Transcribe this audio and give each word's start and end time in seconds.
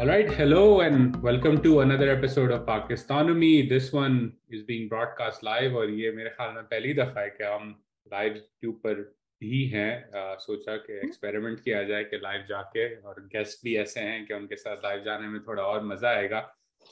All 0.00 0.06
right, 0.06 0.32
hello 0.32 0.80
and 0.80 1.14
welcome 1.22 1.60
to 1.62 1.80
another 1.80 2.08
episode 2.10 2.50
of 2.50 2.64
Pakistanomy. 2.64 3.68
This 3.68 3.92
one 3.92 4.32
is 4.48 4.62
being 4.62 4.88
broadcast 4.88 5.42
live 5.42 5.74
और 5.76 5.90
ये 5.90 6.12
मेरे 6.12 6.30
ख्याल 6.36 6.54
में 6.54 6.62
पहली 6.70 6.94
दफ़ा 6.94 7.20
है 7.20 7.30
कि 7.30 7.44
हम 7.44 7.74
लाइव 8.12 8.40
ट्यूब 8.60 8.74
पर 8.86 9.02
हैं। 9.74 9.92
आ, 10.20 10.36
सोचा 10.36 10.76
कि 10.76 10.92
एक्सपेरिमेंट 11.06 11.60
किया 11.64 11.82
जाए 11.90 12.04
कि 12.04 12.16
लाइव 12.22 12.44
जाके 12.48 12.86
और 13.00 13.20
गेस्ट 13.34 13.64
भी 13.64 13.76
ऐसे 13.76 14.00
हैं 14.00 14.24
कि 14.26 14.34
उनके 14.34 14.56
साथ 14.56 14.76
लाइव 14.84 15.02
जाने 15.04 15.28
में 15.28 15.40
थोड़ा 15.48 15.62
और 15.62 15.84
मज़ा 15.84 16.08
आएगा। 16.08 16.40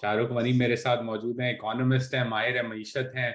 शाहरुख 0.02 0.32
मनी 0.32 0.52
मेरे 0.58 0.76
साथ 0.76 1.02
मौजूद 1.04 1.40
हैं 1.40 1.52
इकोनॉमिस्ट 1.54 2.14
हैं 2.14 2.28
माहिर 2.28 2.56
है 2.56 2.66
मीशत 2.68 3.12
हैं। 3.16 3.32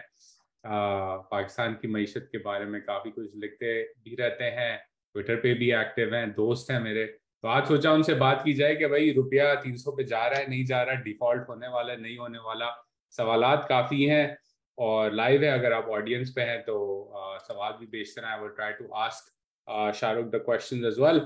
पाकिस्तान 0.66 1.78
की 1.82 1.88
मीशत 1.88 2.30
के 2.32 2.44
बारे 2.46 2.66
में 2.66 2.82
काफ़ी 2.82 3.12
कुछ 3.12 3.36
लिखते 3.36 3.82
भी 4.06 4.16
रहते 4.20 4.54
हैं 4.60 4.78
ट्विटर 5.16 5.36
पे 5.36 5.54
भी 5.54 5.74
एक्टिव 5.82 6.16
हैं 6.16 6.32
दोस्त 6.34 6.72
हैं 6.72 6.80
मेरे। 6.80 7.06
तो 7.44 7.50
आज 7.50 7.68
सोचा 7.68 7.92
उनसे 7.92 8.14
बात 8.14 8.42
की 8.46 8.54
जाए 8.54 8.76
कि 8.76 8.88
भाई 8.88 9.12
रुपया 9.12 9.54
तीन 9.56 9.76
सौ 9.78 9.92
पे 9.92 10.04
जा 10.04 10.28
रहा 10.28 10.40
है 10.40 10.50
नहीं 10.50 10.66
जा 10.66 10.82
रहा 10.82 10.96
डिफ़ॉल्ट 11.02 11.50
होने 11.50 11.68
वाला 11.68 11.94
है 11.94 12.02
नहीं 12.02 12.18
होने 12.18 12.40
वाला 12.40 12.70
सवाल 13.18 13.44
काफ़ी 13.70 14.04
हैं 14.04 14.38
और 14.78 15.14
लाइव 15.14 15.44
है 15.44 15.50
अगर 15.52 15.74
आप 15.74 15.90
ऑडियंस 15.90 16.32
पे 16.36 16.42
हैं 16.42 16.62
तो 16.62 16.78
आ, 17.16 17.38
सवाल 17.38 17.72
भी 17.72 17.86
भेजते 17.88 18.22
हैं 18.22 18.28
I 18.28 18.40
will 18.40 18.50
try 18.50 18.72
to 18.72 18.88
ask 18.98 19.94
Shahrukh 19.96 20.26
the 20.26 20.42
question 20.46 20.86
as 20.86 21.00
well 21.00 21.20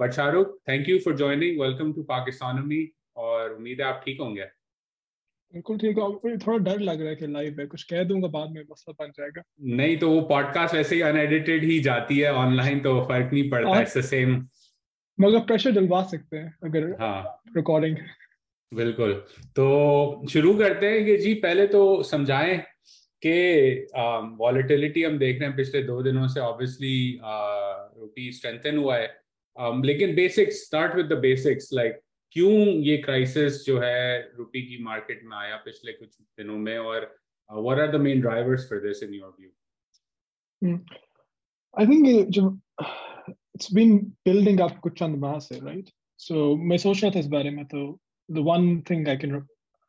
but 0.00 0.12
Shahrukh 0.12 0.56
thank 0.68 0.88
you 0.88 0.98
for 0.98 1.16
joining 1.16 1.60
welcome 1.60 1.92
to 1.92 2.02
पाकिस्तानमी 2.02 2.86
और 3.16 3.52
उम्मीद 3.54 3.80
है 3.80 3.86
आप 3.86 4.02
ठीक 4.06 4.20
होंगे। 4.20 4.44
बिल्कुल 5.54 5.78
ठीक 5.78 5.98
है। 5.98 6.36
थोड़ा 6.38 6.58
डर 6.64 6.80
लग 6.80 7.00
रहा 7.00 7.10
है 7.10 7.16
कि 7.16 7.26
लाइव 7.26 7.60
है 7.60 7.66
कुछ 7.66 7.82
कह 7.82 8.04
दूँगा 8.04 8.28
बाद 8.28 8.50
में 8.50 8.62
मसला 8.70 9.04
बन 9.04 9.10
जाएगा। 9.10 9.42
नहीं 9.76 9.96
तो 9.98 10.10
वो 10.10 10.20
पॉडकास्ट 10.30 10.74
वैसे 10.74 10.94
ही 10.94 11.02
अनएडिटेड 11.02 11.64
ही 11.64 11.80
जाती 11.80 12.18
है 12.18 12.32
ऑनलाइन 12.34 12.80
तो 12.80 13.00
फ़र्क 13.02 13.32
नहीं 13.32 13.50
पड़ता 13.50 13.80
इट्स 13.80 13.98
द 13.98 14.00
सेम 14.00 14.42
मगर 15.18 15.38
प्रेशर 15.38 15.70
डलवा 15.70 16.02
सकते 16.02 16.36
हैं 16.36 16.54
अगर 16.64 16.90
हाँ। 17.00 17.40
रिकॉर्डिंग 17.56 17.96
बिल्कुल। 18.72 19.12
तो 19.56 20.26
शुरू 20.28 20.54
करते 20.54 20.86
हैं 20.86 21.04
कि 21.06 21.16
जी 21.16 21.34
पहले 21.34 21.66
तो 21.66 22.02
समझाएँ 22.02 22.56
कि 23.22 23.86
वॉलेटिलिटी 24.38 25.02
हम 25.02 25.18
देख 25.18 25.38
रहे 25.40 25.48
हैं 25.48 25.56
पिछले 25.56 25.82
दो 25.82 26.02
दिनों 26.02 26.26
से 26.28 26.40
ऑब्वियसली 26.40 27.20
रुपी 27.22 28.32
स्ट्रेंथन 28.32 28.78
हुआ 28.78 28.96
है। 28.96 29.20
um, 29.56 29.84
लेकिन 29.84 30.14
basics 30.14 30.64
start 30.66 30.94
with 30.94 31.06
the 31.06 31.18
basics 31.18 31.70
like 31.72 32.00
क्यों 32.32 32.52
ये 32.84 32.96
क्राइसिस 32.96 33.64
जो 33.66 33.78
है 33.80 34.18
रुपी 34.36 34.62
की 34.62 34.82
मार्केट 34.82 35.20
में 35.24 35.36
आया 35.36 35.56
पिछले 35.56 35.92
कुछ 35.92 36.16
दिनों 36.20 36.58
में 36.58 36.78
और 36.78 37.16
what 37.50 37.78
are 37.78 37.96
the 37.96 38.00
main 38.00 38.20
drivers 38.20 38.68
for 38.70 38.78
this 38.78 39.02
in 39.02 39.14
your 39.14 39.36
view 39.40 40.74
I 41.74 41.86
think 41.86 42.28
जो 42.28 42.48
it's 43.55 43.71
been 43.77 43.95
building 44.25 44.61
up 44.65 44.79
कुछ 44.81 44.99
चंद 44.99 45.17
माह 45.19 45.39
से 45.47 45.59
right 45.61 45.89
so 46.19 46.55
मैं 46.69 46.77
सोच 46.77 47.03
रहा 47.03 47.11
था 47.15 47.19
इस 47.19 47.27
बारे 47.35 47.49
में 47.51 47.65
तो 47.65 47.99
the 48.29 48.43
one 48.49 48.69
thing 48.89 49.07
I 49.07 49.15
can 49.23 49.35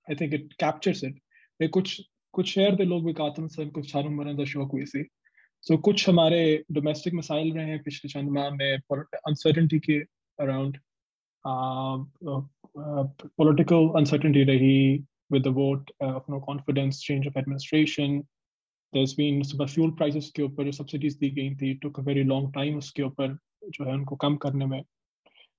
I 0.08 0.16
think 0.20 0.36
it 0.38 0.56
captures 0.64 1.02
it 1.08 1.18
मैं 1.60 1.68
कुछ 1.68 2.00
कुछ 2.34 2.54
शहर 2.54 2.76
के 2.76 2.84
लोग 2.84 3.04
भी 3.06 3.12
कातम 3.12 3.46
से 3.54 3.66
कुछ 3.66 3.92
चारों 3.92 4.10
मरने 4.10 4.36
का 4.36 4.44
शौक 4.52 4.72
हुई 4.72 4.84
सी 4.86 5.04
so 5.64 5.80
कुछ 5.84 6.08
हमारे 6.08 6.42
डोमेस्टिक 6.72 7.14
मसाइल 7.14 7.52
रहे 7.54 7.66
हैं 7.66 7.82
पिछले 7.82 8.08
चंद 8.08 8.30
माह 8.30 8.50
में 8.50 8.72
अनसर्टनिटी 8.74 9.78
के 9.88 9.98
अराउंड 10.38 10.78
political 13.38 13.96
uncertainty 13.96 14.44
रही 14.44 15.04
with 15.30 15.44
the 15.44 15.50
vote 15.50 15.90
uh, 16.02 16.16
of 16.16 16.28
no 16.28 16.40
confidence 16.40 17.00
change 17.00 17.26
of 17.26 17.36
administration 17.36 18.22
there's 18.92 19.14
been 19.14 19.42
सुबह 19.44 19.66
fuel 19.66 19.92
prices 20.00 20.30
के 20.36 20.42
ऊपर 20.42 20.64
जो 20.64 20.72
subsidies 20.72 21.18
दी 21.20 21.30
गई 21.30 21.54
थी 21.56 21.78
took 21.80 21.98
a 21.98 22.02
very 22.02 22.24
long 22.24 22.50
time 22.52 22.78
उसके 22.78 23.02
ऊपर 23.02 23.36
जो 23.67 23.85
है 23.85 23.93
उनको 23.93 24.15
कम 24.17 24.35
करने 24.37 24.65
में। 24.65 24.81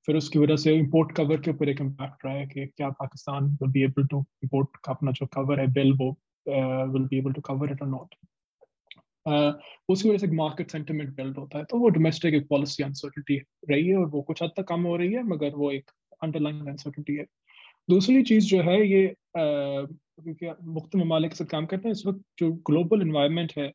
फिर 0.08 0.16
उसकी 0.16 0.38
वजह 0.38 0.56
से 0.56 0.74
इम्पोर्ट 0.76 1.12
कवर 1.16 1.40
के 1.40 1.50
ऊपर 1.50 1.68
एक 1.68 1.80
इम्पैक्ट 1.80 2.24
रहा 2.24 2.34
है 2.34 2.46
कि 2.46 2.66
क्या 2.66 2.88
Pakistan 3.00 3.44
will 3.62 3.70
be 3.70 3.82
able 3.84 4.06
to 4.06 4.24
import 4.44 4.76
का 4.84 4.92
अपना 4.92 5.12
जो 5.12 5.26
कवर 5.34 5.60
है 5.60 5.66
बिल 5.72 5.92
वो 5.92 6.10
will 6.46 7.06
be 7.06 7.19
able 7.19 7.32
to 7.32 7.41
cover 7.41 7.72
it 7.72 7.82
और 7.82 7.88
नॉट 7.88 8.14
उसकी 9.88 10.08
वजह 10.08 10.19
से 10.19 10.26
मार्केट 10.36 10.70
सेंटिमेंट 10.70 11.14
बिल्ड 11.16 11.38
होता 11.38 11.58
है 11.58 11.64
तो 11.64 11.78
वो 11.78 11.88
डोमेस्टिक 11.88 12.34
एक 12.34 12.47
पॉलिसी 12.48 12.82
अनसर्टिटी 12.82 13.36
रही 13.70 13.88
है 13.88 13.97
और 13.97 14.06
वो 14.06 14.22
कुछ 14.22 14.42
हद 14.42 14.50
तक 14.56 14.64
कम 14.69 14.82
हो 14.86 14.97
रही 14.97 15.12
है, 15.12 15.22
मगर 15.25 15.54
वो 15.54 15.70
एक 15.72 15.91
अंडरलाइन 16.22 16.66
अनसर्टिटी 16.66 17.16
है। 17.16 17.25
दूसरी 17.88 18.22
चीज़ 18.22 18.47
जो 18.47 18.60
है 18.62 18.76
ये 18.88 19.14
क्योंकि 19.36 20.52
मुख्त 20.64 20.97
ममालिक 20.97 21.34
से 21.34 21.44
काम 21.44 21.66
करते 21.66 21.88
हैं, 21.88 21.92
इस 21.92 22.06
वक्त 22.06 22.22
जो 22.38 22.52
ग्लोबल 22.69 23.02
इन्वायरमेंट 23.02 23.52
है 23.58 23.69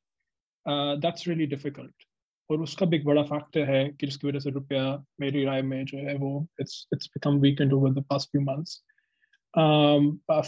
दैट्स 0.66 1.28
रियली 1.28 1.46
डिफ़िकल्ट 1.48 2.06
और 2.52 2.62
उसका 2.62 2.86
भी 2.86 2.98
एक 2.98 3.06
बड़ा 3.06 3.24
फैक्टर 3.24 3.70
है 3.70 3.90
कि 3.90 4.06
जिसकी 4.08 4.28
वजह 4.28 4.40
से 4.40 4.50
रुपया 4.50 5.06
मेरी 5.20 5.46
राय 5.46 5.62
में 5.62 5.86
जो 5.86 5.98
है 5.98 6.16
वो 6.16 6.48
it's 6.62 6.88
it's 6.94 7.08
become 7.08 7.40
weakened 7.40 7.74
over 7.74 7.92
the 7.92 8.04
past 8.10 8.30
few 8.30 8.42
months 8.42 8.84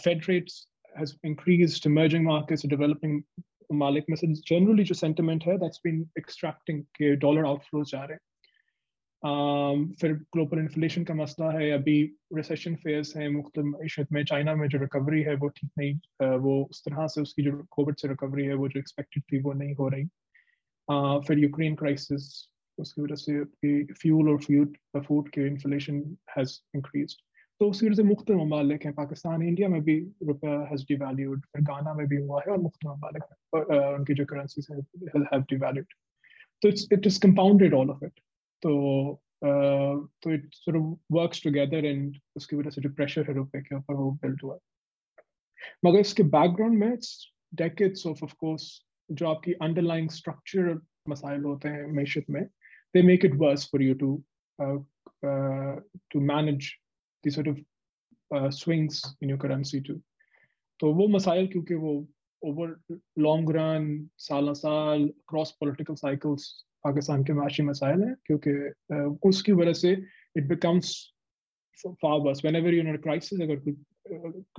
Fed 0.03 0.21
rates 0.29 0.67
has 0.99 1.11
increased 1.23 1.85
emerging 1.85 2.25
markets 2.25 2.65
developing 2.73 3.21
मालिक 3.73 4.05
में 4.09 4.15
से 4.15 4.27
जनरली 4.27 4.83
जो 4.83 4.95
सेंटिमेंट 4.95 5.43
है 5.47 5.57
दैट्स 5.57 5.81
बीन 5.83 6.09
एक्सट्रैक्टिंग 6.17 6.83
के 6.83 7.15
डॉलर 7.15 7.45
आउटफ्लोज 7.45 7.91
जा 7.91 8.03
रहे 8.03 8.13
हैं। 8.13 8.19
Um, 9.23 9.93
फिर 9.93 10.13
ग्लोबल 10.13 10.59
इन्फ्लेशन 10.59 11.03
का 11.03 11.13
मसला 11.13 11.51
है 11.51 11.71
अभी 11.71 12.15
रिसेशन 12.35 12.75
फ़ेज़ 12.75 13.19
है 13.19 13.29
मुख्त 13.29 13.57
में 14.11 14.23
चाइना 14.23 14.55
में 14.55 14.67
जो 14.67 14.77
रिकवरी 14.77 15.21
है 15.21 15.35
वो 15.35 15.47
ठीक 15.47 15.71
नहीं 15.77 15.99
uh, 16.23 16.37
वो 16.39 16.63
उस 16.63 16.83
तरह 16.85 17.07
से 17.07 17.21
उसकी 17.21 17.43
जो 17.43 17.67
कोविड 17.71 17.95
से 17.95 18.07
रिकवरी 18.07 18.45
है 18.45 18.53
वो 18.53 18.69
जो 18.69 18.79
एक्सपेक्टेड 18.79 19.23
थी 19.23 19.41
वो 19.41 19.53
नहीं 19.53 19.75
हो 19.75 19.89
रही। 19.89 20.03
फिर 20.87 21.39
यूक्रेन 21.39 21.75
क्राइसिस 21.75 22.31
उसकी 22.77 23.01
वजह 23.01 23.15
से 23.15 23.83
फ्यूल 23.93 24.29
और 24.29 24.37
फ़ूड 24.37 24.77
फ़ूड 25.07 25.29
के 25.29 25.47
इन्फ्लेशन 25.47 26.03
हैज़ 26.37 26.59
इंक्रीज 26.75 27.15
तो 27.61 27.69
उसकी 27.69 27.85
वजह 27.85 27.95
से 27.95 28.03
मुख्त 28.03 28.31
ममालिक 28.31 28.85
हैं 28.85 28.93
पाकिस्तान 28.93 29.41
इंडिया 29.41 29.67
में 29.69 29.81
भी 29.83 29.97
रुपया 30.27 30.59
हैज़ 30.69 30.85
डिवैल्यूड 30.87 31.41
फिर 31.45 31.61
गाना 31.63 31.93
में 31.93 32.07
भी 32.07 32.15
हुआ 32.15 32.41
है 32.41 32.51
और 32.51 32.57
मुख्त 32.57 32.85
ममालिक 32.85 33.23
उनकी 33.53 34.13
जो 34.13 34.25
करेंसीज 34.25 34.67
हैव 34.71 35.41
डिवैल्यूड 35.49 35.93
तो 36.61 36.69
it's 36.69 36.87
it 36.93 37.07
is 37.07 37.19
compounded 37.21 37.73
all 37.73 37.89
of 37.89 38.05
it 38.05 38.19
तो 38.63 38.73
तो 39.43 40.31
it 40.31 40.53
sort 40.53 40.77
of 40.77 41.13
works 41.13 41.43
together 41.43 41.85
and 41.85 42.17
उसकी 42.35 42.55
वजह 42.55 42.69
से 42.69 42.81
जो 42.81 42.89
प्रेशर 42.89 43.25
है 43.27 43.33
रुपए 43.33 43.61
के 43.61 43.75
ऊपर 43.75 43.93
वो 43.93 44.11
बिल्ड 44.23 44.41
हुआ 44.43 44.57
मगर 45.85 45.99
इसके 45.99 46.23
बैकग्राउंड 46.35 46.79
में 46.79 46.93
it's 46.93 47.15
decades 47.55 48.05
of 48.07 48.23
of 48.23 48.33
course 48.35 48.69
जो 49.11 49.27
आपकी 49.27 49.53
अंडरलाइंग 49.53 50.09
स्ट्रक्चरल 50.09 50.79
मसाइल 51.09 51.43
होते 51.43 51.69
हैं 51.69 51.85
मीशत 51.87 52.25
में 52.29 52.43
they 52.95 53.01
make 53.01 53.25
it 53.25 53.35
worse 53.35 53.69
for 53.71 53.83
you 53.83 53.93
to 53.93 54.25
to 56.11 56.19
manage 56.19 56.71
the 57.23 57.29
sort 57.29 57.47
of 57.47 57.57
swings 58.33 59.17
in 59.23 59.29
your 59.29 59.39
currency 59.39 59.79
too 59.79 60.01
तो 60.79 60.93
वो 60.93 61.07
मसाइल 61.07 61.47
क्योंकि 61.47 61.75
वो 61.75 62.07
ओवर 62.41 62.75
लॉन्ग 63.19 63.51
रन 63.51 64.09
साल 64.17 64.53
साल 64.53 65.07
क्रॉस 65.27 65.51
पॉलिटिकल 65.51 65.95
साइकिल्स 65.95 66.65
पाकिस्तान 66.83 67.23
के 67.23 67.33
माशी 67.33 67.63
मसाइल 67.63 68.03
हैं 68.03 68.15
क्योंकि 68.25 68.51
uh, 68.93 69.29
उसकी 69.29 69.51
वजह 69.51 69.73
से 69.73 69.91
it 70.37 70.47
becomes 70.47 71.13
far 71.85 72.19
worse 72.19 72.45
whenever 72.55 72.73
your 72.73 72.97
crisis 72.97 73.41
अगर 73.41 73.59
कोई 73.59 73.73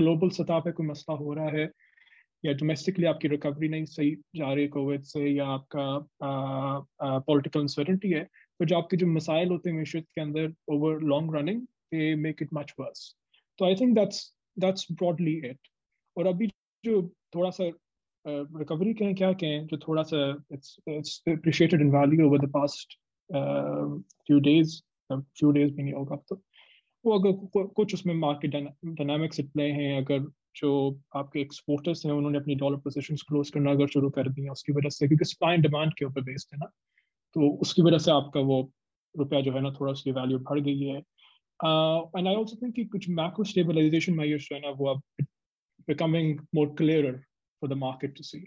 ग्लोबल 0.00 0.28
uh, 0.28 0.34
सतह 0.34 0.59
पे 0.59 0.72
कोई 0.72 0.87
मसला 0.87 1.16
हो 1.16 1.34
रहा 1.34 1.49
है 1.49 1.71
या 2.44 2.53
डोमेस्टिकली 2.53 3.06
आपकी 3.06 3.28
रिकवरी 3.28 3.69
नहीं 3.69 3.84
सही 3.87 4.10
जा 4.37 4.53
रही 4.53 4.69
कोविड 4.69 5.03
से 5.05 5.28
या 5.28 5.47
आपका 5.49 7.19
पॉलिटिकल 7.19 7.60
अनसर्टनिटी 7.60 8.10
है 8.10 8.25
तो 8.60 8.65
जो 8.65 8.77
आपके 8.78 8.97
जो 8.97 9.06
मसाइल 9.06 9.49
होते 9.49 9.71
हैं 9.71 9.77
मीशत 9.77 10.06
के 10.15 10.21
अंदर 10.21 10.53
over 10.72 11.00
long 11.12 11.37
running 11.37 11.60
they 11.62 12.15
make 12.16 12.43
it 12.43 12.49
much 12.55 12.75
worse 12.81 13.15
तो 13.59 13.65
I 13.65 13.75
think 13.75 13.94
that's 13.94 14.21
that's 14.59 14.87
broadly 14.93 15.37
it 15.50 15.69
और 16.16 16.27
अभी 16.27 16.47
जो 16.84 17.03
थोड़ा 17.34 17.50
सा 17.50 17.71
रिकवरी 18.25 18.93
कहें 18.94 19.15
क्या 19.15 19.32
कहें, 19.32 19.66
जो 19.66 19.76
थोड़ा 19.78 20.03
सा 20.03 20.19
it's 20.53 20.76
it's 20.88 21.22
appreciated 21.28 21.81
in 21.81 21.91
value 21.91 22.26
over 22.26 22.47
the 22.47 22.50
past 22.50 22.99
few 24.26 24.38
days 24.41 24.81
few 25.11 25.50
days 25.53 25.72
भी 25.75 25.82
नहीं 25.82 25.94
होगा 25.94 26.17
तो 26.29 26.43
वो 27.05 27.19
अगर 27.19 27.67
कुछ 27.76 27.94
उसमें 27.94 28.14
मार्केट 28.14 28.50
डायनामिक्स 28.50 29.41
प्ले 29.41 29.64
हैं, 29.70 29.96
अगर 30.05 30.20
जो 30.56 30.71
आपके 31.17 31.41
एक्सपोर्टर्स 31.41 32.05
हैं, 32.06 32.12
उन्होंने 32.12 32.39
अपनी 32.39 32.55
डॉलर 32.56 32.77
पोजिशन 32.79 33.17
क्लोज 33.29 33.51
करना 33.51 33.71
अगर 33.71 33.87
शुरू 33.89 34.11
कर 34.11 34.29
दिया 34.31 34.53
उसकी 34.53 34.73
वजह 34.73 34.89
से, 34.89 35.06
क्योंकि 35.09 35.25
सप्लाई 35.25 35.55
एंड 35.55 35.62
डिमांड 35.62 35.95
के 35.99 36.05
ऊपर 36.05 36.21
बेस्ड 36.23 36.55
है 36.55 36.59
ना 36.61 36.71
तो 37.37 37.49
उसकी 37.62 37.83
वजह 37.83 37.99
से 37.99 38.11
आपका 38.11 38.41
वो 38.43 38.61
रुपया 39.15 39.41
जो 39.41 39.53
है 39.53 39.61
ना, 39.61 39.71
थोड़ा 39.73 39.93
उसकी 39.93 40.12
वैल्यू 40.12 40.39
बढ़ 40.41 40.61
गई 40.61 40.81
है। 40.81 40.97
एंड 40.97 42.29
आई 42.29 42.35
ऑल्सो 42.35 42.56
थिंक 42.62 42.91
कुछ 42.93 43.09
मैक्रो 43.11 43.45
स्टेबलाइजेशन 43.45 44.15
मेजर्स 44.15 44.49
जो 44.49 44.55
है 44.55 44.61
ना, 44.61 44.71
वो 44.71 44.87
अब 44.89 45.03
becoming 45.89 46.39
more 46.55 46.75
clear 46.79 47.12
for 47.62 47.71
the 47.71 47.79
market 47.79 48.17
to 48.17 48.23
see 48.25 48.39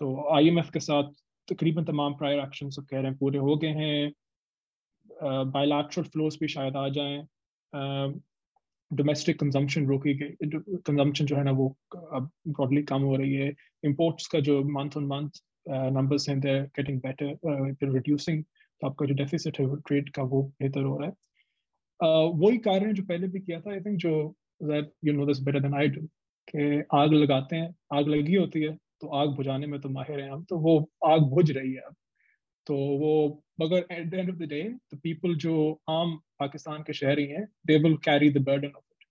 तो 0.00 0.14
आईएमएफ 0.34 0.70
के 0.70 0.80
साथ 0.80 1.12
तकरीबन 1.48 1.84
तमाम 1.84 2.14
प्रायर 2.14 2.40
एक्शन 2.40 2.70
सब 2.70 2.86
कह 2.86 2.96
रहे 2.96 3.06
हैं, 3.06 3.16
पूरे 3.18 3.38
हो 3.38 3.56
गए 3.56 3.68
हैं। 3.74 4.12
बायलैटरल 5.50 6.04
फ्लोस 6.04 6.38
भी 6.40 6.48
शायद 6.48 6.76
आ 6.76 6.88
जाएँ। 6.90 7.18
डोमेस्टिक 8.90 9.38
कंजम्पशन 9.40 9.86
रोकी 9.86 10.14
गई 10.14 10.48
कंजम्पशन 10.48 11.26
जो 11.26 11.36
है 11.36 11.44
ना 11.44 11.50
वो 11.52 11.68
ब्रॉडली 11.92 12.82
कम 12.84 13.02
हो 13.02 13.16
रही 13.16 13.34
है। 13.34 13.52
इम्पोर्ट्स 13.84 14.26
का 14.26 14.40
जो 14.40 14.62
मंथ 14.70 14.96
ऑन 14.96 15.06
मंथ 15.06 15.42
नंबर्स 15.92 16.28
हैं 16.28 16.38
देर 16.40 16.62
गेटिंग 16.76 17.00
बेटर 17.00 17.92
रिड्यूसिंग 17.92 18.42
तो 18.42 18.86
आपका 18.86 19.06
जो 19.06 19.14
डेफिसिट 19.14 19.58
है 19.60 19.66
ट्रेड 19.86 20.10
का 20.10 20.22
वो 20.24 20.42
बेहतर 20.60 20.82
हो 20.82 20.98
रहा 20.98 21.08
है। 21.08 21.14
वही 22.00 22.58
कारण 22.60 22.92
जो 22.94 23.02
पहले 23.04 23.28
भी 23.28 23.40
किया 23.40 23.60
था 23.60 23.70
आई 23.72 23.80
थिंक 23.80 23.98
जो 23.98 24.12
that 24.62 24.92
you 25.04 25.12
know 25.12 25.26
this 25.26 25.40
better 25.42 25.60
than 25.60 25.74
I 25.74 25.88
do 25.88 26.06
कि 26.48 26.82
आग 26.94 27.12
लगाते 27.12 27.56
हैं, 27.56 27.74
आग 27.92 28.08
लगी 28.08 28.34
होती 28.34 28.60
है 28.62 28.76
तो 29.00 29.08
आग 29.16 29.34
बुझाने 29.36 29.66
में 29.66 29.80
तो 29.80 29.88
माहिर 29.90 30.20
हैं 30.20 30.30
हम 30.30 30.44
तो 30.44 30.58
वो 30.58 30.78
आग 31.06 31.22
बुझ 31.30 31.50
रही 31.50 31.72
है 31.72 31.80
अब। 31.80 31.94
तो 32.66 32.76
वो 32.98 33.12
मगर 33.60 33.86
at 33.92 34.08
the 34.10 34.14
end 34.14 34.30
of 34.30 34.36
the 34.36 34.48
day 34.48 34.62
the 34.94 34.98
people 35.02 35.34
जो 35.36 35.54
आम 35.90 36.16
पाकिस्तान 36.38 36.82
के 36.82 36.92
शहरी 36.92 37.26
हैं 37.26 37.44
they 37.66 37.78
will 37.78 37.96
carry 38.04 38.30
the 38.30 38.42
burden 38.46 38.68
of 38.68 38.84
it 38.92 39.04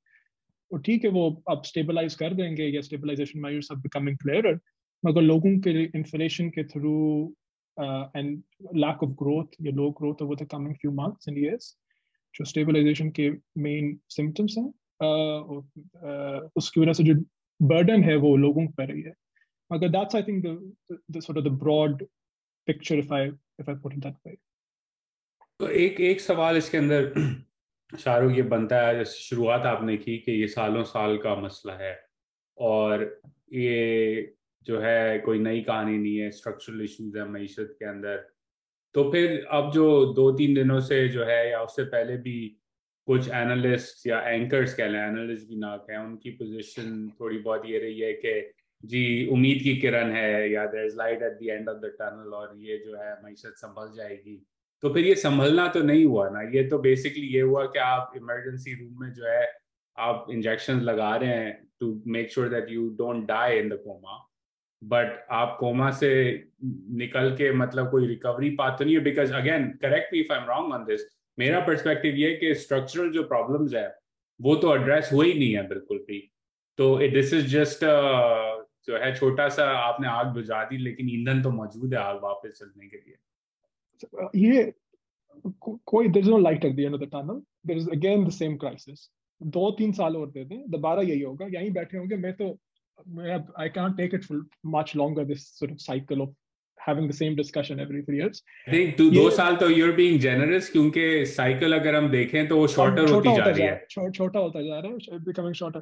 वो 0.72 0.78
ठीक 0.80 1.06
है 1.06 1.12
वो 1.12 1.30
अब 1.50 1.64
स्टेबलाइज 1.64 2.16
कर 2.16 2.34
देंगे 2.34 2.68
या 2.68 2.82
stabilisation 2.82 3.40
measures 3.40 3.72
are 3.72 3.78
becoming 3.78 4.18
clearer 4.18 4.60
मगर 5.04 5.22
लोगों 5.22 5.58
के 5.60 5.84
इन्फ्लेशन 5.84 6.50
के 6.50 6.64
through 6.64 6.96
and 7.78 8.42
lack 8.76 9.04
of 9.04 9.12
growth 9.24 9.62
या 9.62 9.72
low 9.72 9.90
growth 9.92 10.22
over 10.22 10.44
the 10.44 10.48
coming 10.52 10.76
few 10.76 10.92
months 11.02 11.30
and 11.30 11.38
years 11.38 11.76
जो 12.36 12.46
स्टेबलाइजेशन 12.46 13.10
के 13.20 13.30
मेन 13.58 13.98
सिम्टम्स 14.10 14.58
हैं 14.58 14.72
uh, 15.04 15.62
uh, 16.04 16.50
उसकी 16.56 16.82
वजह 16.82 16.94
से 16.94 17.04
जो 17.04 17.14
बर्डन 17.60 18.04
है 18.04 18.16
वो 18.16 18.36
लोगों 18.38 18.68
पर 18.68 18.88
रही 18.88 19.02
है. 19.02 19.14
मगर 19.72 19.90
that's 19.90 20.16
I 20.16 20.24
think 20.24 20.46
the 21.12 21.20
sort 21.20 21.38
of 21.40 21.46
the 21.46 21.52
broad 21.60 22.06
picture 22.68 23.00
if 23.00 23.14
I 23.14 23.30
if 23.60 23.70
I 23.70 23.76
put 23.76 23.94
it 23.94 24.00
that 24.00 24.16
way 24.28 24.36
तो 25.60 25.68
एक 25.70 26.00
एक 26.02 26.22
सवाल 26.22 26.58
इसके 26.58 26.78
अंदर 26.78 27.14
शाहरुख, 28.00 28.32
ये 28.32 28.42
बनता 28.44 28.82
है, 28.88 28.96
जैसे 28.98 29.20
शुरुआत 29.20 29.66
आपने 29.66 29.98
की 29.98 30.18
कि 30.18 30.32
ये 30.32 30.48
सालों 30.48 30.84
साल 30.84 31.18
का 31.18 31.36
मसला 31.36 31.74
है 31.74 31.94
और 32.58 33.04
ये 33.54 34.36
जो 34.66 34.80
है 34.80 35.20
कोई 35.20 35.40
नई 35.40 35.62
कहानी 35.62 35.98
नहीं 35.98 36.18
है 36.18 36.30
स्ट्रक्चरल 36.32 36.82
इश्यूज़ 36.82 37.18
है 37.18 37.28
मीशत 37.30 37.76
के 37.80 37.86
अंदर। 37.86 38.18
तो 38.96 39.12
फिर 39.12 39.46
अब 39.52 39.72
जो 39.72 39.86
दो 40.14 40.32
तीन 40.32 40.54
दिनों 40.56 40.80
से 40.82 41.08
जो 41.10 41.26
है 41.26 41.50
या 41.52 41.62
उससे 41.62 41.84
पहले 41.86 42.18
भी 42.18 42.38
कुछ 43.08 43.28
एनालिस्ट 43.30 44.08
या 44.08 44.20
एंकर्स 44.30 44.74
कह 44.74 44.88
लें 44.88 45.00
एनालिस्ट 45.00 45.48
भी 45.50 45.56
ना 45.56 45.76
कहें 45.78 45.98
उनकी 45.98 46.30
पोजीशन 46.32 47.10
थोड़ी 47.20 47.38
बहुत 47.38 47.66
ये 47.66 47.80
रही 47.80 48.00
है 48.00 48.14
कि 48.14 48.34
जी, 48.84 49.28
उम्मीद 49.28 49.62
की 49.64 49.76
किरण 49.78 50.12
है, 50.12 50.52
या 50.52 50.66
there 50.68 50.86
is 50.86 50.98
light 50.98 51.22
at 51.24 51.34
the 51.34 51.50
end 51.50 51.70
of 51.70 51.78
the 51.78 51.92
tunnel 52.00 52.34
और 52.34 52.54
ये 52.60 52.78
जो 52.86 52.96
है 52.98 53.14
मीशत 53.24 53.54
संभल 53.58 53.92
जाएगी। 53.98 54.42
तो 54.84 54.94
फिर 54.94 55.06
ये 55.06 55.16
संभलना 55.16 55.68
तो 55.68 55.82
नहीं 55.84 56.06
हुआ 56.06 56.30
ना, 56.30 56.42
ये 56.50 56.64
तो 56.70 56.78
बेसिकली 56.80 57.28
ये 57.28 57.42
हुआ 57.42 57.66
कि 57.66 57.80
आप 57.80 58.12
इमरजेंसी 58.18 58.74
रूम 58.74 59.02
में 59.02 59.12
जो 59.14 59.26
है, 59.28 59.48
आप 59.98 60.26
इंजेक्शन 60.32 60.80
लगा 60.82 61.16
रहे 61.16 61.30
हैं 61.30 61.54
to 61.80 62.02
make 62.08 62.32
sure 62.32 62.50
that 62.50 62.70
you 62.72 62.88
don't 62.98 63.26
die 63.28 63.58
in 63.60 63.70
the 63.70 63.80
coma 63.84 64.22
but 64.82 65.26
आप 65.32 65.56
कोमा 65.60 65.90
से 65.92 66.10
निकल 66.98 67.30
के 67.36 67.52
मतलब 67.54 67.90
कोई 67.92 68.08
रिकवरी 68.08 68.50
पाथ 68.56 68.78
तो 68.78 68.86
नहीं 68.86 68.96
है 68.96 69.02
because 69.04 69.34
again 69.34 69.68
correct 69.82 70.14
me 70.14 70.20
if 70.20 70.34
I 70.34 70.40
am 70.40 70.46
wrong 70.50 70.74
on 70.74 70.84
this 70.86 71.02
मेरा 71.38 71.60
परस्पेक्टिव 71.68 72.16
ये 72.16 72.32
कि 72.36 72.54
स्ट्रक्चरल 72.56 73.10
जो 73.12 73.24
प्रॉब्लम्स 73.24 73.74
है, 73.74 73.88
वो 74.40 74.56
तो 74.56 74.76
एड्रेस 74.76 75.10
हुई 75.14 75.34
नहीं 75.34 75.54
है 75.54 75.68
बिल्कुल 75.68 75.98
भी। 76.08 76.20
तो 76.80 76.98
दिस 77.10 77.34
इज़ 77.34 77.48
जस्ट 77.48 77.84
जो 78.88 78.98
है 79.04 79.14
छोटा 79.16 79.48
सा 79.50 79.66
आपने 79.80 80.08
आग 80.08 80.28
बुझा 80.34 80.64
दी 80.70 80.78
लेकिन 80.78 81.10
ईंधन 81.10 81.42
तो 81.42 81.52
मौजूद 81.52 81.94
है 81.94 82.00
आग 82.00 82.20
वापस 82.24 82.60
चलने 82.60 82.88
के 82.88 82.98
लिए। 82.98 84.46
ये 84.46 84.74
कोई 85.62 86.08
there 86.08 86.26
is 86.26 86.30
no 86.32 86.38
light 86.38 86.66
at 86.66 86.76
the 86.76 86.80
end 86.80 86.94
of 86.94 87.02
the 87.02 87.10
tunnel 87.12 87.42
there 87.68 87.80
is 87.80 87.90
again 87.98 88.26
the 88.26 88.30
same 88.38 88.56
crisis 88.58 89.10
दो 89.42 89.70
तीन 89.78 89.92
साल 90.00 90.18
और 90.18 90.30
दे 90.32 90.46
दें 90.46 90.58
दोबारा 90.72 91.02
यही 91.02 91.22
होगा। 91.22 91.46
यहीं 91.60 91.72
बैठे 91.74 91.98
होंगे। 91.98 92.16
मैं 92.18 92.34
तो 92.42 92.58
I 93.60 93.70
can 93.70 93.94
take 93.94 94.14
it 94.16 94.24
for 94.24 94.46
much 94.78 94.96
longer 94.96 95.26
this 95.26 95.48
sort 95.60 95.72
of 95.72 95.80
cycle 95.84 96.22
of 96.22 96.34
having 96.78 97.06
the 97.10 97.16
same 97.18 97.36
discussion 97.36 97.80
every 97.82 98.00
three 98.08 98.18
years. 98.18 98.40
I 98.68 98.72
think 98.72 98.98
तो 98.98 99.06
दो 99.12 99.30
साल 99.36 99.56
तो 99.58 99.70
you're 99.70 99.94
being 100.00 100.18
generous 100.24 100.68
क्योंकि 100.70 101.26
साइकिल 101.26 101.76
अगर 101.76 101.96
हम 101.96 102.10
देखें 102.10 102.48
तो 102.48 102.58
वो 102.58 102.68
शॉर्टर 102.74 103.12
होती 103.12 103.36
जा 103.36 103.44
रही 103.46 103.64
है। 103.64 104.10
छोटा 104.10 104.40
होता 104.40 104.62
जा 104.62 104.80
रहा 104.80 104.92
है 104.92 105.20
becoming 105.28 105.56
shorter. 105.60 105.82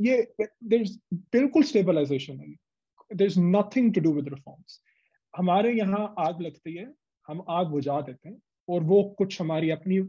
ये, 0.00 0.32
there's 0.40 0.90
बिल्कुल 1.14 1.62
stabilization 1.62 2.40
है। 2.40 2.54
There's 3.10 3.36
nothing 3.36 3.92
to 3.92 4.00
do 4.00 4.10
with 4.16 4.28
reforms. 4.28 4.78
हमारे 5.36 5.72
यहाँ 5.72 6.14
आग 6.18 6.40
लगती 6.42 6.74
है, 6.74 6.94
हम 7.28 7.44
आग 7.48 7.66
बुझा 7.66 8.00
देते 8.00 8.28
हैं, 8.28 8.36
और 8.68 8.82
वो 8.82 9.02
कुछ 9.18 9.40
हमारी 9.40 9.70
अपनी 9.70 10.00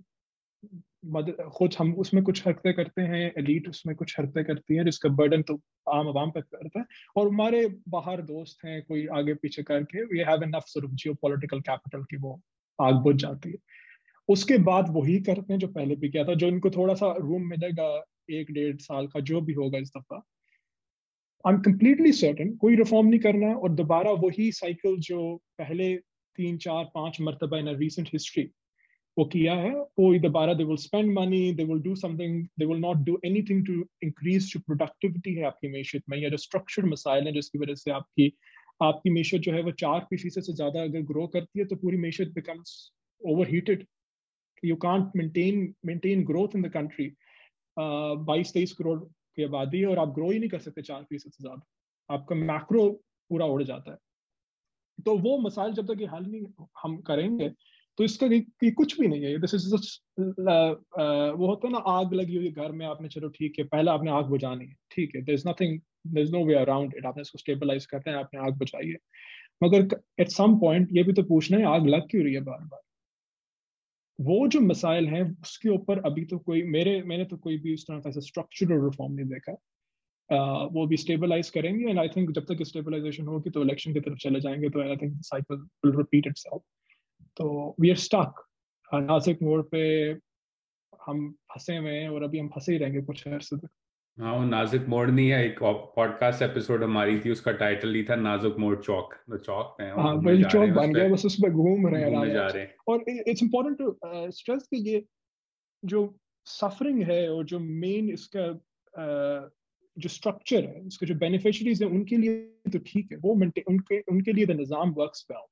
मदद 1.06 1.50
खुद 1.58 1.76
हम 1.80 1.94
उसमें 1.94 2.24
कुछ 2.24 2.48
हरकतें 2.48 2.74
करते 2.74 3.02
हैं 3.02 3.34
एलिट 3.38 3.70
उसमें 3.70 3.96
कुछ 3.96 4.20
हरकतें 4.20 4.44
करती 4.46 4.76
है, 4.76 4.86
जिसका 4.86 5.10
बर्डन 5.10 5.42
तो 5.42 5.54
आम 5.90 6.08
आवाम 6.08 6.32
पर 6.32 6.42
करता 6.42 6.80
है। 6.80 6.86
और 7.16 7.28
हमारे 7.28 7.68
बाहर 7.90 8.22
दोस्त 8.22 8.66
हैं, 8.66 8.82
कोई 8.82 9.08
आगे 9.08 9.34
पीछे 9.34 9.64
करके 9.64 10.04
we 10.04 10.20
have 10.20 10.44
enough 10.44 10.64
sort 10.68 10.86
of 10.86 10.94
geopolitical 10.94 11.60
capital 11.60 12.04
की 12.04 12.18
वो 12.18 12.42
आग 12.82 12.96
बुझ 12.96 13.16
जाती 13.16 13.50
है। 13.50 13.58
उसके 14.30 14.58
बाद 14.58 14.86
वही 14.90 15.20
करते 15.20 15.54
हैं 15.54 15.60
जो 15.60 15.68
पहले 15.68 15.96
भी 15.96 16.10
किया 16.10 16.24
था, 16.24 16.34
जो 16.34 16.48
इनको 16.48 16.70
थोड़ा 16.70 16.94
सा 16.94 17.14
रूम 17.20 17.42
मिलेगा 17.42 18.06
एक 18.32 18.52
डेढ़ 18.52 18.76
साल 18.78 19.08
का 19.08 19.20
जो 19.20 19.42
भी 19.42 19.54
होगा 19.54 19.78
इस 19.78 19.92
दफ़ा 19.98 20.22
आई 21.46 21.54
एम 21.54 21.62
कम्प्लीटली 21.62 22.12
सर्टन 22.12 22.56
कोई 22.58 22.76
रिफॉर्म 22.76 23.08
नहीं 23.08 23.20
करना 23.20 23.48
है 23.48 23.56
और 23.56 23.72
दोबारा 23.76 24.12
वही 24.24 24.52
साइकिल 24.52 24.98
जो 25.00 25.36
पहले 25.58 25.96
तीन, 25.96 26.58
चार, 26.58 26.84
पाँच 26.96 27.22
मरतबा 27.22 27.58
इन 27.60 27.68
रिसेंट 27.76 28.10
हिस्ट्री 28.14 28.44
वो 29.18 29.26
किया 29.26 29.54
है 29.54 29.72
वो 29.72 30.14
दोबारा 30.20 30.54
they 30.54 30.64
will 30.64 30.78
spend 30.78 31.12
money 31.14 31.52
they 31.54 31.64
will 31.64 31.80
do 31.80 31.96
something 31.96 32.44
they 32.60 32.66
will 32.66 32.80
not 32.80 32.98
do 33.06 33.20
anything 33.26 33.66
to 33.66 33.74
increase 34.04 34.52
जो 34.54 34.60
प्रोडक्टिविटी 34.60 35.34
है 35.36 35.44
आपकी 35.44 35.68
मीशत 35.68 36.04
में 36.10 36.18
या 36.18 36.30
जो 36.30 36.38
स्ट्रक्चर 36.38 36.86
मसाइल 36.86 37.28
है 37.28 37.34
जिसकी 37.34 37.60
वजह 37.60 37.76
से 37.76 37.92
आपकी 37.92 38.32
आपकी 38.84 39.10
मीशत 39.10 39.38
जो 39.38 39.54
है 39.54 39.62
वो 39.62 39.72
चार 39.80 40.00
फ़ीसद 40.10 40.42
से 40.42 40.54
ज़्यादा 40.54 40.84
अगर 40.84 41.02
ग्रो 41.02 41.28
करती 41.28 41.60
है 41.60 41.66
तो 41.66 41.76
पूरी 41.76 41.98
मीशत 41.98 42.32
becomes 42.36 42.78
overheated 43.48 43.86
you 44.64 44.76
can't 44.76 45.16
maintain 45.16 45.74
maintain 45.86 46.24
growth 46.24 46.56
in 46.56 46.62
the 46.62 46.72
country 46.72 47.12
बाईस 47.78 48.54
तेईस 48.54 48.74
करोड़ 48.74 49.00
की 49.00 49.44
आबादी 49.44 49.80
है 49.80 49.86
और 49.88 50.00
आप 50.00 50.14
ग्रो 50.14 50.30
ही 50.32 50.40
नहीं 50.40 50.50
कर 50.50 50.60
सकते 50.60 50.82
चार 50.82 51.04
फ़ीसद 51.04 51.32
से 51.32 51.44
ज़्यादा। 51.44 52.16
आपका 52.16 52.36
मैक्रो 52.38 52.90
पूरा 53.30 53.46
उड़ 53.48 53.64
जाता 53.64 53.92
है। 53.92 53.98
तो 55.06 55.18
वो 55.20 55.38
मसाइल 55.40 55.74
जब 55.74 55.88
तक 55.88 56.02
ये 56.02 56.08
हल 56.08 56.26
नहीं, 56.26 56.46
हम 56.84 56.98
करेंगे 57.02 57.50
तो 58.00 58.04
इसका 58.04 58.28
कि 58.28 58.72
कुछ 58.72 59.00
भी 59.00 59.08
नहीं 59.08 59.24
है। 59.24 59.38
दिस 59.40 59.54
इज़ 59.54 59.74
वो 61.38 61.48
होता 61.48 61.68
है 61.68 61.72
ना, 61.74 61.80
आग 61.80 62.14
लगी 62.14 62.36
हुई 62.36 62.50
घर 62.52 62.72
में, 62.72 62.86
आपने 62.86 63.08
चलो 63.10 63.30
ठीक 63.30 63.60
है, 63.60 63.66
पहले 63.66 63.92
आपने 63.92 64.12
आग 64.12 64.26
बुझानी 64.26 64.66
है, 64.66 64.76
ठीक 64.92 65.16
है 65.16 65.22
there 65.22 65.42
nothing 65.48 65.80
there 66.08 66.30
no 66.30 66.44
way 66.46 66.56
around 66.56 66.94
it 66.98 67.06
आपने 67.06 67.22
इसको 67.22 67.38
स्टेबलाइज 67.38 67.86
करते 67.86 68.10
हैं, 68.10 68.18
आपने 68.18 68.40
आग 68.42 68.58
बुझाई 68.58 68.88
है। 68.88 68.98
मगर 69.62 70.00
एट 70.20 70.30
सम 70.30 70.60
पॉइंट 70.60 70.90
ये 70.92 71.04
भी 71.04 71.14
तो 71.14 71.24
पूछना 71.24 71.58
है, 71.58 71.66
आग 71.66 71.88
लग 71.88 72.08
क्यों 72.12 72.24
रही 72.24 72.34
है 72.34 72.42
बार 72.42 72.60
बार 72.62 72.82
वो 74.22 74.48
जो 74.48 74.62
मसाइल 74.62 75.08
हैं 75.08 75.42
उसके 75.42 75.70
ऊपर 75.70 76.00
अभी 76.00 76.26
तो 76.26 76.40
कोई 76.40 76.64
मेरे 76.64 77.04
मैंने 77.04 77.26
तो 77.26 77.38
कोई 77.38 77.58
भी 77.58 77.74
उस 77.74 77.88
तरह 77.88 78.00
का 78.00 78.12
स्ट्रक्चरल 78.12 78.84
रिफॉर्म 78.84 79.14
नहीं 79.14 79.26
देखा। 79.26 79.58
Uh, 80.32 80.74
वो 80.74 80.88
भी 80.88 80.98
स्टेबलाइज 80.98 81.50
करेंगे 81.50 81.86
एंड 81.86 82.00
आई 82.00 82.08
थिंक 82.08 82.32
जब 82.32 82.44
तक 82.44 82.64
स्टेबलाइजेशन 82.64 83.28
होगी 83.28 83.50
तो 83.50 83.62
इलेक्शन 83.62 83.94
की 83.94 84.00
तरफ़ 84.00 84.18
चले 84.18 84.40
जाएँगे 84.40 84.70
तो 84.70 84.90
I 84.90 84.96
think 84.98 85.22
cycle 85.22 85.58
will 85.58 85.98
repeat 85.98 86.28
itself 86.28 86.62
तो 87.38 87.76
वी 87.80 87.90
आर 87.90 87.96
स्टक 87.96 88.48
नासिक 88.94 89.42
मोड़ 89.44 89.62
पे 89.62 90.12
हम 91.06 91.32
फंसे 91.32 91.78
हुए 91.78 91.92
हैं 91.92 92.10
और 92.10 92.24
अभी 92.24 92.40
हम 92.40 92.48
फंसे 92.48 92.72
ही 92.72 92.78
रहेंगे 92.78 93.02
कुछ 93.02 93.28
अर्से 93.28 93.58
तक 93.58 93.70
हाँ 94.18 94.34
वो 94.36 94.44
नाजुक 94.46 94.86
मोड़ 94.90 95.10
नहीं 95.10 95.30
है। 95.30 95.46
एक 95.46 95.60
पॉडकास्ट 95.96 96.42
एपिसोड 96.42 96.84
हमारी 96.84 97.20
थी 97.20 97.32
उसका 97.32 97.52
टाइटल 97.60 97.94
ही 97.96 98.04
था 98.04 98.16
नाजुक 98.16 98.58
मोड़ 98.60 98.76
चौक। 98.78 99.14
द 99.30 99.38
चौक 99.38 99.76
पे 99.78 99.84
हाँ 99.92 100.14
वही 100.16 100.44
चौक 100.44 100.70
बन 100.70 100.94
गया 100.94 101.08
बस 101.10 101.26
उस 101.26 101.36
पे 101.36 101.50
घूम 101.50 101.88
रहे 101.88 102.02
हैं 102.04 102.34
जा 102.34 102.48
रहे 102.48 102.64
हैं। 102.64 102.76
और 102.88 103.04
इट्स 103.10 103.44
इंपॉर्टेंट 103.44 103.78
टू 103.78 104.32
स्ट्रेस 104.32 104.68
कि 104.68 104.78
ये 104.90 105.04
जो 105.84 106.04
सफरिंग 106.48 107.02
है 107.04 107.30
और 107.30 107.46
जो 107.46 107.60
मेन 107.60 108.10
इसका 108.10 108.48
uh, 108.50 109.50
जो 109.98 110.10
स्ट्रक्चर 110.10 110.66
है 110.66 110.86
इसके 110.88 111.06
जो 111.06 111.16
बेनिफिशरीज 111.16 111.82
है 111.84 111.90
उनके 111.90 112.18
लिए 112.18 112.36
तो 112.74 112.80
ठीक 112.86 113.12
है। 113.12 113.18
वो 113.18 113.34
उनके 113.34 114.00
उनके 114.12 114.34
लिए 114.34 114.46
the 114.46 114.52
Nizam 114.58 114.92
works 114.98 115.26
well 115.32 115.46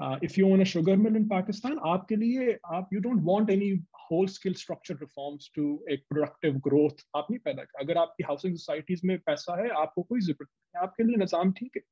uh, 0.00 0.16
if 0.22 0.36
you 0.38 0.48
own 0.48 0.60
a 0.60 0.64
sugar 0.64 0.96
mill 0.96 1.16
in 1.16 1.28
आपके 1.30 2.16
लिए 2.16 2.58
आप 2.74 2.88
you 2.92 3.00
don't 3.00 3.24
want 3.30 3.50
any 3.50 3.70
whole 4.02 4.28
scale 4.28 4.54
structure 4.54 4.96
reforms 4.96 5.48
to 5.58 5.64
एक 5.94 6.04
productive 6.12 6.60
growth 6.68 7.04
आप 7.16 7.26
नहीं 7.30 7.40
पैदा 7.40 7.64
कर 7.64 7.82
अगर 7.82 7.98
आपकी 7.98 8.24
housing 8.24 8.56
societies 8.56 9.04
में 9.04 9.18
पैसा 9.18 9.62
है 9.62 9.68
आपको 9.82 10.02
कोई 10.02 10.20
ज़रूरत 10.20 10.48
नहीं 10.48 10.82
आपके 10.82 11.04
लिए 11.04 11.16
निज़ाम 11.16 11.52
ठीक 11.52 11.76
है। 11.76 11.82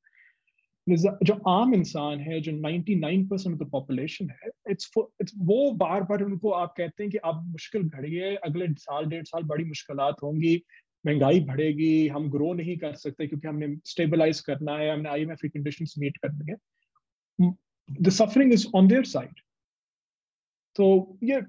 जो 1.24 1.34
आम 1.48 1.74
इंसान 1.74 2.20
है 2.20 2.40
जो 2.40 2.52
99 2.52 3.24
परसेंट 3.30 3.54
ऑफ़ 3.54 3.62
द 3.62 3.70
पॉपुलेशन 3.70 4.30
है 4.30 4.50
इट्स 4.70 4.90
इट्स 4.98 5.32
वो 5.36 5.70
बार 5.82 6.02
बार 6.02 6.22
उनको 6.22 6.50
आप 6.50 6.74
कहते 6.76 7.02
हैं 7.02 7.10
कि 7.12 7.18
अब 7.30 7.44
मुश्किल 7.52 7.82
घड़ी 7.82 8.14
है 8.14 8.34
अगले 8.36 8.72
साल 8.78 9.06
डेढ़ 9.06 9.24
साल 9.24 9.42
बड़ी 9.52 9.64
मुश्किल 9.64 10.00
होंगी 10.22 10.56
महँगाई 11.06 11.40
बढ़ेगी 11.40 12.08
हम 12.08 12.30
ग्रो 12.30 12.52
नहीं 12.52 12.76
कर 12.78 12.94
सकते 12.94 13.26
क्योंकि 13.26 13.48
हमने 13.48 13.74
स्टेबलाइज 13.84 14.40
करना 14.40 14.76
है 14.78 14.90
हमने 14.92 15.08
आई 15.08 15.22
एम 15.22 15.34
की 15.34 15.48
कंडीशन 15.48 15.86
मीट 15.98 16.16
करनी 16.16 16.52
है। 16.52 16.56
The 17.88 18.10
suffering 18.10 18.52
is 18.52 18.66
on 18.74 18.88
their 18.88 19.04
side. 19.04 19.38
तो 20.76 21.18
ये 21.22 21.40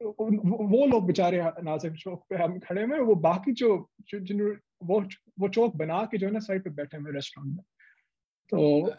वो 0.00 0.86
लोग 0.86 1.06
बेचारे 1.06 1.40
नाजिक 1.64 1.94
चौक 1.98 2.24
पे 2.30 2.36
हम 2.36 2.58
खड़े 2.58 2.84
में 2.86 2.98
वो 2.98 3.14
बाकी 3.14 3.52
जो 3.52 3.68
जिन 4.12 4.42
वो 4.84 5.00
वो 5.40 5.48
चौक 5.48 5.76
बना 5.76 6.02
के 6.10 6.18
जो 6.18 6.26
है 6.26 6.32
ना 6.32 6.40
साइड 6.40 6.64
पे 6.64 6.70
बैठे 6.70 6.96
हुए 6.96 7.12
रेस्टोरेंट 7.12 7.56
में। 7.56 7.64
तो 8.50 8.92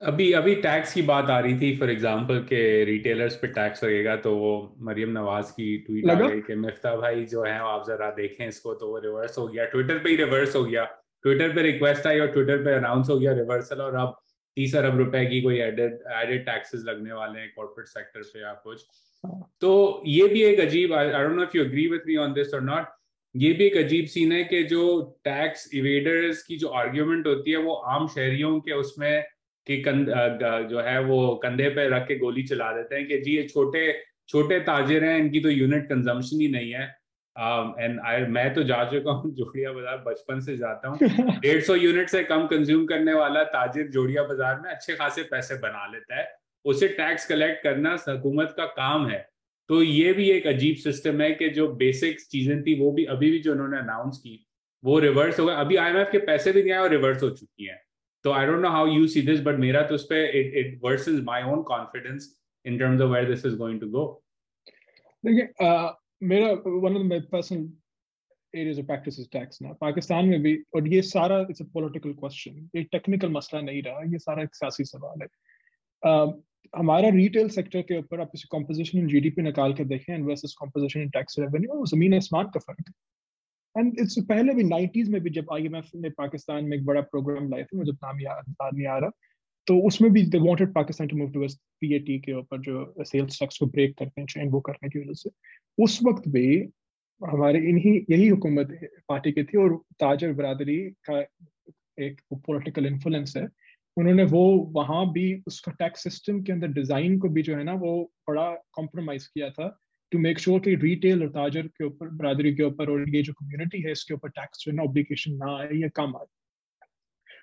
अभी 0.00 0.30
अभी 0.32 0.54
टैक्स 0.62 0.92
की 0.94 1.02
बात 1.02 1.30
आ 1.30 1.38
रही 1.38 1.58
थी 1.60 1.76
फॉर 1.78 1.90
एग्जांपल 1.90 2.38
के 2.48 2.84
रिटेलर्स 2.84 3.36
पे 3.36 3.46
टैक्स 3.56 3.84
लगेगा 3.84 4.16
तो 4.26 4.36
वो 4.36 4.52
मरियम 4.88 5.10
नवाज़ 5.18 5.50
की 5.52 5.76
ट्वीट 5.86 6.10
आ 6.10 6.14
गई 6.20 6.40
कि 6.40 6.54
मिफ्ता 6.56 6.94
भाई 6.96 7.24
जो 7.32 7.42
है 7.44 7.58
आप 7.72 7.84
जरा 7.88 8.10
देखें 8.20 8.46
इसको 8.48 8.74
तो 8.74 8.90
वो 8.90 8.98
रिवर्स 8.98 9.38
हो 9.38 9.46
गया। 9.48 9.64
ट्विटर 9.74 9.98
पे 10.04 10.10
ही 10.10 10.16
रिवर्स 10.16 10.56
हो 10.56 10.64
गया। 10.64 10.84
ट्विटर 11.24 11.54
पे 11.54 11.62
रिक्वेस्ट 11.62 12.06
आई 12.06 12.20
और 12.20 12.32
ट्विटर 12.32 12.64
पे 12.64 12.74
अनाउंस 12.74 13.08
हो 13.10 13.18
गया 13.18 13.32
रिवर्सल 13.42 13.82
और 13.82 13.94
अब 13.96 14.18
तीस 14.58 14.74
अरब 14.76 14.98
रुपए 14.98 15.24
की 15.26 15.40
कोई 15.40 15.58
एडेड 15.60 15.98
एडेड 16.14 16.44
टैक्सेस 16.46 16.84
लगने 16.84 17.12
वाले 17.12 17.40
हैं 17.40 17.50
कॉर्पोरेट 17.56 17.88
सेक्टर 17.88 18.22
पे 18.24 18.40
या 18.40 18.52
कुछ 18.64 18.84
हाँ। 19.24 19.40
तो 19.60 19.70
ये 20.06 20.26
भी 20.28 20.42
एक 20.44 20.60
अजीब 20.60 20.92
I 20.94 21.10
don't 21.12 21.36
know 21.36 21.42
if 21.42 21.56
you 21.56 21.64
agree 21.64 21.86
with 21.88 22.06
me 22.06 22.16
on 22.18 22.32
this 22.32 22.54
और 22.54 22.62
नॉट 22.64 22.86
ये 23.34 23.52
भी 23.52 23.64
एक 23.64 23.76
अजीब 23.76 24.06
सीन 24.08 24.32
है 24.32 24.42
कि 24.44 24.62
जो 24.64 24.84
टैक्स 25.24 25.68
इवेडर्स 25.74 26.42
की 26.42 26.56
जो 26.56 26.68
आर्ग्यूमेंट 26.76 27.26
होती 27.26 27.50
है 27.50 27.56
वो 27.62 27.74
आम 27.88 28.08
शहरियों 28.08 28.58
के 28.60 28.72
उसमें 28.74 29.22
कि 29.66 29.80
कंध 29.82 30.08
जो 30.70 30.80
है 30.80 30.98
वो 31.04 31.18
कंधे 31.42 31.68
पे 31.70 31.88
रख 31.88 32.06
के 32.08 32.18
गोली 32.18 32.42
चला 32.44 32.72
देते 32.72 32.96
हैं 32.96 33.06
कि 33.08 33.18
जी 33.20 33.36
ये 33.36 33.42
छोटे 33.48 33.82
छोटे 34.28 34.58
ताजिर 34.62 35.04
हैं 35.04 35.18
इनकी 35.18 35.40
तो 35.40 35.50
यूनिट 35.50 35.88
कंजम्पशन 35.88 36.40
ही 36.40 36.48
नहीं 36.48 36.70
है 36.72 36.86
एंड 37.38 37.98
um, 37.98 38.06
आई 38.06 38.22
मैं 38.26 38.54
तो 38.54 38.62
जा 38.62 38.84
चुका 38.84 39.10
हूँ 39.10 39.30
जोड़िया 39.34 39.72
बाज़ार 39.72 39.98
बचपन 40.06 40.40
से 40.40 40.56
जाता 40.56 40.88
हूँ। 40.88 40.98
डेढ़ 41.40 41.62
सौ 41.62 41.74
यूनिट 41.74 42.08
से 42.08 42.22
कम 42.24 42.46
कंज्यूम 42.46 42.86
करने 42.86 43.14
वाला 43.14 43.42
ताजिर 43.44 43.88
जोड़िया 43.88 44.22
बाज़ार 44.22 44.60
में 44.60 44.70
अच्छे 44.70 44.94
खासे 44.94 45.22
पैसे 45.22 45.54
बना 45.54 45.86
लेता 45.86 46.16
है। 46.16 46.36
उसे 46.64 46.88
टैक्स 46.88 47.26
कलेक्ट 47.26 47.62
करना 47.62 47.96
हुकूमत 48.08 48.54
का 48.56 48.64
काम 48.64 49.06
है। 49.06 49.28
तो 49.68 49.82
ये 49.82 50.12
भी 50.12 50.30
एक 50.30 50.46
अजीब 50.46 50.76
सिस्टम 50.76 51.20
है 51.20 51.30
कि 51.30 51.48
जो 51.48 51.68
बेसिक 51.68 52.20
चीज़ें 52.20 52.62
थी 52.62 52.78
वो 52.80 52.92
भी 52.92 53.04
अभी 53.04 53.30
भी 53.30 53.38
जो 53.38 53.52
उन्होंने 53.52 53.78
अनाउंस 53.78 54.18
की 54.18 54.46
वो 54.84 54.98
रिवर्स 54.98 55.40
हो 55.40 55.46
गए। 55.46 55.54
अभी 55.54 55.76
आई 55.76 56.04
के 56.04 56.18
पैसे 56.18 56.52
भी 56.52 56.62
नहीं 56.62 56.72
आए 56.72 56.78
और 56.78 56.90
रिवर्स 56.90 57.22
हो 57.22 57.30
चुकी 57.30 57.64
हैं। 57.64 57.80
तो 58.24 58.32
I 58.32 58.46
don't 58.46 58.60
know 58.60 58.68
how 58.68 58.86
you 58.86 59.06
see 59.06 59.22
this 59.22 59.40
but 59.40 59.54
मेरा 59.54 59.82
तो 59.82 59.94
उस 59.94 60.04
पर 60.04 60.36
it 60.36 60.54
it 60.54 61.24
my 61.24 61.42
own 61.42 61.62
confidence 61.62 62.40
in 62.64 62.78
terms 62.78 63.00
of 63.00 63.10
where 63.10 63.28
this 63.28 63.46
is 63.46 63.56
going 63.56 63.80
to 63.80 63.86
go 63.86 64.24
देखिए 65.24 65.46
मेरा 66.22 66.50
one 66.66 66.96
of 66.96 67.02
my 67.02 67.20
personal 67.20 67.68
areas 68.54 68.78
of 68.80 68.86
practice 68.86 69.18
is 69.20 69.28
tax 69.32 69.62
ना 69.62 69.72
पाकिस्तान 69.72 70.28
में 70.28 70.42
भी 70.42 70.56
और 70.74 70.88
ये 70.88 71.02
सारा 71.02 71.40
इट्स 71.50 71.62
अ 71.62 71.64
पॉलिटिकल 71.64 72.12
क्वेश्चन 72.12 72.68
ये 72.76 72.82
टेक्निकल 72.82 73.28
मसला 73.28 73.60
नहीं 73.60 73.82
रहा 73.82 74.02
ये 74.12 74.18
सारा 74.18 74.42
एक 74.42 74.54
सियासी 74.54 74.84
सवाल 74.84 75.22
है। 75.22 75.28
uh, 76.02 76.32
हमारा 76.76 77.08
रिटेल 77.08 77.48
सेक्टर 77.48 77.82
के 77.82 77.98
ऊपर 77.98 78.20
आप 78.20 78.30
इसे 78.34 78.48
कॉम्पोजिशन 78.50 78.98
इन 78.98 79.06
जीडीपी 79.08 79.42
निकाल 79.42 79.74
के 79.74 79.84
देखें 79.84 80.14
and 80.14 80.26
versus 80.28 80.54
composition 80.58 81.00
in 81.00 81.10
tax 81.10 81.38
revenue 81.38 81.86
ज़मीन 81.86 82.14
आसमान 82.14 82.46
का 82.46 82.60
फ़र्क। 82.60 82.84
है 82.88 83.82
एंड 83.82 84.00
इट्स 84.00 84.18
पहले 84.28 84.54
भी 84.54 84.62
नाइन्टीज 84.62 85.08
में 85.08 85.20
भी 85.20 85.30
जब 85.30 85.46
आईएमएफ 85.52 85.90
ने 85.94 86.10
पाकिस्तान 86.10 86.64
में 86.64 86.76
एक 86.76 86.84
बड़ा 86.84 87.00
प्रोग्राम 87.00 87.48
लाया 87.48 87.64
था 87.64 87.78
मुझे 87.78 87.92
नाम 87.92 88.20
याद 88.20 88.54
नहीं 88.62 88.86
आ 88.86 88.98
रहा। 88.98 89.10
तो 89.68 89.78
उसमें 89.86 90.12
भी 90.12 90.22
they 90.22 90.38
wanted 90.38 90.72
Pakistan 90.74 91.08
to 91.08 91.16
move 91.16 91.30
to 91.32 91.46
PAT 91.80 92.18
के 92.18 92.32
ऊपर, 92.32 92.60
जो 92.60 93.04
सेल्स 93.04 93.38
टैक्स 93.40 93.58
को 93.58 93.66
ब्रेक 93.66 93.96
करते 93.98 94.20
हैं 94.20 94.26
चेन 94.26 94.48
वो 94.48 94.60
करने 94.60 94.88
की 94.88 94.98
वजह 94.98 95.12
से। 95.12 95.30
उस 95.78 95.98
वक्त 96.02 96.28
भी 96.28 96.56
हमारे 97.20 97.58
इन्हीं, 97.68 97.94
यही 98.10 98.28
हुकूमत 98.28 98.78
पार्टी 99.08 99.32
की 99.32 99.44
थी 99.44 99.58
और 99.58 99.76
ताजर 100.00 100.32
बरादरी 100.32 100.78
का 101.10 101.20
एक 102.04 102.20
पॉलिटिकल 102.34 102.86
इन्फ्लुएंस 102.86 103.36
है। 103.36 103.48
उन्होंने 103.96 104.24
वो 104.24 104.42
वहाँ 104.72 105.10
भी 105.12 105.42
उसका 105.46 105.72
टैक्स 105.72 106.02
सिस्टम 106.02 106.42
के 106.42 106.52
अंदर 106.52 106.68
डिज़ाइन 106.68 107.18
को 107.18 107.28
भी 107.28 107.42
जो 107.42 107.56
है 107.56 107.64
ना, 107.64 107.74
वो 107.74 108.12
बड़ा 108.28 108.54
कॉम्प्रोमाइज 108.72 109.26
किया 109.26 109.50
था 109.50 109.68
टू 110.12 110.18
मेक 110.18 110.38
श्योर 110.38 110.60
कि 110.60 110.74
रिटेल 110.74 111.22
और 111.22 111.28
ताजर 111.28 111.66
के 111.66 111.84
ऊपर, 111.84 112.08
बरादरी 112.08 112.54
के 112.54 112.62
ऊपर 112.62 112.90
और 112.90 113.08
ये 113.16 113.22
जो 113.22 113.32
कम्युनिटी 113.32 113.82
है, 113.82 113.92
इसके 113.92 114.14
ऊपर 114.14 114.28
टैक्स 114.28 114.64
जो 114.64 114.70
है 114.70 114.76
ना 114.76 114.82
ऑब्लिकेशन 114.82 115.32
ना 115.34 115.56
आए, 115.58 115.74
या 115.74 115.88
कम 115.88 116.16
आए। 116.16 116.26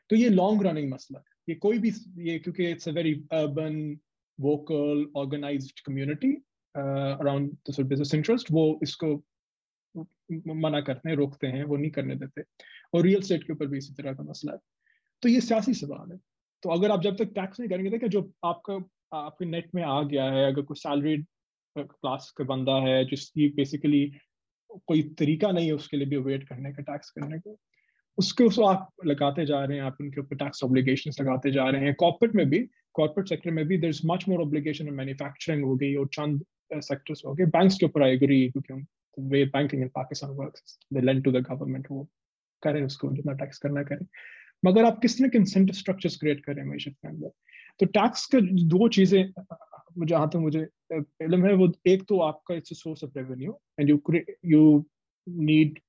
तो 0.10 0.16
ये 0.16 0.30
लॉन्ग 0.30 0.66
रनिंग 0.68 0.92
मसला 0.92 1.20
है। 1.20 1.35
ये 1.50 1.56
कोई 1.56 1.78
भी, 1.78 1.92
ये 2.18 2.40
क्योंकि 2.40 2.70
it's 2.72 2.90
a 2.90 2.92
very 2.92 3.14
urban 3.14 4.00
vocal 4.40 5.12
organised 5.16 5.80
community 5.80 6.32
around 6.76 7.52
business 7.80 8.14
interest 8.16 8.48
वो 8.52 8.80
इसको 8.84 9.24
मना 10.48 10.82
करते 10.82 11.10
हैं, 11.10 11.16
रोकते 11.16 11.48
हैं, 11.48 11.64
वो 11.64 11.78
नहीं 11.78 11.92
करने 11.92 12.16
देते। 12.16 12.44
और 12.94 13.02
रियल 13.02 13.22
स्टेट 13.22 13.44
के 13.44 13.54
ऊपर 13.54 13.68
भी 13.68 13.78
इसी 13.78 13.94
तरह 13.94 14.14
का 14.14 14.24
मसला 14.24 14.54
है। 14.54 14.60
तो 15.22 15.30
ये 15.30 15.42
सियासी 15.42 15.74
सवाल 15.74 16.12
है। 16.12 16.18
तो 16.64 16.70
अगर 16.70 16.92
आप 16.92 17.02
जब 17.02 17.18
तक 17.18 17.26
टैक्स 17.26 17.60
नहीं 17.60 17.70
करेंगे, 17.70 17.90
देखिए 17.90 18.10
जो 18.10 18.34
आपका, 18.46 18.74
आपके 19.18 19.46
नेट 19.46 19.70
में 19.76 19.84
आ 19.84 20.04
गया 20.04 20.26
है, 20.26 20.46
अगर 20.48 20.62
कोई 20.62 20.76
सैलरी 20.76 21.18
क्लास 21.78 22.34
का 22.38 22.44
बंदा 22.44 22.76
है, 22.76 23.06
जिसकी 23.06 23.50
बेसिकली 23.50 24.12
कोई 24.88 25.02
तरीका 25.04 25.52
नहीं 25.52 25.66
है 25.66 25.74
उसके 25.74 25.98
लिए 25.98 26.08
भी 26.08 26.18
वेट 26.18 26.48
करने 26.50 26.74
का 26.74 26.84
टैक्स 26.84 27.10
करने 27.10 27.40
का 27.40 27.56
उसके 28.18 28.44
उसको 28.44 28.64
आप 28.66 28.90
लगाते 29.06 29.46
जा 29.46 29.64
रहे 29.64 29.78
हैं, 29.78 29.84
आप 29.86 29.98
उनके 30.02 30.22
ऊपर 30.22 30.36
टैक्स 30.36 30.64
ऑब्लिगेशन 30.64 31.12
लगाते 31.22 31.52
जा 31.52 31.70
रहे 31.70 31.86
हैं। 31.86 31.94
कॉर्पोरेट 32.00 32.36
में 32.36 32.50
भी 32.50 32.60
कॉर्पोरेट 32.96 33.30
सेक्टर 33.30 33.52
में 33.52 33.66
भी 33.68 33.78
there 33.78 33.90
is 33.90 34.02
much 34.08 34.28
more 34.30 34.42
obligation 34.42 34.90
manufacturing 34.94 35.64
हो 35.66 35.76
गई 35.76 35.96
और 35.96 36.08
चंद 36.14 36.44
सेक्टर्स 36.74 37.26
हो 37.26 37.34
गए। 37.34 37.46
बैंक्स 37.56 37.78
के 37.80 37.86
ऊपर 37.86 38.04
आई 38.04 38.14
एग्री 38.14 38.48
क्योंकि 38.50 38.86
way 39.18 39.44
banking 39.48 39.82
in 39.82 39.88
Pakistan 39.96 40.32
works 40.38 40.78
they 40.94 41.02
lend 41.02 41.24
to 41.24 41.32
the 41.32 41.44
government 41.50 41.88
वो 41.92 42.08
करें 42.64 42.82
उसको, 42.84 43.12
जितना 43.14 43.34
टैक्स 43.34 43.58
करना 43.60 43.84
करें। 43.84 44.06
मगर 44.64 44.86
आप 44.86 45.00
किस 45.02 45.18
तरह 45.18 45.28
के 45.28 45.38
इंसेंटिव 45.38 45.74
स्ट्रक्चर्स 45.76 46.18
क्रिएट 46.18 46.44
करें 46.46 46.64
मीशत 46.64 46.92
के 46.92 47.08
अंदर? 47.08 47.32
तो 47.80 47.86
टैक्स 47.88 48.26
का 48.26 48.40
दो 48.42 48.88
चीज़ें 48.90 49.34
जहाँ 50.00 50.28
तक 50.30 50.36
मुझे 50.38 50.68
इलम 51.24 51.46
है 51.46 51.54
वो, 51.54 51.72
एक 51.88 52.04
तो 52.10 52.20
आपका 52.22 52.56
it's 52.56 52.82
source 52.82 53.04
of 53.04 53.18
revenue 53.18 53.60
and 53.80 53.90
you 53.90 54.02
you 54.46 54.86
need 55.28 55.80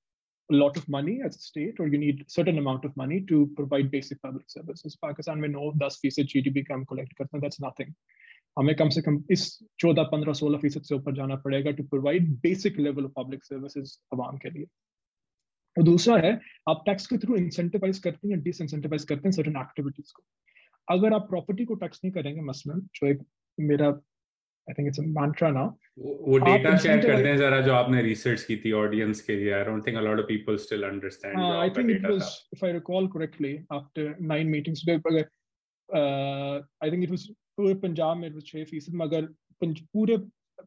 a 0.53 0.55
lot 0.55 0.77
of 0.77 0.89
money 0.89 1.21
as 1.27 1.37
a 1.37 1.41
state, 1.41 1.81
or 1.81 1.89
you 1.89 1.99
need 1.99 2.25
certain 2.29 2.59
amount 2.59 2.85
of 2.85 2.97
money 2.97 3.21
to 3.31 3.47
provide 3.61 3.91
basic 3.91 4.21
public 4.23 4.45
services. 4.49 4.97
Pakistan 5.05 5.37
में 5.37 5.49
9 5.49 5.73
10 5.79 5.99
फ़ीसद 6.03 6.23
जीडीपी 6.23 6.63
का 6.63 6.75
हम 6.75 6.85
कलेक्ट 6.85 7.13
करते 7.23 7.93
हमें 8.59 8.75
कम 8.77 8.89
से 8.89 9.03
कम 9.03 9.25
इस 9.31 9.59
14 9.81 10.03
15 10.03 10.33
16 10.33 10.59
फ़ीसद 10.59 10.83
से 10.83 10.95
ऊपर 10.95 11.15
जाना 11.15 11.37
पड़ेगा 11.37 11.71
to 11.71 11.83
provide 11.83 12.29
basic 12.31 12.79
level 12.79 13.05
of 13.05 13.13
public 13.17 13.45
services 13.45 13.99
आवाम 14.15 14.37
के 14.37 14.51
लिए. 14.51 14.65
और 15.79 15.83
दूसरा 15.83 16.17
है, 16.17 16.41
आप 16.69 16.83
टैक्स 16.87 17.07
के 17.07 17.19
थ्रू 17.19 17.37
इंसेंटिवाइज 17.37 17.99
करते 17.99 18.29
हैं 18.29 18.43
डिसइंसेंटिवाइज 18.43 19.05
करते 19.05 19.29
हैं 19.29 19.33
सर्टन 19.33 19.57
एक्टिविटीज़ 19.57 20.13
को. 20.17 20.23
अगर 20.89 21.13
आप 21.13 21.23
प्रॉपर्टी 21.23 21.65
को 21.65 21.75
टैक्स 21.75 22.01
नहीं 22.05 22.13
करेंगे 22.13 22.41
मसलन 22.41 22.81
जो 22.81 23.07
एक 23.07 23.19
मेरा 23.61 24.01
आई 24.69 24.75
थिंक 24.75 24.89
इट्स 24.89 25.01
मैंट्रा 25.19 25.51
ना 25.51 25.65
वो 25.99 26.39
डेटा 26.39 26.77
शेयर 26.77 27.01
करते 27.03 27.29
हैं 27.29 27.37
जरा 27.39 27.61
जो 27.61 27.73
आपने 27.73 28.03
रिसर्च 28.03 28.43
की 28.45 28.57
थी 28.65 28.73
ऑडियंस 28.81 29.21
के 29.23 29.37
लिए। 29.37 29.53
I 29.53 29.65
don't 29.65 29.87
think 29.87 29.97
a 29.97 30.01
lot 30.01 30.19
of 30.21 30.27
people 30.27 30.57
still 30.65 30.83
understand 30.83 31.39
I 31.39 31.71
think 31.77 31.91
it 31.91 32.05
was 32.11 32.23
if 32.55 32.65
I 32.67 32.73
recall 32.73 33.07
correctly 33.09 33.57
after 33.73 34.15
nine 34.33 34.47
meetings 34.49 34.85
अगर 34.89 35.25
आई 36.85 36.91
थिंक 36.91 37.03
इट 37.03 37.11
वाज 37.11 37.29
पूरे 37.57 37.75
पंजाब 37.83 38.17
में 38.17 38.41
छह 38.41 38.65
फ़ीसद 38.65 38.95
मगर 39.03 39.29
पूरे 39.65 40.17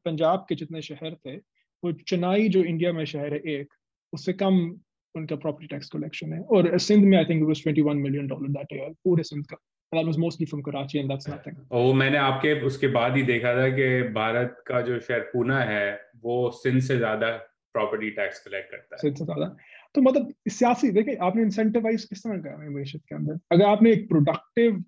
पंजाब 0.05 0.45
के 0.49 0.55
जितने 0.55 0.81
शहर 0.81 1.15
थे 1.25 1.35
वो 1.83 1.91
चेन्नई 1.91 2.47
जो 2.49 2.63
इंडिया 2.63 2.93
में 2.93 3.03
शहर 3.05 3.33
है 3.33 3.39
एक 3.53 3.73
उससे 4.13 4.33
कम 4.33 4.55
उनका 5.15 5.35
प्रॉपर्टी 5.35 5.67
टैक्स 5.67 5.89
कलेक्शन 5.89 6.33
है। 6.33 6.39
और 6.41 6.77
सिंध 6.79 7.05
में 7.05 7.17
I 7.17 7.25
think 7.25 7.43
was 7.47 7.61
21 7.67 7.95
million 7.97 8.27
dollar 8.27 8.49
that 8.57 8.73
year 8.73 8.89
पूरे 9.03 9.23
सिंध 9.23 9.45
का। 9.45 9.57
That 9.91 10.05
was 10.05 10.17
mostly 10.17 10.45
from 10.45 10.61
Karachi 10.61 10.99
and 10.99 11.09
that's 11.09 11.27
nothing. 11.27 11.55
ओ 11.71 11.93
मैंने 11.93 12.17
आपके 12.17 12.53
उसके 12.65 12.87
बाद 12.97 13.15
ही 13.15 13.23
देखा 13.23 13.53
था 13.55 13.69
कि 13.77 13.87
भारत 14.13 14.63
का 14.67 14.81
जो 14.81 14.99
शहर 14.99 15.19
पूना 15.33 15.59
है 15.63 15.85
वो 16.23 16.35
सिंध 16.55 16.81
से 16.81 16.97
ज़्यादा 16.97 17.31
प्रॉपर्टी 17.75 18.09
टैक्स 18.19 18.39
कलेक्ट 18.45 18.71
करता 18.71 18.95
है। 18.95 19.01
सिंध 19.01 19.15
से 19.17 19.25
ज़्यादा। 19.25 19.55
तो 19.95 20.01
मतलब 20.01 20.33
सियासी 20.49 20.91
देखिए 20.91 21.15
आपने 21.27 21.41
इंसेंटिवाइज 21.41 22.05
किस 22.05 22.23
तरह 22.23 22.37
करना 22.37 22.63
है 22.63 22.69
मीशत 22.69 23.01
के 23.09 23.15
अंदर? 23.15 23.39
अगर 23.51 23.65
आपने 23.65 23.91
एक 23.91 24.07
प्रोडक्टिव 24.09 24.83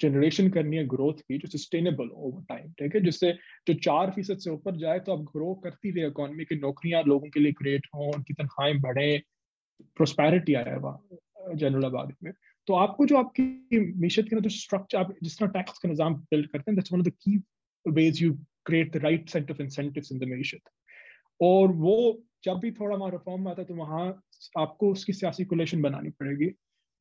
जनरेशन 0.00 0.48
करनी 0.54 0.76
है 0.76 0.86
ग्रोथ 0.86 1.20
की 1.28 1.38
जो 1.38 1.48
सस्टेनेबल 1.48 2.08
ओवर 2.14 2.42
टाइम 2.48 2.72
ठीक 2.78 2.94
है 2.94 3.00
जिससे 3.04 3.32
जो 3.68 3.74
चार 3.82 4.10
फ़ीसद 4.16 4.38
से 4.38 4.50
ऊपर 4.50 4.76
जाए 4.78 4.98
तो 5.06 5.12
आप 5.12 5.20
ग्रो 5.34 5.54
करती 5.64 5.90
रहे 5.90 6.06
इकोनॉमी 6.08 6.44
की 6.44 6.58
नौकरियाँ 6.60 7.02
लोगों 7.06 7.28
के 7.34 7.40
लिए 7.40 7.52
क्रिएट 7.60 7.86
हों 7.94 8.12
उनकी 8.14 8.34
तनख्वाहें 8.34 8.80
बढ़े 8.80 9.16
प्रोस्पैरिटी 9.96 10.54
आया 10.54 10.76
वहाँ 10.78 11.56
जनरल 11.56 11.84
आबादी 11.84 12.14
में। 12.24 12.32
तो 12.68 12.74
आपको 12.74 13.06
जो 13.06 13.16
आपकी 13.16 13.80
मीशत 14.00 14.28
के 14.30 14.36
अंदर 14.36 14.50
स्ट्रक्चर 14.50 14.98
आप 14.98 15.14
जिस 15.22 15.38
तरह 15.38 15.48
टैक्स 15.50 15.78
का 15.78 15.88
निज़ाम 15.88 16.14
बिल्ड 16.14 16.46
करते 16.46 16.70
हैं 16.70 16.76
that's 16.76 16.92
one 16.92 17.00
of 17.00 17.06
the 17.06 17.12
key 17.22 17.42
ways 17.86 18.22
you 18.22 18.32
create 18.66 18.92
the 18.92 19.02
right 19.02 19.28
set 19.30 19.50
of 19.50 19.62
incentives 19.62 20.12
in 20.12 20.18
the 20.18 20.28
मीशत 20.30 20.70
और 21.40 21.72
वो 21.84 21.96
जब 22.44 22.58
भी 22.60 22.70
थोड़ा 22.72 22.96
वहाँ 22.96 23.10
रिफॉर्म 23.10 23.48
आता 23.48 23.62
है 23.62 23.68
तो 23.68 23.74
वहाँ 23.74 24.06
आपको 24.58 24.90
उसकी 24.92 25.12
सियासी 25.12 25.44
कोलेशन 25.44 25.82
बनानी 25.82 26.10
पड़ेगी। 26.10 26.46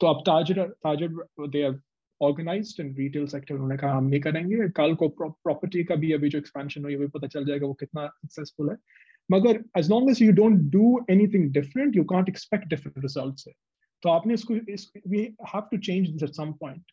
तो 0.02 0.08
अब 0.08 0.22
ताजर 0.26 0.62
ताजर 0.84 1.48
they 1.48 1.64
are 1.64 1.80
organised 2.22 2.80
and 2.80 2.98
retail 3.00 3.26
sector 3.28 3.54
उन्होंने 3.56 3.78
कहा, 3.78 3.92
हम 3.92 4.06
नहीं 4.06 4.20
करेंगे। 4.22 4.68
कल 4.78 4.96
को 4.96 5.08
प्रॉपर्टी 5.10 5.84
का 5.84 5.96
भी 5.96 6.12
अभी 6.14 6.30
जो 6.30 6.40
एक्सपेंशन 6.40 6.84
हुई 6.84 6.94
है 6.94 7.08
पता 7.10 7.28
चल 7.28 7.46
जाएगा, 7.46 7.68
वो 7.68 7.74
कितना 7.74 8.08
सक्सेसफुल 8.08 8.70
है। 8.70 8.76
मगर 9.30 9.64
as 9.78 9.90
long 9.90 10.10
as 10.10 10.22
you 10.22 10.32
don't 10.34 10.60
do 10.72 11.00
anything 11.10 11.52
different 11.54 11.96
you 11.96 12.04
can't 12.06 12.30
expect 12.30 12.68
different 12.68 12.98
result 13.00 13.50
तो 14.06 14.10
आपने 14.10 14.34
इसको 14.34 14.56
इस 14.72 14.92
we 15.08 15.20
have 15.54 15.62
to 15.72 15.78
change 15.80 16.10
this 16.10 16.24
at 16.24 16.36
some 16.36 16.52
point 16.62 16.92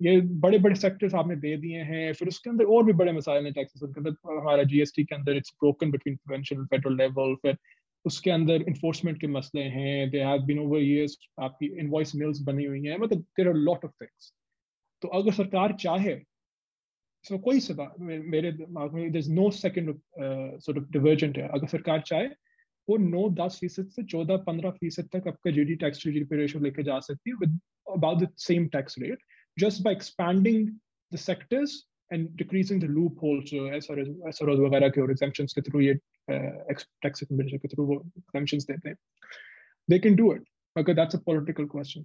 ये 0.00 0.20
बड़े 0.42 0.58
बड़े 0.58 0.74
सेक्टर्स 0.74 1.14
आपने 1.14 1.36
दे 1.36 1.56
दिए 1.56 1.82
हैं, 1.82 2.12
फिर 2.12 2.28
उसके 2.28 2.50
अंदर 2.50 2.64
और 2.66 2.84
भी 2.84 2.92
बड़े 2.92 3.12
मसाइल 3.12 3.44
हैं। 3.44 3.52
टैक्सेस 3.54 3.82
के 3.84 4.00
अंदर 4.00 4.14
हमारा 4.28 4.62
जीएसटी 4.72 5.04
के 5.04 5.14
अंदर 5.14 5.36
it's 5.36 5.52
broken 5.60 5.90
between 5.90 6.16
provincial 6.16 6.64
federal 6.66 6.96
level 6.98 7.34
फिर 7.42 7.56
उसके 8.04 8.30
अंदर 8.30 8.62
इन्फोर्समेंट 8.68 9.20
के 9.20 9.26
मसले 9.28 9.62
हैं। 9.74 10.10
They 10.10 10.20
have 10.20 10.42
been 10.46 10.58
over 10.58 10.78
years 10.80 11.16
आपकी 11.40 11.66
इनवॉइस 11.80 12.14
मिल्स 12.16 12.40
बनी 12.44 12.64
हुई 12.64 12.82
हैं। 12.84 12.98
मतलब 12.98 13.20
there 13.38 13.48
are 13.48 13.54
lot 13.56 13.84
of 13.84 13.92
things 14.00 14.32
तो 15.02 15.08
अगर 15.10 15.32
सरकार 15.32 15.72
चाहे, 15.80 16.12
इसमें 17.24 17.40
कोई 17.40 17.60
सदा 17.60 17.94
मेरे 18.00 18.52
दिमाग 18.52 18.94
में 18.94 19.10
there 19.12 19.18
is 19.18 19.32
no 19.32 19.50
second 19.52 19.94
sort 20.18 20.78
of 20.78 20.90
divergent 20.92 21.38
है। 21.38 21.48
अगर 21.48 21.66
सरकार 21.68 22.00
चाहे 22.06 22.26
वो 22.88 22.96
नौ 22.96 23.28
दस 23.40 23.58
फ़ीसद 23.60 23.88
से 23.96 24.02
चौदह 24.12 24.36
पंद्रह 24.48 24.70
फ़ीसद 24.80 25.08
तक 25.12 25.28
आपका 25.28 25.50
G 25.58 25.64
D 25.64 25.74
tax 25.84 26.04
to 26.04 26.12
G 26.12 26.20
D 26.20 26.36
ratio 26.36 26.62
लेके 26.64 26.82
जा 26.82 26.98
सकती 27.08 27.30
है 27.30 27.36
with 27.40 27.58
about 27.96 28.22
the 28.22 28.28
same 28.44 28.66
tax 28.76 28.98
rate 29.02 29.18
just 29.56 29.82
by 29.84 29.94
expanding 29.94 30.68
the 31.12 31.16
sectors 31.24 31.82
and 32.12 32.28
decreasing 32.36 32.82
the 32.82 32.90
loopholes 33.24 33.52
S 33.80 33.90
R 33.90 34.50
वगैरह 34.60 34.88
के 34.88 35.00
और 35.00 35.10
एग्जाम्पशंस 35.10 35.52
के 35.58 35.62
थ्रू 35.70 35.80
ये 35.80 35.94
टैक्स 36.30 37.24
uh, 37.24 37.28
के 37.32 37.68
थ्रू 37.68 37.84
वो 37.84 38.00
एग्जाम्पशंस 38.18 38.66
देते 38.70 38.88
हैं। 38.88 38.96
They 39.90 39.98
can 39.98 40.16
do 40.16 40.32
it 40.34 40.48
because 40.76 40.96
that's 40.96 41.14
a 41.14 41.18
political 41.18 41.66
question. 41.70 42.04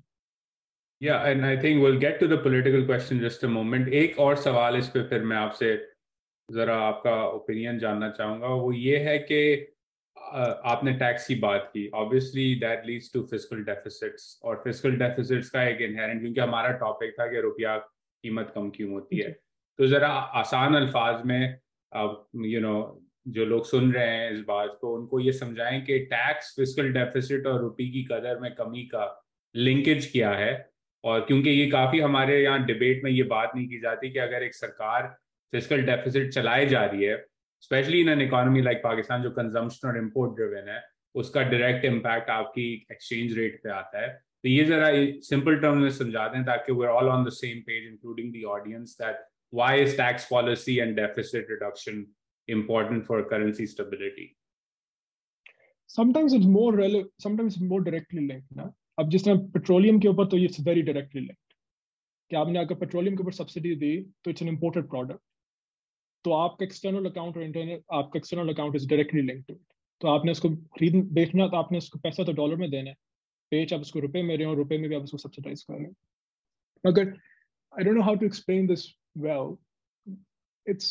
Yeah, 1.02 1.28
and 1.28 1.46
I 1.46 1.52
think 1.58 1.82
we'll 1.82 2.00
get 2.00 2.20
to 2.22 2.28
the 2.28 2.38
political 2.38 2.82
question 2.88 3.20
just 3.20 3.44
a 3.44 3.50
moment. 3.52 3.88
एक 4.00 4.18
और 4.20 4.36
सवाल 4.46 4.78
इस 4.78 4.88
पे 4.96 5.04
फिर 5.10 5.24
मैं 5.24 5.38
आपसे 5.38 5.70
जरा 6.50 6.76
आपका 6.88 7.14
ओपिनियन 7.28 7.80
जानना 7.80 8.10
चाहूँगा। 8.18 8.48
वो 8.48 8.72
ये 8.74 8.98
है 9.06 9.18
कि 9.20 9.40
आपने 10.28 10.94
टैक्स 10.94 11.28
की 11.28 11.36
बात 11.38 11.70
की 11.74 11.88
obviously 11.96 12.54
that 12.60 12.86
leads 12.86 13.12
to 13.14 13.22
fiscal 13.24 13.64
deficits 13.64 14.40
और 14.44 14.62
फ़िज़िकल 14.64 14.96
डेफिसिट्स 14.98 15.50
का 15.50 15.64
एक 15.64 15.82
इनहेरेंट 15.82 16.22
क्योंकि 16.22 16.40
हमारा 16.40 16.72
टॉपिक 16.80 17.14
था 17.20 17.28
कि 17.28 17.42
रुपया 17.42 17.78
कीमत 17.78 18.52
कम 18.56 18.70
क्यों 18.76 18.92
होती 18.92 19.18
है। 19.18 19.30
तो 19.80 19.88
ज़रा 19.88 20.08
आसान 20.08 20.76
अल्फाज 20.76 21.26
में 21.26 21.58
अब 21.92 22.26
यू 22.46 22.62
नो 22.62 23.04
जो 23.28 23.46
लोग 23.46 23.66
सुन 23.66 23.92
रहे 23.94 24.08
हैं 24.08 24.32
इस 24.32 24.40
बात 24.48 24.78
को 24.82 24.94
उनको 24.96 25.20
ये 25.20 25.32
समझाएँ 25.34 25.82
कि 25.82 26.00
टैक्स 26.12 26.54
फ़िज़िकल 26.56 26.92
डेफिसिट 26.94 27.48
और 27.48 27.60
रुपये 27.62 27.88
की 27.90 28.04
कदर 28.12 28.40
में 28.40 28.54
कमी 28.56 28.84
का 28.94 29.06
लिंकेज 29.56 30.12
क्या 30.12 30.32
है। 30.34 30.52
और 31.04 31.20
क्योंकि 31.22 31.50
ये 31.50 31.70
काफ़ी 31.72 32.00
हमारे 32.00 32.42
यहाँ 32.44 32.66
डिबेट 32.66 33.04
में 33.04 33.12
ये 33.12 33.24
बात 33.26 33.52
नहीं 33.56 33.68
की 33.70 33.80
जाती 33.80 34.10
कि 34.12 34.20
अगर 34.20 34.44
एक 34.44 34.56
सरकार 34.56 35.08
फ़िज़िकल 35.54 35.82
डेफिसिट 35.86 36.32
चलाए 36.34 36.66
जा 36.66 36.86
रही 36.86 37.04
है 37.04 37.16
especially 37.62 38.02
in 38.02 38.10
an 38.10 38.22
economy 38.22 38.62
like 38.62 38.78
Pakistan 38.84 39.24
जो 39.24 39.32
कंजम्पशन 39.32 39.88
और 39.88 39.98
इम्पोर्ट 39.98 40.36
ड्रिवन 40.36 40.70
है, 40.70 40.82
उसका 41.16 41.42
डायरेक्ट 41.44 41.86
इम्पैक्ट 41.86 42.30
आपकी 42.30 42.68
एक्सचेंज 42.92 43.38
रेट 43.38 43.60
पे 43.64 43.70
आता 43.72 44.02
है। 44.02 44.10
तो 44.10 44.50
ये 44.50 44.66
जरा 44.66 44.92
सिंपल 45.30 45.56
टर्म 45.62 45.78
में 45.78 45.90
समझा 45.92 46.28
दें 46.34 46.44
ताकि 46.46 46.74
we 46.74 46.88
all 46.88 47.10
on 47.10 47.26
the 47.26 47.30
same 47.34 47.60
page 47.68 47.88
including 47.88 48.34
the 48.34 48.46
audience 48.58 48.98
that 49.02 49.26
why 49.54 49.82
is 49.82 49.98
tax 49.98 50.28
policy 50.30 50.78
and 50.78 50.96
deficit 51.00 51.52
reduction 51.52 52.06
important 52.48 53.06
for 53.06 53.24
currency 53.24 53.66
stability? 53.66 54.36
Sometimes 55.90 56.34
it's 56.34 56.46
more 56.46 56.74
relevant 56.74 57.12
sometimes 57.20 57.56
it's 57.56 57.64
more 57.64 57.82
directly 57.82 58.28
linked, 58.28 58.56
na? 58.56 58.70
अब 59.00 59.10
जिस 59.10 59.24
तरह 59.26 59.38
petroleum 59.54 60.00
के 60.00 60.08
ऊपर 60.08 60.26
तो 60.28 60.38
it's 60.38 60.60
very 60.68 60.82
directly 60.82 61.22
linked 61.22 61.54
कि 62.32 62.36
आपने 62.36 62.60
अगर 62.60 62.76
petroleum 62.76 63.16
के 63.16 63.24
ऊपर 63.24 63.32
सब्सिडी 63.34 63.74
दी 63.82 63.90
तो 64.24 64.32
इट्स 64.32 64.42
एन 64.42 64.48
इम्पोर्टेड 64.48 64.88
प्रोडक्ट 64.90 65.20
तो 66.24 66.32
आपका 66.34 66.66
एक्सटर्नल 66.66 67.10
अकाउंट 67.10 67.38
और 67.38 67.44
इंटरनल 67.44 67.82
आपका 67.94 68.18
external 68.18 68.54
account 68.54 68.76
is 68.76 68.88
directly 68.90 69.22
link 69.22 69.46
to 69.48 69.54
it 69.54 69.62
तो 70.02 70.08
आपने 70.08 70.32
उसको 70.32 70.50
खरीद 70.78 70.96
बेचना 71.14 71.48
तो 71.48 71.58
आपने 71.58 71.78
उसको 71.78 72.00
पैसा 72.00 72.24
तो 72.24 72.34
डॉलर 72.40 72.56
में 72.56 72.70
देना 72.72 72.90
है। 72.90 72.96
बेच 73.52 73.74
आप 73.74 73.82
उसको 73.82 74.00
रुपए 74.00 74.22
में 74.22 74.36
रहे 74.38 74.48
हो 74.48 74.54
रुपए 74.54 74.78
में 74.78 74.90
भी 74.90 74.96
आप 74.96 75.04
उसको 75.04 75.18
सब्सिडाइज 75.18 75.64
कर 75.64 75.74
रहे 75.74 75.84
हैं। 75.84 75.96
मगर 76.86 77.14
I 77.78 77.84
don't 77.84 77.96
know 77.98 78.04
how 78.04 78.16
to 78.16 78.26
explain 78.26 78.68
this 78.68 78.86
well 79.18 79.56
it's 80.70 80.90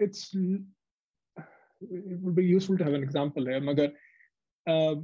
it's 0.00 0.30
it 1.80 2.20
would 2.22 2.34
be 2.36 2.44
useful 2.44 2.78
to 2.78 2.84
have 2.84 2.94
an 2.94 3.04
example 3.06 3.44
here 3.48 3.60
मगर 3.64 3.92
uh, 4.66 4.94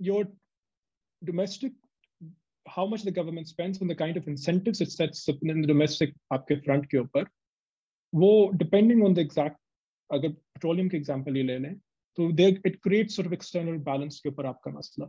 your 0.00 0.22
domestic 1.22 1.74
how 2.66 2.86
much 2.92 3.02
the 3.08 3.12
government 3.18 3.50
spends 3.50 3.82
on 3.82 3.90
the 3.92 3.96
kind 4.02 4.20
of 4.20 4.30
incentives 4.32 4.80
it 4.84 4.94
sets 4.94 5.28
up 5.32 5.44
in 5.44 5.60
the 5.60 5.70
domestic 5.72 6.14
आपके 6.32 6.56
front 6.62 6.94
ऊपर 7.00 7.28
वो 8.12 8.30
depending 8.54 9.04
on 9.04 9.14
the 9.14 9.18
exact 9.18 9.56
अगर 10.10 10.28
petroleum 10.28 10.88
के 10.88 10.96
example 10.96 11.36
ये 11.36 11.42
ले 11.42 11.58
लें 11.58 11.74
तो 12.18 12.30
there 12.32 12.60
it 12.66 12.76
create 12.82 13.10
sort 13.10 13.28
of 13.28 13.34
external 13.34 13.78
balance 13.88 14.20
के 14.20 14.28
ऊपर 14.28 14.46
आपका 14.46 14.70
मसला। 14.72 15.06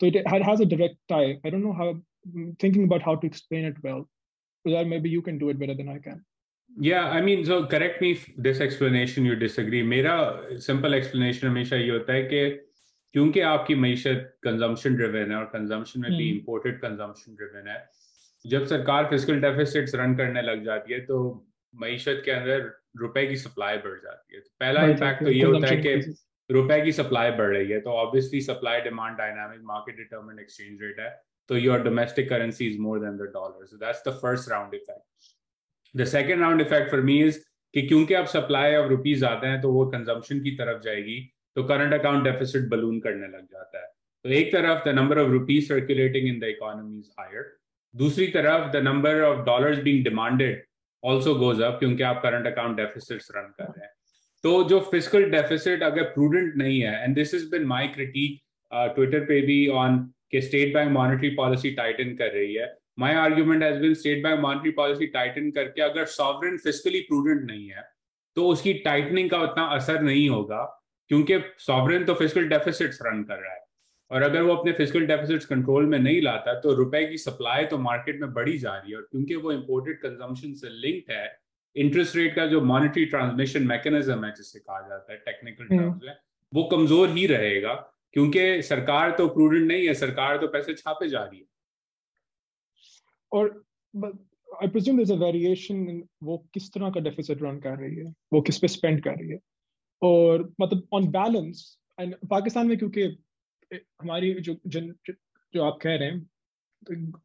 तो 0.00 0.06
it 0.06 0.16
has 0.16 0.64
direct 0.64 0.98
tie 1.08 1.32
I 1.32 1.50
don't 1.50 1.62
know 1.64 1.72
how 1.72 1.94
thinking 2.62 2.86
about 2.86 3.02
how 3.04 3.16
to 3.16 3.26
explain 3.26 3.66
it 3.68 3.84
well 3.84 4.02
that 4.64 4.86
maybe 5.00 5.10
you 5.10 5.20
can 5.28 5.38
do 5.38 5.50
it 5.50 5.56
better 5.56 5.74
than 5.74 5.88
I 5.88 5.98
can 6.08 6.24
Yeah, 6.70 7.06
I 7.10 7.20
mean, 7.22 7.44
so 7.44 7.56
correct 7.66 8.02
me 8.02 8.08
if 8.14 8.24
this 8.46 8.58
explanation 8.60 9.24
you 9.24 9.36
disagree. 9.36 9.78
Mera 9.82 10.16
simple 10.64 10.96
explanation 10.96 11.48
hamesha 11.48 11.78
ye 11.82 11.90
hota 11.90 12.12
hai 12.12 12.50
क्योंकि 13.14 13.40
आपकी 13.40 13.74
मैशत 13.74 14.38
consumption 14.42 14.96
driven 14.96 15.30
है 15.30 15.36
और 15.36 15.44
consumption 15.52 16.00
में 16.00 16.10
भी 16.16 16.28
imported 16.30 16.78
consumption 16.80 17.34
driven 17.36 17.68
है 17.68 17.78
जब 18.44 18.66
सरकार 18.66 19.06
physical 19.10 19.40
deficits 19.40 19.94
run 19.94 20.14
करने 20.16 20.42
लग 20.42 20.64
जाती 20.64 20.92
है 20.92 21.00
तो 21.06 21.16
मीशत 21.74 22.22
के 22.24 22.30
अंदर 22.30 22.70
रुपए 22.98 23.26
की 23.26 23.36
सप्लाई 23.36 23.76
बढ़ 23.78 23.98
जाती 23.98 24.34
है। 24.34 24.40
तो 24.40 24.50
पहला 24.60 24.84
इम्पैक्ट 24.86 25.24
तो 25.24 25.30
ये 25.30 25.44
होता 25.44 25.68
है 25.68 25.76
कि 25.76 26.14
रुपए 26.50 26.80
की 26.80 26.92
सप्लाई 26.92 27.30
बढ़ 27.32 27.48
रही 27.48 27.70
है 27.70 27.80
तो 27.80 27.90
obviously 27.92 28.40
supply 28.40 28.80
demand 28.80 29.16
dynamic 29.16 29.60
market 29.64 29.96
determine 29.96 30.38
exchange 30.38 30.82
rate 30.82 31.00
है 31.00 31.10
तो 31.50 31.56
your 31.56 31.82
domestic 31.82 32.28
currency 32.28 32.66
is 32.66 32.78
more 32.80 32.98
than 33.00 33.16
the 33.16 33.30
dollar 33.32 33.66
so 33.66 33.76
that's 33.76 34.02
the 34.08 34.12
first 34.22 34.50
round 34.50 34.74
effect 34.74 35.36
the 35.94 36.04
second 36.06 36.40
round 36.40 36.60
effect 36.60 36.90
for 36.90 37.00
me 37.02 37.18
is 37.22 37.38
कि 37.74 37.82
क्योंकि 37.82 38.14
अब 38.14 38.26
सप्लाई 38.28 38.74
ऑफ़ 38.74 38.88
रुपीज़ 38.88 39.18
ज़्यादा 39.18 39.48
हैं 39.48 39.60
तो 39.60 39.72
वो 39.72 39.84
consumption 39.86 40.40
की 40.40 40.50
तरफ़ 40.56 40.82
जाएगी 40.82 41.20
तो 41.56 41.64
करंट 41.64 41.94
अकाउंट 41.94 42.24
डेफिसिट 42.24 42.68
बलून 42.68 42.98
करने 43.00 43.26
लग 43.28 43.44
जाता 43.44 43.80
है। 43.80 43.86
तो 44.24 44.30
एक 44.30 44.52
तरफ़ 44.52 44.88
the 44.88 44.94
number 44.94 45.18
of 45.18 45.28
rupees 45.30 45.68
circulating 45.68 46.28
in 46.28 46.38
the 46.40 46.44
economy 46.44 46.98
is 46.98 47.10
higher 47.18 47.56
दूसरी 47.94 48.26
तरफ़ 48.32 48.70
the 48.72 48.82
number 48.82 49.20
of 49.22 49.44
dollars 49.46 49.78
being 49.82 50.04
demanded 50.04 50.64
also 51.02 51.34
goes 51.36 51.60
up 51.62 51.78
क्योंकि 51.78 52.02
आप 52.02 52.20
करंट 52.22 52.46
अकाउंट 52.46 52.76
डेफिसिट्स 52.76 53.30
रन 53.36 53.52
कर 53.58 53.64
रहे 53.64 53.84
हैं। 53.84 53.92
तो 54.44 54.62
जो 54.64 54.80
फ़िज़िकल 54.82 55.30
डेफिसिट 55.30 55.82
अगर 55.82 56.02
प्रूडेंट 56.10 56.56
नहीं 56.56 56.80
है 56.80 57.02
and 57.04 57.14
this 57.14 57.34
is 57.34 57.50
been 57.50 57.64
my 57.66 57.88
critique 57.88 58.40
Twitter 58.94 59.24
पे 59.24 59.40
भी 59.42 59.66
ऑन 59.76 59.98
कि 60.30 60.40
State 60.42 60.72
Bank 60.74 60.90
monetary 60.92 61.28
policy 61.36 61.70
tighten 61.74 62.14
कर 62.16 62.32
रही 62.32 62.54
है। 62.54 62.66
My 62.98 63.14
argument 63.16 63.62
has 63.62 63.78
been 63.80 63.94
State 63.94 64.22
Bank 64.22 64.40
monetary 64.40 64.70
policy 64.72 65.06
tighten 65.08 65.50
करके 65.50 65.82
अगर 65.82 66.04
सॉवरेन 66.14 66.56
फिजिकली 66.58 67.00
प्रूडेंट 67.02 67.46
नहीं 67.46 67.68
है 67.68 67.82
तो 68.36 68.46
उसकी 68.48 68.72
टाइटनिंग 68.80 69.30
का 69.30 69.38
उतना 69.40 69.62
असर 69.74 70.00
नहीं 70.02 70.28
होगा, 70.28 70.64
क्योंकि 71.10 71.38
सॉवरेन 71.58 72.04
तो 72.04 72.14
फ़िज़िकल 72.14 72.48
डेफिसिट्स 72.48 72.98
रन 73.02 73.22
कर 73.22 73.34
रहा 73.34 73.52
है। 73.52 73.60
और 74.10 74.22
अगर 74.22 74.42
वो 74.42 74.54
अपने 74.54 74.72
फ़िज़िकल 74.72 75.06
डेफिसिट्स 75.06 75.46
कंट्रोल 75.46 75.86
में 75.86 75.98
नहीं 75.98 76.20
लाता 76.22 76.54
तो 76.60 76.72
रुपए 76.74 77.04
की 77.06 77.18
सप्लाई 77.18 77.64
तो 77.66 77.78
मार्केट 77.78 78.20
में 78.20 78.32
बढ़ी 78.34 78.58
जा 78.58 78.76
रही 78.76 78.90
है 78.90 78.96
और 78.96 79.08
क्योंकि 79.10 79.36
वो 79.36 79.52
इम्पोर्टेड 79.52 80.00
कंजम्पशन 80.02 80.54
से 80.54 80.68
लिंक्ड 80.80 81.12
है 81.12 81.26
इंटरेस्ट 81.76 82.16
रेट 82.16 82.34
का 82.36 82.46
जो 82.46 82.60
मॉनिटरी 82.64 83.04
ट्रांसमिशन 83.06 83.66
मैकेनिज्म 83.66 84.24
है 84.24 84.32
जिससे 84.36 84.58
कहा 84.58 84.80
जाता 84.88 85.12
है 85.12 85.18
टेक्निकल 85.18 85.64
टर्म्स 85.66 86.02
में 86.04 86.14
वो 86.52 86.64
कमज़ोर 86.72 87.08
ही 87.10 87.26
रहेगा 87.26 87.74
क्योंकि 88.14 88.62
सरकार 88.62 89.10
तो 89.18 89.28
प्रूडेंट 89.28 89.66
नहीं 89.68 89.86
है 89.86 89.94
सरकार 89.94 90.38
तो 90.38 90.46
पैसे 90.48 90.74
छापे 90.74 91.08
जा 91.08 91.22
रही 91.24 91.38
है। 91.38 91.44
और 93.32 93.64
I 94.62 94.68
presume 94.68 94.96
there 94.96 95.06
is 95.06 95.12
a 95.12 95.16
variation 95.24 96.02
वो 96.24 96.36
किस 96.54 96.72
तरह 96.72 96.90
का 96.90 97.00
डेफिसिट 97.00 97.42
रन 97.42 97.58
कर 97.60 97.78
रही 97.78 97.96
है 97.96 98.12
वो 98.32 98.40
किस 98.40 98.58
पे 98.58 98.68
स्पेंड 98.68 99.02
कर 99.04 99.18
रही 99.18 99.30
है। 99.30 99.38
और 100.02 100.52
मतलब 100.60 100.88
ऑन 100.92 101.06
बैलेंस 101.12 101.76
एंड 101.98 102.14
पाकिस्तान 102.30 102.66
में 102.66 102.76
क्योंकि 102.78 103.06
हमारी 103.74 104.34
जो 104.34 104.60
जन, 104.66 104.94
जो 105.54 105.62
आप 105.62 105.78
कह 105.82 105.96
रहे 105.96 106.08
हैं 106.08 106.30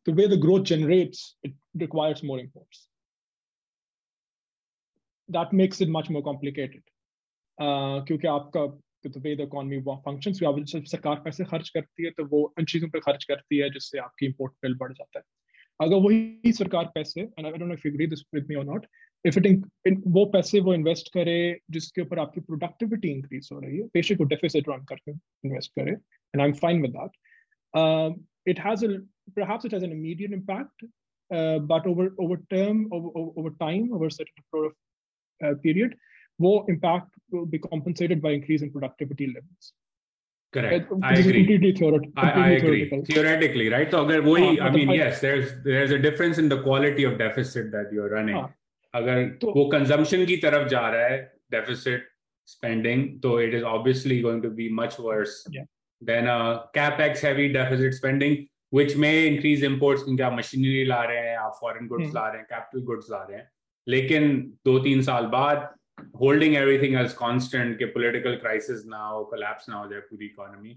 the 0.08 0.14
way 0.14 0.28
the 0.28 0.38
growth 0.38 0.64
generates 0.64 1.38
it 1.44 1.54
requires 1.76 2.24
more 2.24 2.40
imports. 2.40 2.88
That 5.30 5.54
makes 5.54 5.82
it 5.82 5.90
much 5.90 6.10
more 6.10 6.24
complicated. 6.24 6.82
Uh, 7.62 8.06
क्योंकि 8.08 8.28
आपका 8.28 8.80
the 9.06 9.20
way 9.20 9.36
the 9.36 9.46
economy 9.48 9.80
functions 10.08 10.42
सरकार 10.92 11.16
पैसे 11.16 11.44
खर्च 11.44 11.70
करती 11.70 12.06
है 12.06 12.12
तो 12.12 12.26
वो 12.26 12.54
उन 12.60 12.66
चीज़ों 12.66 12.90
पर 12.90 13.00
खर्च 13.00 13.24
करती 13.24 13.58
है 13.58 13.70
जिससे 13.70 13.98
आपकी 13.98 14.26
इम्पोर्ट 14.26 14.54
बिल 14.54 14.76
बढ़ 14.76 14.94
जाता 14.94 15.20
है। 15.20 15.26
अगर 15.82 15.96
वही 15.96 16.52
सरकार 16.52 16.86
पैसे 16.86 17.22
and 17.22 17.46
I 17.46 18.08
this 18.08 18.24
not 18.36 18.86
if 19.26 19.40
it 19.40 20.04
वो 20.08 20.26
पैसे 20.26 20.60
वो 20.60 20.74
इन्वेस्ट 20.74 21.08
करे 21.14 21.60
जिसके 21.72 22.02
ऊपर 22.02 22.20
आपकी 22.20 22.42
प्रोडक्टिविटी 22.42 23.08
इंक्रीज 23.08 23.50
हो 23.54 23.60
रही 23.60 23.78
है 23.78 23.84
बेशक 23.84 24.16
वो 24.20 24.24
डेफिसिट 24.24 24.70
रन 24.70 24.86
करके 24.86 25.12
इन्वेस्ट 25.12 25.72
करे 25.72 25.96
And 26.35 26.43
I 26.43 26.49
am 26.49 26.55
fine 26.65 26.83
with 26.83 26.97
that 26.97 27.17
it 28.51 28.61
has 28.65 28.83
a 28.85 28.89
perhaps 29.39 29.67
it 29.69 29.73
has 29.77 29.83
an 29.87 29.91
immediate 29.95 30.35
impact 30.35 30.85
uh, 31.31 31.57
but 31.73 31.89
over 31.91 32.05
over 32.27 32.37
term 32.53 32.79
over, 32.99 33.09
over 33.41 33.51
time 33.63 33.91
over 33.97 34.07
a 34.07 34.15
certain 34.15 34.45
sort 34.55 34.69
of 34.69 34.77
uh, 35.41 35.55
period 35.65 35.97
वो 36.45 36.53
impact 36.75 37.19
will 37.35 37.51
be 37.57 37.61
compensated 37.65 38.23
by 38.27 38.33
increase 38.37 38.65
in 38.67 38.73
productivity 38.77 39.29
levels 39.35 39.71
Correct. 40.53 40.93
I 41.03 41.15
agree. 41.15 41.75
Theoret- 41.79 42.13
I, 42.17 42.31
I 42.31 42.49
agree. 42.51 43.03
Theoretically, 43.09 43.69
right? 43.69 43.91
So, 43.91 44.05
agar 44.05 44.23
wohi, 44.23 44.47
I 44.59 44.71
mean, 44.71 44.91
yes, 44.91 45.21
there's 45.21 45.51
there's 45.63 45.91
a 45.91 45.99
difference 45.99 46.39
in 46.39 46.49
the 46.49 46.63
quality 46.63 47.05
of 47.05 47.19
deficit 47.19 47.71
that 47.73 47.93
you're 47.93 48.09
running. 48.09 48.47
अगर 48.95 49.29
तो, 49.41 49.53
वो 49.57 49.65
consumption 49.73 50.25
की 50.27 50.37
तरफ 50.43 50.69
जा 50.69 50.89
रहा 50.91 51.07
है 51.07 51.17
deficit 51.51 52.07
spending 52.53 53.09
तो 53.23 53.41
it 53.41 53.55
is 53.55 53.63
obviously 53.71 54.21
going 54.21 54.43
to 54.43 54.51
be 54.61 54.69
much 54.75 54.97
Worse 56.04 56.10
than 56.10 56.26
capex 56.80 57.26
heavy 57.26 57.48
deficit 57.60 57.94
spending 57.94 58.38
which 58.76 58.94
may 59.02 59.10
increase 59.28 59.64
imports 59.66 60.04
क्योंकि 60.04 60.24
आप 60.24 60.34
मशीनरी 60.34 60.84
ला 60.86 61.04
रहे 61.04 61.18
हैं 61.18 61.38
आप 61.38 61.58
फॉरेन 61.60 61.88
गुड्स 61.88 62.06
हम्म। 62.06 62.16
ला 62.16 62.28
रहे 62.28 62.38
हैं 62.38 62.46
कैपिटल 62.50 62.86
गुड्स 62.86 63.10
ला 63.12 63.18
रहे 63.24 63.38
हैं 63.38 63.50
लेकिन 63.88 64.24
दो 64.66 64.78
तीन 64.80 65.02
साल 65.02 65.26
बाद 65.34 65.68
होल्डिंग 66.22 66.56
एवरीथिंग 66.56 66.96
एज 67.02 67.14
कांस्टेंट 67.14 67.78
के 67.80 67.86
पॉलिटिकल 67.98 68.36
क्राइसिस 68.36 68.86
ना 68.86 69.04
हो 69.08 69.24
कोलैप्स 69.26 69.70
ना 69.70 69.76
हो 69.76 69.90
जाए 69.90 70.00
पूरी 70.00 70.26
इकोनॉमी 70.26 70.72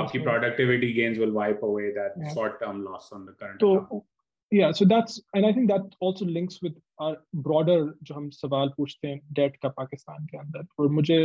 आपकी। 0.00 0.18
Productivity 0.18 0.92
gains 0.92 1.18
will 1.18 1.30
wipe 1.30 1.64
away 1.64 1.90
that. 1.92 2.28
Short 2.34 2.60
term 2.60 2.82
loss 2.82 3.10
on 3.12 3.24
the 3.26 3.34
current 3.40 3.60
तो 3.60 4.04
yeah 4.52 4.70
so 4.72 4.86
that's 4.90 5.16
and 5.38 5.46
i 5.46 5.48
think 5.54 5.66
that 5.70 5.96
also 6.00 6.26
links 6.34 6.60
with 6.66 6.76
our 7.06 7.16
broader 7.48 7.80
जो 8.02 8.14
हम 8.14 8.28
सवाल 8.36 8.68
पूछते 8.76 9.08
हैं 9.08 9.20
डेट 9.40 9.56
का 9.62 9.68
पाकिस्तान 9.80 10.26
के 10.26 10.38
अंदर 10.38 10.66
और 10.78 10.88
मुझे 10.98 11.18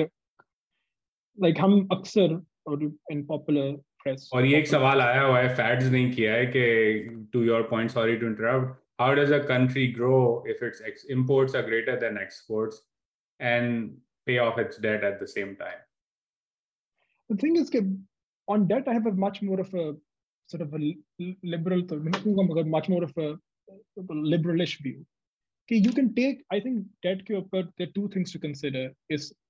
like 1.38 1.60
हम 1.60 1.88
अक्सर 1.92 2.42
और 2.67 2.83
इन 3.13 3.25
पॉपुलर 3.27 3.73
प्रेस 4.03 4.29
और 4.35 4.45
ये 4.47 4.59
एक 4.59 4.67
सवाल 4.69 5.01
आया 5.01 5.23
हुआ 5.23 5.39
है 5.41 5.55
फैट्स 5.57 5.87
नहीं 5.93 6.11
किया 6.13 6.35
है 6.35 6.47
कि 6.57 7.29
to 7.33 7.43
your 7.45 7.63
point 7.71 7.91
sorry 7.91 8.17
to 8.17 8.27
interrupt 8.27 8.77
how 9.01 9.15
does 9.15 9.33
a 9.33 9.39
country 9.49 9.87
grow 9.93 10.19
if 10.51 10.63
its 10.63 11.07
imports 11.17 11.59
are 11.61 11.65
greater 11.71 11.97
than 12.05 12.21
exports 12.27 12.83
and 13.41 13.91
pay 14.31 14.39
off 14.45 14.57
its 14.65 14.79
debt 14.87 15.05
at 15.09 15.21
the 15.25 15.27
same 15.33 15.51
time 15.59 15.83
the 17.31 17.37
thing 17.43 17.59
is 17.63 17.71
that 17.75 17.91
on 18.49 18.67
debt 18.73 18.89
i 18.89 18.95
have 18.99 19.07
a 19.11 19.13
much 19.27 19.39
more 19.49 19.59
of 19.67 19.75
a 19.83 19.85
sort 20.53 20.65
of 20.67 20.75
a 20.79 20.81
li- 20.83 21.37
liberal 21.55 21.87
तो 21.89 21.97
मैं 22.09 22.13
कहूँगा 22.13 22.43
मगर 22.51 22.69
much 22.75 22.89
more 22.95 23.03
of 23.09 23.23
a 23.25 23.29
liberalish 24.35 24.75
view 24.87 24.99
कि 25.70 25.80
you 25.82 25.92
can 25.98 26.08
take, 26.16 26.40
I 26.54 26.60
think, 26.64 26.80
debt 27.06 27.22
के 27.28 27.36
ऊपर 27.38 27.62
are 27.82 27.88
two 27.98 28.08
things 28.16 28.32
to 28.32 28.40
consider. 28.46 28.84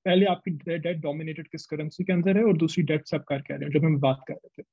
पहले 0.05 0.25
आपकी 0.25 0.51
debt 0.57 1.01
dominated 1.05 1.47
किस 1.51 1.65
करेंसी 1.65 2.03
के 2.03 2.13
अंदर 2.13 2.37
है 2.37 2.43
और 2.43 2.57
दूसरी 2.57 2.83
debt 2.83 3.05
से 3.05 3.17
आप 3.17 3.25
कर 3.29 3.41
क्या 3.41 3.57
रहे 3.57 3.69
हैं, 3.69 3.79
जब 3.79 3.85
हम 3.85 3.99
बात 3.99 4.23
कर 4.27 4.33
रहे 4.33 4.61
थे। 4.61 4.65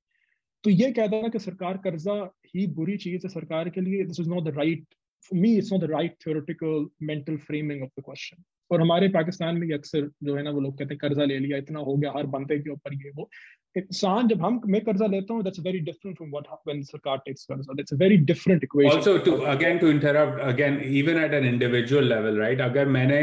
तो 0.65 0.71
ये 0.71 0.91
कह 0.93 1.07
देना 1.07 1.29
कि 1.29 1.39
सरकार 1.39 1.77
कर्जा 1.77 2.15
ही 2.47 2.67
बुरी 2.79 2.97
चीज़ 2.97 3.27
है 3.27 3.29
सरकार 3.29 3.69
के 3.69 3.81
लिए। 3.81 4.05
This 4.05 4.21
is 4.21 4.29
not 4.29 4.45
the 4.45 4.57
right 4.57 4.85
for 5.23 5.39
me 5.41 5.57
it's 5.59 5.73
not 5.73 5.81
the 5.81 5.91
right 5.91 6.15
theoretical 6.25 6.87
mental 7.03 7.37
framing 7.37 7.83
of 7.83 8.01
the 8.01 8.03
question 8.05 8.43
और 8.71 8.81
हमारे 8.81 9.09
पाकिस्तान 9.09 9.57
में 9.57 9.73
अक्सर 9.75 10.11
जो 10.23 10.37
है 10.37 10.43
ना, 10.43 10.51
वो 10.51 10.61
लोग 10.61 10.79
कहते 10.79 10.95
हैं, 10.95 10.99
कर्जा 10.99 11.25
ले 11.25 11.39
लिया, 11.39 11.59
इतना 11.59 11.81
हो 11.81 11.97
गया, 11.97 12.13
हर 12.17 12.27
बंदे 12.27 12.59
के 12.59 12.71
ऊपर 12.71 12.95
ये 12.95 13.11
वो। 13.17 13.31
इंसान 13.77 14.29
जब 14.29 14.43
हम 14.43 14.61
मैं 14.67 14.81
कर्जा 14.85 15.07
लेता 15.07 15.35
हूँ 15.35 15.43
that's 15.45 15.61
very 15.65 15.79
different 15.89 16.17
from 16.17 16.31
what 16.31 16.47
when 16.67 16.83
सरकार 16.85 17.17
टेक्स 17.27 17.45
कर्जा. 17.51 17.75
That's 17.75 17.93
a 17.93 17.97
very 17.97 18.17
different 18.31 18.65
equation 18.65 18.97
also 18.97 19.19
to 19.27 19.37
again 19.53 19.79
to 19.81 19.93
interrupt 19.95 20.43
again 20.47 20.81
even 21.01 21.23
at 21.23 21.39
an 21.39 21.47
individual 21.53 22.11
level 22.13 22.41
right? 22.43 22.61
अगर 22.63 22.89
मैंने 22.97 23.21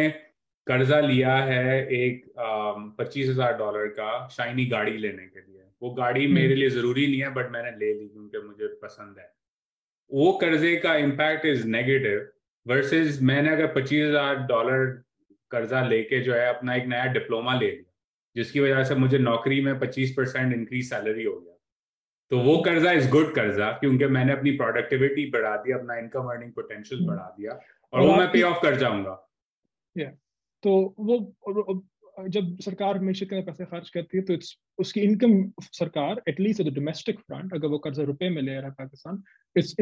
कर्जा 0.67 0.99
लिया 0.99 1.35
है 1.45 1.75
एक 1.95 2.23
पच्चीस 2.97 3.29
हज़ार 3.29 3.57
डॉलर 3.57 3.87
का 3.99 4.27
शाइनी 4.31 4.65
गाड़ी 4.67 4.97
लेने 4.97 5.25
के 5.25 5.39
लिए। 5.39 5.61
वो 5.81 5.89
गाड़ी 5.93 6.23
हम्म। 6.23 6.35
मेरे 6.35 6.55
लिए 6.55 6.69
ज़रूरी 6.69 7.05
नहीं 7.07 7.21
है 7.21 7.33
बट 7.33 7.51
मैंने 7.51 7.71
ले 7.77 7.93
ली 7.93 8.07
क्योंकि 8.07 8.39
मुझे 8.47 8.67
पसंद 8.81 9.19
है। 9.19 9.29
वो 10.11 10.31
कर्जे 10.41 10.75
का 10.85 10.95
इम्पैक्ट 10.97 11.45
इज़ 11.45 11.67
नेगेटिव 11.67 12.27
वर्सेस 12.65 13.19
मैंने 13.29 13.49
अगर 13.49 13.67
पच्चीस 13.75 14.05
हज़ार 14.05 14.35
डॉलर 14.47 14.85
कर्जा 15.51 15.87
लेके 15.87 16.19
जो 16.21 16.33
है 16.33 16.47
अपना 16.47 16.75
एक 16.75 16.87
नया 16.87 17.05
डिप्लोमा 17.13 17.53
ले 17.59 17.71
लिया। 17.71 17.86
जिसकी 18.37 18.59
वजह 18.59 18.83
से 18.83 18.95
मुझे 18.95 19.17
नौकरी 19.17 19.61
में 19.61 19.79
पच्चीस 19.79 20.13
परसेंट 20.17 20.53
इंक्रीज 20.53 20.89
सैलरी 20.89 21.23
हो 21.23 21.39
गया। 21.39 21.53
तो 22.31 22.39
वो 22.39 22.57
कर्जा 22.57 22.91
इज़ 22.91 23.09
गुड 23.11 23.33
कर्जा 23.35 23.71
क्योंकि 23.71 24.05
मैंने 24.07 24.33
अपनी 24.33 24.51
प्रोडक्टिविटी 24.51 25.29
बढ़ा 25.31 25.55
दी 25.57 25.71
अपना 25.71 25.95
इनकम 25.95 26.31
अर्निंग 26.31 26.51
पोटेंशियल। 26.51 27.05
बढ़ा 27.07 27.35
दिया 27.37 27.59
और 27.93 28.01
वो 28.01 28.15
मैं 28.15 28.31
पे 28.31 28.41
ऑफ़ 28.41 28.61
कर 28.61 28.75
जाऊँगा। 28.75 29.13
तो 30.63 30.71
वो 30.99 31.17
जब 32.17 32.59
सरकार 32.59 32.97
हमेशा 32.97 33.25
के 33.25 33.41
पैसे 33.41 33.65
खर्च 33.65 33.89
करती 33.89 34.17
है 34.17 34.23
तो 34.23 34.33
इट्स 34.33 34.57
उसकी 34.79 35.01
इनकम 35.01 35.51
सरकार 35.61 36.21
एटलीस्ट 36.27 36.61
द 36.61 36.73
डोमेस्टिक 36.73 37.19
फ्रंट 37.19 37.53
अगर 37.53 37.67
वो 37.67 37.77
कर्जा 37.77 38.03
रुपए 38.03 38.29
में 38.29 38.41
ले 38.41 38.53
रहा 38.53 38.65
है 38.65 38.71
Pakistan 38.71 39.21
it's 39.55 39.75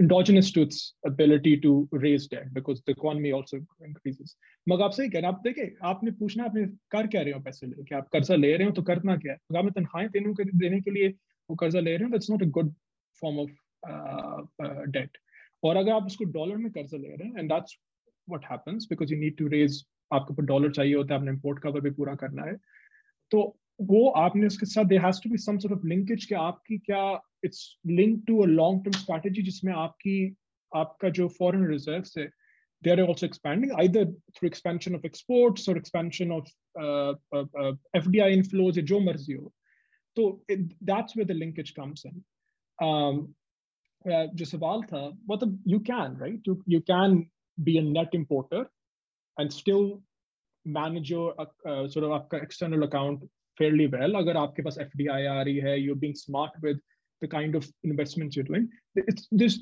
endogenous 0.00 0.54
to 0.54 0.62
its 0.62 0.82
ability 1.06 1.56
to 1.56 1.88
raise 1.94 2.28
debt 2.34 2.48
because 2.48 2.80
the 2.80 2.90
economy 2.90 3.30
also 3.30 3.56
increases 3.56 4.36
मगर 4.68 4.84
आप 4.84 4.92
सही 4.92 5.08
कह 5.08 5.18
रहे 5.18 5.28
आप 5.28 5.40
देखिए, 5.44 5.74
आपने 5.82 6.10
पूछना, 6.10 6.44
आपने 6.44 6.66
कर 6.90 7.06
क्या 7.06 7.22
रहे 7.22 7.32
हो 7.32 7.40
पैसे 7.40 7.66
लेके 7.66 7.94
आप 7.94 8.08
कर्जा 8.08 8.34
ले 8.34 8.56
रहे 8.56 8.66
हो 8.66 8.72
तो 8.72 8.82
करना 8.82 9.16
क्या 9.16 9.32
है? 9.32 9.38
अगर 9.50 9.58
आपने 9.58 9.70
तनख्वाहें 9.70 10.10
देने 10.10 10.32
के 10.34 10.44
देने 10.58 10.80
के 10.80 10.90
लिए 10.90 11.08
वो 11.50 11.56
कर्जा 11.56 11.80
ले 11.80 11.96
रहे 11.96 12.04
हो 12.04 12.10
that's 12.10 12.30
not 12.30 12.42
a 12.42 12.46
good 12.46 12.74
form 13.22 13.38
of 13.38 13.50
debt 14.90 15.18
और 15.62 15.76
अगर 15.76 15.92
आप 15.92 16.06
उसको 16.06 16.24
डॉलर 16.24 16.56
में 16.56 16.70
कर्जा 16.72 16.98
ले 16.98 17.08
रहे 17.08 17.28
हैं 17.28 17.38
and 17.38 17.52
that's 17.52 17.78
what 18.28 18.44
happens 18.50 18.86
because 18.90 19.14
you 19.14 19.20
need 19.20 19.36
to 19.36 19.46
raise 19.48 19.84
आपके 20.12 20.32
ऊपर 20.32 20.44
डॉलर 20.44 20.70
चाहिए 20.72 20.94
होता 20.94 21.14
है, 21.14 21.20
आपने 21.20 21.30
इम्पोर्ट 21.30 21.58
कवर 21.62 21.80
भी 21.80 21.90
पूरा 21.90 22.14
करना 22.14 22.42
है। 22.42 22.56
तो 23.30 23.56
वो 23.90 24.08
आपने 24.20 24.46
उसके 24.46 24.66
साथ 24.66 24.84
they 24.84 24.98
has 24.98 25.20
be 25.28 25.38
some 25.38 25.58
of 25.72 25.86
linkage 25.86 26.24
कि 26.24 26.34
आपकी 26.34 26.78
क्या 26.78 27.04
it's 27.44 27.62
link 27.86 28.22
to 28.26 28.42
a 28.42 28.46
long 28.46 28.84
term 28.84 28.98
strategy 28.98 29.42
जिसमें 29.42 29.72
आपकी, 29.72 30.36
आपका 30.72 31.08
जो 31.08 31.28
फॉरेन 31.28 31.66
रिज़र्व 31.66 32.04
है 32.18 32.26
they 32.82 32.90
are 32.90 33.00
also 33.00 33.26
expanding 33.26 33.72
either 33.80 34.04
through 34.36 34.46
expansion 34.46 34.94
of 34.94 35.06
exports 35.06 35.68
और 35.68 35.76
expansion 35.76 36.32
of 36.32 36.48
F 37.96 38.08
D 38.08 38.18
I 38.18 38.32
inflows 38.32 38.78
जो 38.80 39.00
मर्ज़ी 39.00 39.34
हो। 39.34 39.52
तो 40.16 40.44
that's 40.50 41.16
with 41.16 41.26
the 41.28 41.30
linkage 41.30 41.70
comes 41.70 42.06
in 42.06 42.22
um, 42.78 43.18
uh, 44.04 44.26
जो 44.34 44.44
सवाल 44.44 44.82
था 44.82 45.08
मतलब 45.30 45.62
you 45.68 45.78
can 45.90 46.16
right 46.20 46.48
you 46.48 46.80
can 46.90 47.18
be 47.58 47.76
a 47.78 47.82
net 47.82 48.14
importer 48.14 48.64
manage 50.66 51.10
your 51.10 51.34
uh, 51.40 51.46
uh, 51.68 52.12
आपका 52.12 52.38
external 52.38 52.82
account 52.82 53.22
fairly 53.60 53.86
well 53.86 54.16
अगर 54.16 54.36
आपके 54.36 54.62
पास 54.62 54.78
FDI 54.78 55.26
आ 55.26 55.42
रही 55.42 55.56
है 55.56 55.76
smart 56.14 56.50
with 56.64 56.78
the 57.22 57.28
kind 57.28 57.54
of 57.54 57.64
investments 57.84 58.36
you're 58.36 58.48
doing 58.48 58.68
it's 58.96 59.22
this 59.42 59.58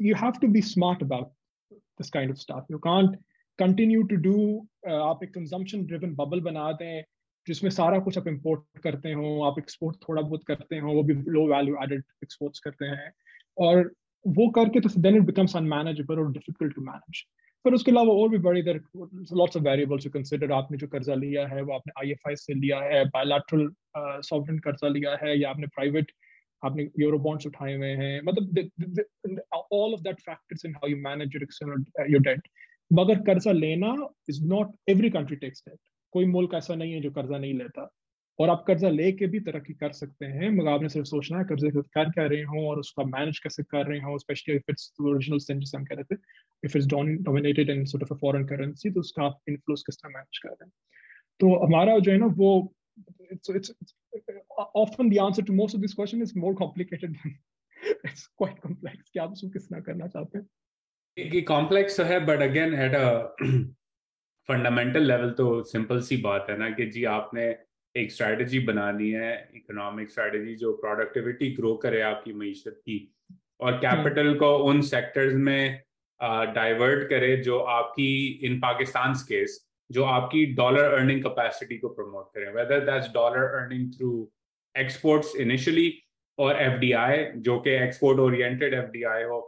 you 0.00 0.14
have 0.14 0.40
to 0.40 0.48
be 0.48 0.62
smart 0.62 1.02
about 1.02 1.32
this 1.72 2.10
kind 2.10 2.30
of 2.30 2.38
stuff 2.38 2.62
you 2.68 2.78
can't 2.78 3.16
continue 3.62 4.06
to 4.06 4.16
do 4.28 4.60
uh, 4.88 5.02
आप 5.02 5.20
एक 5.24 5.32
consumption 5.38 5.86
driven 5.92 6.16
bubble 6.20 6.40
बना 6.40 6.72
दें 6.72 7.02
जिसमें 7.46 7.70
सारा 7.70 7.98
कुछ 7.98 8.18
आप 8.18 8.24
import 8.24 8.82
करते 8.82 9.12
हो 9.12 9.42
आप 9.42 9.54
export 9.54 9.94
थोड़ा 10.08 10.22
बहुत 10.22 10.44
करते 10.44 10.78
हो 10.78 10.92
वो 10.92 11.02
भी 11.02 11.14
low 11.14 11.48
value 11.52 11.76
added 11.82 12.00
exports 12.00 12.58
करते 12.58 12.84
हैं 12.84 13.12
और 13.58 13.92
वो 14.26 14.50
करके 14.50 14.80
तो 14.80 14.88
then 14.88 15.16
it 15.16 15.26
becomes 15.26 15.54
unmanageable 15.62 16.18
or 16.18 16.32
difficult 16.32 16.74
to 16.78 16.82
manage 16.82 17.28
पर 17.64 17.74
उसके 17.74 17.90
अलावा 17.90 18.12
और 18.22 18.28
भी 18.28 18.38
बड़ी 18.46 18.62
there 18.62 18.80
lots 18.96 19.56
of 19.56 19.62
variables 19.64 20.04
to 20.04 20.10
consider 20.10 20.52
आपने 20.52 20.78
जो 20.78 20.86
कर्जा 20.88 21.14
लिया 21.14 21.46
है, 21.48 21.62
वो 21.62 21.74
आपने 21.74 21.92
आईएफआई 22.00 22.36
से 22.36 22.54
लिया 22.54 22.80
है 22.82 23.04
बायलैटरल 23.08 23.68
सॉवरेन 24.22 24.58
कर्जा 24.60 24.88
लिया 24.88 25.16
है, 25.22 25.38
या 25.40 25.50
आपने 25.50 25.66
प्राइवेट 25.76 26.12
आपने 26.62 26.88
यूरो 27.00 27.18
बॉन्ड्स 27.18 27.46
उठाए 27.46 27.74
हुए 27.74 27.88
हैं। 27.96 28.20
मतलब 28.24 29.40
all 29.54 29.94
of 29.94 30.00
that 30.02 30.20
factors 30.20 30.64
in 30.66 30.74
how 30.74 30.90
you 30.90 30.96
manage 31.00 31.34
your 31.34 31.42
external 31.42 32.12
your 32.12 32.22
debt 32.22 32.48
मगर 32.90 33.18
कर्जा 33.26 33.52
लेना 33.52 33.94
is 34.28 34.44
not 34.46 34.74
every 34.90 35.10
country 35.10 35.36
takes 35.36 35.62
debt 35.68 35.78
कोई 36.14 36.24
मुल्क 36.28 36.54
ऐसा 36.54 36.74
नहीं 36.74 36.92
है 36.92 37.00
जो 37.00 37.10
कर्जा 37.10 37.38
नहीं 37.38 37.54
लेता। 37.54 37.88
और 38.38 38.50
आप 38.50 38.64
कर्जा 38.66 38.88
लेके 38.88 39.26
भी 39.26 39.40
तरक्की 39.40 39.74
कर 39.74 39.92
सकते 39.92 40.26
हैं 40.26 40.50
मगर 40.50 40.70
आपने 40.70 40.88
सिर्फ़ 40.88 41.06
सोचना 41.06 41.38
है 41.38 41.44
कर्जे 41.44 41.70
कर 41.70 42.10
क्या 42.10 42.26
रहे 42.26 42.42
हो 42.42 42.70
और 42.70 42.78
उसका 42.78 43.04
मैनेज 43.04 43.38
कैसे 43.38 43.62
कर 43.62 43.86
रहे 43.86 44.00
हो 44.00 44.18
specially 44.18 44.54
if 44.54 44.62
it's 44.70 44.92
original 45.00 45.38
sense 45.38 45.60
जिसे 45.60 45.78
हम 45.78 45.84
कह 45.84 45.94
रहे 45.94 46.16
थे 46.16 46.20
if 46.64 46.78
it's 46.78 46.86
dominated 46.86 47.70
in 47.70 47.84
sort 47.84 48.02
of 48.02 48.14
a 48.14 48.16
foreign 48.16 48.44
currency 48.44 48.90
तो 48.90 49.00
उसका 49.00 49.22
आप 49.22 49.38
इन्फ्लुएंस 49.48 49.82
किस 49.86 49.96
तरह 49.96 50.10
मैनेज 50.10 50.38
कर 50.38 50.48
रहे 50.48 50.64
हैं। 50.64 50.72
तो 51.40 51.66
हमारा 51.66 51.98
जो 51.98 52.12
है 52.12 52.18
ना 52.18 52.26
वो 52.26 52.74
it's 53.32 53.50
it's, 53.50 53.70
often 54.76 55.08
the 55.08 55.18
answer 55.18 55.42
to 55.42 55.52
most 55.52 55.74
of 55.74 55.82
this 55.82 55.94
question 55.94 56.22
is 56.22 56.34
more 56.36 56.54
complicated 56.54 57.08
than 57.08 57.34
it's 58.06 58.26
quite 58.42 58.60
complex. 58.66 59.10
कि 59.12 59.18
आप 59.18 59.32
उसको 59.32 59.48
किस 59.48 59.68
तरह 59.68 59.80
करना 59.80 60.06
चाहते 60.06 60.38
हैं? 60.38 60.46
ये 61.18 61.42
कॉम्प्लेक्स 61.42 61.96
तो 61.96 62.02
है 62.02 62.26
but 62.26 62.40
again 62.40 62.74
at 62.74 62.94
a 62.94 63.22
fundamental 64.48 65.02
level 65.02 65.30
तो 65.30 65.62
सिंपल 65.62 66.00
सी 66.00 66.16
बात 66.16 66.46
है 66.50 66.58
ना 66.58 66.70
कि 66.70 66.86
जी 66.86 67.04
आपने 67.04 67.58
एक 67.96 68.12
स्ट्रैटेजी 68.12 68.58
बनानी 68.58 69.10
है 69.10 69.32
इकोनॉमिक 69.54 70.10
स्ट्रैटेजी 70.10 70.54
जो 70.54 70.72
प्रोडक्टिविटी 70.76 71.50
ग्रो 71.54 71.74
करे 71.74 72.00
आपकी 72.02 72.32
मीशत 72.32 72.80
की 72.84 72.98
और 73.60 73.76
कैपिटल 73.76 74.34
को 74.34 74.56
उन 74.58 74.80
सेक्टर्स 74.82 75.34
में 75.34 75.82
डाइवर्ट 76.54 77.08
करे 77.08 77.36
जो 77.36 77.58
आपकी 77.58 78.08
इन 78.46 78.58
पाकिस्तान 78.60 79.14
केस 79.28 79.60
जो 79.90 80.04
आपकी 80.04 80.44
डॉलर 80.54 80.92
अर्निंग 80.92 81.22
कैपेसिटी 81.22 81.78
को 81.78 81.88
प्रमोट 81.88 82.30
करें। 82.34 82.52
Whether 82.52 82.80
that's 82.84 83.12
dollar 83.14 83.44
earning 83.60 83.92
through 83.92 84.10
exports 84.74 85.34
initially 85.40 85.92
और 86.38 86.60
एफडीआई 86.60 87.24
जो 87.36 87.58
कि 87.60 87.70
एक्सपोर्ट 87.70 88.18
ओरिएंटेड 88.20 88.74
एफडीआई 88.74 89.22
हो 89.22 89.40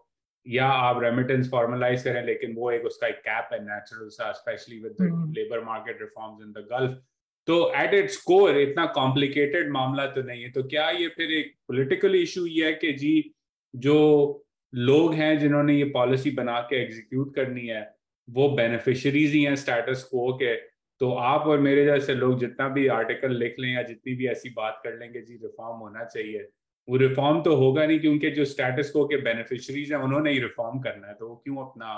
या 0.47 0.67
आप 0.67 1.03
रेमिटेंस 1.03 1.51
फॉर्मलाइज 1.51 2.03
करें 2.03 2.25
लेकिन 2.25 2.55
वो 2.57 2.71
एक 2.71 2.85
उसका 2.85 3.07
एक 3.07 3.19
कैप 3.21 3.49
है 3.53 3.63
नेचुरल 3.63 4.09
सा 4.09 4.31
specially 4.33 4.79
with 4.83 4.97
labour 5.39 5.65
market 5.65 6.03
reforms 6.03 6.47
in 6.47 6.53
the 6.53 6.67
Gulf 6.73 7.03
तो 7.49 7.73
एट 7.77 7.95
इट्स 7.95 8.17
कोर 8.23 8.59
इतना 8.59 8.87
कॉम्प्लिकेटेड 8.95 9.71
मामला 9.73 10.07
तो 10.07 10.23
नहीं 10.23 10.43
है। 10.43 10.51
तो 10.51 10.63
क्या 10.63 10.89
ये 10.91 11.09
फिर 11.09 11.33
एक 11.33 11.55
पॉलिटिकल 11.69 12.15
इशू 12.15 12.47
ये 12.47 12.67
है 12.67 12.73
कि 12.75 12.93
जी, 12.93 13.35
जो 13.75 14.47
लोग 14.73 15.15
हैं 15.15 15.39
जिन्होंने 15.39 15.75
ये 15.75 15.85
पॉलिसी 15.91 16.31
बना 16.31 16.61
के 16.61 16.77
एग्जीक्यूट 16.77 17.35
करनी 17.35 17.67
है, 17.67 17.95
वो 18.29 18.49
बेनिफिशरीज 18.49 19.33
ही 19.33 19.43
हैं 19.43 19.55
स्टेटस 19.57 20.03
को 20.03 20.33
के। 20.35 20.55
तो 21.01 21.11
आप 21.13 21.47
और 21.47 21.59
मेरे 21.61 21.85
जैसे 21.85 22.15
लोग 22.15 22.39
जितना 22.41 22.69
भी 22.69 22.87
आर्टिकल 22.87 23.37
लिख 23.37 23.57
लें 23.61 23.73
या 23.73 23.83
जितनी 23.83 24.15
भी 24.15 24.27
ऐसी 24.29 24.51
बात 24.51 24.81
कर 24.85 24.99
लेंगे, 24.99 25.21
जी 25.21 25.35
रिफॉर्म 25.35 25.79
होना 25.79 26.05
चाहिए। 26.05 26.49
वो 26.89 26.97
रिफॉर्म 26.97 27.43
तो 27.43 27.55
होगा 27.57 27.87
नहीं 27.87 27.99
क्योंकि 28.01 28.31
जो 28.31 28.45
स्टेटस 28.45 28.91
को 28.91 29.05
के 29.07 29.17
बेनिफिशरीज 29.17 29.93
हैं, 29.93 29.99
उन्होंने 29.99 30.33
ही 30.33 30.41
रिफॉर्म 30.41 30.81
करना 30.81 31.07
है 31.07 31.15
तो 31.15 31.29
वो 31.29 31.37
क्यों 31.37 31.57
अपना 31.67 31.93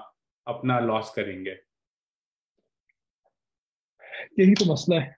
अपना 0.46 0.78
लॉस 0.80 1.12
करेंगे? 1.16 1.56
यही 4.40 4.54
तो 4.54 4.72
मसला 4.72 5.00
है। 5.00 5.17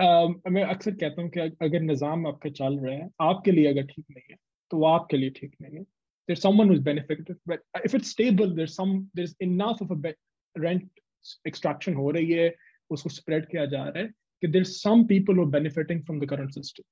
आ, 0.00 0.26
मैं 0.50 0.62
अक्सर 0.62 0.90
कहता 0.90 1.22
हूँ 1.22 1.30
कि 1.30 1.40
अगर 1.40 1.80
निज़ाम 1.80 2.26
आपके 2.26 2.50
चल 2.50 2.78
रहे 2.78 2.96
हैं 2.96 3.10
आपके 3.20 3.50
लिए 3.50 3.66
अगर 3.66 3.82
ठीक 3.82 4.04
नहीं 4.10 4.22
है 4.30 4.36
तो 4.70 4.76
वो 4.76 4.86
आपके 4.86 5.16
लिए 5.16 5.30
ठीक 5.30 5.56
नहीं 5.62 5.74
है। 5.74 5.82
There 5.82 6.36
समेफिटेड 6.36 7.36
but 7.48 7.60
if 7.84 7.96
it 7.96 8.02
stable 8.02 8.52
there 8.56 8.66
some are 8.66 9.20
is 9.22 9.34
enough 9.42 9.82
of 9.82 10.06
rent 10.58 10.90
extraction 11.46 11.94
हो 11.94 12.10
रही 12.10 12.32
है 12.32 12.54
उसको 12.90 13.08
स्प्रेड 13.08 13.46
किया 13.46 13.66
जा 13.66 13.84
रहा 13.84 13.98
है 13.98 14.08
कि 14.42 14.46
there 14.46 14.64
some 14.64 15.04
people 15.04 15.38
are 15.38 15.44
benefiting 15.44 16.02
from 16.02 16.20
the 16.20 16.28
current 16.28 16.50
system 16.50 16.82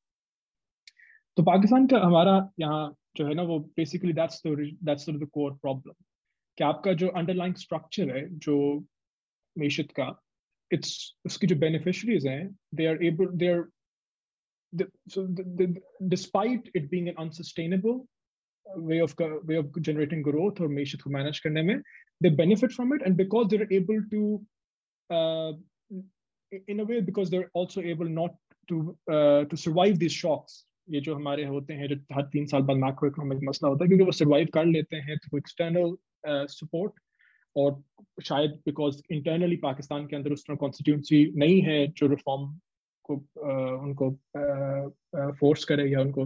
तो 1.36 1.42
पाकिस्तान 1.42 1.86
का 1.86 1.98
हमारा 1.98 2.50
यहाँ 2.60 2.96
जो 3.16 3.26
है 3.26 3.34
ना 3.34 3.42
वो 3.42 3.58
basically 3.58 4.12
that's 4.12 4.42
that's 4.46 5.06
core 5.08 5.52
problem 5.52 5.92
कि 6.58 6.64
आपका 6.64 6.92
जो 6.92 7.08
अंडरलाइंग 7.08 7.54
स्ट्रक्चर 7.54 8.16
है 8.16 8.38
जो 8.38 8.84
मीशत 9.58 9.88
का 9.90 10.27
इट्स 10.71 10.95
उसकी 11.25 11.47
जो 11.47 11.55
बेनिफिशरीज 11.65 12.27
हैं 12.27 12.43
they 12.75 12.85
are 12.85 13.03
able 13.05 13.27
they 13.43 13.47
are 13.53 13.63
so 15.07 15.27
the, 15.27 15.43
the, 15.55 15.65
despite 16.07 16.69
it 16.73 16.89
being 16.89 17.09
an 17.09 17.17
unsustainable 17.17 18.07
way 18.65 18.99
of 18.99 19.13
way 19.43 19.55
of 19.55 19.81
generating 19.81 20.23
growth 20.27 20.59
or 20.59 20.67
मीशत 20.67 21.01
को 21.01 21.09
मैनेज 21.09 21.39
करने 21.39 21.63
में 21.63 21.81
they 22.21 22.29
benefit 22.29 22.71
from 22.71 22.93
it 22.93 23.05
and 23.05 23.17
because 23.17 23.47
they're 23.49 23.71
able 23.71 24.01
to 24.13 24.21
uh, 25.09 25.51
in 26.67 26.79
a 26.79 26.83
way 26.83 27.01
because 27.01 27.29
they're 27.29 27.51
also 27.53 27.81
able 27.81 28.09
not 28.17 28.35
to 28.69 28.97
uh, 29.11 29.43
to 29.45 29.57
survive 29.65 29.99
these 29.99 30.21
shocks 30.23 30.63
ये 30.89 30.99
जो 31.01 31.15
हमारे 31.15 31.43
होते 31.45 31.73
हैं 31.73 31.87
जो 31.87 31.95
हर 32.13 32.23
तीन 32.31 32.45
साल 32.45 32.61
बाद 32.69 32.77
मैक्रो 32.77 33.09
इकोनॉमिक 33.09 33.43
मसला 33.49 33.69
होता 33.69 33.83
है 33.83 33.87
क्योंकि 33.87 34.05
वो 34.05 34.11
सर्वाइव 34.11 34.47
कर 34.53 34.65
लेते 34.65 34.97
हैं 35.07 35.17
थ्रू 35.17 35.37
एक्सटर्नल 35.37 35.95
सपोर्ट 36.53 36.99
और 37.58 37.82
शायद 38.22 38.50
बिकॉज़ 38.66 39.02
इंटरनली 39.10 39.56
पाकिस्तान 39.62 40.06
के 40.06 40.16
अंदर 40.16 40.32
उस 40.32 40.44
तरह 40.46 40.56
कॉन्स्टिट्यूंसी 40.56 41.24
नहीं 41.36 41.60
है 41.62 41.86
जो 41.98 42.06
रिफॉर्म 42.06 42.48
को 43.08 43.14
uh, 43.16 43.82
उनको 43.82 44.10
फोर्स 45.40 45.60
uh, 45.60 45.68
करे 45.68 45.90
या 45.90 46.00
उनको 46.00 46.24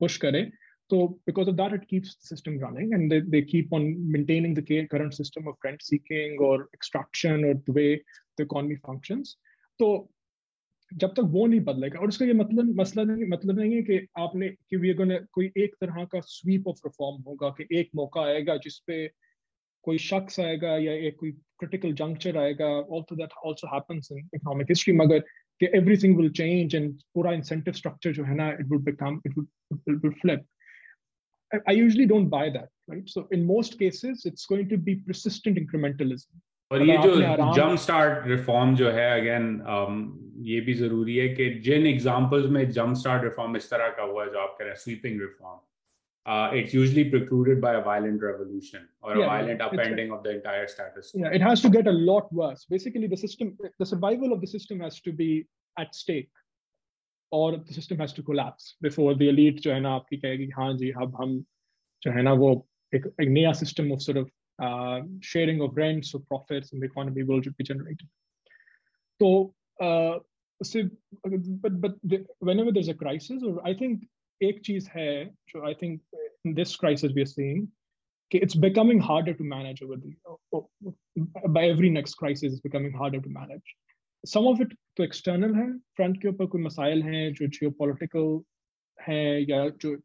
पुश 0.00 0.16
करे 0.16 0.42
तो 0.90 1.06
because 1.26 1.48
of 1.48 1.56
that 1.56 1.74
it 1.74 1.84
keeps 1.90 2.16
system 2.28 2.58
running 2.64 2.92
and 2.94 3.30
they 3.30 3.42
keep 3.42 3.72
on 3.74 3.86
maintaining 4.12 4.56
the 4.56 4.64
current 4.90 5.12
system 5.12 5.48
of 5.48 5.66
rent 5.66 5.82
seeking 5.82 6.40
और 6.40 6.68
एक्सट्रैक्शन 6.74 7.44
और 7.44 7.54
the 7.54 7.74
way 7.76 7.94
the 8.38 8.42
economy 8.42 8.76
functions 8.86 9.36
तो 9.80 9.88
जब 10.92 11.14
तक 11.14 11.22
वो 11.26 11.46
नहीं 11.46 11.60
बदलेगा 11.60 12.00
और 12.00 12.08
उसका 12.08 12.24
ये 12.24 12.32
मतलब 12.32 12.74
मसला 12.80 13.02
नहीं 13.04 13.26
मतलब 13.28 13.58
नहीं 13.60 13.74
है 13.74 13.82
कि 13.82 14.06
आपने 14.18 14.48
कि 14.48 14.76
वी 14.76 14.94
कोई 14.98 15.50
एक 15.56 15.74
तरह 15.80 16.04
का 16.04 16.20
स्वीप 16.26 16.68
ऑफ़ 16.68 16.80
रिफॉर्म 16.86 17.22
होगा 17.22 17.48
कि 17.58 17.66
एक 17.78 17.90
मौका 17.96 18.24
आएगा 18.24 18.56
जिसपे 18.56 19.06
कोई 19.84 19.98
शख्स 20.06 20.40
आएगा 20.40 20.76
या 20.78 20.92
एक 21.08 21.16
कोई 21.20 21.30
क्रिटिकल 21.58 21.92
जंक्चर 22.02 22.38
आएगा 22.38 22.66
also 22.66 23.16
that 23.16 23.38
also 23.46 23.74
happens 23.74 24.08
in 24.12 24.18
economic 24.18 24.70
history 24.70 24.94
मगर 24.96 25.20
कि 25.60 25.66
एवरीथिंग 25.76 26.16
विल 26.16 26.30
चेंज 26.40 26.74
एंड 26.74 26.92
पूरा 27.14 27.32
इंसेंटिव 27.32 27.74
स्ट्रक्चर 27.74 28.12
जो 28.12 28.24
है 28.24 28.34
ना 28.36 28.50
it 28.50 28.66
would 28.72 28.84
become 28.84 29.20
it 29.26 29.38
would 29.38 29.46
will 29.88 30.10
flip 30.22 30.46
I 31.68 31.72
usually 31.72 32.04
don't 32.06 32.28
buy 32.28 32.50
that, 32.50 32.68
right? 32.88 33.08
So 33.08 33.28
in 33.30 33.46
most 33.46 33.78
cases, 33.78 34.22
it's 34.24 34.46
going 34.46 34.68
to 34.70 34.76
be 34.78 34.96
persistent 34.96 35.58
incrementalism. 35.58 36.42
और 36.70 36.82
ये 36.82 36.96
जो 36.98 37.14
jump 37.54 37.78
start 37.78 38.26
reform 38.26 38.74
जो 38.76 38.90
है 38.90 39.10
again 39.20 39.48
um, 39.72 39.98
ये 40.46 40.60
भी 40.60 40.74
ज़रूरी 40.74 41.16
है 41.16 41.28
कि 41.34 41.48
जिन 41.64 41.86
एग्जांपल्स 41.86 42.46
में 42.50 42.70
जंप 42.70 42.96
स्टार्ट 42.96 43.24
रिफॉर्म 43.24 43.56
इस 43.56 43.70
तरह 43.70 43.88
का 43.98 44.02
हुआ 44.02 44.24
है 44.24 44.30
जो 44.32 44.38
आप 44.38 44.56
कह 44.58 44.64
रहे 44.64 44.72
हैं 44.72 44.80
sweeping 44.80 45.20
reform 45.20 45.58
uh, 46.25 46.49
it's 46.53 46.73
usually 46.73 47.05
precluded 47.05 47.59
by 47.61 47.75
a 47.75 47.81
violent 47.81 48.21
revolution 48.21 48.87
or 49.01 49.15
yeah, 49.15 49.23
a 49.23 49.27
violent 49.27 49.61
upending 49.61 50.13
of 50.15 50.23
the 50.23 50.31
entire 50.35 50.67
status 50.67 51.11
quo. 51.11 51.21
Yeah, 51.21 51.31
it 51.31 51.41
has 51.41 51.61
to 51.61 51.69
get 51.69 51.87
a 51.87 51.91
lot 51.91 52.31
worse. 52.31 52.65
Basically, 52.69 53.07
the 53.07 53.17
system, 53.17 53.57
the 53.79 53.85
survival 53.85 54.33
of 54.33 54.41
the 54.41 54.47
system 54.47 54.79
has 54.81 54.99
to 55.01 55.11
be 55.11 55.47
at 55.77 55.95
stake, 55.95 56.29
or 57.31 57.57
the 57.57 57.73
system 57.73 57.97
has 57.99 58.13
to 58.13 58.23
collapse 58.23 58.75
before 58.81 59.15
the 59.15 59.29
elite 59.29 59.61
जो 59.61 59.71
है 59.71 59.79
ना 59.79 59.93
आपकी 59.95 60.17
कहेगी 60.17 60.49
हाँ 60.57 60.73
जी 60.77 60.91
अब 61.01 61.15
हम 61.21 61.39
जो 62.03 62.11
है 62.11 62.21
ना 62.23 62.33
वो 62.33 62.67
एक, 62.95 63.05
एक 63.21 63.29
नया 63.29 63.55
system 63.55 63.91
of 63.91 64.01
sort 64.01 64.17
of 64.17 64.29
uh, 64.61 65.01
sharing 65.21 65.61
of 65.61 65.75
rents 65.75 66.13
or 66.13 66.21
profits 66.21 66.73
in 66.73 66.79
the 66.79 66.85
economy 66.85 67.23
will 67.23 67.41
be 67.41 67.63
generated. 67.63 68.07
So, 69.21 69.53
uh, 69.81 70.19
so 70.63 70.83
but 71.23 71.81
but 71.81 71.93
the, 72.03 72.25
whenever 72.39 72.71
there's 72.71 72.89
a 72.89 72.93
crisis, 72.93 73.43
or 73.43 73.61
I 73.65 73.73
think 73.73 74.07
एक 74.42 74.60
चीज़ 74.64 74.88
है 74.90 75.26
जो 75.48 75.66
I 75.70 75.74
think 75.74 76.00
in 76.44 76.54
this 76.54 76.76
crisis 76.76 77.12
we 77.14 77.22
are 77.22 77.32
seeing, 77.32 77.68
it's 78.30 78.54
becoming 78.54 79.00
harder 79.00 79.34
to 79.34 79.44
manage 79.44 79.82
over 79.82 79.96
the 79.96 80.12
by 81.48 81.64
every 81.68 81.90
next 81.90 82.14
crisis 82.14 82.52
it's 82.52 82.60
becoming 82.60 82.92
harder 82.92 83.20
to 83.20 83.28
manage. 83.28 83.76
Some 84.26 84.46
of 84.46 84.60
it 84.60 84.72
तो 84.96 85.04
external 85.04 85.54
है, 85.54 85.68
front 85.96 86.20
के 86.22 86.28
ऊपर 86.28 86.46
कोई 86.46 86.62
मसाइल 86.62 87.02
हैं 87.02 87.32
जो 87.34 87.48
geopolitical 87.58 88.42
है 89.06 89.50
या 89.50 89.68
जो 89.84 89.96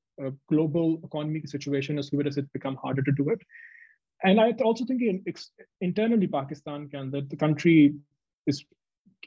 global 0.51 0.97
economy 1.05 1.41
situation 1.45 1.97
is 1.97 2.11
where 2.11 2.27
it's 2.27 2.37
become 2.53 2.75
harder 2.75 3.01
to 3.01 3.11
do 3.11 3.29
it 3.29 3.39
and 4.23 4.41
I 4.41 4.51
also 4.51 4.85
think 4.85 5.01
in, 5.01 5.23
internally 5.81 6.27
Pakistan 6.27 6.89
can 6.89 7.09
that 7.11 7.29
the 7.29 7.37
country 7.37 7.95
is 8.45 8.65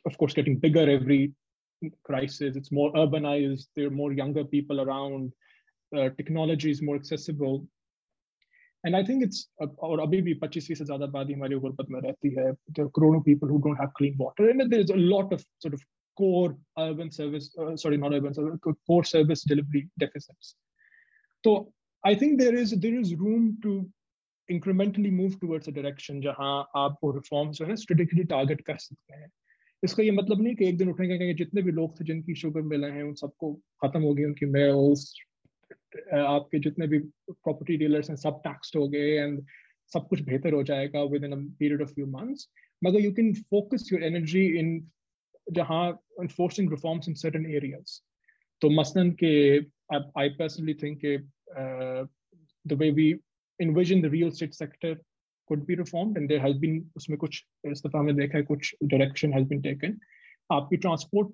of 0.04 0.18
course 0.18 0.34
getting 0.34 0.58
bigger 0.58 0.88
every 0.90 1.32
crisis. 2.03 2.55
It's 2.55 2.71
more 2.71 2.91
urbanized. 2.93 3.67
There 3.75 3.87
are 3.87 3.97
more 4.01 4.13
younger 4.13 4.43
people 4.43 4.81
around. 4.81 5.33
Uh, 5.95 6.09
technology 6.17 6.71
is 6.71 6.81
more 6.81 6.95
accessible. 6.95 7.67
And 8.83 8.95
I 8.95 9.03
think 9.03 9.23
it's 9.23 9.47
or 9.57 9.99
अभी 9.99 10.21
भी 10.21 10.39
25 10.39 10.77
से 10.77 10.85
ज़्यादा 10.85 11.05
आबादी 11.05 11.33
हमारी 11.33 11.55
गुरबत 11.59 11.87
में 11.89 11.99
रहती 12.01 12.29
है. 12.35 12.53
There 12.75 12.85
are 12.85 12.89
crore 12.89 13.21
people 13.23 13.47
who 13.47 13.59
don't 13.59 13.77
have 13.77 13.93
clean 13.93 14.15
water, 14.17 14.49
and 14.49 14.71
there's 14.71 14.91
a 14.91 14.95
lot 14.95 15.33
of 15.33 15.43
sort 15.59 15.73
of 15.73 15.81
core 16.17 16.55
urban 16.77 17.11
service, 17.11 17.49
uh, 17.59 17.75
sorry, 17.75 17.97
not 17.97 18.13
urban 18.13 18.33
service, 18.33 18.59
core 18.87 19.03
service 19.03 19.43
delivery 19.43 19.89
deficits. 19.99 20.55
So 21.43 21.73
I 22.03 22.15
think 22.15 22.39
there 22.39 22.55
is 22.55 22.71
there 22.71 22.99
is 22.99 23.15
room 23.15 23.57
to 23.63 23.77
incrementally 24.49 25.09
move 25.11 25.33
towards 25.39 25.69
a 25.69 25.71
direction 25.71 26.19
जहां 26.21 26.51
आप 26.81 26.97
वो 27.03 27.11
reforms 27.11 27.57
जो 27.57 27.65
है 27.65 27.75
strategically 27.75 28.23
target 28.33 28.61
कर 28.69 28.77
सकते 28.83 29.13
हैं 29.13 29.29
इसका 29.84 30.02
ये 30.02 30.10
मतलब 30.10 30.42
नहीं 30.42 30.54
कि 30.54 30.68
एक 30.68 30.76
दिन 30.78 30.88
उठेंगे 30.88 31.18
कि 31.18 31.34
जितने 31.34 31.62
भी 31.62 31.72
लोग 31.72 32.00
थे 32.00 32.04
जिनकी 32.04 32.34
शुगर 32.34 32.62
मिले 32.72 32.86
हैं 32.86 33.02
उन 33.02 33.14
सबको 33.14 33.52
खत्म 33.84 34.02
हो 34.02 34.14
गई 34.14 34.24
उनकी 34.24 34.46
मेल्स 34.46 35.12
आपके 36.14 36.58
जितने 36.58 36.86
भी 36.86 36.98
प्रॉपर्टी 36.98 37.76
डीलर्स 37.76 38.10
हैं 38.10 38.16
सब 38.16 38.40
टैक्सड 38.44 38.78
हो 38.78 38.88
गए 38.88 39.10
एंड 39.24 39.44
सब 39.92 40.06
कुछ 40.08 40.20
बेहतर 40.20 40.52
हो 40.52 40.62
जाएगा 40.62 41.02
within 41.24 41.48
period 41.58 41.82
of 41.82 41.92
few 41.94 42.06
months 42.06 42.48
मगर 42.84 43.00
you 43.00 43.12
can 43.12 43.34
focus 43.50 43.88
your 43.92 44.04
energy 44.04 44.46
in 44.58 44.90
जहाँ 45.52 45.84
enforcing 46.20 46.68
reforms 46.68 47.08
in 47.08 47.16
certain 47.16 47.46
areas. 47.46 48.02
तो 48.62 48.70
मसलन 48.70 49.10
के 49.22 49.60
personally 50.38 50.74
think 50.74 51.04
uh, 51.04 52.04
the 52.64 52.76
way 52.76 52.90
we 52.90 53.20
envision 53.60 54.00
the 54.00 54.10
real 54.10 54.28
estate 54.28 54.54
sector 54.54 54.96
could 55.50 55.66
be 55.66 55.76
reformed 55.76 56.16
and 56.16 56.30
there 56.30 56.40
has 56.40 56.58
been 56.64 56.80
उसमें 56.96 57.16
कुछ 57.18 57.42
इस 57.66 57.82
दफ़ा 57.86 58.02
में 58.02 58.14
देखा 58.16 58.38
है 58.38 58.44
कुछ 58.44 58.74
direction 58.92 59.34
has 59.36 59.46
been 59.52 59.62
taken 59.62 59.96
आपकी 60.52 60.76
transport 60.76 61.32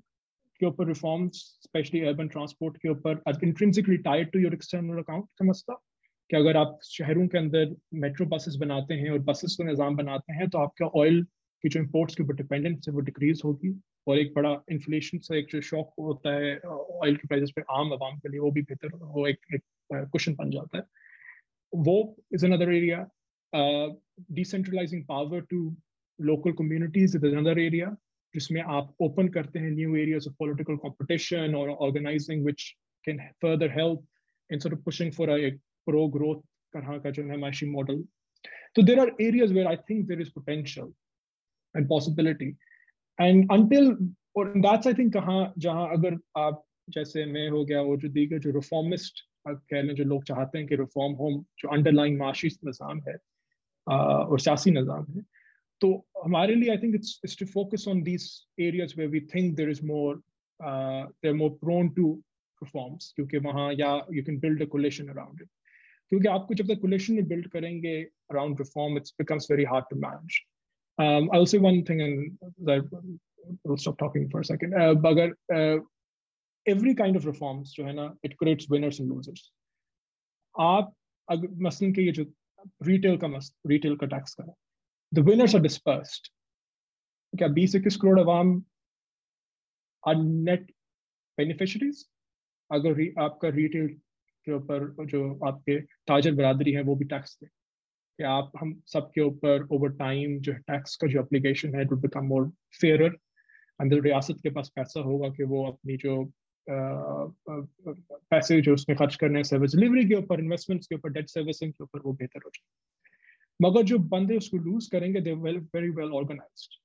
के 0.61 0.67
ऊपर 0.67 0.93
reforms 0.93 1.41
especially 1.65 2.03
urban 2.11 2.31
transport 2.35 2.79
के 2.83 2.89
ऊपर 2.89 3.23
intrinsically 3.49 3.99
tied 4.09 4.33
to 4.33 4.43
your 4.45 4.55
external 4.59 5.03
account 5.05 5.27
समझता 5.39 5.75
कि 6.31 6.37
अगर 6.37 6.57
आप 6.57 6.79
शहरों 6.85 7.27
के 7.29 7.39
अंदर 7.39 7.75
मेट्रो 7.95 8.27
बसेस 8.27 8.57
बनाते 8.61 8.95
हैं 8.95 9.11
और 9.11 9.19
बसेस 9.29 9.57
का 9.61 9.65
निज़ाम 9.65 9.97
बनाते 9.97 10.33
हैं 10.33 10.49
तो 10.49 10.59
आपका 10.59 10.87
ऑयल 11.01 11.23
की 11.65 11.69
जो 11.69 11.81
इम्पोर्ट्स 11.81 12.15
के 12.15 12.23
ऊपर 12.23 12.35
डिपेंडेंस 12.35 12.85
है 12.89 12.95
वो 12.95 13.01
डिक्रीज 13.01 13.43
होगी 13.45 13.75
और 14.07 14.19
एक 14.19 14.33
बड़ा 14.37 14.53
इन्फ्लेशन 14.73 15.19
से 15.19 15.39
एक 15.39 15.47
जो 15.53 15.61
शॉक 15.61 15.93
होता 15.99 16.35
है 16.35 16.59
ऑयल 16.59 17.17
के 17.17 17.29
प्राइसेस 17.29 17.53
पे 17.57 17.63
आम 17.71 17.93
आवाम 17.93 18.19
के 18.19 18.29
लिए 18.29 18.41
वो 18.41 18.51
भी 18.51 18.63
बेहतर 18.63 18.97
वो 18.97 19.27
एक, 19.27 19.39
एक 19.55 19.63
क्वेश्चन 19.93 20.35
बन 20.35 20.51
जाता 20.51 20.79
है 20.79 20.85
WOP 21.73 22.15
is 22.33 22.43
another 22.43 22.71
area. 22.73 23.07
Uh, 23.53 23.89
decentralizing 24.35 25.07
power 25.09 25.41
to 25.41 25.75
local 26.19 26.53
communities 26.53 27.15
is 27.15 27.23
another 27.23 27.59
area. 27.59 27.97
जिसमें 28.35 28.61
आप 28.63 28.95
open 29.03 29.29
करते 29.33 29.59
हैं 29.59 29.71
new 29.75 29.95
areas 29.97 30.27
of 30.27 30.37
political 30.37 30.77
competition 30.79 31.55
or 31.55 31.71
organizing 31.87 32.45
which 32.45 32.77
can 33.05 33.21
further 33.41 33.69
help 33.69 34.05
in 34.51 34.61
sort 34.61 34.75
of 34.75 34.85
pushing 34.85 35.11
for 35.11 35.31
a 35.31 35.53
pro 35.87 36.09
growth 36.09 36.43
तरह 36.75 36.99
का 37.05 37.11
जो 37.11 37.23
है 37.23 37.73
model. 37.73 38.05
So 38.77 38.83
there 38.83 39.01
are 39.01 39.11
areas 39.19 39.53
where 39.53 39.67
I 39.67 39.77
think 39.77 40.09
there 40.09 40.21
is 40.21 40.31
potential 40.31 40.93
and 41.75 41.89
possibility. 41.89 42.55
And 43.19 43.47
until 43.51 43.97
or 44.35 44.53
that's 44.63 44.87
I 44.87 44.93
think 44.93 45.15
कहाँ 45.15 45.55
जहाँ 45.59 45.89
अगर 45.97 46.19
आप 46.37 46.63
जैसे 46.91 47.25
मैं 47.33 47.49
हो 47.51 47.65
गया 47.65 47.81
वो 47.83 47.97
जो 47.97 48.09
दीगर 48.09 48.39
जो 48.39 48.53
reformist 48.53 49.25
कह 49.49 49.83
लें 49.83 49.95
जो 49.95 50.05
लोग 50.05 50.25
चाहते 50.25 50.59
हैं 50.59 50.67
कि 50.69 50.77
रिफॉर्म 50.77 51.13
होम 51.17 51.43
जो 51.59 51.69
अंडरलाइंग 51.75 52.19
माशी 52.19 52.49
निज़ाम 52.65 53.01
है 53.09 53.17
और 53.89 54.41
सियासी 54.41 54.71
निज़ाम 54.71 55.05
है 55.17 55.23
तो 55.81 55.93
हमारे 56.25 56.55
लिए 56.55 56.71
I 56.71 56.79
think 56.79 56.95
it's 56.95 57.37
to 57.39 57.47
focus 57.47 57.85
on 57.89 58.03
these 58.03 58.31
areas 58.61 58.95
where 58.99 59.11
we 59.11 59.21
think 59.35 59.55
there 59.57 59.71
is 59.71 59.85
more 59.87 60.23
there 60.63 61.35
more 61.35 61.51
prone 61.61 61.89
to 62.01 62.13
reforms 62.63 63.13
क्योंकि 63.17 63.39
वहाँ 63.47 63.73
या 63.81 63.95
you 64.13 64.23
can 64.25 64.39
build 64.41 64.63
a 64.63 64.67
coalition 64.77 65.09
around 65.09 65.43
it 65.43 65.49
क्योंकि 66.13 66.29
आपको 66.29 66.55
जब 66.55 66.73
तक 66.73 66.81
कोलेशन 66.81 67.15
में 67.15 67.27
बिल्ड 67.29 67.49
करेंगे 67.51 67.97
around 68.31 68.61
reform 68.61 68.97
it's 68.97 69.15
becomes 69.19 69.51
very 69.51 69.65
hard 69.73 69.85
to 69.91 69.97
manage 70.01 70.41
um, 70.99 71.31
I'll 71.33 71.47
say 71.47 71.59
one 71.59 71.85
thing 71.85 72.01
and 72.03 72.39
I 72.69 72.81
will 73.65 73.79
stop 73.79 73.99
talking 73.99 74.29
for 74.29 74.41
a 74.41 74.45
second. 74.45 74.75
Uh, 74.75 74.95
but 74.95 75.19
uh, 75.55 75.79
जो 76.67 77.85
है 77.85 77.93
ना 77.93 78.15
it 78.23 78.37
creates 78.37 78.69
winners 78.69 79.01
and 79.01 79.11
losers. 79.11 79.43
आप 80.55 80.93
अगर 81.29 81.49
मसलन 81.65 81.93
के 81.93 82.03
ये 82.03 82.13
जो 82.13 82.25
रिटेल 82.83 83.17
का 83.17 83.29
मस 83.29 83.57
रिटेल 83.67 83.97
का 83.97 84.07
टैक्स 84.07 84.35
का 84.35 84.55
the 85.15 85.25
winners 85.25 85.55
are 85.55 85.63
dispersed. 85.63 86.29
क्या 87.39 87.49
20 87.49 87.75
इक्कीस 87.75 87.97
करोड़ 87.97 88.21
अवाम 88.21 88.63
are 90.09 90.17
net 90.17 90.65
beneficiaries? 91.39 91.97
अगर 92.73 92.93
री, 92.93 93.15
आपका 93.19 93.49
रिटेल 93.49 93.89
के 94.45 94.53
ऊपर 94.53 95.07
जो 95.07 95.39
आपके 95.47 95.81
ताजर 95.81 96.35
बरादरी 96.35 96.73
है 96.73 96.83
वो 96.83 96.97
भी 96.97 97.05
टैक्स 97.05 97.39
दे। 97.43 97.47
कि 98.19 98.25
आप 98.25 98.53
हम 98.61 98.83
सबके 98.87 99.21
ऊपर 99.21 99.69
ओवर 99.73 99.89
टाइम 99.89 100.41
जो 100.41 100.53
है 100.53 100.59
टैक्स 100.59 100.97
का 100.97 101.07
जो 101.07 101.21
एप्लीकेशन 101.21 101.75
है 101.75 101.85
विल 101.85 102.01
बिकम 102.01 102.25
मोर 102.25 102.53
फेयरर 102.81 103.17
अंदर 103.81 104.01
रियासत 104.01 104.35
के 104.43 104.51
पास 104.51 104.73
पैसा 104.77 105.01
होगा 105.01 105.29
कि 105.29 105.43
वो 105.43 105.67
अपनी 105.73 105.97
जो 105.97 106.33
पैसे 108.32 108.60
जो 108.62 108.74
उसमें 108.74 108.98
खर्च 108.98 109.16
करने 109.24 109.40
हैं 109.40 109.44
सर्विस 109.44 109.76
डिलीवरी 109.76 110.06
के 110.10 110.16
ऊपर 110.16 110.40
इन्वेस्टमेंट्स 110.40 110.88
के 110.88 110.96
ऊपर 110.96 111.10
डेट 111.18 111.30
सर्विसिंग 111.30 111.74
के 111.74 111.84
ऊपर 111.84 112.00
वो 112.06 112.14
बेहतर 112.22 112.42
हो 112.46 112.50
जाए 112.56 113.68
मगर 113.70 113.84
जो 113.92 113.98
बंदे 114.14 114.38
उसको 114.38 114.58
लूज 114.58 114.88
करेंगे 114.92 115.22
they 115.22 115.34
well 115.48 115.58
very 115.76 115.90
well 116.00 116.12
organised 116.22 116.80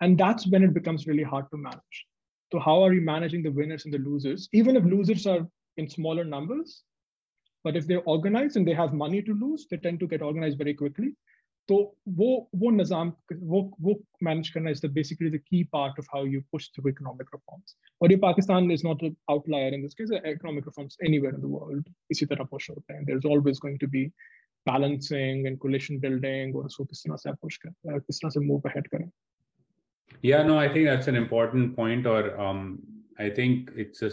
and 0.00 0.18
that's 0.20 0.46
when 0.52 0.64
it 0.64 0.72
becomes 0.74 1.06
really 1.06 1.22
hard 1.28 1.46
to 1.50 1.58
manage 1.60 2.00
so 2.52 2.58
how 2.64 2.82
are 2.86 2.92
you 2.94 3.04
managing 3.04 3.42
the 3.44 3.52
winners 3.58 3.84
and 3.86 3.94
the 3.94 4.00
losers 4.08 4.42
even 4.52 4.76
if 4.80 4.88
losers 4.94 5.26
are 5.26 5.38
in 5.76 5.88
smaller 5.92 6.24
numbers 6.32 6.74
but 7.64 7.78
if 7.80 7.86
they're 7.86 8.08
organized 8.14 8.58
and 8.60 8.68
they 8.68 8.74
have 8.80 8.92
money 9.04 9.22
to 9.28 9.36
lose 9.44 9.64
they 9.70 9.78
tend 9.86 10.02
to 10.02 10.08
get 10.10 10.26
organized 10.30 10.58
very 10.58 10.74
quickly 10.74 11.08
So 11.71 11.79
वो 12.09 12.29
वो 12.55 12.69
निज़ाम 12.71 13.11
वो 13.51 13.59
वो 13.81 13.93
manage 14.23 14.49
करना 14.49 14.69
is 14.69 14.85
the 14.85 14.89
basically 14.93 15.29
the 15.29 15.39
key 15.41 15.63
part 15.73 15.99
of 15.99 16.07
how 16.13 16.25
you 16.27 16.41
push 16.51 16.69
through 16.75 16.89
economic 16.89 17.29
reforms 17.35 17.75
और 18.01 18.11
ये 18.11 18.17
Pakistan 18.25 18.71
is 18.71 18.85
not 18.87 19.03
outlier 19.31 19.73
in 19.73 19.81
this 19.81 19.93
case 19.93 20.11
economic 20.25 20.67
reforms 20.67 20.97
anywhere 21.05 21.35
in 21.35 21.41
the 21.41 21.51
world 21.53 21.89
इसी 22.11 22.25
तरह 22.25 22.43
push 22.51 22.69
होते 22.69 22.93
हैं 22.93 23.05
there 23.05 23.17
is 23.17 23.27
always 23.27 23.59
going 23.61 23.79
to 23.79 23.87
be 23.87 24.05
balancing 24.65 25.47
and 25.47 25.57
coalition 25.59 25.99
building 25.99 26.55
और 26.55 26.65
उसको 26.65 26.85
किस 26.85 27.03
तरह 27.03 27.15
से 27.17 27.33
पुश 27.41 27.57
कर 27.65 27.99
किस 27.99 28.21
तरह 28.21 28.29
से 28.29 28.45
मूव 28.47 28.69
अहेड 28.69 28.87
करें 28.87 29.09
Yeah, 30.23 30.41
no, 30.43 30.55
I 30.57 30.65
think 30.69 30.87
that's 30.87 31.07
an 31.07 31.15
important 31.15 31.69
point. 31.75 32.05
Or 32.05 32.39
um, 32.39 32.65
I 33.17 33.29
think 33.29 33.69
it's 33.75 34.01
a 34.01 34.09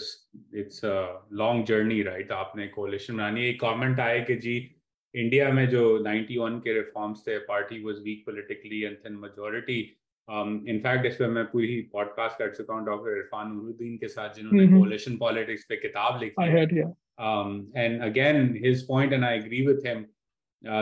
it's 0.52 0.84
a 0.84 1.16
long 1.32 1.64
journey, 1.64 2.02
right? 2.02 2.30
आपने 2.32 2.68
coalition 2.76 3.16
बनानी 3.16 3.44
एक 3.46 3.60
comment 3.62 4.00
आए 4.00 4.20
कि 4.20 4.36
जी 4.44 4.56
इंडिया 5.14 5.48
में 5.52 5.68
जो 5.68 5.82
91 6.04 6.58
के 6.60 6.72
रिफॉर्म्स 6.72 7.20
थे 7.20 7.38
party 7.38 7.82
was 7.82 7.96
weak 8.02 8.24
politically 8.26 8.82
and 8.82 8.96
thin 9.04 9.12
majority 9.12 9.80
in fact 10.70 11.06
इस 11.06 11.14
पे 11.16 11.26
मैं 11.26 11.44
पूरी 11.44 11.80
पॉडकास्ट 11.92 12.38
कर 12.38 12.54
चुका 12.54 12.74
हूँ 12.74 12.86
डॉक्टर 12.86 13.16
इरफान 13.16 13.52
नूरुद्दीन 13.52 13.96
के 13.96 14.08
साथ 14.08 14.34
जिन्होंने 14.34 14.66
कोलिशन 14.78 15.16
पॉलिटिक्स 15.16 15.64
पे 15.64 15.76
किताब 15.76 16.20
लिखी 16.22 16.46
है। 16.48 16.62
And 17.76 18.02
again 18.02 18.54
his 18.64 18.86
point 18.88 19.12
and 19.12 19.24
I 19.24 19.38
agree 19.38 19.66
with 19.66 19.82
him 19.86 20.04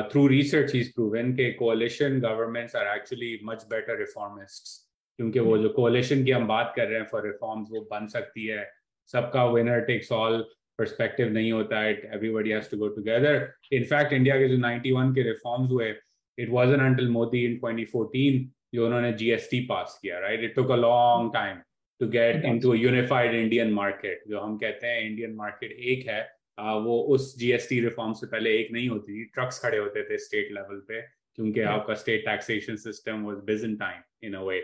through 0.03 0.27
research 0.27 0.75
is 0.75 0.93
proven 0.95 1.33
के 1.33 1.51
coalition 1.53 2.21
governments 2.21 2.77
are 2.77 2.97
actually 2.97 3.39
much 3.45 3.65
better 3.71 3.99
reformists 3.99 4.77
क्योंकि 5.19 5.41
वो 5.41 5.59
जो 5.59 5.69
कोलिशन 5.69 6.25
की 6.25 6.31
हम 6.31 6.47
बात 6.47 6.73
कर 6.77 6.89
रहे 6.89 6.99
हैं 7.01 7.07
फॉर 7.07 7.27
रिफॉर्म्स 7.27 7.69
वो 7.71 7.81
बन 7.93 8.07
सकती 8.07 8.47
है। 8.47 8.71
सबका 9.13 9.45
विनर 9.47 9.81
टेक्स 9.81 10.13
ऑल 10.13 10.45
पर्सपेक्टिव 10.79 11.33
नहीं 11.33 11.53
होता 11.53 11.81
है 11.81 11.93
everybody 12.15 12.51
has 12.51 12.71
to 12.71 12.77
go 12.77 12.89
together 12.89 13.53
in fact 13.73 14.13
India 14.13 14.37
के 14.39 14.49
जो 14.49 14.57
91 14.57 15.15
के 15.15 15.23
रिफॉर्म्स 15.23 15.71
हुए 15.71 15.95
it 16.39 16.49
wasn't 16.51 16.81
until 16.81 17.09
Modi 17.09 17.45
in 17.45 17.59
2014 17.65 18.45
जो 18.75 18.87
उन्होंने 18.87 19.13
जीएसटी 19.13 19.61
पास 19.61 19.99
किया 20.03 20.19
right 20.19 20.41
it 20.41 20.55
took 20.55 20.71
a 20.71 20.77
long 20.77 21.33
time 21.35 21.59
to 22.01 22.09
get 22.09 22.45
into 22.45 22.73
a 22.73 22.77
unified 22.77 23.35
Indian 23.35 23.73
market 23.73 24.23
जो 24.29 24.41
हम 24.41 24.57
कहते 24.59 24.87
हैं 24.87 25.01
इंडियन 25.01 25.35
मार्केट 25.35 25.73
एक 25.73 26.09
है। 26.09 26.23
uh, 26.59 26.85
वो 26.85 26.99
उस 27.15 27.39
जीएसटी 27.39 27.81
रिफॉर्म 27.81 28.13
से 28.13 28.27
पहले 28.27 28.57
एक 28.59 28.73
नहीं 28.73 28.89
होती 28.89 29.21
थी। 29.21 29.25
ट्रक्स 29.25 29.59
खड़े 29.63 29.79
होते 29.79 30.03
थे 30.03 30.19
स्टेट 30.19 30.53
लेवल 30.53 30.83
पे 30.89 31.01
क्योंकि 31.03 31.61
आपका 31.61 31.95
state 31.95 32.25
taxation 32.25 32.77
system 32.77 33.25
was 33.25 33.37
Byzantine 33.37 34.27
in 34.27 34.35
a 34.35 34.43
way 34.43 34.61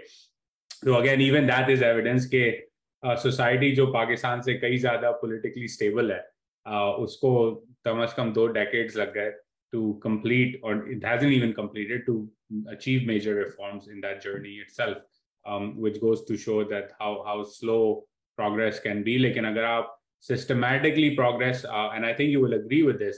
तो 0.84 0.94
again 0.94 1.20
even 1.20 1.46
that 1.46 1.70
is 1.70 1.84
evidence 1.84 2.26
के 2.26 2.50
सोसाइटी 3.04 3.70
uh, 3.70 3.76
जो 3.76 3.86
पाकिस्तान 3.86 4.40
से 4.40 4.54
कई 4.54 4.76
ज़्यादा 4.76 5.10
पोलिटिकली 5.10 5.68
स्टेबल 5.68 6.12
है 6.12 6.20
uh, 6.66 6.92
उसको 7.04 7.54
कम 7.84 8.02
अज 8.02 8.12
कम 8.12 8.32
दो 8.32 8.46
डेकेड्स 8.46 8.96
लग 8.96 9.14
गए 9.14 9.30
टू 9.72 9.92
कंप्लीट 9.92 10.60
और 10.64 10.86
it 10.92 11.04
hasn't 11.04 11.32
even 11.32 11.52
completed 11.52 12.06
to 12.06 12.32
achieve 12.68 13.08
major 13.08 13.34
reforms 13.34 13.88
in 13.88 14.00
that 14.00 14.20
journey 14.20 14.60
itself 14.60 15.04
which 15.78 15.98
goes 15.98 16.18
to 16.28 16.36
show 16.36 16.62
that 16.64 16.88
how 17.02 17.22
how 17.22 17.42
slow 17.42 18.08
progress 18.36 18.80
can 18.80 19.02
be 19.02 19.18
लेकिन 19.18 19.44
अगर 19.44 19.64
आप 19.64 19.98
systematically 20.20 21.10
progress 21.10 21.62
and 21.66 22.04
I 22.04 22.12
think 22.12 22.30
you 22.30 22.44
will 22.44 22.54
agree 22.54 22.82
with 22.82 22.96
this 22.96 23.16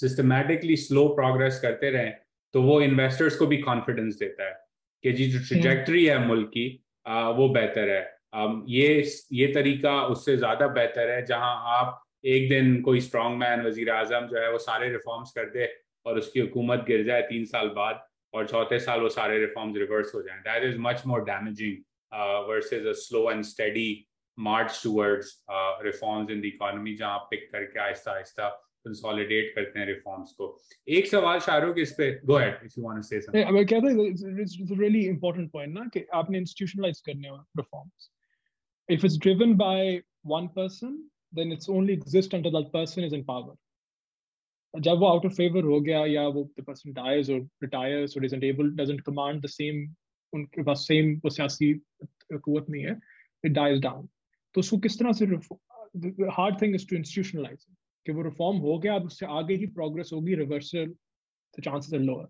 systematically 0.00 0.76
slow 0.76 1.08
progress 1.08 1.60
करते 1.60 1.90
रहें 1.90 2.12
तो 2.52 2.62
वो 2.62 2.80
investors 2.80 3.36
को 3.36 3.46
भी 3.46 3.56
confidence 3.56 4.16
देता 4.16 4.44
है 4.44 4.64
कि 5.02 5.12
जी 5.12 5.30
जो 5.30 5.38
ट्रिजेक्ट्री 5.38 6.04
है 6.06 6.26
मुल्क 6.26 6.48
की 6.48 6.84
uh, 7.08 7.36
वो 7.36 7.48
बेहतर 7.48 7.88
है। 7.88 8.02
um, 8.06 8.13
ये 8.34 8.86
ये 9.32 9.46
तरीका 9.54 10.00
उससे 10.06 10.36
ज़्यादा 10.36 10.66
बेहतर 10.70 11.10
है 11.10 11.24
जहाँ 11.26 11.54
आप 11.76 12.00
एक 12.26 12.48
दिन 12.48 12.80
कोई 12.82 13.00
स्ट्रॉन्ग 13.00 13.38
मैन 13.38 13.60
वज़ीर 13.66 13.90
आज़म 13.90 14.26
जो 14.28 14.38
है 14.38 14.50
वो 14.52 14.58
सारे 14.60 14.88
रिफॉर्म्स 14.90 15.32
कर 15.32 15.50
दे 15.50 15.68
और 16.06 16.18
उसकी 16.18 16.40
हुकूमत 16.40 16.84
गिर 16.88 17.04
जाए 17.06 17.22
तीन 17.28 17.44
साल 17.46 17.68
बाद 17.76 18.04
और 18.34 18.46
चौथे 18.48 18.78
साल 18.80 19.00
वो 19.00 19.08
सारे 19.10 19.38
रिफॉर्म्स 19.38 19.76
रिवर्स 19.78 20.14
हो 20.14 20.22
जाए। 20.22 20.38
That 20.40 20.64
is 20.64 20.78
much 20.80 21.02
more 21.06 21.24
damaging 21.24 21.76
versus 22.48 22.86
a 22.86 22.92
slow 23.02 23.30
and 23.30 23.42
steady 23.44 23.88
march 24.38 24.80
towards 24.82 25.42
reforms 25.84 26.30
in 26.30 26.40
the 26.40 26.44
economy 26.44 26.94
जहाँ 26.96 27.18
पिक 27.30 27.48
करके 27.52 27.80
आहिस्ता 27.80 28.12
आहिस्ता 28.12 28.48
कंसोलिडेट 28.86 29.52
करते 29.54 29.78
हैं 29.78 29.86
रिफॉर्म्स 29.86 30.32
को। 30.38 30.48
एक 30.88 31.06
सवाल 31.08 31.38
शाहरुख 31.40 31.78
इस 31.78 31.92
पे 31.98 32.10
go 32.24 32.34
ahead 32.34 32.58
if 32.64 32.74
you 32.78 32.84
want 32.84 32.98
to 32.98 33.02
say 33.02 33.20
something 33.20 33.50
मैं 33.54 33.64
कहता 33.66 33.92
हूँ 33.92 34.06
इट्स 34.40 34.56
रियली 34.80 35.04
इंपॉर्टेंट 35.08 35.50
पॉइंट 35.52 35.74
ना 35.74 35.84
कि 35.94 36.04
आपने 36.14 36.38
इंस्टीट्यूशनलाइज 36.38 37.00
करने 37.06 37.28
हैं 37.28 37.38
reforms 37.58 38.10
if 38.88 39.04
it's 39.04 39.16
driven 39.16 39.56
by 39.56 40.02
one 40.22 40.48
person, 40.48 41.08
then 41.32 41.52
it's 41.52 41.68
only 41.68 41.92
exist 41.92 42.34
until 42.34 42.52
that 42.52 42.72
person 42.72 43.04
is 43.04 43.12
in 43.12 43.24
power. 43.24 43.54
जब 44.74 44.98
वो 44.98 45.08
out 45.08 45.24
of 45.24 45.34
favor 45.34 45.62
हो 45.62 45.80
गया 45.80 46.04
या 46.06 46.26
वो 46.34 46.48
the 46.56 46.62
person 46.62 46.92
dies 46.92 47.30
or 47.30 47.40
retires 47.60 48.16
or 48.16 48.24
isn't 48.24 48.42
able 48.42 48.70
doesn't 48.70 49.04
command 49.04 49.42
the 49.42 49.48
same 49.48 49.94
उनके 50.34 50.64
पास 50.64 50.86
same 50.90 51.20
वो 51.24 51.30
सियासी 51.30 51.72
कुवत 52.32 52.70
नहीं 52.70 52.82
है 52.84 53.00
it 53.46 53.52
dies 53.52 53.80
down 53.80 54.08
तो 54.54 54.60
उसको 54.60 54.78
किस 54.78 54.98
तरह 54.98 55.12
से 55.12 55.26
the 55.94 56.30
hard 56.30 56.58
thing 56.58 56.74
is 56.74 56.84
to 56.84 56.96
institutionalize 56.96 57.62
it 57.62 57.76
कि 58.06 58.12
वो 58.12 58.22
reform 58.22 58.60
हो 58.62 58.78
गया 58.78 58.94
अब 58.94 59.06
उससे 59.06 59.26
आगे 59.26 59.54
ही 59.56 59.66
progress 59.78 60.12
होगी 60.12 60.36
reversal 60.42 60.88
the 61.56 61.62
chances 61.62 61.94
are 61.94 62.04
lower 62.10 62.26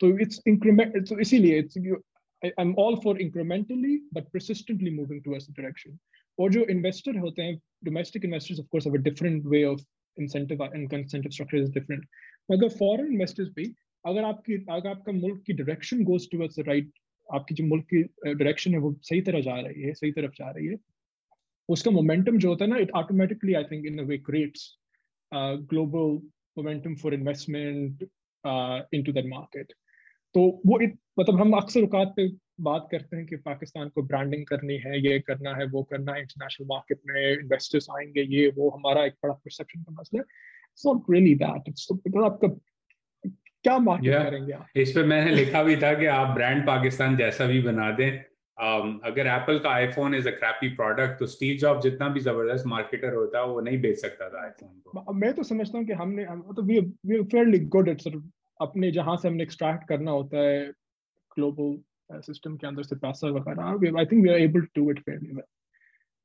तो 0.00 0.12
it's 0.20 0.40
increment 0.46 1.08
तो 1.08 1.18
इसीलिए 1.20 1.62
it's 1.62 1.78
I, 2.42 2.52
I'm 2.58 2.74
all 2.76 3.00
for 3.00 3.14
incrementally 3.16 3.98
but 4.12 4.30
persistently 4.32 4.90
moving 4.90 5.22
towards 5.22 5.46
the 5.46 5.52
direction. 5.52 5.98
और 6.40 6.52
जो 6.52 6.64
investor 6.70 7.16
होते 7.20 7.42
हैं 7.42 7.60
domestic 7.86 8.24
investors 8.24 8.58
of 8.60 8.68
course 8.70 8.84
have 8.84 8.94
a 8.94 9.04
different 9.08 9.44
way 9.54 9.64
of 9.64 9.80
incentive 10.16 10.60
and 10.60 10.92
incentive 10.92 11.32
structure 11.32 11.62
is 11.62 11.70
different. 11.70 12.04
मगर 12.52 12.68
foreign 12.78 13.12
investors 13.16 13.48
भी 13.56 13.64
अगर 14.06 14.24
आपकी 14.24 14.54
अगर 14.70 14.88
आपका 14.88 15.12
मुल्क 15.12 15.42
की 15.46 15.54
direction 15.62 16.04
goes 16.10 16.28
towards 16.34 16.60
the 16.60 16.66
right 16.70 16.90
आपकी 17.34 17.54
जो 17.54 17.64
मुल्क 17.64 17.86
की 17.94 18.34
direction 18.42 18.72
है 18.72 18.78
वो 18.86 18.94
सही 19.10 19.20
तरह 19.22 19.40
जा 19.48 19.60
रही 19.60 19.82
है 19.82 19.94
सही 19.94 20.12
तरफ़ 20.18 20.32
जा 20.38 20.50
रही 20.50 20.66
है 20.66 20.76
उसका 21.68 21.90
momentum 21.90 22.38
जो 22.44 22.48
होता 22.48 22.64
है 22.64 22.70
ना 22.70 22.78
it 22.84 22.94
automatically 23.00 23.56
I 23.56 23.64
think 23.72 23.90
in 23.90 23.98
a 24.00 24.06
way 24.10 24.18
creates 24.30 24.76
uh, 25.32 25.56
global 25.72 26.22
momentum 26.56 26.96
for 26.96 27.12
investment 27.12 28.02
uh, 28.44 28.80
into 28.92 29.12
that 29.12 29.26
market. 29.26 29.74
तो 30.34 30.62
वो 30.66 30.80
इत, 30.80 30.98
मतलब 31.20 31.40
हम 31.40 31.52
अक्सर 31.52 31.82
औकात 31.82 32.12
पे 32.16 32.28
बात 32.60 32.88
करते 32.90 33.16
हैं 33.16 33.26
कि 33.26 33.36
पाकिस्तान 33.36 33.88
को 33.88 34.02
ब्रांडिंग 34.02 34.44
करनी 34.46 34.76
है 34.76 35.00
ये 35.00 35.18
करना 35.20 35.54
है 35.54 35.66
वो 35.66 35.82
करना 35.82 36.12
है 36.12 36.20
इंटरनेशनल 36.20 36.66
मार्केट 36.66 37.00
में 37.06 37.32
इन्वेस्टर्स 37.32 37.86
आएँगे 37.90 38.22
ये 38.22 38.48
वो 38.56 38.70
हमारा 38.70 39.04
एक 39.04 39.12
बड़ा 39.12 39.34
परसेप्शन 39.34 39.82
का 39.82 39.92
मसला 40.00 40.20
है। 40.20 40.24
It's 40.72 40.86
not 40.86 41.04
really 41.10 41.34
that 41.34 41.68
it's 41.68 41.88
आपका 41.92 42.48
क्या 43.64 43.78
मार्केट 43.78 44.12
yeah, 44.12 44.24
करेंगे 44.24 44.52
आप? 44.52 44.66
इस 44.76 44.90
पे 44.90 45.02
मैंने 45.02 45.30
लिखा 45.30 45.62
भी 45.62 45.76
था 45.76 45.92
कि 45.94 46.06
आप 46.06 46.34
ब्रांड 46.34 46.66
पाकिस्तान 46.66 47.16
जैसा 47.16 47.46
भी 47.46 47.60
बना 47.62 47.90
दें। 47.90 48.24
Um, 48.58 48.88
अगर 49.04 49.26
एप्पल 49.26 49.58
का 49.58 49.70
iPhone 49.70 50.14
is 50.14 50.28
a 50.28 50.30
crappy 50.30 50.68
product 50.68 51.18
तो 51.18 51.26
स्टीव 51.26 51.56
जॉब 51.56 51.80
जितना 51.80 52.08
भी 52.08 52.20
ज़बरदस्त 52.20 52.66
मार्केटर 52.66 53.14
होता 53.14 53.38
है 53.38 53.46
वो 53.46 53.60
नहीं 53.60 53.80
बेच 53.80 53.98
सकता 53.98 54.28
था 54.28 54.42
आईफोन 54.44 54.80
को। 54.84 55.12
मैं 55.12 55.32
तो 55.32 55.42
समझता 55.42 55.78
हूँ 55.78 55.86
कि 55.86 55.92
हमने 55.92 56.24
तो 56.24 56.62
we 56.62 56.80
we 56.80 57.22
fairly 57.24 57.58
good 57.58 57.88
at 57.88 58.02
अपने 58.60 58.90
जहाँ 58.92 59.16
से 59.16 59.28
हमने 59.28 59.42
एक्सट्रैक्ट 59.42 59.88
करना 59.88 60.10
होता 60.10 60.38
है 60.38 60.66
ग्लोबल 61.34 62.20
सिस्टम 62.22 62.54
uh, 62.54 62.60
के 62.60 62.66
अंदर 62.66 62.82
से 62.82 62.96
पैसा 62.96 63.28
वगैरह 63.28 63.98
I 64.00 64.06
think 64.12 64.22
we 64.22 64.28
are 64.32 64.40
able 64.40 64.60
to 64.74 64.84
do 64.84 64.90
it 64.90 65.00
fairly 65.04 65.34
well 65.34 65.44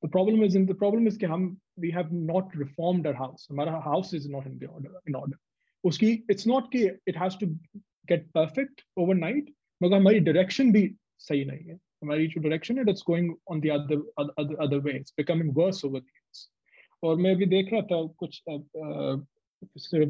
the 0.03 0.09
problem 0.09 0.43
is 0.43 0.55
in 0.59 0.65
the 0.69 0.75
problem 0.79 1.05
is 1.09 1.17
कि 1.17 1.25
हम 1.25 1.43
we 1.83 1.89
have 1.97 2.11
not 2.29 2.55
reformed 2.61 3.05
our 3.09 3.17
house 3.19 3.47
हमारा 3.51 3.83
house 3.83 4.13
is 4.17 4.25
not 4.31 4.47
in 4.49 4.57
the 4.63 4.69
order 4.69 4.89
in 5.11 5.15
order 5.19 5.37
उसकी 5.83 6.09
it's 6.33 6.47
not 6.51 6.69
कि 6.73 6.81
it 7.11 7.19
has 7.21 7.37
to 7.43 7.49
get 8.11 8.25
perfect 8.37 8.83
overnight 9.03 9.51
मगर 9.81 9.95
हमारी 9.95 10.23
direction 10.25 10.73
भी 10.73 10.83
सही 11.27 11.45
नहीं 11.45 11.65
है 11.67 11.77
हमारी 12.03 12.27
जो 12.33 12.41
direction 12.47 12.77
है 12.77 12.85
it's 12.93 13.05
going 13.11 13.31
on 13.53 13.63
the 13.65 13.71
other 13.77 13.99
other 14.23 14.57
other 14.67 14.81
way 14.87 14.97
it's 15.01 15.15
becoming 15.21 15.53
worse 15.61 15.83
over 15.89 15.99
the 15.99 16.13
years 16.17 16.49
और 17.03 17.15
मैं 17.21 17.33
अभी 17.35 17.45
देख 17.55 17.71
रहा 17.73 17.81
था 17.81 18.05
कुछ 18.17 18.41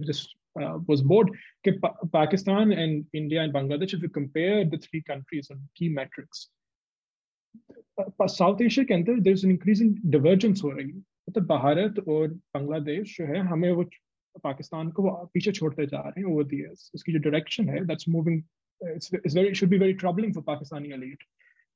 just 0.10 0.36
uh, 0.56 0.80
was 0.88 1.02
bored 1.02 1.30
कि 1.68 1.80
Pakistan 2.12 2.72
and 2.74 3.06
India 3.14 3.42
and 3.42 3.54
Bangladesh 3.54 3.94
if 3.94 4.02
you 4.02 4.10
compare 4.10 4.66
the 4.66 4.78
three 4.78 5.02
countries 5.04 5.50
on 5.52 5.64
key 5.76 5.90
metrics 5.90 6.50
South 8.00 8.62
Asia 8.62 8.84
के 8.86 8.94
अंदर 8.94 9.20
देर 9.20 9.34
इज़ 9.34 9.46
इंक्रीजिंग 9.48 9.96
डिवर्जेंस 10.12 10.62
हो 10.64 10.70
रही 10.70 10.90
है 10.90 10.98
मतलब 11.30 11.46
भारत 11.48 12.00
और 12.08 12.28
बांग्लादेश 12.54 13.16
जो 13.18 13.26
है 13.26 13.40
हमें 13.48 13.72
वो 13.72 13.84
पाकिस्तान 14.44 14.90
को 14.92 15.12
पीछे 15.34 15.52
छोड़ते 15.52 15.86
जा 15.86 16.00
रहे 16.00 16.22
हैं 16.22 16.34
ओवर 16.34 16.44
द 16.44 16.54
इयर्स 16.54 16.92
उसकी 16.96 17.14
जो 17.14 17.20
डायरेक्शन 17.20 17.70
है 17.70 17.86
that's 17.88 18.10
moving 18.10 18.42
it's 18.82 19.36
very 19.36 19.54
should 19.56 19.70
be 19.70 19.78
very 19.78 19.94
troubling 20.04 20.34
for 20.34 20.44
Pakistani 20.48 20.94
elite 20.94 21.24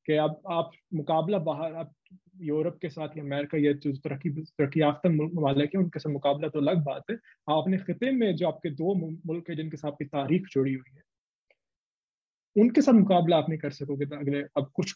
कि 0.07 0.13
अब 0.25 0.41
आप 0.51 0.71
मुकाबला 1.01 1.39
बाहर 1.51 1.73
आप 1.83 1.93
यूरोप 2.41 2.77
के 2.81 2.89
साथ 2.89 3.17
या 3.17 3.23
अमेरिका 3.23 3.57
या 3.57 3.71
जो 3.83 3.91
तरक्की 4.05 4.29
तरक्की 4.29 4.81
याफ्ता 4.81 5.09
ममालिक 5.09 5.75
है 5.75 5.81
उनके 5.81 5.99
साथ 5.99 6.11
मुकाबला 6.11 6.47
तो 6.49 6.59
अलग 6.59 6.83
बात 6.85 7.11
है। 7.11 7.17
आपने 7.57 7.77
खिते 7.87 8.11
में 8.11 8.35
जो 8.35 8.47
आपके 8.47 8.69
दो 8.81 8.93
मुल्क 8.95 9.49
है 9.49 9.55
जिनके 9.55 9.77
साथ 9.77 9.91
आपकी 9.91 10.05
तारीख 10.05 10.47
जुड़ी 10.51 10.73
हुई 10.73 10.95
है 10.95 11.05
उनके 12.55 12.81
साथ 12.81 12.93
मुकाबला 12.93 13.37
आप 13.37 13.49
नहीं 13.49 13.59
कर 13.59 13.71
सकोगे 13.71 14.05
तो 14.05 14.15
अगले 14.15 14.39
अब 14.57 14.69
कुछ 14.75 14.95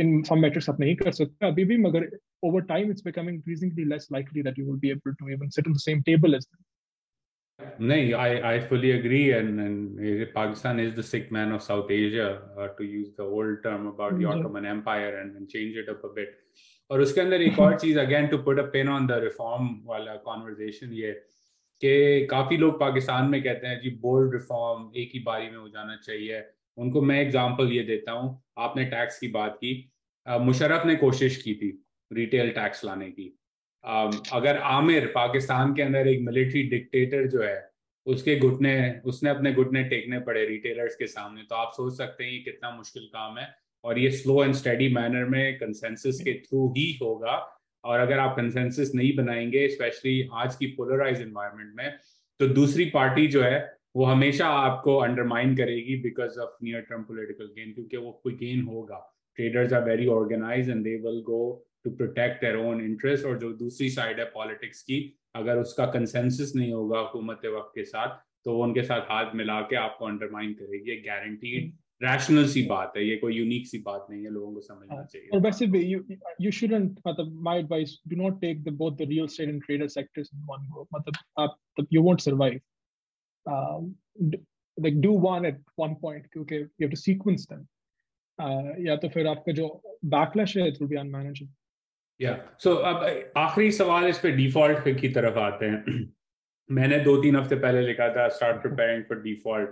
इन 0.00 0.22
सम 0.28 0.38
मैट्रिक्स 0.42 0.70
आप 0.70 0.80
नहीं 0.80 0.94
कर 1.02 1.12
सकते। 1.18 1.46
अभी 1.46 1.64
भी 1.64 1.76
मगर 1.82 2.08
over 2.44 2.62
time 2.70 2.90
it's 2.90 3.04
becoming 3.04 3.34
increasingly 3.34 3.84
less 3.92 4.08
likely 4.12 4.42
that 4.42 4.58
you 4.58 4.66
will 4.66 4.80
be 4.80 4.90
able 4.90 5.12
to 5.20 5.28
even 5.32 5.48
sit 5.58 5.68
on 5.68 5.74
the 5.74 5.78
same 5.84 6.02
table 6.10 6.34
as 6.34 6.48
नहीं 7.80 8.58
fully 8.70 8.90
agree 8.96 9.32
and 9.36 9.60
and 9.62 10.02
Pakistan 10.34 10.80
is 10.82 10.90
the 10.98 11.04
sick 11.06 11.24
man 11.36 11.54
of 11.54 11.62
South 11.62 11.88
Asia 11.94 12.26
uh, 12.56 12.66
to 12.76 12.84
use 12.90 13.08
the 13.16 13.24
old 13.38 13.56
term 13.64 13.88
about 13.88 14.18
the 14.18 14.28
Ottoman 14.32 14.68
Empire 14.72 15.08
and, 15.22 15.40
and 15.40 15.48
change 15.54 15.80
it 15.82 15.88
up 15.94 16.04
a 16.08 16.10
bit. 16.18 16.36
और 16.90 17.00
उसके 17.00 17.20
अंदर 17.20 17.42
एक 17.42 17.58
और 17.58 17.78
चीज़ 17.78 17.98
again 17.98 18.26
to 18.26 18.38
put 18.38 18.58
a 18.58 18.62
pin 18.72 18.88
on 18.88 19.06
the 19.06 19.18
reform 19.22 19.68
वाला 19.86 20.14
conversation 20.24 20.92
ये, 20.94 21.12
कि 21.82 22.26
काफ़ी 22.30 22.56
लोग 22.56 22.78
पाकिस्तान 22.80 23.28
में 23.30 23.42
कहते 23.42 23.66
हैं, 23.66 23.80
जी 23.80 23.90
बोल्ड 24.02 24.34
रिफॉर्म 24.34 24.90
एक 24.96 25.10
ही 25.14 25.20
बारी 25.22 25.50
में 25.50 25.56
हो 25.56 25.68
जाना 25.68 25.96
चाहिए। 25.98 26.42
उनको 26.78 27.02
मैं 27.02 27.20
एग्जांपल 27.20 27.72
ये 27.72 27.82
देता 27.84 28.12
हूँ, 28.12 28.42
आपने 28.58 28.84
टैक्स 28.86 29.18
की 29.18 29.28
बात 29.30 29.56
की 29.56 29.90
मुशरफ 30.26 30.86
ने 30.86 30.94
कोशिश 30.96 31.36
की 31.42 31.54
थी 31.54 31.70
रिटेल 32.10 32.50
टैक्स 32.52 32.84
लाने 32.84 33.10
की। 33.10 33.34
अगर 34.32 34.56
आमिर 34.58 35.06
पाकिस्तान 35.14 35.74
के 35.74 35.82
अंदर 35.82 36.08
एक 36.08 36.20
मिलिट्री 36.22 36.62
डिक्टेटर 36.68 37.26
जो 37.26 37.42
है, 37.42 37.70
उसके 38.06 38.38
घुटने, 38.38 39.00
उसने 39.04 39.30
अपने 39.30 39.52
घुटने 39.52 39.82
टेकने 39.84 40.18
पड़े 40.20 40.44
रिटेलर्स 40.46 40.96
के 40.96 41.06
सामने 41.06 41.42
तो 41.42 41.54
आप 41.54 41.72
सोच 41.72 41.96
सकते 41.96 42.24
हैं 42.24 42.30
ये 42.32 42.38
कितना 42.40 42.70
मुश्किल 42.70 43.02
काम 43.14 43.38
है। 43.38 43.46
और 43.84 43.98
ये 43.98 44.10
स्लो 44.10 44.42
एंड 44.44 44.54
स्टडी 44.54 44.88
मैनर 44.94 45.24
में 45.24 45.58
कंसेंसस 45.58 46.20
के 46.24 46.32
थ्रू 46.40 46.68
ही 46.76 46.90
होगा। 47.02 47.36
और 47.84 48.00
अगर 48.00 48.18
आप 48.18 48.36
कंसेंसस 48.36 48.92
नहीं 48.94 49.14
बनाएँगे 49.16 49.68
स्पेशली 49.68 50.28
आज 50.32 50.56
की 50.56 50.66
पोलराइज 50.66 51.20
इन्वायरमेंट 51.20 51.74
में 51.76 51.98
तो 52.40 52.48
दूसरी 52.48 52.84
पार्टी 52.84 53.26
जो 53.26 53.42
है, 53.42 53.76
वो 53.96 54.04
हमेशा 54.04 54.46
आपको 54.46 54.96
अंडरमाइन 54.96 55.56
करेगी 55.56 55.96
because 55.96 56.38
of 56.40 56.64
near 56.64 56.80
term 56.80 57.02
political 57.02 57.44
gain 57.56 57.72
क्योंकि 57.72 57.96
वो 57.96 58.10
कोई 58.22 58.32
गेन 58.34 58.62
होगा। 58.62 58.98
Traders 59.36 59.72
are 59.72 59.84
very 59.84 60.06
organise 60.06 60.70
and 60.70 60.84
they 60.84 60.94
will 60.98 61.20
go 61.22 61.40
to 61.84 61.90
protect 61.90 62.40
their 62.40 62.56
own 62.56 62.80
interest 62.80 63.24
और 63.24 63.38
जो 63.38 63.52
दूसरी 63.54 63.90
साइड 63.90 64.18
है 64.18 64.24
पॉलिटिक्स 64.24 64.82
की, 64.82 65.18
अगर 65.34 65.58
उसका 65.58 65.86
कंसेंसस 65.86 66.52
नहीं 66.56 66.72
होगा 66.72 67.00
हुकूमत 67.00 67.46
वक्त 67.46 67.72
के 67.74 67.84
साथ 67.84 68.16
तो 68.44 68.52
वो 68.52 68.62
उनके 68.64 68.82
साथ 68.82 69.00
हाथ 69.00 69.34
मिला 69.34 69.60
के 69.60 69.76
आपको 69.76 70.06
अंडरमाइन 70.06 70.52
करेगी 70.52 70.96
गारंटीड 71.02 71.72
रैशनल 72.02 72.46
सी 72.48 72.62
बात 72.62 72.92
है 72.96 73.04
ये 73.04 73.16
कोई 73.16 73.34
यूनिक 73.34 73.66
सी 73.66 73.78
बात 73.78 74.06
नहीं 74.10 74.24
है 74.24 74.30
लोगों 74.30 74.52
को 74.54 74.60
समझना 74.60 74.94
हाँ, 74.94 75.04
चाहिए। 75.04 75.28
और 75.34 75.40
वैसे 75.40 75.66
भी 75.66 75.80
यू 75.84 76.04
यू 76.40 76.50
शुडंट 76.50 77.00
मतलब 77.08 77.32
my 77.42 77.58
advice 77.58 78.00
do 78.08 78.16
not 78.16 78.40
take 78.40 78.62
the 78.64 78.68
both 78.68 78.96
the 78.96 79.08
real 79.08 79.24
estate 79.24 79.48
and 79.48 79.62
trader 79.64 79.88
sectors 79.88 80.30
in 80.34 80.40
one 80.40 80.68
go 80.68 80.88
मतलब 80.94 81.14
आप 81.38 81.86
you 81.92 82.02
won't 82.02 82.20
survive 82.20 82.60
like 84.78 85.00
do 85.00 85.12
one 85.12 85.44
at 85.44 85.58
one 85.76 85.94
point 85.96 86.26
क्योंकि 86.32 86.62
have 86.80 86.90
to 86.90 86.96
sequence 86.96 87.46
them. 87.46 87.66
Uh, 88.38 88.86
या 88.86 88.96
तो 88.96 89.08
फिर 89.08 89.26
आपका 89.26 89.52
जो 89.52 89.68
backlash 90.06 90.56
है 90.56 90.72
will 90.72 90.90
be 90.90 90.96
unmanageable. 90.96 91.54
Yeah. 92.20 92.36
So 92.64 92.76
अब 92.90 93.32
आखिरी 93.36 93.70
सवाल 93.72 94.06
इस 94.06 94.18
पे 94.18 94.30
डिफ़ॉल्ट 94.30 95.00
की 95.00 95.08
तरफ़ 95.08 95.38
आते 95.38 95.66
हैं। 95.66 96.12
मैंने 96.70 96.98
दो 97.00 97.16
तीन 97.22 97.36
हफ़्ते 97.36 97.56
पहले 97.56 97.80
लिखा 97.80 98.08
था 98.08 98.28
start 98.38 98.62
preparing 98.62 99.04
for 99.10 99.20
default. 99.24 99.68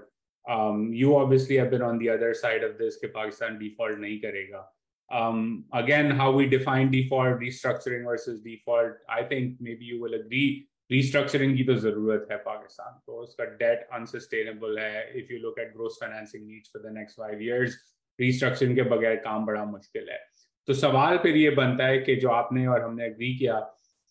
Um, 0.49 0.93
you 0.93 1.17
obviously 1.17 1.57
have 1.57 1.71
been 1.71 1.83
on 1.83 1.99
the 1.99 2.09
other 2.11 2.33
side 2.35 2.65
of 2.65 2.79
this 2.79 2.97
कि 3.03 3.13
पाकिस्तान 3.13 3.59
default 3.59 3.99
नहीं 3.99 4.21
करेगा। 4.21 4.65
Um, 5.09 5.65
again 5.73 6.11
how 6.11 6.31
we 6.37 6.47
define 6.47 6.91
default 6.91 7.41
restructuring 7.41 8.05
versus 8.05 8.41
default 8.41 8.97
I 9.09 9.23
think 9.23 9.61
maybe 9.61 9.85
you 9.85 10.01
will 10.01 10.15
agree 10.23 10.49
restructuring 10.91 11.57
की 11.57 11.65
तो 11.65 11.75
ज़रूरत 11.75 12.27
है 12.31 12.37
पाकिस्तान 12.43 13.01
को। 13.07 13.13
उसका 13.23 13.45
debt 13.61 13.89
unsustainable 13.93 14.79
है। 14.79 15.19
If 15.19 15.33
you 15.33 15.39
look 15.39 15.59
at 15.61 15.73
gross 15.73 15.99
financing 16.01 16.47
needs 16.49 16.71
for 16.75 16.83
the 16.83 16.95
next 16.97 17.19
five 17.21 17.41
years 17.43 17.75
restructuring 18.21 18.75
के 18.77 18.83
बगैर 18.93 19.17
काम 19.25 19.47
बड़ा 19.47 19.65
मुश्किल 19.65 20.09
है। 20.11 20.19
तो 20.67 20.75
सवाल 20.75 21.19
फिर 21.23 21.37
ये 21.37 21.51
बनता 21.57 21.87
है 21.87 21.99
कि 21.99 22.17
जो 22.17 22.29
आपने 22.31 22.67
और 22.67 22.83
हमने 22.83 23.07
एग्री 23.07 23.35
किया 23.39 23.59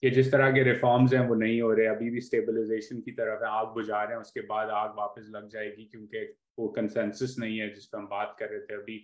कि 0.04 0.10
जिस 0.10 0.32
तरह 0.32 0.52
के 0.52 0.64
रिफॉर्म्स 0.64 1.14
हैं, 1.14 1.28
वो 1.28 1.36
नहीं 1.36 1.62
हो 1.62 1.72
रहे, 1.74 1.86
अभी 1.88 2.10
भी 2.10 2.22
स्टेबलाइजेशन 2.22 3.00
की 3.02 3.12
तरफ़ 3.12 3.43
है, 3.43 3.50
आग 3.52 3.68
बुझा 3.68 4.04
रहे 4.04 4.14
हैं, 4.14 4.22
उसके 4.22 4.41
बाद 4.41 4.70
आग 4.70 4.93
वापस 4.98 5.32
लग 5.36 5.50
जाएगी 5.50 5.86
क्योंकि 5.91 6.24
वो 6.60 6.68
कंसेंसस 6.68 7.36
नहीं 7.39 7.58
है 7.60 7.74
जिस 7.74 7.86
पर 7.86 7.98
हम 7.98 8.08
बात 8.08 8.36
कर 8.39 8.50
रहे 8.50 8.60
थे 8.60 8.74
अभी। 8.74 8.98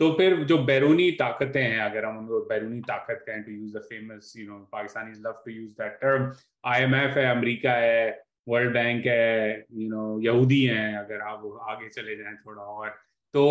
तो 0.00 0.10
फिर 0.12 0.34
जो 0.44 0.58
बैरूनी 0.58 1.10
ताकतें 1.10 1.62
हैं, 1.62 1.80
अगर 1.80 2.04
हम 2.04 2.18
उनको 2.18 2.40
बैरूनी 2.44 2.80
ताकत 2.80 3.24
कहें 3.26 3.42
to 3.42 3.52
use 3.52 3.76
the 3.76 3.80
famous 3.82 4.32
you 4.36 4.46
know 4.48 4.58
Pakistani 4.72 5.12
love 5.20 5.42
to 5.46 5.52
use 5.52 5.72
that 5.72 5.98
term 6.02 6.30
IMF 6.66 7.16
है 7.16 7.24
अमेरिका 7.30 7.72
है 7.72 8.24
वर्ल्ड 8.48 8.72
बैंक 8.72 9.06
है 9.06 9.64
यू 9.72 9.88
नो 9.90 10.20
यहूदी 10.20 10.62
हैं, 10.64 10.96
अगर 10.96 11.20
आप 11.22 11.58
आगे 11.68 11.88
चले 11.88 12.16
जाएँ 12.16 12.36
थोड़ा 12.36 12.62
और 12.62 12.88
तो 13.34 13.42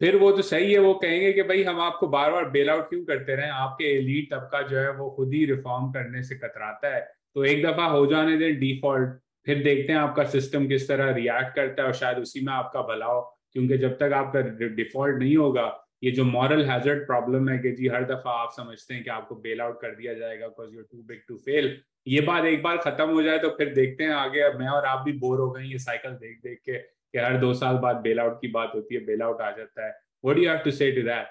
फिर 0.00 0.16
वो 0.16 0.30
तो 0.32 0.42
सही 0.42 0.72
है, 0.72 0.78
वो 0.78 0.92
कहेंगे 0.94 1.32
कि 1.32 1.42
भाई 1.42 1.62
हम 1.62 1.80
आपको 1.80 2.08
बार 2.08 2.30
बार 2.32 2.48
बेल 2.50 2.70
आउट 2.70 2.88
क्यों 2.88 3.04
करते 3.04 3.36
रहे? 3.36 3.48
आपके 3.50 3.84
एलीट 3.96 4.32
तबका 4.34 4.60
जो 4.62 4.76
है, 4.78 4.90
वो 4.92 5.10
खुद 5.10 5.32
ही 5.34 5.44
रिफॉर्म 5.46 5.90
करने 5.92 6.22
से 6.22 6.34
कतराता 6.34 6.94
है। 6.94 7.00
तो 7.34 7.44
एक 7.44 7.64
दफ़ा 7.66 7.86
हो 7.86 8.06
जाने 8.06 8.36
दें 8.36 8.58
डिफ़ॉल्ट 8.60 9.18
फिर 9.46 9.62
देखते 9.64 9.92
हैं 9.92 10.00
आपका 10.00 10.24
सिस्टम 10.24 10.66
किस 10.68 10.88
तरह 10.88 11.10
रिएक्ट 11.14 11.54
करता 11.56 11.82
है 11.82 11.88
और 11.88 11.94
शायद 11.94 12.18
उसी 12.18 12.40
में 12.40 12.52
आपका 12.52 12.82
भला 12.82 13.06
हो। 13.06 13.20
क्योंकि 13.52 13.78
जब 13.78 13.96
तक 13.98 14.12
आपका 14.14 14.40
डिफ़ॉल्ट 14.68 15.18
नहीं 15.18 15.36
होगा, 15.36 15.84
ये 16.04 16.10
जो 16.10 16.24
मॉरल 16.24 16.64
हैजर्ड 16.64 17.06
प्रॉब्लम 17.06 17.48
है 17.48 17.58
कि 17.58 17.70
जी 17.70 17.88
हर 17.88 18.04
दफ़ा 18.04 18.32
आप 18.32 18.52
समझते 18.56 18.94
हैं 18.94 19.02
कि 19.04 19.10
आपको 19.10 19.34
बेल 19.36 19.60
आउट 19.60 19.80
कर 19.80 19.94
दिया 19.94 20.14
जाएगा 20.14 20.46
because 20.46 20.74
you 20.74 20.82
too 20.82 21.02
big 21.02 21.20
to 21.28 21.36
fail 21.36 21.76
ये 22.06 22.20
बात 22.20 22.44
एक 22.44 22.62
बार 22.62 22.76
खत्म 22.76 23.08
हो 23.10 23.22
जाए 23.22 23.38
तो 23.38 23.48
फिर 23.48 23.72
देखते 23.74 24.04
हैं 24.04 24.10
आगे। 24.10 24.48
मैं 24.58 24.68
और 24.68 24.84
आप 24.84 25.04
भी 25.04 25.12
बोर 25.18 25.40
हो 25.40 25.50
गए 25.50 25.64
ये 25.64 25.78
साइकिल 25.78 26.12
देख 26.12 26.38
देख 26.44 26.58
के। 26.64 26.78
कि 27.14 27.18
हर 27.18 27.38
दो 27.40 27.54
साल 27.54 27.78
बाद 27.78 27.96
बेल 27.96 28.20
आउट 28.20 28.40
की 28.40 28.48
बात 28.48 28.72
होती 28.74 28.94
है 28.94 29.04
बेल 29.04 29.22
आउट 29.22 29.40
आ 29.40 29.50
जाता 29.50 29.86
है। 29.86 29.90
What 30.24 30.36
do 30.36 30.42
you 30.42 30.50
have 30.50 30.58
to 30.58 30.70
say 30.70 30.92
to 30.92 31.02
that 31.02 31.26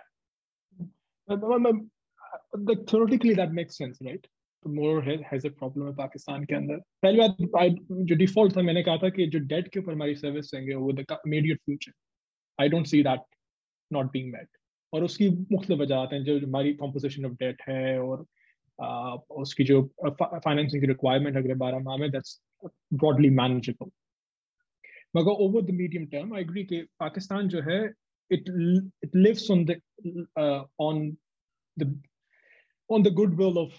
like 2.67 2.85
theoretically 2.87 3.33
that 3.33 3.51
makes 3.51 3.77
sense 3.77 4.01
right? 4.01 4.27
More 4.67 5.03
has 5.03 5.47
a 5.47 5.49
problem 5.49 5.85
है 5.85 5.95
पाकिस्तान 5.95 6.43
के 6.45 6.55
अंदर। 6.55 6.75
पहली 6.75 7.19
बात 7.19 7.77
जो 7.91 8.15
डिफ़ॉल्ट 8.15 8.57
था 8.57 8.61
मैंने 8.61 8.83
कहा 8.83 8.97
था 8.97 9.09
कि 9.09 9.27
जो 9.27 9.39
डेट 9.39 9.67
के 9.67 9.79
ऊपर 9.79 9.93
हमारी 9.93 10.15
सर्विस 10.15 10.45
देंगे 10.45 10.75
वो 10.75 10.91
the 10.93 11.05
immediate 11.11 11.57
future 11.57 11.91
I 12.61 12.69
don't 12.69 12.87
see 12.87 13.03
that 13.03 13.19
not 13.93 14.05
being 14.05 14.33
met 14.33 14.47
और 14.93 15.03
उसकी 15.03 15.29
मुख्त 15.29 15.71
वजह 15.71 15.95
हैं 15.95 16.23
जो 16.23 16.39
हमारी 16.39 16.77
ऑफ़ 16.81 17.33
डेट 17.33 17.61
है 17.69 17.99
और 17.99 18.25
uh, 18.79 19.21
उसकी 19.29 19.63
जो 19.63 19.83
फाइनेंसिंग 20.23 20.83
रिक्वायरमेंट 20.83 21.37
अगले 21.37 21.55
बारह 21.55 21.79
माह 21.79 21.97
में 21.97 22.11
दैट्स 22.11 22.41
ब्रॉडली 22.93 23.29
मैनेजेबल 23.29 23.89
मगर 25.15 25.43
over 25.45 25.61
the 25.61 25.75
medium 25.75 26.05
term 26.11 26.35
I 26.35 26.41
agree 26.41 26.63
कि 26.65 26.81
पाकिस्तान 26.99 27.47
जो 27.47 27.61
है 27.69 27.83
it 28.31 28.49
it 29.03 29.15
lives 29.15 29.49
on 29.51 29.65
the 29.65 29.79
on 30.81 31.09
the 31.77 31.95
on 32.89 33.03
the 33.03 33.11
goodwill 33.11 33.57
of 33.59 33.71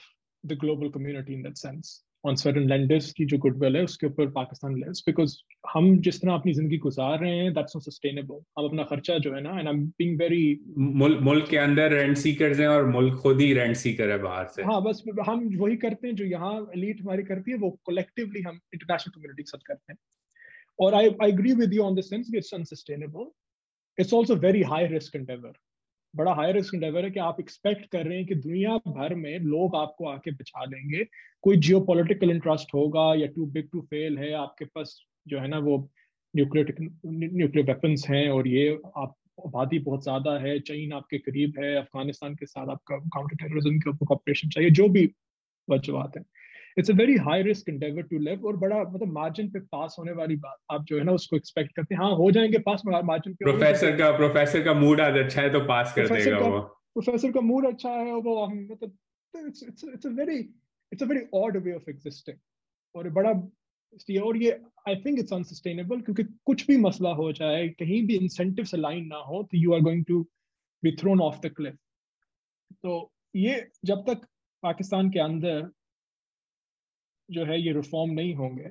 the 0.45 0.57
global 0.63 0.89
community 0.95 1.35
in 1.35 1.45
that 1.45 1.59
sense. 1.59 1.93
On 2.27 2.35
certain 2.37 2.69
lenders 2.69 3.11
की 3.13 3.25
जो 3.27 3.37
गुडविल 3.39 3.77
है 3.77 3.83
उसके 3.85 4.07
ऊपर 4.07 4.27
पाकिस्तान 4.31 4.75
लेस 4.79 5.03
बिकॉज़ 5.07 5.37
हम 5.73 5.97
जिस 6.07 6.21
तरह 6.23 6.33
अपनी 6.33 6.53
ज़िंदगी 6.55 6.79
गुजार 6.79 7.19
रहे 7.21 7.37
हैं 7.37 7.53
दैट्स 7.55 7.77
नॉट 7.77 7.85
सस्टेनेबल 7.85 8.41
हम 8.59 8.65
अपना 8.65 8.83
खर्चा 8.91 9.17
जो 9.27 9.33
है 9.35 9.41
ना 9.43 9.59
and 9.59 9.69
I 9.69 9.75
am 9.75 9.85
being 9.99 10.19
very 10.21 10.43
मुल्क 11.29 11.49
के 11.51 11.57
अंदर 11.57 11.93
रेंट 11.93 12.17
सीकर्स 12.17 12.61
हैं 12.61 12.69
और 12.69 12.87
मुल्क 12.89 13.19
खुद 13.23 13.41
ही 13.41 13.53
रेंट 13.55 13.77
सीकर 13.77 14.11
है 14.11 14.19
बाहर 14.23 14.47
से। 14.57 14.63
हाँ 14.63 14.81
बस 14.85 15.03
हम 15.29 15.49
वही 15.57 15.77
करते 15.87 16.09
हैं 16.09 16.15
जो 16.17 16.25
यहाँ 16.25 16.55
एलीट 16.77 17.01
हमारी 17.03 17.23
करती 17.31 17.51
है 17.51 17.57
वो 17.59 17.71
कलेक्टिवली 17.91 18.43
हम 18.49 18.61
इंटरनेशनल 18.75 19.13
कम्युनिटी 19.15 19.43
के 19.43 19.51
साथ 19.51 19.67
करते 19.67 19.93
हैं। 19.93 19.99
और 20.79 20.95
I 20.95 21.09
I 21.23 21.29
agree 21.29 21.53
with 21.55 21.75
you 21.75 21.83
on 21.83 21.95
this 21.95 22.11
sense 22.11 22.31
it's 22.35 22.55
unsustainable 22.55 23.31
it's 23.99 24.15
also 24.15 24.37
very 24.37 24.63
high 24.63 24.87
risk 24.87 25.17
endeavour 25.17 25.53
बड़ा 26.15 26.33
हाई 26.35 26.53
रिस्क 26.53 26.75
इंडेवर 26.75 27.05
है 27.05 27.11
कि 27.11 27.21
आप 27.21 27.41
एक्सपेक्ट 27.41 27.87
कर 27.93 28.07
रहे 28.07 28.17
हैं 28.17 28.27
कि 28.27 28.35
दुनिया 28.35 28.77
भर 28.87 29.15
में 29.15 29.39
लोग 29.41 29.75
आपको 29.77 30.07
आके 30.09 30.31
बचा 30.31 30.65
लेंगे 30.65 31.05
कोई 31.45 31.57
जियो 31.57 31.81
पोलिटिकल 31.81 32.31
इंटरेस्ट 32.31 32.75
होगा 32.75 33.13
या 33.15 33.27
टू 33.27 33.47
बिग 33.47 33.69
टू 33.73 33.81
फेल 33.81 34.19
है, 34.19 34.33
आपके 34.33 34.65
पास 34.65 34.99
जो 35.29 35.39
है 35.39 35.49
ना 35.49 35.59
वो 35.59 35.77
न्यूक्लियर 36.35 36.75
न्यूक्लियर 37.07 37.67
वेपन्स 37.67 38.09
हैं 38.09 38.29
और 38.31 38.49
ये 38.49 38.69
आप, 38.97 39.15
आबादी 39.47 39.79
बहुत 39.79 40.03
ज़्यादा 40.03 40.39
है, 40.39 40.59
चीन 40.61 40.93
आपके 40.93 41.19
करीब 41.19 41.59
है, 41.59 41.75
अफ़गानिस्तान 41.77 42.35
के 42.35 42.47
साथ 42.47 42.69
आपका 42.69 42.97
काउंटर 42.97 43.37
टेररिज्म 43.37 43.79
के 43.79 43.91
ऊपर 43.91 44.15
ऑपरेशन 44.15 44.49
चाहिए, 44.49 44.71
जो 44.71 44.89
भी 44.89 45.05
वजूहत 45.69 46.17
है। 46.17 46.25
It's 46.79 46.91
a 46.91 46.95
very 46.95 47.17
high 47.17 47.43
risk 47.43 47.69
endeavour 47.69 48.03
to 48.03 48.19
live 48.19 48.47
और 48.47 48.57
बड़ा 48.57 48.83
मतलब 48.83 49.13
मार्जिन 49.13 49.51
पे 49.51 49.61
पास 49.61 49.97
होने 49.99 50.13
वाली 50.13 50.37
बात 50.37 50.57
आप 50.71 50.85
जो 50.85 50.99
है 50.99 51.05
ना 51.05 51.13
उसको 51.13 51.37
एक्सपेक्ट 51.37 51.75
करते 51.77 51.95
हैं। 51.95 52.03
हाँ 52.03 52.15
हो 52.17 52.31
जाएँगे 52.31 52.59
पास 52.59 52.83
मार्जिन 52.87 53.35
पे 53.35 53.45
प्रोफेसर 53.45 53.97
का 53.97 54.11
प्रोफेसर 54.17 54.65
का 54.65 54.75
मूड 54.75 55.01
आज 55.01 55.17
अच्छा 55.17 55.43
है 55.43 55.53
तो 55.53 55.61
पास 55.61 55.95
कर 55.97 56.09
देगा 56.09 56.39
वो। 56.39 56.61
प्रोफेसर 56.61 57.33
का 57.33 57.41
मूड 57.41 57.67
अच्छा 57.67 57.91
है 57.91 58.15
वो 58.15 58.47
मतलब 58.47 58.97
it's 59.47 59.63
it's 59.63 59.85
it's 59.85 60.07
a 60.07 60.11
very 60.11 60.39
it's 60.93 61.03
a 61.03 61.07
very 61.07 61.27
odd 61.35 61.57
way 61.57 61.73
of 61.73 61.91
existing 61.91 62.37
और 62.95 63.09
बड़ा 63.11 63.31
और 64.23 64.37
ये 64.37 64.51
आई 64.89 64.97
थिंक 64.97 65.19
इट्स 65.19 65.33
अनसस्टेनेबल 65.33 66.01
क्योंकि 66.01 66.23
कुछ 66.23 66.67
भी 66.67 66.77
मसला 66.77 67.11
हो 67.11 67.33
जाए 67.33 67.69
कहीं 67.69 68.07
भी 68.07 68.17
इंसेंटिव 68.17 68.67
अलाइन 68.75 69.07
ना 69.07 69.17
हो 69.17 69.43
तो 69.43 69.59
you 69.59 69.73
are 69.73 69.81
going 69.81 70.05
to 70.05 70.23
be 70.83 70.93
thrown 70.93 71.21
off 71.21 71.41
the 71.41 71.51
cliff 71.57 71.77
तो 72.83 73.13
ये 73.37 73.71
जब 73.85 74.05
तक 74.07 74.27
पाकिस्तान 74.63 75.11
के 75.11 75.19
अंदर 75.19 75.71
जो 77.31 77.45
है 77.45 77.61
ये 77.63 77.73
रिफॉर्म 77.73 78.11
नहीं 78.11 78.35
होंगे। 78.35 78.71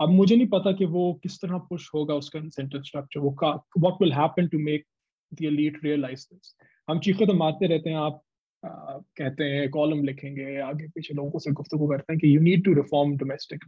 अब 0.00 0.08
मुझे 0.08 0.36
नहीं 0.36 0.46
पता 0.46 0.72
कि 0.72 0.84
वो 0.86 1.12
किस 1.22 1.40
तरह 1.40 1.58
पुश 1.58 1.90
होगा 1.94 2.14
उसका 2.14 2.38
इंसेंटिव 2.38 2.82
स्ट्रक्चर 2.82 3.20
वो 3.20 3.30
का 3.30 3.50
what 3.78 4.02
will 4.02 4.12
happen 4.12 4.48
to 4.48 4.58
make 4.58 4.84
the 5.32 5.44
elite 5.44 5.84
realise 5.84 6.26
this 6.32 6.54
हम 6.88 7.00
चीखे 7.00 7.26
तो 7.26 7.34
मारते 7.34 7.66
रहते 7.66 7.90
हैं 7.90 7.96
आप 7.96 8.22
आ, 8.64 8.68
कहते 9.16 9.44
हैं 9.44 9.68
कॉलम 9.70 10.04
लिखेंगे 10.04 10.56
आगे 10.60 10.88
पीछे 10.88 11.14
लोगों 11.14 11.38
से 11.38 11.50
गुफ्तु 11.50 11.88
करते 11.88 12.12
हैं 12.12 12.20
कि 12.20 12.36
you 12.36 12.40
need 12.40 12.64
to 12.64 12.72
reform 12.72 13.16
domestic 13.16 13.64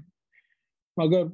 मगर 0.98 1.30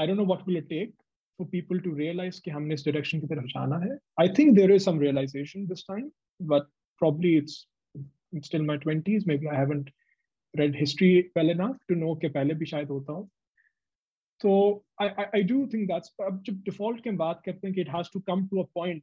I 0.00 0.06
don't 0.06 0.18
know 0.18 0.24
what 0.24 0.48
will 0.48 0.56
it 0.56 0.68
take 0.68 0.94
for 1.38 1.48
people 1.48 1.78
to 1.78 1.94
realise 1.94 2.40
कि 2.44 2.50
हमने 2.50 2.74
इस 2.74 2.84
डायरेक्शन 2.84 3.20
की 3.20 3.26
तरफ़ 3.26 3.46
जाना 3.46 3.78
है। 3.78 3.98
I 4.20 4.28
think 4.28 4.54
there 4.56 4.72
is 4.72 4.82
some 4.82 5.00
realisation 5.00 5.66
this 5.66 5.82
time 5.82 6.10
but 6.42 6.70
probably 7.00 7.36
it's 7.36 7.54
still 8.42 8.62
my 8.62 8.76
20s 8.76 9.26
maybe 9.26 9.48
i 9.48 9.54
haven't 9.54 9.88
read 10.60 10.76
history 10.76 11.14
well 11.36 11.50
enough 11.54 11.76
to 11.90 11.98
know 12.02 12.20
कि 12.20 12.28
पहले 12.28 12.54
भी 12.54 12.66
शायद 12.66 12.88
होता 12.88 13.12
हो। 13.12 13.28
तो 14.40 14.84
I, 15.02 15.42
do 15.42 15.60
think 15.66 15.88
that's 15.90 16.26
अब 16.26 16.42
जब 16.46 16.54
डिफ़ॉल्ट 16.54 17.04
की 17.04 17.10
बात 17.10 17.42
करते 17.46 17.68
हैं 17.68 17.74
कि 17.74 17.84
it 17.84 17.90
has 17.94 18.10
to 18.16 18.22
come 18.30 18.48
to 18.48 18.64
a 18.64 18.66
point 18.78 19.02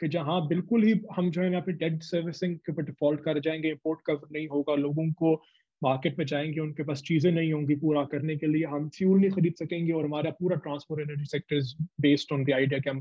कि 0.00 0.08
जहाँ 0.08 0.46
बिल्कुल 0.48 0.84
ही 0.84 1.00
हम 1.16 1.30
जो 1.30 1.42
है 1.42 1.50
ना 1.50 1.58
अपनी 1.58 1.74
डेट 1.74 2.02
सर्विसिंग 2.02 2.56
के 2.56 2.72
ऊपर 2.72 2.82
डिफ़ॉल्ट 2.82 3.20
कर 3.20 3.40
जाएँगे 3.40 3.68
इम्पोर्ट 3.68 4.00
कवर 4.06 4.28
नहीं 4.32 4.48
होगा 4.48 4.74
लोगों 4.74 5.12
को 5.12 5.42
मार्केट 5.82 6.18
में 6.18 6.26
जाएँगे 6.26 6.60
उनके 6.60 6.82
पास 6.82 7.02
चीज़ें 7.02 7.32
नहीं 7.32 7.52
होंगी 7.52 7.74
पूरा 7.74 8.04
करने 8.04 8.36
के 8.36 8.46
लिए 8.46 8.64
हम 8.64 8.88
फ्यूल 8.88 9.20
नहीं 9.20 9.30
खरीद 9.30 9.54
सकेंगे 9.58 9.92
और 9.92 10.04
हमारा 10.04 10.30
पूरा 10.30 10.56
transport 10.56 11.00
energy 11.00 11.24
sector 11.24 11.56
is 11.56 11.74
based 12.00 12.32
on 12.32 12.44
the 12.44 12.50
idea 12.50 12.80
कि 12.80 12.90
हम 12.90 12.98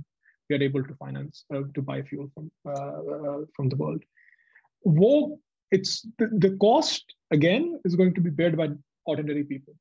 we 0.49 0.55
are 0.55 0.63
able 0.63 0.83
to 0.83 0.93
finance 0.93 1.45
to 1.53 1.81
buy 1.81 2.01
fuel 2.01 2.27
from 2.27 2.47
from 3.45 3.69
the 3.69 3.73
world 3.73 4.03
वो 4.87 5.41
the, 5.71 6.27
the 6.37 6.57
cost 6.57 7.15
again 7.31 7.79
is 7.85 7.95
going 7.95 8.13
to 8.13 8.21
be 8.21 8.29
bared 8.29 8.57
by 8.57 8.67
ordinary 9.05 9.43
people. 9.43 9.73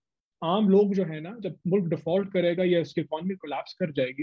आम 0.42 0.68
लोग 0.68 0.94
जो 0.94 1.04
है 1.04 1.20
ना 1.20 1.34
जब 1.42 1.56
मुल्क 1.66 1.88
डिफ़ॉल्ट 1.88 2.32
करेगा 2.32 2.64
या 2.64 2.80
उसकी 2.80 3.00
इकोनॉमी 3.00 3.34
कोलैप्स 3.36 3.74
कर 3.80 3.90
जाएगी 3.92 4.22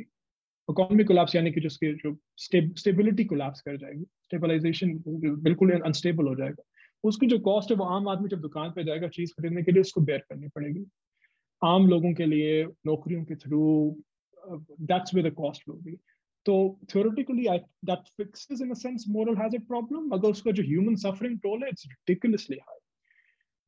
इकोनॉमी 0.69 1.03
कोलैप्स 1.03 1.35
यानी 1.35 1.51
कि 1.51 1.61
जिसकी 1.61 1.93
जो 2.03 2.15
स्टेबिलिटी 2.37 3.25
कोलैप्स 3.25 3.61
कर 3.61 3.77
जाएगी 3.77 4.03
स्टेबलाइजेशन 4.23 4.93
बिल्कुल 5.43 5.71
अनस्टेबल 5.79 6.27
हो 6.27 6.35
जाएगा। 6.35 6.63
उसकी 7.03 7.27
जो 7.27 7.39
कॉस्ट 7.39 7.71
है 7.71 7.77
वो 7.77 7.85
आम 7.95 8.07
आदमी 8.09 8.29
जब 8.29 8.41
दुकान 8.41 8.71
पे 8.75 8.83
जाएगा 8.83 9.07
चीज़ 9.17 9.31
खरीदने 9.37 9.63
के 9.63 9.71
लिए 9.71 9.81
उसको 9.81 10.01
बेयर 10.01 10.23
करनी 10.29 10.47
पड़ेगी। 10.55 10.85
आम 11.61 11.87
लोगों 11.89 12.13
के 12.13 12.25
लिए 12.25 12.63
नौकरियों 12.85 13.23
के 13.25 13.35
through 13.35 13.61
that's 14.91 15.13
way 15.15 15.23
the 15.23 15.33
cost 15.33 15.63
be 15.69 15.97
तो 16.46 16.78
theoretically 16.88 17.48
I, 17.48 17.60
that 17.84 18.08
fixes 18.16 18.60
in 18.60 18.72
a 18.72 18.76
sense 18.76 19.06
moral 19.08 19.36
hazard 19.36 19.66
problem 19.68 20.12
अगर 20.12 20.30
उसका 20.30 20.50
जो 20.50 20.62
human 20.62 20.96
suffering 20.96 21.38
toll 21.44 21.62
है 21.64 21.70
it's 21.70 21.86
ridiculously 21.90 22.58
high 22.64 22.80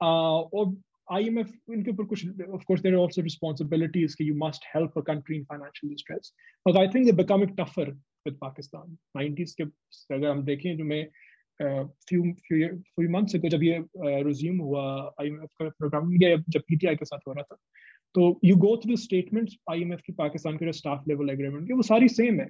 uh, 0.00 0.40
और 0.54 0.74
IMF 1.08 1.52
इनके 1.72 1.90
ऊपर 1.90 2.04
कुछ 2.04 2.24
of 2.26 2.64
course 2.66 2.82
there 2.82 2.94
are 2.94 3.02
also 3.04 3.22
responsibilities 3.22 4.14
कि 4.14 4.26
you 4.30 4.34
must 4.34 4.66
help 4.72 4.96
a 4.96 5.02
country 5.02 5.38
in 5.38 5.44
financial 5.52 5.88
distress 5.88 6.32
but 6.66 6.76
I 6.76 6.88
think 6.88 7.06
they're 7.06 7.22
becoming 7.22 7.54
tougher 7.56 7.88
with 8.26 8.40
Pakistan 8.40 8.98
90s 9.18 9.54
के 9.60 9.64
अगर 10.14 10.28
हम 10.30 10.42
देखें 10.44 10.76
जो 10.76 10.84
मैं 10.84 11.06
uh, 11.60 11.84
few 12.10 12.34
few 12.48 12.82
few 12.98 13.08
months 13.08 13.34
ago 13.34 13.48
जब 13.48 13.62
ये 13.62 13.78
uh, 13.78 14.20
resume 14.30 14.60
हुआ 14.60 15.14
IMF 15.22 15.48
का 15.60 15.68
प्रोग्राम 15.68 16.12
या 16.22 16.36
जब 16.48 16.62
PTI 16.72 16.96
के 16.98 17.04
साथ 17.04 17.28
हो 17.28 17.32
रहा 17.32 17.42
था 17.42 17.56
तो 18.14 18.40
you 18.44 18.56
go 18.56 18.76
through 18.84 18.96
statements 18.96 19.56
IMF 19.70 20.00
की 20.06 20.12
पाकिस्तान 20.12 20.56
के 20.56 20.72
स्टाफ 20.72 21.08
लेवल 21.08 21.30
एग्रीमेंट 21.30 21.66
के 21.68 21.74
वो 21.74 21.82
सारी 21.82 22.08
सेम 22.08 22.40
है 22.40 22.48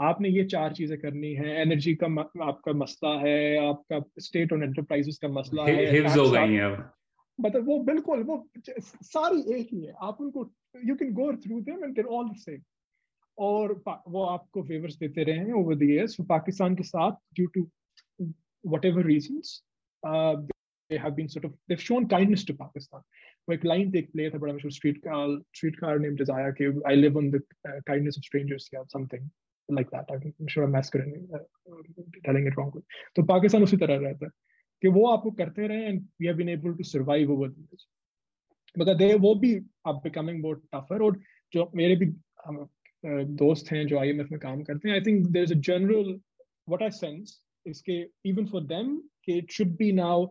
आपने 0.00 0.28
ये 0.28 0.44
चार 0.44 0.72
चीज़ें 0.74 0.98
करनी 1.00 1.32
है 1.34 1.60
एनर्जी 1.62 1.94
का 2.02 2.06
आपका 2.44 2.72
मसला 2.72 3.14
है 3.20 3.34
आपका 3.68 4.00
स्टेट 4.26 4.52
और 4.52 4.64
एंटरप्राइजेस 4.64 5.18
का 5.22 5.28
मसला 5.28 5.64
है 5.64 5.84
हो 6.08 6.30
गई 6.30 6.54
हैं 6.54 6.62
अब। 6.62 6.92
मतलब 7.38 7.66
वो 7.66 7.78
बिल्कुल 7.84 8.22
वो 8.22 8.36
सारी 8.68 9.58
एक 9.58 9.68
ही 9.72 9.84
है। 9.84 9.94
आप 10.02 10.20
उनको 10.20 10.50
you 10.84 10.94
can 10.94 11.12
go 11.14 11.32
through 11.46 11.60
them 11.60 11.84
and 11.84 11.94
they're 11.94 12.06
all 12.18 12.28
the 12.28 12.36
same 12.36 12.62
और 13.38 13.72
वो 14.08 14.24
आपको 14.24 14.62
फेवर्स 14.62 14.96
देते 14.98 15.24
रहे 15.24 15.38
हैं 15.38 15.52
ओवर 15.62 15.74
द 15.74 15.82
इयर्स 15.82 16.16
पाकिस्तान 16.28 16.74
के 16.76 16.82
साथ 16.82 17.20
due 17.34 17.46
to 17.54 17.68
whatever 18.64 19.02
reasons 19.04 19.50
uh, 20.02 20.34
they 20.90 20.98
have 21.02 21.14
been 21.18 21.28
sort 21.34 21.44
of 21.44 21.52
they've 21.66 21.84
shown 21.84 22.06
kindness 22.08 22.42
to 22.48 22.54
Pakistan. 22.56 23.02
वो 23.48 23.54
एक 23.54 23.64
लाइन 23.64 23.90
देख 23.90 24.10
प्ले 24.12 24.28
था 24.30 24.38
बड़ा 24.38 24.52
मशहूर 24.54 24.72
street 24.72 24.98
car 25.04 25.36
street 25.56 25.76
car 25.76 25.98
name 25.98 26.16
desire 26.16 26.50
कि 26.58 26.66
I 26.88 26.96
live 26.96 27.16
on 27.18 27.30
the 27.30 27.40
kindness 27.66 28.18
of 28.18 28.24
strangers 28.26 28.68
या 28.74 28.82
something 28.92 29.28
like 29.72 29.90
that. 29.90 30.06
I'm 30.10 30.48
sure 30.48 30.64
I'm 30.64 30.72
masquerading, 30.72 31.28
uh, 31.34 31.38
telling 32.24 32.46
it 32.46 32.56
wrongly. 32.56 32.82
तो 33.16 33.22
पाकिस्तान 33.30 33.62
उसी 33.62 33.76
तरह 33.76 33.96
रहता 33.98 34.26
है 34.26 34.30
कि 34.82 34.88
वो 34.88 35.06
आपको 35.10 35.30
करते 35.40 35.66
रहे 35.68 35.86
and 35.86 36.02
we 36.20 36.26
have 36.26 36.36
been 36.36 36.48
able 36.48 36.74
to 36.74 36.84
survive 36.84 37.32
over 37.32 37.48
this 37.48 37.86
मगर 38.76 38.94
दे 38.96 39.14
वो 39.26 39.34
भी 39.34 39.54
अब 39.86 40.00
बिकमिंग 40.04 40.40
मोर 40.42 40.60
टफर 40.74 41.02
और 41.02 41.20
जो 41.52 41.70
मेरे 41.74 41.96
भी 41.96 42.12
हम 42.46 42.66
दोस्त 43.36 43.72
हैं 43.72 43.86
जो 43.86 43.98
आईएमएफ 43.98 44.30
में 44.30 44.40
काम 44.40 44.62
करते 44.62 44.88
हैं 44.88 44.94
I 44.96 45.02
think 45.06 45.26
there 45.26 45.44
is 45.44 45.54
a 45.54 45.60
general 45.68 46.12
what 46.68 46.82
I 46.82 46.90
sense 46.96 47.38
इसके 47.66 48.00
इवन 48.30 48.46
फॉर 48.46 48.62
देम 48.66 48.96
कि 49.24 49.38
इट 49.38 49.50
शुड 49.52 49.76
बी 49.76 49.92
नाउ 49.92 50.26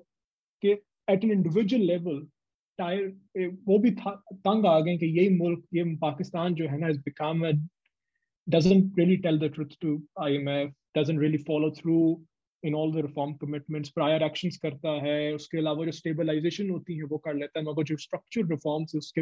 कि 0.63 0.71
at 0.71 1.23
an 1.23 1.31
individual 1.31 1.83
level 1.85 2.27
tired 2.79 3.07
वो 3.67 3.77
भी 3.79 3.91
तंग 3.99 4.65
आ 4.65 4.79
गए 4.79 4.97
कि 4.97 5.05
यही 5.19 5.29
मुल्क 5.37 5.63
ये 5.75 5.83
पाकिस्तान 6.01 6.53
जो 6.55 6.67
है 6.69 6.77
ना 6.79 6.87
is 6.87 6.99
become 7.05 7.45
doesn't 8.49 8.91
really 8.97 9.17
tell 9.21 9.37
the 9.37 9.49
truth 9.49 9.73
to 9.81 10.01
IMF, 10.17 10.73
doesn't 10.95 11.17
really 11.17 11.37
follow 11.37 11.71
through 11.71 12.21
in 12.63 12.73
all 12.73 12.91
the 12.91 13.01
reform 13.03 13.37
commitments, 13.41 13.89
prior 13.89 14.21
actions 14.23 14.57
करता 14.57 14.89
है, 15.03 15.33
उसके 15.33 15.57
अलावा 15.57 15.85
जो 15.85 15.91
stabilization 15.91 16.69
होती 16.71 16.95
है 16.97 17.03
वो 17.03 17.17
कर 17.17 17.35
लेता 17.35 17.59
है, 17.59 17.65
मगर 17.65 17.83
जो 17.83 17.95
structural 17.95 18.49
reforms 18.53 18.95
उसके 18.95 19.21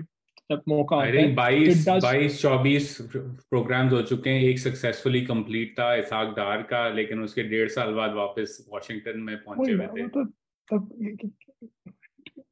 मौका 0.70 0.96
आता 0.96 1.20
है. 1.20 1.36
22 1.36 1.84
22 1.86 2.40
24 2.42 3.02
प्रोग्राम्स 3.50 3.94
हो 3.94 4.02
चुके 4.02 4.30
हैं 4.30 4.42
एक 4.44 4.60
सक्सेसफुली 4.60 5.22
कंप्लीट 5.26 5.74
था 5.80 5.96
इसाक 5.96 6.36
डार 6.36 6.62
का 6.72 6.88
लेकिन 6.90 7.20
उसके 7.24 7.44
डेढ़ 7.44 7.70
साल 7.70 7.94
बाद 7.94 8.14
वापस 8.16 8.66
वॉशिंगटन 8.74 9.20
में 9.20 9.38
पहुँचे 9.44 9.72
हुए 9.74 9.88
थे. 9.88 10.08
तो 10.08 10.26
तब 10.72 10.90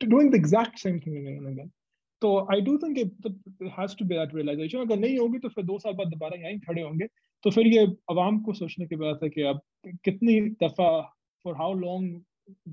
doing 0.03 0.30
the 0.30 0.38
exact 0.38 0.80
same 0.80 0.99
thing 0.99 1.15
again 1.17 1.38
and 1.38 1.47
again. 1.47 1.71
तो 2.22 2.30
I 2.53 2.61
do 2.61 2.78
think 2.78 2.97
has 3.80 3.95
to 3.99 4.05
be 4.05 4.16
that 4.16 4.36
realisation 4.36 4.80
अगर 4.80 4.99
नहीं 4.99 5.18
होगी 5.20 5.39
तो 5.39 5.49
फिर 5.49 5.63
दो 5.66 5.78
साल 5.80 5.93
बाद 5.93 6.07
दोबारा 6.07 6.38
यहीं 6.41 6.59
खड़े 6.59 6.82
होंगे। 6.82 7.07
तो 7.43 7.51
फिर 7.51 7.68
ये 7.68 7.86
आवाम 8.11 8.39
को 8.43 8.53
सोचने 8.53 8.86
की 8.88 8.95
बात 8.95 9.20
है 9.24 9.30
कि 9.30 9.41
अब 9.49 9.61
कितनी 10.05 10.39
दफ़ा 10.63 10.89
for 11.45 11.55
how 11.57 11.74
long 11.80 12.22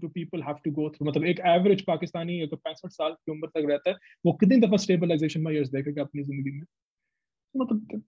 do 0.00 0.08
people 0.08 0.42
have 0.42 0.56
to 0.64 0.70
go 0.72 0.88
through 0.90 1.08
मतलब 1.08 1.24
एक 1.26 1.40
एवरेज 1.46 1.84
पाकिस्तानी 1.86 2.40
अगर 2.42 2.56
पैंसठ 2.64 2.90
साल 2.90 3.12
की 3.12 3.32
उम्र 3.32 3.48
तक 3.48 3.66
रहता 3.70 3.90
है 3.90 3.96
वो 4.26 4.32
कितनी 4.40 4.60
दफ़ा 4.66 4.76
स्टेबलाइजेशन 4.84 5.40
में 5.40 5.54
देखेगा 5.54 6.02
अपनी 6.02 6.22
ज़िंदगी 6.22 6.50
में? 6.50 6.66
मतलब 7.54 8.02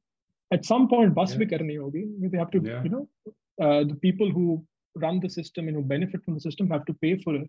एट 0.51 0.65
सम 0.65 0.87
पॉइंट 0.87 1.15
बस 1.15 1.37
भी 1.39 1.47
करनी 1.47 1.75
होगी। 1.75 2.03
They 2.29 2.37
have 2.37 2.47
to 2.53 2.59
you 2.69 2.91
know 2.91 3.07
the 3.85 3.99
people 4.03 4.31
who 4.39 4.63
run 5.03 5.17
the 5.23 5.29
system 5.35 5.69
and 5.71 5.77
who 5.77 5.81
benefit 5.91 6.21
from 6.25 6.35
the 6.35 6.41
system 6.43 6.69
have 6.73 6.83
to 6.89 6.93
pay 7.05 7.09
for 7.23 7.33
it. 7.37 7.47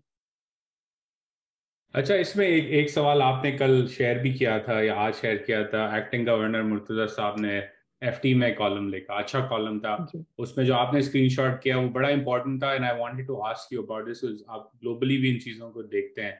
अच्छा 1.94 2.14
इसमें 2.14 2.46
एक 2.46 2.66
एक 2.74 2.90
सवाल 2.90 3.22
आपने 3.22 3.50
कल 3.52 3.86
शेयर 3.88 4.18
भी 4.18 4.32
किया 4.34 4.58
था 4.58 4.80
या 4.82 4.94
आज 4.94 5.12
शेयर 5.14 5.36
किया 5.36 5.62
था 5.64 5.84
एक्टिंग 5.98 6.26
गवर्नर 6.26 6.62
मुर्तजा 6.62 7.06
साहब 7.06 7.38
ने 7.40 7.56
एफ़ 8.02 8.18
टी 8.22 8.32
में 8.34 8.54
कॉलम 8.54 8.88
लिखा 8.88 9.18
अच्छा 9.18 9.40
कॉलम 9.48 9.78
था। 9.80 9.94
उसमें 10.38 10.64
जो 10.66 10.74
आपने 10.74 11.02
स्क्रीनशॉट 11.02 11.62
किया 11.62 11.76
वो 11.78 11.88
बड़ा 11.90 12.08
इंपॉर्टेंट 12.08 12.62
था 12.62 12.72
and 12.74 12.84
I 12.84 12.98
wanted 12.98 13.26
to 13.26 13.36
ask 13.42 13.72
you 13.72 13.82
about 13.82 14.06
this 14.06 14.24
आप 14.50 14.70
ग्लोबली 14.82 15.16
भी 15.18 15.30
इन 15.30 15.38
चीज़ों 15.40 15.70
को 15.70 15.82
देखते 15.84 16.22
हैं। 16.22 16.34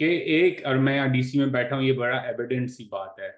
कि 0.00 0.06
एक 0.36 0.62
और 0.66 0.78
मैं 0.78 0.94
यहाँ 0.96 1.10
डीसी 1.10 1.38
में 1.38 1.50
बैठा 1.52 1.76
हूँ 1.76 1.84
ये 1.84 1.92
बड़ा 1.92 2.18
एविडेंट 2.28 2.68
सी 2.70 2.88
बात 2.92 3.16
है 3.20 3.28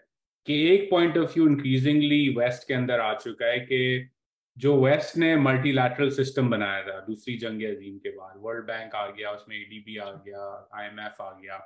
कि 0.48 0.62
एक 0.68 0.88
point 0.90 1.18
of 1.18 1.34
view 1.34 1.48
increasingly 1.48 2.28
west 2.38 2.68
के 2.68 2.74
अंदर 2.74 3.00
आ 3.00 3.12
चुका 3.14 3.46
है 3.46 3.58
कि 3.60 4.10
जो 4.56 4.74
वेस्ट 4.76 5.16
ने 5.16 5.34
मल्टीलैटरल 5.36 6.10
सिस्टम 6.10 6.48
बनाया 6.50 6.82
था, 6.82 6.98
दूसरी 7.00 7.36
जंग 7.38 7.62
अजीम 7.66 7.96
के 7.98 8.10
बाद 8.10 8.34
वर्ल्ड 8.36 8.64
बैंक 8.64 8.94
आ 8.94 9.06
गया, 9.08 9.30
उसमें 9.30 9.56
एडीबी 9.56 9.96
आ 9.96 10.10
गया 10.10 10.68
आईएमएफ 10.74 11.20
आ 11.20 11.30
गया। 11.32 11.58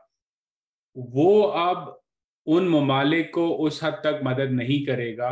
वो 0.96 1.40
अब 1.42 2.00
उन 2.46 2.68
ममालिक 2.68 3.32
को 3.34 3.48
उस 3.58 3.82
हद 3.84 4.00
तक 4.04 4.20
मदद 4.24 4.50
नहीं 4.52 4.84
करेगा 4.86 5.30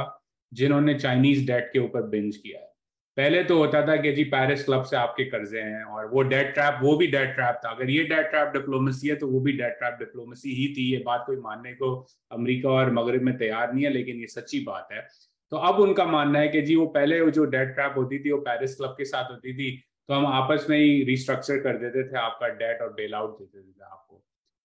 जिन्होंने 0.52 0.94
चाइनीज़ 0.94 1.46
डेट 1.46 1.70
के 1.72 1.78
ऊपर 1.78 2.02
बिंज 2.02 2.36
किया 2.36 2.60
है। 2.60 2.72
पहले 3.16 3.42
तो 3.44 3.58
होता 3.58 3.86
था 3.86 3.96
कि 3.96 4.12
जी 4.12 4.24
पेरिस 4.24 4.64
क्लब 4.64 4.84
से 4.84 4.96
आपके 4.96 5.24
कर्जे 5.24 5.60
हैं 5.60 5.82
और 5.84 6.06
वो 6.10 6.22
डेट 6.22 6.52
ट्रैप 6.54 6.78
वो 6.82 6.96
भी 6.96 7.06
डेट 7.06 7.34
ट्रैप 7.34 7.60
था। 7.64 7.70
अगर 7.70 7.90
ये 7.90 8.04
डेट 8.04 8.30
ट्रैप 8.30 8.48
डिप्लोमेसी 8.52 9.08
है 9.08 9.16
तो 9.16 9.28
वो 9.28 9.40
भी 9.40 9.52
डेट 9.52 9.78
ट्रैप 9.78 9.98
डिप्लोमेसी 9.98 10.54
ही 10.54 10.66
थी। 10.74 10.90
ये 10.92 11.02
बात 11.06 11.22
कोई 11.26 11.36
मानने 11.36 11.72
को 11.72 11.94
अमेरिका 12.32 12.70
और 12.70 12.92
मगरब 12.92 13.22
में 13.22 13.36
तैयार 13.38 13.72
नहीं 13.72 13.84
है, 13.84 13.90
लेकिन 13.90 14.16
ये 14.16 14.26
सच्ची 14.26 14.60
बात 14.60 14.88
है। 14.92 15.06
तो 15.54 15.58
अब 15.58 15.80
उनका 15.80 16.04
मानना 16.06 16.38
है 16.38 16.48
कि 16.48 16.60
जी, 16.62 16.76
वो 16.76 16.86
पहले 16.86 17.20
वो 17.20 17.30
जो 17.30 17.44
डेट 17.46 17.74
ट्रैप 17.74 17.94
होती 17.96 18.18
थी, 18.18 18.30
वो 18.30 18.38
पेरिस 18.40 18.74
क्लब 18.76 18.94
के 18.98 19.04
साथ 19.04 19.30
होती 19.30 19.52
थी 19.54 19.76
तो 20.08 20.14
हम 20.14 20.26
आपस 20.26 20.66
में 20.70 20.76
ही 20.78 21.02
रिस्ट्रक्चर 21.04 21.58
कर 21.58 21.76
देते 21.78 22.02
थे, 22.04 22.16
आपका 22.18 22.48
डेट 22.48 22.80
और 22.82 22.92
बेल 22.92 23.14
आउट 23.14 23.38
देते 23.38 23.58
थे 23.58 23.84
आपको। 23.84 24.22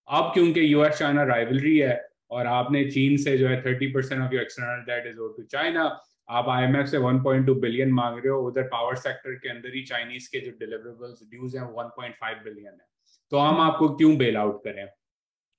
अब 0.07 0.31
क्योंकि 0.33 0.73
यूएस 0.73 0.97
चाइना 0.97 1.23
राइवलरी 1.23 1.77
है 1.77 2.09
और 2.31 2.47
आपने 2.47 2.83
चीन 2.85 3.17
से 3.17 3.37
जो 3.37 3.47
है 3.47 3.61
thirty 3.61 3.87
percent 3.87 4.21
of 4.21 4.33
your 4.33 4.43
external 4.43 4.81
debt 4.83 5.07
is 5.07 5.19
over 5.19 5.33
to 5.37 5.43
China 5.43 5.83
आप 6.29 6.49
आईएमएफ 6.49 6.87
से 6.87 6.97
1.2 6.97 7.55
बिलियन 7.55 7.91
मांग 7.91 8.17
रहे 8.17 8.29
हो, 8.29 8.39
उधर 8.47 8.63
पावर 8.63 8.95
सेक्टर 8.95 9.35
के 9.35 9.49
अंदर 9.49 9.75
ही 9.75 9.83
चाइनीज़ 9.83 10.29
के 10.31 10.39
जो 10.39 10.51
डिलीवरेबल्स 10.59 11.23
ड्यूज 11.29 11.55
हैं 11.55 11.63
1.5 11.75 12.43
बिलियन 12.43 12.71
है। 12.71 12.87
तो 13.31 13.37
हम 13.37 13.61
आपको 13.61 13.89
क्यों 13.89 14.15
बेल 14.17 14.37
आउट 14.37 14.63
करें? 14.63 14.87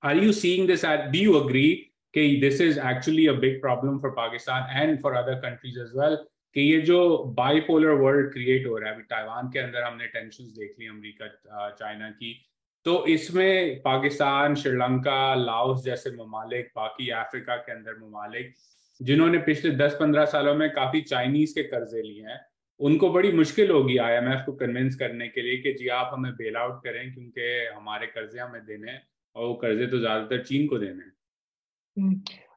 Are 0.02 0.16
you 0.16 0.32
seeing 0.32 0.66
this 0.68 0.84
do 0.86 1.18
you 1.18 1.32
agree 1.34 1.89
कि 2.14 2.36
this 2.40 2.61
is 2.61 2.80
actually 2.88 3.26
a 3.26 3.32
big 3.40 3.61
problem 3.61 3.98
for 3.98 4.11
Pakistan 4.12 4.76
and 4.76 5.00
for 5.02 5.14
other 5.14 5.34
countries 5.40 5.80
as 5.80 5.92
well 5.96 6.16
कि 6.56 6.61
ये 6.62 6.80
जो 6.82 7.00
बाईपोलर 7.36 7.90
वर्ल्ड 7.96 8.32
क्रिएट 8.32 8.66
हो 8.66 8.76
रहा 8.76 8.88
है, 8.88 8.94
अभी 8.94 9.02
ताइवान 9.04 9.48
के 9.48 9.58
अंदर 9.58 9.82
हमने 9.82 10.06
टेंशन 10.08 10.44
देख 10.54 10.74
ली, 10.78 10.86
अमरीका 10.88 11.70
चाइना 11.70 12.11
की 12.11 12.40
तो 12.86 13.04
इसमें 13.08 13.80
पाकिस्तान 13.82 14.54
श्रीलंका 14.54 15.34
लाओस 15.36 15.82
जैसे 15.84 16.11
ममालिक, 16.12 16.70
बाकी 16.76 17.08
अफ्रीका 17.11 17.56
के 17.56 17.72
अंदर 17.72 17.98
ममालिक, 17.98 18.54
जिन्होंने 19.00 19.38
पिछले 19.40 19.70
10-15 19.76 20.24
सालों 20.26 20.54
में 20.54 20.68
काफ़ी 20.70 21.00
चाइनीज़ 21.02 21.54
के 21.54 21.62
कर्जे 21.64 22.02
लिए 22.02 22.22
हैं, 22.22 22.40
उनको 22.80 23.11
बड़ी 23.12 23.32
मुश्किल 23.32 23.70
होगी 23.70 23.96
आईएमएफ 23.98 24.42
को 24.46 24.52
कन्विंस 24.56 24.96
करने 24.96 25.28
के 25.28 25.42
लिए 25.42 25.56
कि 25.58 25.72
जी 25.74 25.88
आप 25.90 26.11
हमें 26.14 26.32
बेल 26.34 26.56
आउट 26.56 26.82
करें, 26.84 27.12
क्योंकि 27.14 27.74
हमारे 27.76 28.06
कर्जे 28.08 28.40
हमें 28.40 28.64
देने 28.66 28.90
हैं, 28.90 29.02
और 29.36 29.46
वो 29.46 29.54
कर्जे 29.56 29.86
तो 29.86 29.98
ज़्यादातर 29.98 30.42
चीन 30.44 30.66
को 30.66 30.78
देने 30.78 31.02
हैं। 31.04 31.12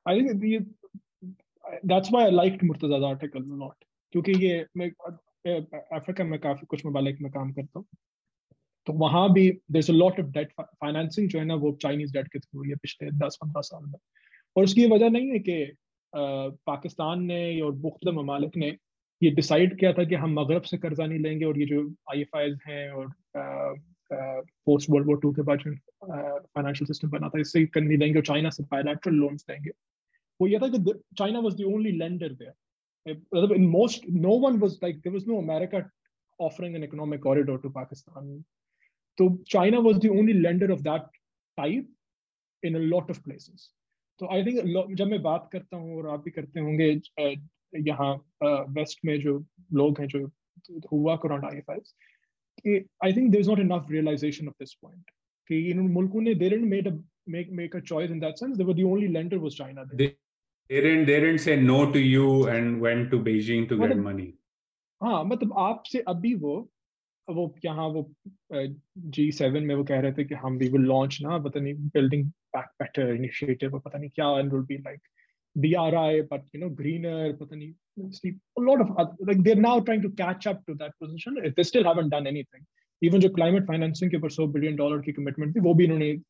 I 0.09 0.21
think 0.21 0.75
that's 1.85 2.11
why 2.11 2.25
I 2.25 2.31
liked 2.31 2.63
Murtaza 2.63 3.07
article 3.09 3.43
lot 3.59 3.85
क्योंकि 4.11 4.31
ये 4.45 4.65
मैं 4.77 4.89
अफ्रीका 5.49 6.23
में 6.23 6.39
काफ़ी 6.39 6.65
कुछ 6.65 6.85
ममालिक 6.85 7.21
में 7.21 7.31
काम 7.31 7.51
करता 7.53 7.79
हूँ। 7.79 7.85
तो 8.87 8.93
वहाँ 8.93 9.31
भी 9.33 9.49
there 9.71 9.83
a 9.89 9.93
lot 9.93 10.19
of 10.19 10.27
debt 10.27 10.51
financing 10.59 11.29
जो 11.29 11.39
है 11.39 11.45
ना 11.45 11.55
वो 11.55 11.71
चाइनीज़ 11.81 12.13
डेट 12.13 12.27
के 12.27 12.39
थ्रू 12.39 12.63
है 12.63 12.75
पिछले 12.75 13.11
दस 13.11 13.37
पंद्रह 13.41 13.61
साल 13.61 13.85
में। 13.85 13.99
और 14.55 14.63
उसकी 14.63 14.87
वजह 14.87 15.09
नहीं 15.09 15.29
है 15.29 15.39
कि 15.39 15.77
पाकिस्तान 16.65 17.23
ने 17.23 17.61
और 17.61 17.71
मुख्त 17.71 18.07
ममालिक 18.07 18.57
ने 18.57 18.67
ये 19.21 19.29
डिसाइड 19.31 19.79
किया 19.79 19.93
था 19.93 20.03
कि 20.03 20.15
हम 20.15 20.39
मगरब 20.39 20.61
से 20.61 20.77
कर्जा 20.77 21.05
नहीं 21.05 21.19
लेंगे 21.19 21.45
और 21.45 21.59
ये 21.59 21.65
जो 21.65 21.95
आई 22.11 22.21
एफ़ 22.21 22.37
आई 22.37 22.55
हैं 22.67 22.89
और 22.91 23.07
पोस्ट 24.65 24.89
वर्ल्ड 24.89 25.07
वॉर 25.07 25.19
टू 25.21 25.31
के 25.33 25.41
बाद 25.41 25.59
फाइनेंशियल 25.63 26.85
सिस्टम 26.87 27.09
बना 27.09 27.29
था, 27.29 27.39
इससे 27.39 27.67
नहीं 27.79 28.15
और 28.15 28.25
चाइना 28.25 28.49
से 28.49 28.63
बायोलैटरल 28.71 29.15
लोन्स 29.15 29.45
देंगे 29.49 29.71
वो 30.41 30.47
ये 30.47 30.59
था 30.59 30.67
कि 30.75 30.93
China 31.17 31.39
was 31.39 31.55
the 31.57 31.73
only 31.73 31.91
lender 31.97 32.33
there 32.33 33.17
मतलब 33.35 33.51
in 33.51 33.67
most 33.69 34.09
no 34.09 34.37
one 34.47 34.59
was 34.59 34.79
like 34.83 34.95
there 34.97 35.13
was 35.13 35.27
no 35.27 35.41
America 35.41 35.89
offering 36.39 36.75
an 36.75 36.83
economic 36.83 37.21
corridor 37.23 37.55
to 37.63 37.69
Pakistan. 37.69 38.29
So 39.17 39.25
China 39.45 39.81
was 39.81 39.99
the 39.99 40.09
only 40.09 40.33
lender 40.33 40.71
of 40.71 40.79
that 40.83 41.09
type 41.57 41.85
in 42.63 42.75
a 42.75 42.79
lot 42.93 43.11
of 43.13 43.19
places. 43.25 43.65
तो 44.19 44.27
I 44.33 44.43
think 44.45 44.95
जब 44.97 45.07
मैं 45.07 45.21
बात 45.21 45.47
करता 45.51 45.77
हूँ 45.77 45.97
और 45.97 46.07
आप 46.09 46.23
भी 46.23 46.31
करते 46.31 46.59
होंगे 46.59 46.87
यहाँ 47.89 48.11
वेस्ट 48.79 49.05
में 49.05 49.19
जो 49.21 49.37
लोग 49.73 49.99
हैं 49.99 50.07
जो, 50.07 50.19
हुआ 50.91 51.15
around 51.15 51.45
I 51.45 51.61
if 52.66 52.66
I 52.66 52.80
I 53.04 53.16
think 53.16 53.30
there 53.32 53.40
is 53.40 53.48
not 53.48 53.60
enough 53.60 53.90
realisation 53.90 54.48
of 54.48 54.54
this 54.60 54.74
point 54.82 55.10
कि 55.50 55.60
इन 55.70 55.80
मुल्कों 55.92 56.20
ने 56.20 56.34
they 56.34 56.48
didn't 56.48 56.70
made 56.70 56.88
make 57.28 57.52
make 57.52 57.74
a 57.74 57.80
choice 57.80 58.10
in 58.10 58.20
that 58.20 58.38
sense 58.38 58.56
they 58.58 58.64
were 58.64 58.74
the 58.74 58.84
only 58.84 59.08
lender 59.08 59.38
was 59.38 59.54
china 59.54 59.84
they, 59.92 60.08
they 60.70 60.80
didn't 60.80 61.06
they 61.06 61.20
didn't 61.20 61.44
say 61.46 61.56
no 61.56 61.78
to 61.92 62.00
you 62.00 62.48
and 62.48 62.80
went 62.80 63.10
to 63.10 63.18
beijing 63.30 63.68
to 63.68 63.80
get 63.84 63.96
money 64.10 64.34
हाँ 65.00 65.22
मतलब 65.24 65.52
आपसे 65.58 65.98
अभी 66.08 66.32
वो 66.34 66.52
वो 67.28 67.42
यहाँ 67.64 67.86
वो 67.88 68.00
जी 69.16 69.30
seven 69.32 69.64
में 69.64 69.74
वो 69.74 69.84
कह 69.90 70.00
रहे 70.00 70.12
थे 70.12 70.24
कि 70.24 70.34
हम 70.44 70.56
वी 70.58 70.68
विल 70.68 70.86
लॉन्च 70.86 71.18
ना 71.22 71.38
पता 71.44 71.60
नहीं 71.60 71.74
बिल्डिंग 71.96 72.24
बैक 72.56 72.66
बेटर 72.80 73.12
इनिशिएटिव 73.14 73.78
पता 73.78 73.98
नहीं 73.98 74.10
क्या 74.14 74.30
and 74.38 74.52
will 74.52 74.62
be 74.68 74.78
like 74.78 75.00
DRI, 75.55 76.21
but 76.29 76.43
you 76.51 76.59
know, 76.59 76.69
greener, 76.69 77.33
पता 77.33 77.55
नहीं, 77.55 77.73
a 78.57 78.61
lot 78.61 78.81
of 78.81 78.91
other, 78.97 79.13
like 79.21 79.43
they're 79.43 79.55
now 79.55 79.79
trying 79.79 80.01
to 80.01 80.09
catch 80.11 80.47
up 80.47 80.65
to 80.65 80.73
that 80.75 80.97
position. 80.99 81.37
They 81.55 81.63
still 81.63 81.83
haven't 81.83 82.09
done 82.09 82.27
anything. 82.27 82.65
Even 83.01 83.21
जो 83.21 83.29
climate 83.35 83.65
financing 83.67 84.09
के 84.09 84.17
ऊपर 84.17 84.29
100 84.31 84.47
billion 84.53 84.75
dollar 84.75 85.01
की 85.03 85.13
commitment 85.13 85.55
थी, 85.55 85.59
वो 85.61 85.73
भी 85.73 85.85
इन्होंने 85.85 86.21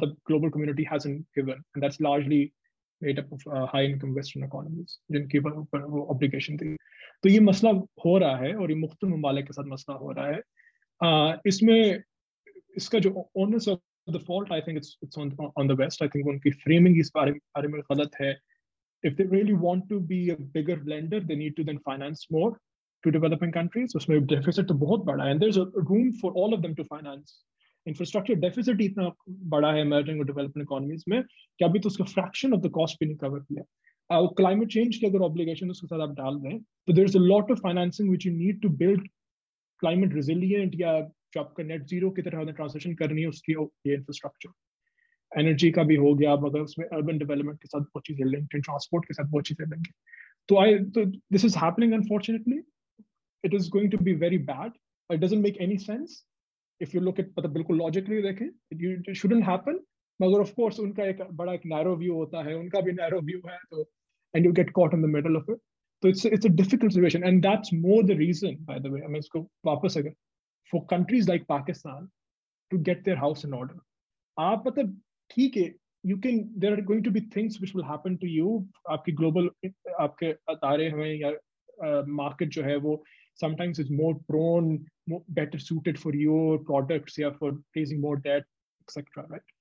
the 0.00 0.14
global 0.26 0.50
community 0.50 0.84
hasn't 0.84 1.24
given, 1.34 1.62
and 1.74 1.82
that's 1.82 2.00
largely 2.00 2.52
made 3.00 3.18
up 3.18 3.30
of 3.32 3.40
uh, 3.46 3.66
high 3.66 3.84
income 3.84 4.14
Western 4.14 4.42
economies 4.42 4.98
जिनके 5.12 5.38
ऊपर 5.38 5.84
वो 5.84 6.06
obligation 6.14 6.58
थी. 6.62 6.76
तो 7.22 7.28
ये 7.28 7.40
मसला 7.40 7.70
हो 8.04 8.18
रहा 8.18 8.36
है 8.36 8.54
और 8.54 8.70
ये 8.70 8.76
मुख्त 8.76 9.04
ममालिक 9.04 9.46
के 9.46 9.52
साथ 9.52 9.64
मसला 9.66 9.94
हो 9.94 10.12
रहा 10.12 10.26
है 10.26 10.42
uh, 11.00 11.38
इसमें 11.46 12.02
इसका 12.76 12.98
जो 12.98 13.10
of 14.08 14.12
the 14.12 14.20
fault 14.20 14.52
I 14.52 14.60
think 14.60 14.78
it's 14.78 14.96
it's 15.02 15.16
on 15.16 15.36
on 15.56 15.66
the 15.66 15.76
West 15.76 16.02
I 16.02 16.08
think 16.08 16.26
उनकी 16.26 16.50
framing 16.64 16.98
इस 17.00 17.10
बारे 17.14 17.32
बारे 17.32 17.68
में 17.68 17.80
गलत 17.92 18.10
है 18.20 18.36
if 19.05 19.15
they 19.17 19.25
really 19.25 19.53
want 19.53 19.87
to 19.89 19.99
be 19.99 20.29
a 20.29 20.35
bigger 20.57 20.81
lender 20.85 21.19
they 21.19 21.35
need 21.35 21.55
to 21.55 21.63
then 21.63 21.79
finance 21.79 22.25
more 22.31 22.51
to 23.03 23.11
developing 23.11 23.51
countries 23.51 23.95
उसमें 23.95 24.19
deficit 24.33 24.67
तो 24.67 24.73
बहुत 24.85 25.05
बड़ा 25.05 25.23
है 25.23 25.33
and 25.33 25.43
there's 25.43 25.57
a 25.57 25.69
room 25.91 26.11
for 26.21 26.31
all 26.33 26.53
of 26.53 26.61
them 26.61 26.75
to 26.75 26.85
finance 26.85 27.37
infrastructure 27.85 28.35
deficit 28.35 28.81
इतना 28.81 29.11
बड़ा 29.53 29.71
है 29.73 29.85
emerging 29.85 30.19
और 30.19 30.27
developing 30.31 30.65
economies 30.65 31.07
में 31.09 31.21
कि 31.23 31.65
अभी 31.65 31.79
तो 31.79 31.89
उसका 31.89 32.05
fraction 32.05 32.57
of 32.57 32.61
the 32.65 32.73
cost 32.79 32.99
भी 32.99 33.05
नहीं 33.05 33.17
cover 33.23 33.41
किया 33.45 33.63
uh, 34.09 34.27
climate 34.41 34.73
change 34.77 34.97
की 34.97 35.07
अगर 35.07 35.25
obligation 35.29 35.71
उसके 35.71 35.87
साथ 35.87 36.07
आप 36.07 36.15
डाल 36.15 36.39
दें 36.45 36.59
तो 36.59 36.93
there's 36.99 37.17
a 37.21 37.25
lot 37.31 37.55
of 37.55 37.65
financing 37.67 38.13
which 38.13 38.29
you 38.29 38.35
need 38.37 38.61
to 38.67 38.75
build 38.83 39.09
climate 39.83 40.19
resilient 40.19 40.79
या 40.81 40.99
जो 41.33 41.39
आपका 41.41 41.63
नेट 41.63 41.83
जीरो 41.87 42.09
की 42.11 42.21
तरह 42.21 42.51
ट्रांसलेशन 42.51 42.93
करनी 43.01 43.21
है 43.21 43.27
उसकी 43.27 43.53
ये 43.87 43.93
इंफ्रास्ट्रक्चर 43.95 44.49
energy 45.36 45.70
का 45.70 45.82
भी 45.82 45.96
हो 45.96 46.14
गया 46.14 46.34
मगर 46.36 46.60
उसमें 46.60 46.86
अर्बन 46.86 47.18
डेवलपमेंट 47.18 47.58
के 47.62 47.68
साथ 47.68 47.80
बहुत 47.80 48.06
चीज़ें 48.06 48.24
लिंक्ड 48.26 48.62
ट्रांसपोर्ट 48.62 49.04
के 49.04 49.14
साथ 49.14 49.30
बहुत 49.30 49.44
चीज़ें 49.44 49.66
लिंक्ड 49.66 49.88
तो 50.48 50.58
आई 50.60 50.78
तो 50.96 51.04
this 51.04 51.44
is 51.44 51.58
happening 51.58 51.92
unfortunately 51.92 52.60
it 53.44 53.54
is 53.54 53.70
going 53.70 53.90
to 53.90 53.98
be 53.98 54.12
very 54.24 54.38
bad 54.50 54.72
it 55.10 55.20
doesn't 55.20 55.42
make 55.42 55.56
any 55.60 55.78
sense 55.78 56.24
if 56.80 56.96
you 56.96 57.02
look 57.02 57.20
at 57.20 57.32
मतलब 57.38 57.52
बिल्कुल 57.52 57.78
लॉजिकली 57.78 58.22
देखें 58.22 58.46
इट 58.46 59.12
शुडंट 59.16 59.44
हैपन 59.44 59.80
मगर 60.20 60.40
ऑफ़ 60.40 60.52
कोर्स 60.54 60.80
उनका 60.80 61.04
एक 61.04 61.22
बड़ा 61.32 61.54
एक 61.54 61.66
नैरो 61.66 61.96
व्यू 61.96 62.14
होता 62.14 62.42
है, 62.42 62.54
उनका 62.54 62.80
भी 62.80 62.92
नैरो 62.92 63.20
व्यू 63.20 63.40
है 63.48 63.58
तो 63.70 63.88
and 64.34 64.46
you 64.46 64.52
get 64.52 64.70
caught 64.70 64.94
in 64.94 65.02
the 65.02 65.14
middle 65.14 65.36
of 65.36 65.50
it 65.50 65.58
तो 66.02 66.08
it's 66.08 66.26
it's 66.26 66.46
a 66.46 66.48
difficult 66.48 66.92
situation 66.92 67.24
and 67.24 67.42
that's 67.42 67.70
more 67.74 68.04
the 68.04 68.16
reason 68.18 68.56
by 68.64 68.80
the 68.80 68.86
way 68.86 69.06
मैं 69.06 69.18
इसको 69.18 69.40
वापस 69.66 69.98
अगर, 69.98 70.12
for 70.72 70.84
countries 70.86 71.28
like 71.28 71.46
Pakistan 71.48 72.08
to 72.70 72.78
get 72.78 73.04
their 73.04 73.16
house 73.16 73.44
in 73.44 73.52
order. 73.54 73.76
आप 74.36 74.64
मतलब 74.66 75.00
ठीक 75.30 75.56
है 75.56 75.72
you 76.04 76.16
can 76.24 76.36
there 76.62 76.72
are 76.72 76.82
going 76.88 77.02
to 77.04 77.10
be 77.14 77.20
things 77.34 77.60
which 77.60 77.74
will 77.76 77.86
happen 77.86 78.16
to 78.18 78.28
you 78.32 78.50
आपकी 78.90 79.14
global 79.20 79.48
आपके 80.00 80.26
अदारे 80.52 80.88
हमें 80.90 81.14
या 81.14 81.32
market 82.20 82.52
जो 82.56 82.62
है 82.62 82.76
वो 82.84 83.02
sometimes 83.42 83.80
is 83.84 83.90
more 84.02 84.14
prone 84.30 84.70
more 85.12 85.22
better 85.38 85.58
suited 85.64 85.98
for 86.04 86.14
your 86.20 86.58
products 86.70 87.18
या 87.18 87.30
for 87.40 87.52
raising 87.78 88.00
more 88.06 88.16
debt 88.28 88.46
etc 88.84 89.26
right 89.32 89.55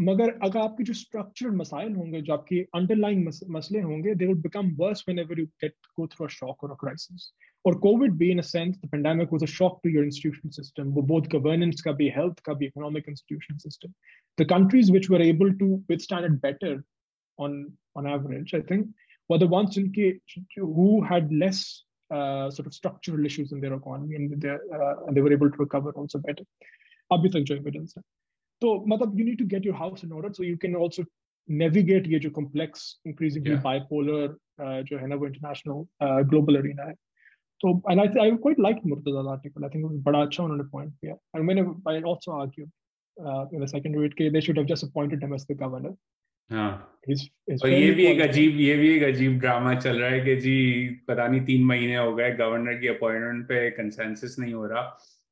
मगर 0.00 0.30
अगर 0.42 0.58
आपके 0.60 0.84
जो 0.84 0.94
स्ट्रक्चरल 0.94 1.50
मसाइल 1.56 1.94
होंगे 1.96 2.20
जो 2.22 2.32
आपके 2.32 2.60
अंडरलाइन 2.74 3.28
मसले 3.50 3.80
होंगे 3.80 4.14
they 4.14 4.26
will 4.26 4.36
become 4.42 4.70
worse 4.80 5.04
whenever 5.18 5.40
you 5.40 5.46
get 5.64 5.74
go 5.96 6.06
through 6.12 6.26
a 6.26 6.28
shock 6.30 6.64
और 6.64 6.70
अ 6.70 6.76
क्राइसिस 6.80 7.32
और 7.66 7.78
covid 7.86 8.12
be 8.18 8.30
in 8.30 8.38
a 8.38 8.46
sense 8.50 8.76
the 8.84 8.88
pandemic 8.92 9.32
was 9.32 9.42
a 9.42 9.50
shock 9.54 9.80
to 9.84 9.90
your 9.90 10.04
institution 10.04 10.50
system 10.58 10.92
वो 10.98 11.02
बोथ 11.12 11.28
गवर्नेंस 11.32 11.80
का 11.80 11.92
भी 12.02 12.08
हेल्थ 12.16 12.40
का 12.46 12.54
भी 12.60 12.66
economic 12.66 13.08
institution 13.08 13.58
system 13.66 13.92
the 14.38 14.46
countries 14.50 14.92
which 14.92 15.10
were 15.10 15.22
able 15.22 15.52
to 15.64 15.74
withstand 15.90 16.24
it 16.24 16.40
better 16.46 16.82
on 17.38 17.60
on 17.96 18.10
average 18.12 18.54
I 18.54 18.60
think 18.70 18.94
were 19.30 19.38
the 19.38 19.50
ones 19.56 19.74
जिनके 19.74 20.08
who 20.60 20.88
had 21.10 21.32
less 21.44 21.66
Uh, 22.10 22.50
sort 22.50 22.66
of 22.66 22.72
structural 22.72 23.26
issues 23.26 23.52
in 23.52 23.60
their 23.60 23.74
economy 23.74 24.14
and 24.16 24.40
they, 24.40 24.48
uh, 24.48 24.94
and 25.06 25.14
they 25.14 25.20
were 25.20 25.30
able 25.30 25.50
to 25.50 25.58
recover 25.58 25.90
also 25.92 26.18
better. 26.18 26.42
evidence. 27.10 27.94
तो 28.61 28.73
मतलब 28.87 29.17
you 29.19 29.25
need 29.25 29.39
to 29.39 29.45
get 29.47 29.65
your 29.65 29.77
house 29.77 30.03
in 30.03 30.11
order 30.13 30.33
so 30.33 30.43
you 30.43 30.57
can 30.57 30.81
also 30.83 31.05
navigate 31.49 32.07
ये 32.07 32.19
जो 32.19 32.29
complex 32.29 32.83
increasingly 33.07 33.55
bipolar 33.63 34.35
जो 34.83 34.97
है 34.97 35.07
ना 35.07 35.15
वो 35.15 35.25
international 35.27 36.23
global 36.29 36.55
arena 36.57 36.83
है 36.83 36.93
तो 37.61 37.71
and 37.91 37.99
I 37.99 38.07
I 38.21 38.31
quite 38.37 38.59
like 38.59 38.77
Murtaza 38.85 39.31
article 39.31 39.63
I 39.63 39.69
think 39.69 39.85
बड़ा 40.05 40.21
अच्छा 40.21 40.43
उन्होंने 40.43 40.63
पॉइंट 40.71 40.93
किया 40.93 41.13
एंड 41.35 41.45
मैंने 41.45 41.61
I 41.89 42.01
also 42.01 42.39
argue 42.39 42.65
in 42.65 43.63
the 43.63 43.67
second 43.67 43.99
read 44.01 44.13
के 44.13 44.29
they 44.29 44.41
should 44.41 44.57
have 44.57 44.67
just 44.67 44.85
appointed 44.85 45.23
him 45.23 45.35
as 45.35 45.45
the 45.51 45.57
governor 45.59 45.95
हाँ 46.49 46.71
और 47.63 47.69
ये 47.69 47.91
भी 47.91 48.05
एक 48.05 48.21
अजीब 48.21 48.59
ये 48.59 48.75
भी 48.77 48.89
एक 48.95 49.03
अजीब 49.03 49.39
ड्रामा 49.39 49.73
चल 49.75 49.99
रहा 49.99 50.09
है 50.09 50.19
कि 50.25 50.35
जी 50.41 50.55
पता 51.07 51.27
नहीं 51.27 51.41
तीन 51.45 51.65
महीने 51.65 51.95
हो 51.95 52.13
गए 52.15 52.31
गवर्नर 52.35 52.79
की 52.79 52.87
अपॉइंटमेंट 52.87 53.45
पे 53.47 53.69
कंसेंसस 53.71 54.35
नहीं 54.39 54.53
हो 54.53 54.65
रहा 54.65 54.81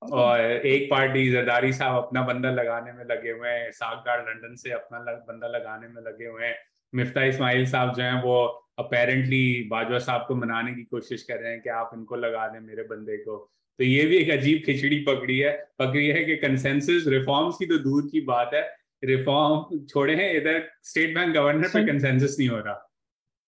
और 0.03 0.41
एक 0.41 0.91
पार्टी 0.91 1.31
जरदारी 1.31 1.73
साहब 1.73 1.97
अपना 1.97 2.23
बंदा 2.23 2.51
लगाने 2.51 2.93
में 2.93 3.05
लगे 3.05 3.31
हुए 3.31 3.49
हैं 3.49 3.71
सागदार 3.73 4.21
लंदन 4.21 4.55
से 4.55 4.71
अपना 4.71 4.99
लग, 4.99 5.19
बंदा 5.19 5.49
लगाने 5.49 5.89
में 5.89 6.03
लगे 6.03 6.27
हुए 6.27 6.47
हैं। 6.47 6.57
मिफ्ता 6.95 7.25
इस्माइल 7.25 7.67
साहब 7.67 7.95
जो 7.95 8.03
हैं 8.03 8.23
वो 8.23 8.45
अपेरेंटली 8.79 9.69
बाजवा 9.71 9.99
साहब 9.99 10.25
को 10.29 10.35
मनाने 10.35 10.73
की 10.73 10.83
कोशिश 10.83 11.23
कर 11.23 11.37
रहे 11.37 11.53
हैं 11.53 11.61
कि 11.61 11.69
आप 11.69 11.91
इनको 11.95 12.17
लगा 12.17 12.47
दें 12.49 12.61
मेरे 12.61 12.83
बंदे 12.83 13.17
को। 13.17 13.37
तो 13.79 13.85
ये 13.85 14.07
भी 14.07 14.17
एक 14.17 14.31
अजीब 14.31 14.63
खिचड़ी 14.67 14.99
पकड़ी 14.99 15.39
है। 15.39 15.53
पकड़ी 15.79 16.07
है 16.07 16.25
कि 16.25 16.37
कंसेंसस 16.37 17.05
रिफॉर्म्स 17.09 17.57
की 17.59 17.67
तो 17.67 17.79
दूर 17.79 18.09
की 18.13 18.21
बात 18.21 18.51
है। 18.55 18.63
रिफॉर्म 19.05 19.85
छोड़े 19.85 20.15
हैं 20.15 20.33
इधर 20.35 20.69
स्टेट 20.83 21.15
बैंक 21.15 21.35
गवर्नर 21.35 21.69
पे 21.69 21.87
कंसेंसस 21.87 22.37
नहीं 22.39 22.49
हो 22.49 22.59
रहा। 22.59 22.86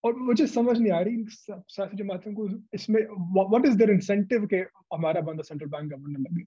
और 0.08 0.16
मुझे 0.16 0.46
समझ 0.46 0.78
नहीं 0.78 0.92
आ 0.92 1.00
रही 1.00 1.24
सियासी 1.28 1.96
जमातों 1.96 2.32
को 2.34 2.48
इसमें 2.74 3.00
व्हाट 3.02 3.66
इज़ 3.66 3.76
देयर 3.76 3.90
इंसेंटिव 3.90 4.46
के 4.46 4.56
हमारा 4.94 5.20
बंदा 5.20 5.42
सेंट्रल 5.42 5.68
बैंक 5.68 5.92
गवर्नर 5.92 6.20
लगे 6.20 6.44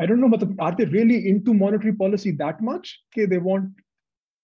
आई 0.00 0.06
डोंट 0.06 0.20
नो 0.20 0.26
मतलब 0.26 0.60
are 0.60 0.74
they 0.74 0.84
really 0.84 1.16
into 1.28 1.52
monetary 1.52 1.92
policy 1.92 2.32
that 2.32 2.62
much 2.62 2.94
कि 3.12 3.26
they 3.26 3.38
want 3.50 3.82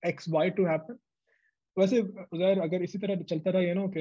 X 0.03 0.29
Y 0.29 0.51
to 0.51 0.65
happen 0.65 0.99
वैसे 1.79 2.01
उजैर 2.01 2.61
अगर 2.61 2.83
इसी 2.83 2.99
तरह 2.99 3.23
चलता 3.23 3.51
रहा 3.51 3.75
ना 3.75 3.87
कि 3.97 4.01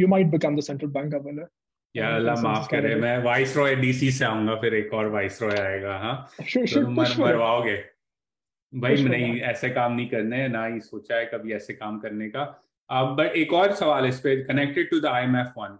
you 0.00 0.08
might 0.08 0.26
become 0.26 0.56
the 0.56 0.60
central 0.60 0.90
bank 0.90 1.12
governor 1.14 1.48
या 1.96 2.08
अल्लाह 2.16 2.42
माफ़ 2.42 2.68
करे 2.70 2.94
मैं 2.94 3.16
वाइस 3.22 3.56
रॉय 3.56 3.74
डीसी 3.76 4.10
से 4.12 4.24
आऊँगा 4.24 4.54
फिर 4.54 4.74
एक 4.74 4.92
और 4.94 5.06
वाइस 5.10 5.42
रॉय 5.42 5.58
आएगा 5.58 5.96
हाँ? 5.98 6.30
तो 6.40 6.88
मर 6.90 7.14
मरवाओगे। 7.18 7.76
भाई 8.72 9.04
नहीं 9.04 9.40
ऐसे 9.52 9.70
काम 9.70 9.92
नहीं 9.92 10.08
करने 10.08 10.48
ना 10.48 10.64
ही 10.66 10.80
सोचा 10.80 11.16
है 11.16 11.26
कभी 11.26 11.52
ऐसे 11.52 11.74
काम 11.74 11.98
करने 12.00 12.28
का। 12.28 12.44
बट 12.90 13.36
एक 13.36 13.52
और 13.52 13.72
सवाल 13.74 14.06
इस 14.06 14.20
पे 14.20 14.36
connected 14.44 14.90
to 14.90 15.00
the 15.00 15.06
I 15.06 15.24
M 15.24 15.36
F 15.36 15.58
one 15.58 15.78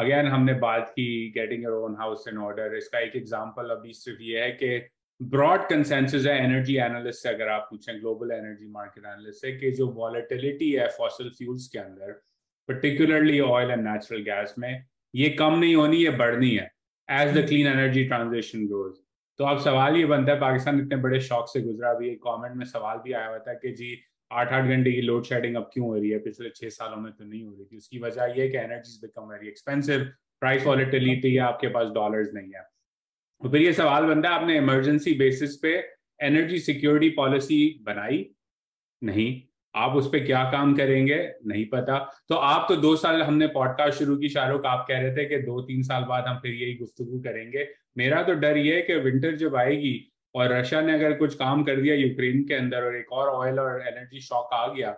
again 0.00 0.26
हमने 0.28 0.54
बात 0.60 0.88
की 0.88 1.06
getting 1.30 1.64
your 1.64 1.72
own 1.84 1.96
house 1.98 2.24
in 2.28 2.38
order 2.38 2.76
इसका 2.76 2.98
एक 2.98 3.16
एग्जांपल 3.16 3.70
अभी 3.70 3.92
सिर्फ़ 3.94 4.22
ये 4.22 4.40
है 4.40 4.50
कि 4.62 4.78
ब्रॉड 5.20 5.68
कंसेंसस 5.68 6.26
है 6.26 6.36
एनर्जी 6.44 6.76
एनालिस्ट 6.76 7.22
से, 7.22 7.28
अगर 7.28 7.48
आप 7.48 7.66
पूछें 7.70 8.00
ग्लोबल 8.00 8.30
एनर्जी 8.32 8.68
मार्केट 8.68 9.04
एनालिस्ट 9.04 9.40
से, 9.40 9.52
कि 9.52 9.70
जो 9.70 9.86
वॉलेटिलिटी 9.88 10.70
है 10.72 10.88
फॉसिल 10.98 11.28
फ्यूल्स 11.38 11.66
के 11.68 11.78
अंदर 11.78 12.12
particularly 12.68 13.38
oil 13.40 13.70
and 13.70 13.86
natural 13.88 14.22
gas 14.22 14.54
में, 14.58 14.84
ये 15.14 15.28
कम 15.38 15.58
नहीं 15.58 15.74
होनी, 15.74 15.96
ये 15.96 16.10
बढ़नी 16.10 16.50
है 16.50 16.70
as 17.08 17.36
the 17.38 17.46
clean 17.48 17.66
energy 17.66 18.04
transition 18.04 18.66
grows 18.66 18.94
तो 19.38 19.44
अब 19.44 19.58
सवाल 19.60 19.96
ये 19.96 20.04
बनता 20.06 20.32
है, 20.32 20.38
पाकिस्तान 20.40 20.80
इतने 20.80 20.96
बड़े 21.02 21.20
शौक 21.20 21.48
से 21.48 21.60
गुजरा, 21.62 21.90
अभी 21.90 22.08
एक 22.10 22.18
कमेंट 22.26 22.56
में 22.56 22.64
सवाल 22.66 22.98
भी 23.04 23.12
आया 23.12 23.28
हुआ 23.28 23.38
था 23.38 23.54
कि 23.54 23.72
जी 23.72 23.94
आठ 24.32 24.52
आठ 24.52 24.64
घंटे 24.64 24.92
की 24.92 25.00
लोड 25.00 25.24
शेडिंग 25.24 25.56
अब 25.56 25.70
क्यों 25.72 25.86
हो 25.86 25.96
रही 25.96 26.10
है? 26.10 26.18
पिछले 26.18 26.50
छह 26.50 26.68
सालों 26.68 26.96
में 26.96 27.12
तो 27.12 27.24
नहीं 27.24 27.44
हो 27.44 27.52
रही 27.52 27.64
थी। 27.64 27.76
उसकी 27.76 27.98
वजह 27.98 28.22
यह 28.22 28.50
कि 28.50 28.58
energy 28.58 28.98
become 29.06 29.22
very 29.22 29.48
expensive 29.48 30.00
price 30.40 30.66
volatility 30.66 31.34
है, 31.34 31.40
आपके 31.40 31.68
पास 31.68 31.88
डॉलर्स 31.88 32.28
नहीं 32.34 32.52
है। 32.56 32.62
तो 33.42 33.48
फिर 33.48 33.62
ये 33.62 33.72
सवाल 33.72 34.04
बनता 34.04 34.28
है, 34.28 34.34
आपने 34.34 34.56
इमरजेंसी 34.56 35.14
बेसिस 35.14 35.56
पे 35.56 35.88
एनर्जी 36.20 36.58
सिक्योरिटी 36.58 37.10
पॉलिसी 37.10 37.78
बनाई? 37.82 38.30
नहीं। 39.04 39.42
आप 39.74 39.92
उस 39.92 40.08
पर 40.08 40.26
क्या 40.26 40.44
काम 40.44 40.74
करेंगे? 40.74 41.32
नहीं 41.46 41.66
पता। 41.66 42.24
तो 42.28 42.34
आप 42.34 42.66
तो 42.68 42.76
दो 42.76 42.96
साल 42.96 43.22
हमने 43.22 43.46
पॉडकास्ट 43.46 43.98
शुरू 43.98 44.16
की, 44.16 44.28
शाहरुख, 44.28 44.66
आप 44.66 44.86
कह 44.88 45.00
रहे 45.00 45.16
थे 45.16 45.24
कि 45.24 45.38
दो 45.38 45.60
तीन 45.60 45.82
साल 45.82 46.04
बाद 46.04 46.24
हम 46.24 46.36
फिर 46.36 46.54
यही 46.54 46.74
गुफ्तगु 46.74 47.20
करेंगे। 47.20 47.68
मेरा 47.98 48.22
तो 48.22 48.34
डर 48.34 48.56
ये 48.56 48.76
है 48.76 48.82
कि 48.82 48.94
विंटर 48.94 49.36
जब 49.36 49.56
आएगी 49.56 50.11
और 50.34 50.52
रशिया 50.52 50.80
ने 50.80 50.94
अगर 50.94 51.12
कुछ 51.18 51.34
काम 51.34 51.62
कर 51.64 51.80
दिया 51.80 51.94
यूक्रेन 51.94 52.42
के 52.48 52.54
अंदर 52.54 52.84
और 52.84 52.96
एक 52.96 53.12
और 53.12 53.28
ऑयल 53.28 53.60
और 53.60 53.80
एनर्जी 53.88 54.20
शॉक 54.20 54.50
आ 54.54 54.66
गया 54.74 54.90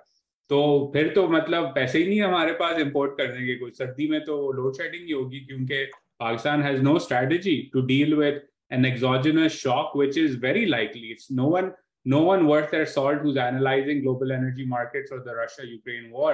तो 0.50 0.90
फिर 0.94 1.08
तो 1.14 1.28
मतलब 1.28 1.72
पैसे 1.74 1.98
ही 1.98 2.08
नहीं 2.08 2.20
हमारे 2.22 2.52
पास 2.52 2.78
इंपोर्ट 2.78 3.16
करने 3.18 3.46
के 3.46 3.54
कुछ। 3.58 3.78
सर्दी 3.78 4.08
में 4.08 4.20
तो 4.24 4.52
लोड 4.52 4.74
शेडिंग 4.76 5.06
ही 5.06 5.12
होगी 5.12 5.40
क्योंकि 5.40 5.84
Pakistan 6.20 6.62
has 6.62 6.82
no 6.82 6.98
strategy 6.98 7.56
to 7.72 7.86
deal 7.86 8.14
with 8.14 8.42
an 8.70 8.84
exogenous 8.88 9.56
shock, 9.62 9.90
which 9.94 10.16
is 10.20 10.36
very 10.42 10.62
likely. 10.66 11.08
It's 11.14 11.26
no 11.30 11.48
one 11.48 11.66
no 12.06 12.20
one 12.28 12.46
worth 12.46 12.70
their 12.70 12.86
salt 12.92 13.18
who's 13.24 13.36
analyzing 13.36 14.00
global 14.04 14.32
energy 14.32 14.64
markets 14.66 15.12
or 15.12 15.18
the 15.26 15.34
Russia 15.36 15.66
Ukraine 15.66 16.06
war 16.10 16.32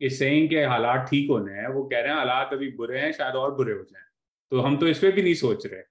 is 0.00 0.18
saying 0.18 0.48
कि 0.48 0.62
हालात 0.72 1.06
ठीक 1.10 1.30
होने 1.30 1.52
हैं। 1.52 1.68
वो 1.68 1.82
कह 1.84 2.00
रहे 2.00 2.08
हैं, 2.08 2.18
हालात 2.18 2.52
अभी 2.52 2.70
बुरे 2.76 2.98
हैं, 2.98 3.12
शायद 3.12 3.34
और 3.34 3.54
बुरे 3.54 3.72
हो 3.72 3.82
जाएँ। 3.82 4.04
तो 4.50 4.60
हम 4.60 4.76
तो 4.76 4.88
इस 4.88 4.98
पे 4.98 5.10
भी 5.12 5.22
नहीं 5.22 5.34
सोच 5.34 5.66
रहे। 5.66 5.82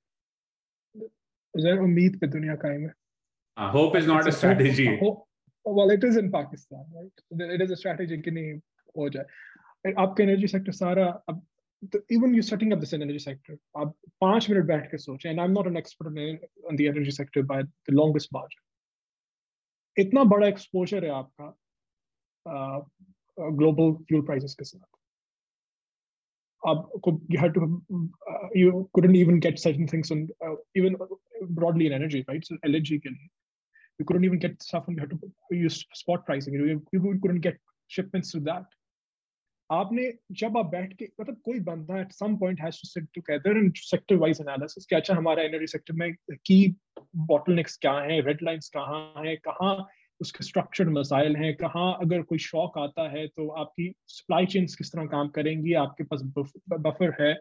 उम्मीद 1.55 2.17
पे 2.19 2.27
दुनिया 2.27 2.55
कायम 2.55 2.81
है 2.81 2.93
uh, 3.57 3.69
hope 3.71 3.95
is 3.95 4.07
not 4.07 4.27
a 4.27 4.31
strategy 4.31 4.87
hope, 4.97 5.27
well 5.65 5.89
it 5.91 6.03
is 6.03 6.17
in 6.17 6.31
Pakistan 6.31 6.85
right 6.95 7.55
it 7.55 7.61
is 7.61 7.71
a 7.71 7.79
strategy 7.83 8.21
कि 8.21 8.31
नहीं 8.31 8.53
हो 8.97 9.09
जाए 9.09 9.93
आपका 9.93 10.23
एनर्जी 10.23 10.47
सेक्टर 10.47 10.71
सारा 10.71 11.07
अब 11.29 11.41
even 12.15 12.33
you 12.35 12.41
setting 12.47 12.73
up 12.73 12.79
this 12.79 12.93
energy 12.93 13.19
sector 13.19 13.57
आप 13.77 13.93
पाँच 14.21 14.49
मिनट 14.49 14.65
बैठ 14.65 14.89
के 14.91 14.97
सोचें 14.97 15.29
and 15.31 15.41
I'm 15.41 15.53
not 15.53 15.67
an 15.67 15.77
expert 15.81 16.07
on 16.07 16.75
the 16.75 16.87
energy 16.87 17.11
sector 17.11 17.43
by 17.53 17.61
the 17.63 17.95
longest 18.01 18.33
margin 18.33 18.67
इतना 19.97 20.23
बड़ा 20.23 20.47
एक्सपोजर 20.47 21.05
है 21.05 21.11
आपका 21.11 21.55
ग्लोबल 23.57 23.91
फ्यूल 24.03 24.21
प्राइसेस 24.25 24.53
के 24.59 24.65
साथ 24.65 25.00
आपको 26.67 27.11
you 27.29 27.39
had 27.39 27.53
to 27.53 27.61
uh, 28.31 28.47
you 28.53 28.89
couldn't 28.93 29.15
even 29.15 29.39
get 29.39 29.59
certain 29.59 29.87
things 29.87 30.11
on 30.11 30.27
uh, 30.45 30.55
even 30.75 30.97
broadly 31.59 31.87
in 31.87 31.93
energy 31.93 32.25
right 32.27 32.45
so 32.45 32.57
LNG 32.65 33.01
can 33.05 33.17
you 33.99 34.05
couldn't 34.05 34.25
even 34.25 34.39
get 34.39 34.61
stuff 34.61 34.87
and 34.87 34.97
you 34.97 35.01
had 35.01 35.15
to 35.15 35.55
use 35.55 35.85
spot 35.93 36.25
pricing 36.25 36.53
you, 36.53 36.81
you 36.91 37.19
couldn't 37.21 37.41
get 37.41 37.57
shipments 37.87 38.31
through 38.31 38.45
that 38.51 38.77
आपने 39.69 40.11
जब 40.39 40.57
आप 40.57 40.65
बैठ 40.71 40.93
के 40.99 41.05
मतलब 41.19 41.35
कोई 41.45 41.59
बंदा 41.67 41.99
at 41.99 42.11
some 42.11 42.35
point 42.37 42.61
has 42.61 42.79
to 42.81 42.87
sit 42.87 43.05
together 43.15 43.57
and 43.57 43.77
sector 43.77 44.15
wise 44.23 44.41
analysis 44.41 44.85
कि 44.85 44.95
अच्छा 44.95 45.13
हमारा 45.15 45.43
एनर्जी 45.43 45.67
सेक्टर 45.67 45.93
में 46.01 46.13
की 46.45 46.57
बॉटलनेक्स 47.29 47.77
क्या 47.81 47.93
हैं 48.07 48.21
रेड 48.23 48.41
लाइंस 48.43 48.69
कहाँ 48.73 49.23
हैं 49.25 49.37
कहाँ 49.45 49.75
उसके 50.20 50.44
स्ट्रक्चर्ड 50.44 50.88
मसाइल 50.88 51.36
हैं 51.36 51.54
कहाँ 51.56 51.92
अगर 52.02 52.22
कोई 52.30 52.38
शॉक 52.38 52.78
आता 52.78 53.08
है 53.10 53.26
तो 53.28 53.48
आपकी 53.62 53.92
सप्लाई 54.08 54.46
चेन्स 54.54 54.76
किस 54.76 54.92
तरह 54.92 55.06
काम 55.16 55.28
करेंगी 55.38 55.72
आपके 55.82 56.04
पास 56.12 56.22
बफर 56.68 57.16
है 57.20 57.34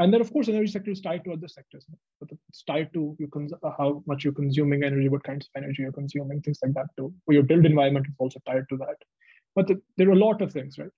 and 0.00 0.14
then 0.14 0.20
of 0.20 0.32
course 0.32 0.48
energy 0.48 0.70
sector 0.72 0.92
is 0.92 1.00
tied 1.00 1.24
to 1.24 1.32
other 1.32 1.48
sectors 1.48 1.84
but 2.20 2.30
it's 2.32 2.62
tied 2.62 2.92
to 2.92 3.16
you 3.18 3.28
cons- 3.28 3.54
how 3.78 4.02
much 4.06 4.24
you're 4.24 4.36
consuming 4.40 4.84
energy 4.88 5.08
what 5.14 5.24
kinds 5.24 5.48
of 5.48 5.60
energy 5.60 5.82
you're 5.82 5.96
consuming 5.96 6.40
things 6.40 6.60
like 6.62 6.74
that 6.74 6.86
too 6.96 7.12
or 7.26 7.34
your 7.34 7.42
built 7.42 7.66
environment 7.70 8.06
is 8.10 8.14
also 8.18 8.40
tied 8.46 8.68
to 8.68 8.76
that 8.76 8.96
but 9.56 9.66
the, 9.66 9.76
there 9.96 10.08
are 10.08 10.18
a 10.18 10.24
lot 10.24 10.40
of 10.40 10.52
things 10.52 10.78
right 10.78 10.90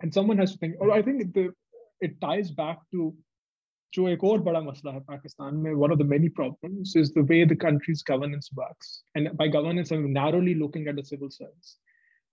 and 0.00 0.14
someone 0.18 0.38
has 0.38 0.52
to 0.52 0.58
think 0.58 0.74
or 0.80 0.90
i 0.92 1.02
think 1.02 1.34
the, 1.34 1.52
it 2.00 2.18
ties 2.20 2.50
back 2.50 2.78
to 2.90 3.14
जो 3.93 4.09
एक 4.09 4.23
और 4.23 4.41
बड़ा 4.41 4.61
मसला 4.61 4.91
है 4.91 4.99
पाकिस्तान 4.99 5.55
में 5.55 5.73
one 5.73 5.91
of 5.91 5.99
the 5.99 6.01
many 6.01 6.29
problems 6.29 6.93
is 6.97 7.19
the 7.19 7.29
way 7.29 7.45
the 7.45 7.53
governance 7.53 8.49
works 8.53 9.05
and 9.17 9.31
by 9.33 9.47
governance 9.47 9.91
am 9.91 9.99
narrowly 9.99 10.53
looking 10.53 10.87
at 10.87 10.95
the 10.95 11.03
service 11.03 11.79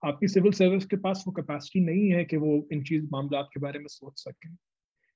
आपकी 0.05 0.27
civil 0.27 0.51
service 0.51 0.85
के 0.85 0.95
पास 0.95 1.23
वो 1.27 1.33
कैपेसिटी 1.33 1.79
नहीं 1.85 2.09
है 2.11 2.25
कि 2.25 2.37
वो 2.37 2.67
इन 2.71 2.83
चीज़ 2.83 3.07
मामला 3.11 3.41
के 3.41 3.59
बारे 3.59 3.79
में 3.79 3.87
सोच 3.87 4.13
सकें। 4.15 4.55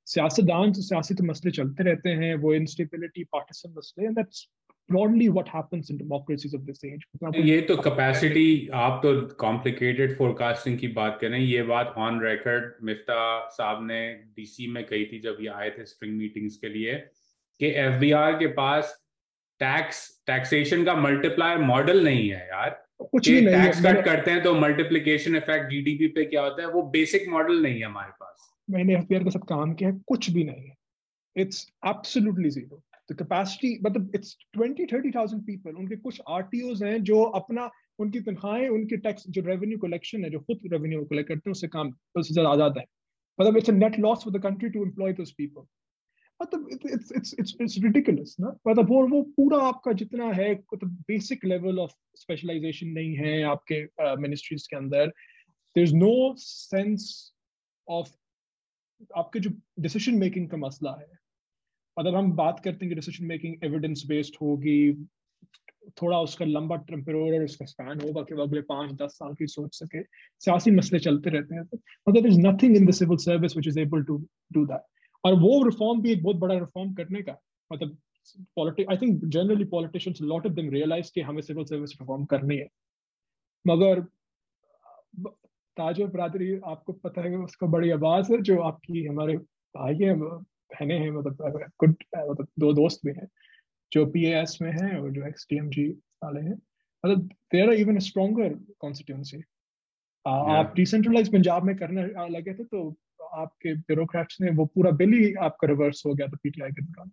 सियासतदान 0.06 0.74
से 0.74 0.82
सियासी 0.82 1.14
तो 1.14 1.24
मसले 1.24 1.52
चलते 1.52 1.84
रहते 1.84 2.10
हैं, 2.10 2.36
वो 2.36 2.54
इंस्टेबिलिटी 2.54 3.24
पार्टिसन 3.24 3.74
मसले 3.78 4.08
broadly 4.90 5.28
what 5.30 5.48
happens 5.48 5.90
in 5.90 5.98
democracies 5.98 6.54
of 6.54 6.66
this 6.66 6.84
age. 6.84 7.04
ये 7.38 7.60
तो 7.68 7.76
कैपेसिटी 7.84 8.68
आप 8.84 9.00
तो 9.04 9.14
कॉम्प्लिकेटेड 9.44 10.16
फोरकास्टिंग 10.18 10.78
की 10.80 10.88
बात 10.98 11.18
कर 11.22 11.30
रहे 11.30 11.40
हैं 11.40 11.48
ये 11.48 11.64
बात 11.64 11.94
ऑन 11.98 12.20
रिकॉर्ड 12.24 12.86
मिफ्ता 12.90 13.20
साहब 13.52 13.86
ने 13.88 14.02
डीसी 14.36 14.68
में 14.72 14.84
कही 14.86 15.06
थी 15.06 15.20
जब 15.22 15.38
ये 15.42 15.48
आए 15.62 15.70
थे 15.78 15.86
स्प्रिंग 15.86 16.18
मीटिंग्स 16.18 16.58
के 16.58 16.70
लिए 16.70 16.96
कि 17.60 17.72
एफबीआर 17.86 18.38
के 18.40 18.48
पास 18.60 18.96
टैक्स 19.60 20.08
टैक्सेशन 20.28 20.84
का 20.86 20.96
मल्टीप्लायर 20.96 21.58
मॉडल 21.72 22.04
नहीं 22.04 22.30
है 22.30 22.48
यार। 22.48 22.70
कुछ 23.02 23.30
भी 23.30 23.42
नहीं 23.42 23.56
टैक्स 23.56 23.84
कट 23.86 24.04
करते 24.06 24.32
हैं 24.32 24.44
तो 24.44 24.54
मल्टीप्लिकेशन 24.60 25.36
इफ़ेक्ट 25.36 25.70
जीडीपी 25.72 26.08
पे 26.16 26.26
क्या 26.26 26.42
होता 26.42 26.62
है? 26.62 26.68
वो 26.70 26.82
बेसिक 26.96 27.30
मॉडल 27.30 27.62
नहीं 27.64 27.80
है 27.80 27.86
हमारे 27.86 28.12
पास। 28.20 28.50
मैंने 28.70 28.96
एफबीआर 28.96 29.24
के 29.24 29.30
साथ 29.30 29.46
काम 29.50 29.74
किया 29.74 29.90
है 29.90 30.00
कुछ 30.08 30.30
भी 30.32 30.44
नहीं 30.44 30.68
है। 30.68 30.76
It's 31.36 31.68
absolutely 31.88 32.50
zero 32.50 32.84
the 33.14 33.18
capacity 33.20 33.78
मतलब 33.86 34.16
it's 34.16 34.36
twenty 34.54 34.86
thirty 34.94 35.12
thousand 35.12 35.44
people 35.46 35.76
उनके 35.84 35.96
कुछ 35.98 36.22
आर 36.30 36.50
हैं 36.84 36.98
जो 37.04 37.22
अपना 37.40 37.70
उनकी 38.00 38.20
तनख्वाहें 38.22 38.68
उनके 38.70 38.98
टैक्स 38.98 39.28
जो 39.30 39.42
रेवेन्यू 39.46 39.78
कलेक्शन 39.80 40.24
है 40.24 40.30
जो 40.30 40.40
खुद 40.40 40.62
रेवेन्यू 40.74 41.04
कलेक्ट 41.06 41.30
करते 41.30 41.50
हैं 41.50 41.52
उससे 41.52 41.68
काम 41.68 41.94
उससे 42.18 42.34
ज़्यादा 42.34 42.50
आज़ाद 42.50 42.78
है। 42.78 42.86
मतलब 43.40 43.58
it's 43.58 43.70
net 43.70 44.00
loss 44.00 44.24
for 44.24 44.34
the 44.34 44.42
country 44.44 44.70
to 44.70 44.86
employ 44.86 45.14
those 45.14 45.34
people 45.38 45.66
मतलब 46.42 46.70
it's 46.72 47.12
it's 47.16 47.36
it's 47.40 47.56
it's 47.62 47.78
ridiculous 47.84 48.36
ना? 48.40 48.48
मतलब 48.68 48.90
वो 48.90 49.08
वो 49.08 49.22
पूरा 49.38 49.58
आपका 49.68 49.92
जितना 49.94 50.32
है 50.32 50.52
मतलब 50.54 50.90
बेसिक 51.08 51.46
लेवल 51.46 51.80
ऑफ़ 51.80 51.92
स्पेशलाइजेशन 52.16 52.88
नहीं 52.90 53.16
है 53.16 53.42
आपके 53.44 53.82
मिनिस्ट्रीज 54.22 54.62
uh, 54.62 54.68
के 54.70 54.76
अंदर। 54.76 55.08
There 55.76 55.88
is 55.88 55.96
no 55.96 56.36
sense 56.38 57.10
of 57.88 58.10
आपके 59.18 59.40
जो 59.40 59.50
डिसीज़न 59.80 60.16
मेकिंग 60.20 60.50
का 60.50 60.58
मसला 60.58 60.92
है। 61.00 61.08
मतलब 61.98 62.16
हम 62.16 62.32
बात 62.34 62.60
करते 62.60 62.86
हैं 62.86 62.90
कि 62.90 62.96
डिसीज़न 62.96 63.26
मेकिंग 63.28 63.64
एविडेंस 63.64 64.04
बेस्ड 64.08 64.36
होगी, 64.42 64.94
थोड़ा 66.02 66.20
उसका 66.20 66.46
लंबा 66.46 66.76
टेम्पोरल 66.90 67.44
उसका 67.44 67.66
स्पैन 67.66 68.00
होगा 68.02 68.22
कि 68.22 68.36
वो 68.36 68.44
अगले 68.44 68.62
पाँच, 68.62 68.92
दस 68.92 69.12
साल 69.12 69.34
की 69.34 69.48
सोच 69.48 69.76
सके। 69.76 70.04
सियासी 70.40 70.72
मसले 70.72 71.00
चलते 71.00 71.30
रहते 71.30 71.56
हैं। 71.56 71.62
मतलब 72.10 72.26
is 72.26 72.40
nothing 72.40 72.78
in 72.78 72.86
the 72.86 72.92
civil 72.92 73.18
service 73.18 73.58
which 73.58 73.68
is 73.68 73.80
able 73.80 74.04
to 74.04 74.18
do 74.54 74.66
that 74.66 74.82
और 75.24 75.34
वो 75.34 75.64
रिफॉर्म 75.64 76.02
भी 76.02 76.12
एक 76.12 76.24
बहुत 76.24 76.36
बड़ा 76.36 76.56
रिफॉर्म 76.56 76.94
करने 76.94 77.22
का 77.22 77.36
मतलब 77.74 77.98
politic 78.56 78.90
I 78.90 78.98
think 78.98 79.26
generally 79.26 79.64
politicians 79.64 80.22
lot 80.22 80.46
of 80.46 80.54
them 80.54 80.70
realise 80.70 81.12
कि 81.16 81.22
हमें 81.22 81.42
सिविल 81.42 81.66
सर्विस 81.66 81.92
रिफॉर्म 82.02 82.26
करनी 82.26 82.58
है। 82.58 82.68
मगर, 83.68 84.02
ताजो 85.78 86.08
बरादरी 86.08 86.60
आपको 86.66 86.94
पता 86.94 87.22
है, 87.22 87.38
उसका 87.38 87.68
बड़ी 87.68 87.90
आवाज़ 87.90 88.34
है 88.34 88.42
जो 88.42 88.62
आपकी, 88.62 89.06
हमारे 89.06 89.38
भाई 89.38 89.96
है 89.96 90.16
बहने 90.74 90.98
हैं 91.00 91.12
मतलब 91.12 91.64
गुड 91.80 91.96
मतलब 92.16 92.48
दो 92.60 92.74
दोस्त 92.74 93.06
भी 93.06 93.14
हैं 93.14 93.28
जो 93.92 94.06
पी 94.12 94.26
एस 94.34 94.58
में 94.62 94.72
हैं 94.72 94.96
और 94.98 95.12
जो 95.14 95.28
एक्स 95.28 95.46
टी 95.50 95.58
एम 95.58 95.70
जी 95.70 95.88
वाले 96.24 96.42
हैं। 96.42 96.54
मतलब 97.04 97.30
there 97.52 97.70
are 97.70 97.76
even 97.76 98.00
stronger 98.02 98.54
constituency 98.80 99.42
आप 100.26 100.74
डिसेंट्रलाइज 100.76 101.32
पंजाब 101.32 101.64
में 101.64 101.76
करने 101.78 102.06
लगे 102.30 102.54
थे 102.54 102.64
तो 102.66 102.90
आपके 103.36 103.74
ब्यूरोक्रेट्स 103.76 104.38
ने 104.42 104.52
वो 104.58 104.66
पूरा 104.66 104.92
बिल 104.98 105.14
ही 105.14 105.34
आपका 105.46 105.68
रिवर्स 105.68 106.02
हो 106.06 106.14
गया 106.14 106.28
था 106.28 106.38
पीटीआई 106.44 106.72
के 106.72 106.82
दौरान। 106.82 107.10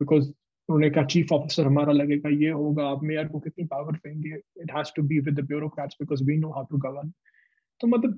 बिकॉज़ 0.00 0.28
उन्होंने 0.28 0.90
कहा 0.90 1.04
चीफ 1.06 1.32
ऑफिसर 1.32 1.66
हमारा 1.66 1.92
लगेगा 1.92 2.28
ये 2.34 2.50
होगा 2.50 2.84
आप 2.88 3.02
मेयर 3.02 3.28
को 3.28 3.38
कितनी 3.40 3.64
पावर 3.66 3.96
देंगे? 3.96 4.34
It 4.62 4.72
has 4.76 4.92
to 4.96 5.02
be 5.02 5.18
with 5.20 5.40
the 5.40 5.44
bureaucrats 5.46 5.96
because 6.00 6.24
we 6.24 6.36
know 6.38 6.50
how 6.52 6.64
to 6.70 6.78
govern 6.88 7.12
तो 7.80 7.86
मतलब 7.86 8.12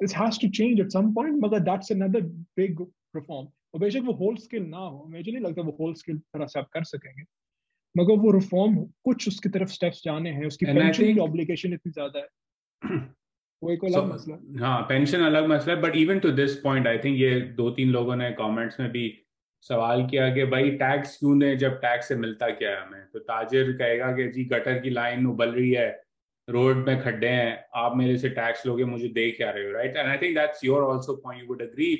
this 0.00 0.16
has 0.16 0.40
to 0.40 0.48
change 0.58 0.80
at 0.80 0.90
some 0.92 1.12
point 1.14 1.42
मगर 1.44 1.60
दैट्स 1.70 1.92
अनदर 1.92 2.22
बिग 2.56 2.80
रिफॉर्म 3.14 3.46
और 3.74 3.80
बेशक 3.80 4.02
वो 4.04 4.12
होल 4.14 4.36
स्किल 4.36 4.62
ना 4.62 4.78
हो 4.78 5.04
मुझे 5.10 5.30
नहीं 5.32 5.44
लगता 5.44 5.62
वो 5.62 5.76
होल 5.80 5.94
स्किल 5.94 6.18
तरह 6.18 6.46
से 6.46 6.60
आप 6.60 6.68
कर 6.72 6.84
सकेंगे। 6.84 7.22
मगर 7.94 8.18
वो 8.18 8.30
रिफॉर्म 8.30 8.76
कुछ 9.04 9.28
उसकी 9.28 9.48
तरफ़ 9.48 9.68
स्टेप्स 9.68 10.02
जाने 10.04 10.30
हैं 10.30 10.46
उसकी 10.46 10.66
पेंशन 10.66 11.20
ऑब्लिगेशन 11.20 11.72
इतनी 11.72 11.92
ज़्यादा 11.92 12.18
है। 12.18 12.98
वो 13.62 13.70
एक 13.70 13.84
अलग 13.84 14.12
मसला 14.12 14.66
हाँ। 14.66 14.80
पेंशन 14.82 15.20
अलग 15.20 15.46
मसला 15.46 15.74
है 15.74 15.80
but 15.80 15.96
even 15.96 16.18
to 16.18 16.30
this 16.32 16.56
point 16.56 16.86
I 16.86 16.98
think 16.98 17.18
ये 17.18 17.40
दो 17.56 17.70
तीन 17.70 17.90
लोगों 17.90 18.16
ने 18.16 18.30
कमेंट्स 18.32 18.80
में 18.80 18.90
भी 18.90 19.06
सवाल 19.62 20.06
किया 20.06 20.28
कि 20.34 20.44
भाई 20.44 20.70
टैक्स 20.70 21.16
क्यों 21.18 21.34
ने 21.34 21.54
जब 21.56 21.78
टैक्स 21.78 22.08
से 22.08 22.16
मिलता 22.16 22.48
क्या 22.50 22.70
है 22.70 22.86
हमें? 22.86 23.00
तो 23.12 23.18
ताजिर 23.18 23.72
कहेगा 23.72 24.12
कि 24.12 24.28
जी 24.28 24.44
गटर 24.44 24.78
की 24.78 24.90
लाइन 24.90 25.26
उबल 25.26 25.50
रही 25.50 25.70
है 25.70 25.88
रोड 26.48 26.86
में 26.86 27.00
खड्डे 27.02 27.28
हैं 27.28 27.64
आप 27.76 27.96
मेरे 27.96 28.16
से 28.18 28.28
टैक्स 28.28 28.66
लोगे 28.66 28.84
मुझे 28.84 29.08
दे 29.08 29.30
क्या 29.30 29.50
रहे 29.50 29.64
हो 29.64 29.72
right 29.72 29.96
and 29.96 30.08
I 30.08 30.16
think 30.16 30.36
that's 30.38 30.64
your 30.64 30.90
also 30.92 31.16
point 31.16 31.42
you 31.42 31.48
would 31.48 31.62
agree 31.62 31.94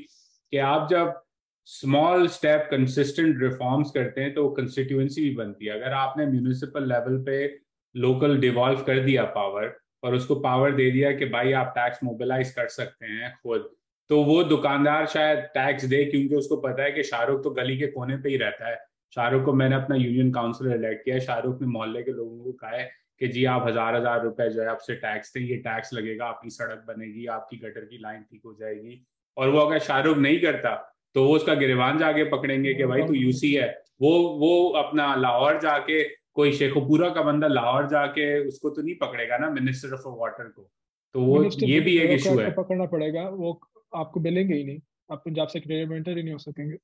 कि 0.53 0.59
आप 0.59 0.88
जब 0.90 1.20
स्मॉल 1.68 2.26
स्टेप 2.30 2.68
कंसिस्टेंट 2.70 3.42
रिफॉर्म्स 3.42 3.90
करते 3.90 4.20
हैं 4.20 4.32
तो 4.34 4.49
कंस्टिट्यूएंसी 4.51 5.22
भी 5.22 5.34
बनती 5.36 5.66
है। 5.66 5.72
अगर 5.72 5.92
आपने 5.94 6.26
म्यूनिसिपल 6.26 6.88
लेवल 6.88 7.22
पे 7.24 7.46
लोकल 7.94 8.38
डिवॉल्व 8.40 8.82
कर 8.82 9.01
दिया 9.01 9.24
पावर 9.34 9.76
और 10.05 10.14
उसको 10.14 10.34
पावर 10.40 10.72
दे 10.72 10.90
दिया 10.90 11.12
कि 11.12 11.26
भाई 11.28 11.53
आप 11.55 11.72
टैक्स 11.76 12.03
मोबिलाइज 12.05 12.51
कर 12.51 12.68
सकते 12.70 13.07
हैं 13.07 13.34
खुद 13.42 13.68
तो 14.11 14.22
वो 14.24 14.42
दुकानदार 14.44 15.07
शायद 15.09 15.38
टैक्स 15.55 15.84
दे, 15.84 16.05
क्योंकि 16.05 16.34
उसको 16.36 16.57
पता 16.59 16.82
है 16.82 16.92
कि 16.92 17.03
शाहरुख 17.05 17.42
तो 17.44 17.51
गली 17.53 17.76
के 17.78 17.86
कोने 17.88 18.16
पे 18.16 18.28
ही 18.28 18.36
रहता 18.36 18.68
है। 18.68 18.78
शाहरुख 19.12 19.44
को 19.44 19.53
मैंने 19.55 19.76
अपना 19.76 19.96
यूनियन 19.96 20.30
काउंसिलर 20.32 20.74
इलेक्ट 20.76 21.05
किया 21.05 21.18
शाहरुख 21.20 21.61
ने 21.61 21.66
मोहल्ले 21.68 22.03
के 22.03 22.12
लोगों 22.12 22.44
को 22.44 22.53
कहा 22.55 22.70
है 22.70 22.90
कि 23.20 23.28
जी 23.28 23.44
आप 23.46 23.66
हज़ार 23.66 23.94
हज़ार 23.96 24.22
रुपए 24.24 24.49
जो 24.51 24.62
है 24.62 24.68
आपसे 24.68 24.94
टैक्स 24.96 25.32
दें, 25.34 25.40
ये 25.42 25.57
टैक्स 25.59 25.92
लगेगा, 25.94 26.26
आपकी 26.26 26.51
सड़क 26.51 26.84
बनेगी, 26.88 27.26
आपकी 27.28 27.57
गटर 27.59 27.84
की 27.84 27.99
लाइन 27.99 28.22
ठीक 28.22 28.42
हो 28.44 28.55
जाएगी। 28.61 29.01
और 29.39 29.49
वो 29.49 29.59
अगर 29.59 29.78
शाहरुख 29.78 30.18
नहीं 30.18 30.41
करता 30.41 30.74
तो 31.14 31.24
वो 31.24 31.34
उसका 31.34 31.55
गिरबान 31.55 31.99
जाके 31.99 32.24
पकड़ेंगे 32.30 32.74
कि 32.74 32.84
भाई 32.84 33.03
तू 33.03 33.14
यूसी 33.14 33.53
है। 33.55 33.68
वो 34.01 34.11
वो 34.39 34.68
अपना 34.78 35.14
लाहौर 35.14 35.61
जाके 35.61 36.03
कोई 36.34 36.53
शेखोपुरा 36.53 37.09
का 37.11 37.22
बंदा 37.22 37.49
लाहौर 37.49 37.86
जाके 37.89 38.26
उसको 38.49 38.70
तो 38.70 38.82
नहीं 38.82 38.95
पकड़ेगा 38.95 39.39
ना 39.39 39.51
मिनिस्टर 39.51 39.95
ऑफ़ 39.95 40.03
वाटर 40.20 40.45
को। 40.45 40.70
तो 41.14 41.20
वो 41.20 41.43
ये 41.62 41.80
भी 41.80 41.99
एक 41.99 42.11
इशू 42.11 42.39
है। 42.39 42.51
पकड़ना 42.55 42.86
पड़ेगा 42.86 43.28
वो 43.28 43.61
आपको 43.97 44.20
मिलेंगे 44.20 44.55
ही 44.55 44.64
नहीं। 44.64 44.78
आप 45.12 45.22
पंजाब 45.26 45.49
से 45.49 45.59
ही 45.59 46.22
नहीं 46.22 46.32
हो 46.32 46.39
सकेंगे। 46.39 46.76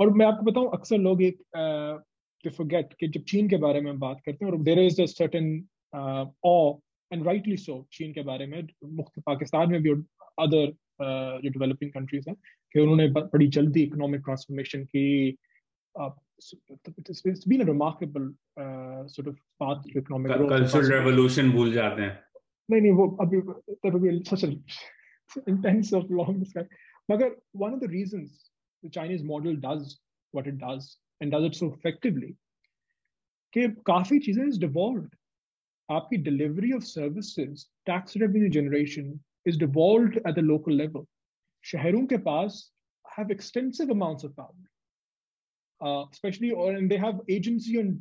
और 0.00 0.10
मैं 0.10 0.26
आपको 0.26 0.50
बताऊँ 0.50 0.70
अक्सर 0.72 0.98
लोग 0.98 1.22
एक 1.22 1.42
फॉरगेट 2.46 2.92
कि 3.00 3.08
जब 3.08 3.22
चीन 3.22 3.48
के 3.48 3.56
बारे 3.56 3.80
में 3.80 3.98
बात 3.98 4.20
करते 4.26 4.44
हैं 4.44 4.52
और 4.52 4.58
there 4.58 4.78
is 4.78 5.02
a 5.02 5.06
certain 5.06 5.64
awe 6.44 6.74
and 7.12 7.26
rightly 7.26 7.56
so 7.56 7.86
चीन 7.92 8.12
के 8.12 8.22
बारे 8.22 8.46
में 8.46 8.66
पाकिस्तान 8.84 9.70
में 9.70 9.82
भी 9.82 9.90
अदर 9.90 10.66
uh, 10.66 10.74
जो 11.02 11.48
डेवलपिंग 11.48 11.92
कंट्रीज़ 11.92 12.28
हैं 12.28 12.36
कि 12.74 12.80
उन्होंने 12.80 13.08
बड़ी 13.08 13.46
जल्दी 13.48 13.82
इकोनॉमिक 13.82 14.20
ट्रांसफॉर्मेशन 14.20 14.84
की 14.84 15.36
रिमार्केबल 17.62 18.34
बात 19.62 19.82
इकोनॉमिक 19.96 20.32
रेवोल्यूशन 20.90 21.50
भूल 21.52 21.72
जाते 21.72 22.02
हैं। 22.02 22.22
नहीं 22.70 22.80
नहीं 22.80 22.92
वो 22.92 23.06
अभी 23.20 23.40
तब 23.40 23.98
भी 23.98 24.22
such 24.24 24.44
intense 24.44 25.92
of 25.94 26.12
long 26.12 26.38
discuss 26.38 26.68
मगर 27.10 27.36
one 27.56 27.72
of 27.72 27.80
the 27.80 27.90
reasons 27.90 28.50
the 28.84 28.90
Chinese 28.90 29.24
model 29.24 29.56
does 29.56 29.96
what 30.34 30.48
it 30.48 30.54
does 30.54 30.96
and 31.22 31.34
does 31.34 31.44
it 31.44 31.54
so 31.54 31.66
effectively 31.66 32.32
के 33.52 33.68
काफ़ी 33.68 34.18
चीज़ें 34.18 34.44
इज़ 34.46 34.60
डिवॉल्वड 34.60 35.08
आपकी 35.88 36.16
delivery 36.16 36.72
of 36.72 36.82
services 36.82 37.64
tax 37.86 38.16
revenue 38.16 38.48
generation 38.50 39.18
is 39.45 39.57
devolved 39.57 40.17
at 40.25 40.35
the 40.35 40.45
local 40.53 40.73
level. 40.73 41.07
शहरों 41.63 42.05
के 42.07 42.17
पास 42.29 42.63
have 43.17 43.31
extensive 43.31 43.91
amounts 43.91 44.23
of 44.23 44.35
power. 44.35 44.65
uh, 45.81 46.05
especially 46.11 46.51
or 46.51 46.71
and 46.71 46.89
they 46.89 46.97
have 46.97 47.19
agency 47.29 47.77
on 47.79 47.99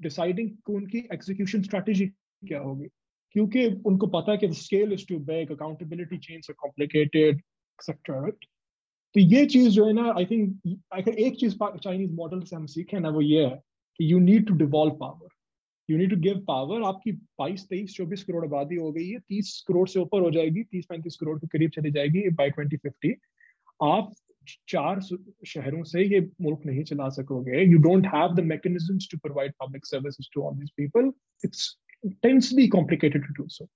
deciding 0.00 0.50
कि 0.66 0.72
उनकी 0.72 1.08
execution 1.12 1.64
strategy 1.64 2.08
क्या 2.42 2.60
होगी 2.60 2.88
क्योंकि 3.34 3.66
उनको 3.86 4.06
पता 4.06 4.32
है 4.32 4.38
कि 4.38 4.48
the 4.48 4.54
scale 4.54 4.92
is 4.92 5.04
too 5.04 5.18
big, 5.18 5.50
accountability 5.50 6.18
chains 6.18 6.48
are 6.50 6.56
complicated, 6.64 7.40
etc. 7.78 8.20
Right? 8.26 8.48
तो 9.14 9.20
ये 9.20 9.44
चीज 9.46 9.68
जो 9.74 9.86
है 9.86 9.92
ना 9.92 10.12
आई 10.18 10.24
थिंक 10.30 10.78
अगर 10.92 11.18
एक 11.26 11.36
चीज 11.40 11.56
चाइनीज 11.62 12.10
मॉडल 12.14 12.40
से 12.48 12.56
हम 12.56 12.66
सीखे 12.72 12.98
ना 13.00 13.08
वो 13.08 13.20
ये 13.20 13.44
है 13.44 13.56
कि 13.98 14.12
you 14.12 14.18
need 14.18 14.46
to 14.48 14.54
devolve 14.54 14.94
power 15.00 15.28
You 15.89 15.97
need 15.97 16.09
to 16.09 16.15
give 16.15 16.39
power 16.47 16.81
आपकी 16.81 17.11
22 17.11 17.69
तेईस, 17.69 17.95
चौबीस 17.95 18.23
करोड़ 18.23 18.45
आबादी 18.45 18.75
हो 18.75 18.91
गई 18.91 19.09
है। 19.09 19.19
30 19.19 19.65
करोड़ 19.67 19.87
से 19.89 19.99
ऊपर 19.99 20.21
हो 20.21 20.31
जाएगी। 20.31 20.63
30 20.63 20.85
पैंतीस 20.85 21.15
करोड़ 21.15 21.39
के 21.39 21.47
करीब 21.47 21.69
चली 21.69 21.91
जाएगी 21.91 22.29
बाय 22.29 22.49
2050 22.49 23.13
आप 23.83 24.13
चार 24.69 25.01
शहरों 25.47 25.83
से 25.83 26.03
ये 26.03 26.29
मुल्क 26.41 26.59
नहीं 26.65 26.83
चला 26.83 27.09
सकोगे। 27.09 27.63
You 27.71 27.77
don't 27.77 28.07
have 28.07 28.33
the 28.35 28.39
mechanisms 28.39 29.07
to 29.11 29.17
provide 29.17 29.51
public 29.51 29.85
services 29.85 30.29
to 30.33 30.41
all 30.41 30.59
this 30.59 30.69
people 30.69 31.11
it's 31.45 31.77
tensely 32.07 32.67
complicated 32.67 33.27
to 33.27 33.33
do 33.33 33.49
so 33.49 33.67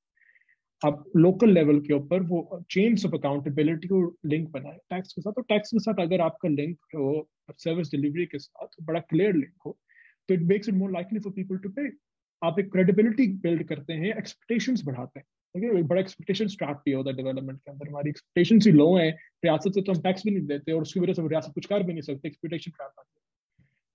आप 0.85 1.05
लोकल 1.15 1.49
लेवल 1.49 1.79
के 1.79 1.93
ऊपर 1.93 2.21
वो 2.23 2.65
चेन्स 2.71 3.05
ऑफ़ 3.05 3.15
अकाउंटेबिलिटी 3.15 3.87
को 3.87 4.15
लिंक 4.25 4.49
बनाए। 4.49 4.77
टैक्स 4.89 5.13
के 5.13 5.21
साथ। 5.21 5.31
तो 5.31 5.41
टैक्स 5.41 5.69
के 5.69 5.79
साथ 5.79 5.93
अगर 5.99 6.21
आपका 6.21 6.49
लिंक 6.49 6.77
हो 6.95 7.29
सर्विस 7.51 7.87
डिलीवरी 7.87 8.25
के 8.25 8.39
साथ 8.39 8.67
बड़ा 8.81 8.99
क्लियर 8.99 9.33
लिंक 9.33 9.53
हो। 9.65 9.77
तो 10.29 10.33
it 10.33 10.41
makes 10.49 10.69
it 10.69 10.75
more 10.75 10.91
likely 10.91 11.19
for 11.19 11.33
people 11.33 11.57
to 11.57 11.69
pay 11.69 11.89
आप 12.41 12.59
एक 12.59 12.71
क्रेडिबिलिटी 12.71 13.27
बिल्ड 13.43 13.63
करते 13.67 13.93
हैं 13.93 14.15
एक्सपेक्टेशंस 14.17 14.83
बढ़ाते 14.85 15.19
हैं। 15.19 15.25
देखिए 15.55 15.83
बड़ा 15.83 16.01
एक्सपेक्टेशन 16.01 16.47
स्टार्ट 16.47 16.77
भी 16.85 16.91
होता 16.91 17.09
है 17.09 17.15
डेवलपमेंट 17.17 17.59
के 17.59 17.71
अंदर। 17.71 17.87
हमारी 17.87 18.09
एक्सपेक्टेशन 18.09 18.59
ही 18.65 18.71
लो 18.71 18.95
है, 18.97 19.09
रियासत 19.45 19.73
से 19.73 19.81
तो 19.81 19.93
हम 19.93 20.01
टैक्स 20.01 20.23
भी 20.25 20.31
नहीं 20.31 20.45
देते 20.47 20.71
और 20.71 20.81
उसकी 20.81 20.99
वजह 20.99 21.13
से 21.13 21.27
रियासत 21.27 21.53
कुछ 21.53 21.65
कर 21.65 21.83
भी 21.83 21.93
नहीं 21.93 22.01
सकते 22.01 22.27
एक्सपेक्टेशन 22.27 22.71
ट्रैप 22.71 22.91
है। 22.99 23.03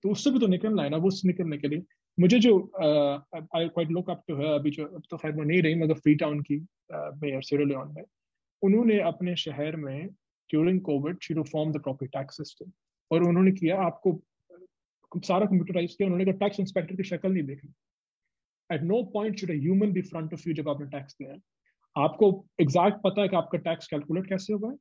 तो 0.03 0.11
उससे 0.11 0.31
भी 0.31 0.39
तो 0.39 0.47
निकलना 0.47 0.83
है 0.83 0.89
ना, 0.89 0.97
वो 0.97 1.09
निकलने 1.25 1.57
के 1.57 1.67
लिए। 1.67 1.83
मुझे 2.17 2.39
जो 2.39 2.55
I 2.81 3.67
quite 3.67 3.91
look 3.91 4.09
up 4.09 4.23
to 4.27 4.35
है 4.35 4.53
अभी 4.55 4.71
जो, 4.71 4.85
अब 4.85 5.03
तो 5.09 5.17
खैर 5.17 5.31
वो 5.31 5.43
नहीं 5.43 5.61
रही 5.61 5.75
मगर 5.75 5.93
फ्री 5.93 6.15
टाउन 6.15 6.41
की 6.41 6.57
मेयर 6.91 7.65
में। 7.87 8.03
उन्होंने 8.61 8.99
अपने 9.01 9.35
शहर 9.35 9.75
में 9.75 10.07
during 10.49 10.81
covid 10.81 11.17
the 11.71 11.81
property 11.81 12.07
tax 12.07 12.37
system 12.37 12.71
और 13.11 13.23
उन्होंने 13.23 13.51
किया, 13.51 13.77
आपको 13.77 14.11
सारा 15.21 15.45
कंप्यूटराइज 15.45 15.95
किया, 15.95 16.07
उन्होंने 16.07 16.31
टैक्स 16.33 16.59
इंस्पेक्टर 16.59 16.95
की 16.95 17.03
शक्ल 17.03 17.31
नहीं 17.31 17.43
देखी 17.43 17.73
at 18.69 18.81
no 18.83 19.01
point 19.13 19.39
should 19.39 19.51
human 19.51 19.91
be 19.93 20.01
front 20.03 20.33
of 20.33 20.47
you 20.47 20.53
जब 20.55 20.69
आपने 20.69 20.85
टैक्स 20.89 21.15
दिया 21.19 21.31
है। 21.31 21.39
आपको 21.95 22.29
एग्जैक्ट 22.61 22.97
पता 23.03 23.21
है 23.21 23.27
कि 23.27 23.35
आपका 23.35 23.57
टैक्स 23.59 23.87
कैलकुलेट 23.87 24.27
कैसे 24.29 24.53
होगा? 24.53 24.75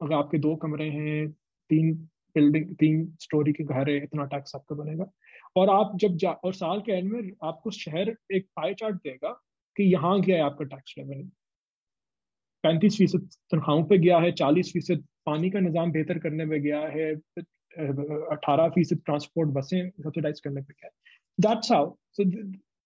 अगर 0.00 0.14
आपके 0.14 0.38
दो 0.38 0.54
कमरे 0.56 0.88
हैं, 0.90 1.30
तीन 1.70 1.94
बिल्डिंग 2.36 2.74
तीन 2.76 3.06
स्टोरी 3.20 3.52
के 3.52 3.64
घर 3.64 3.90
है, 3.90 3.96
इतना 4.02 4.24
टैक्स 4.26 4.54
आपका 4.56 4.76
बनेगा। 4.76 5.10
और 5.56 5.70
आप 5.70 5.96
जब 5.98 6.16
जा, 6.16 6.30
और 6.30 6.54
साल 6.54 6.80
के 6.80 6.92
एंड 6.92 7.10
में 7.12 7.30
आपको 7.44 7.70
शहर 7.72 8.14
एक 8.32 8.46
पाई 8.56 8.74
चार्ट 8.74 8.96
देगा 8.96 9.30
कि 9.76 9.84
यहाँ 9.84 10.20
गया 10.20 10.36
है 10.36 10.42
आपका 10.42 10.64
टैक्स 10.66 10.94
रेवेन्यू 10.98 11.28
पैंतीस 12.64 12.96
फ़ीसद 12.98 13.28
तनख्वाहों 13.50 13.82
पे 13.84 13.98
गया 13.98 14.18
है, 14.18 14.32
चालीस 14.32 14.72
फ़ीसद 14.72 15.04
पानी 15.26 15.50
का 15.50 15.60
निज़ाम 15.60 15.92
बेहतर 15.92 16.18
करने 16.18 16.44
में 16.44 16.60
गया 16.62 16.80
है 16.88 17.14
अठारह 17.76 18.68
फ़ीसद 18.68 19.00
ट्रांसपोर्ट 19.06 19.50
बसें 19.50 19.90
सब्सिडाइज 19.90 20.40
करने 20.40 20.60
पे 20.60 20.74
क्या 20.74 20.90
that's 21.38 21.72
how 21.72 21.94
so 22.18 22.30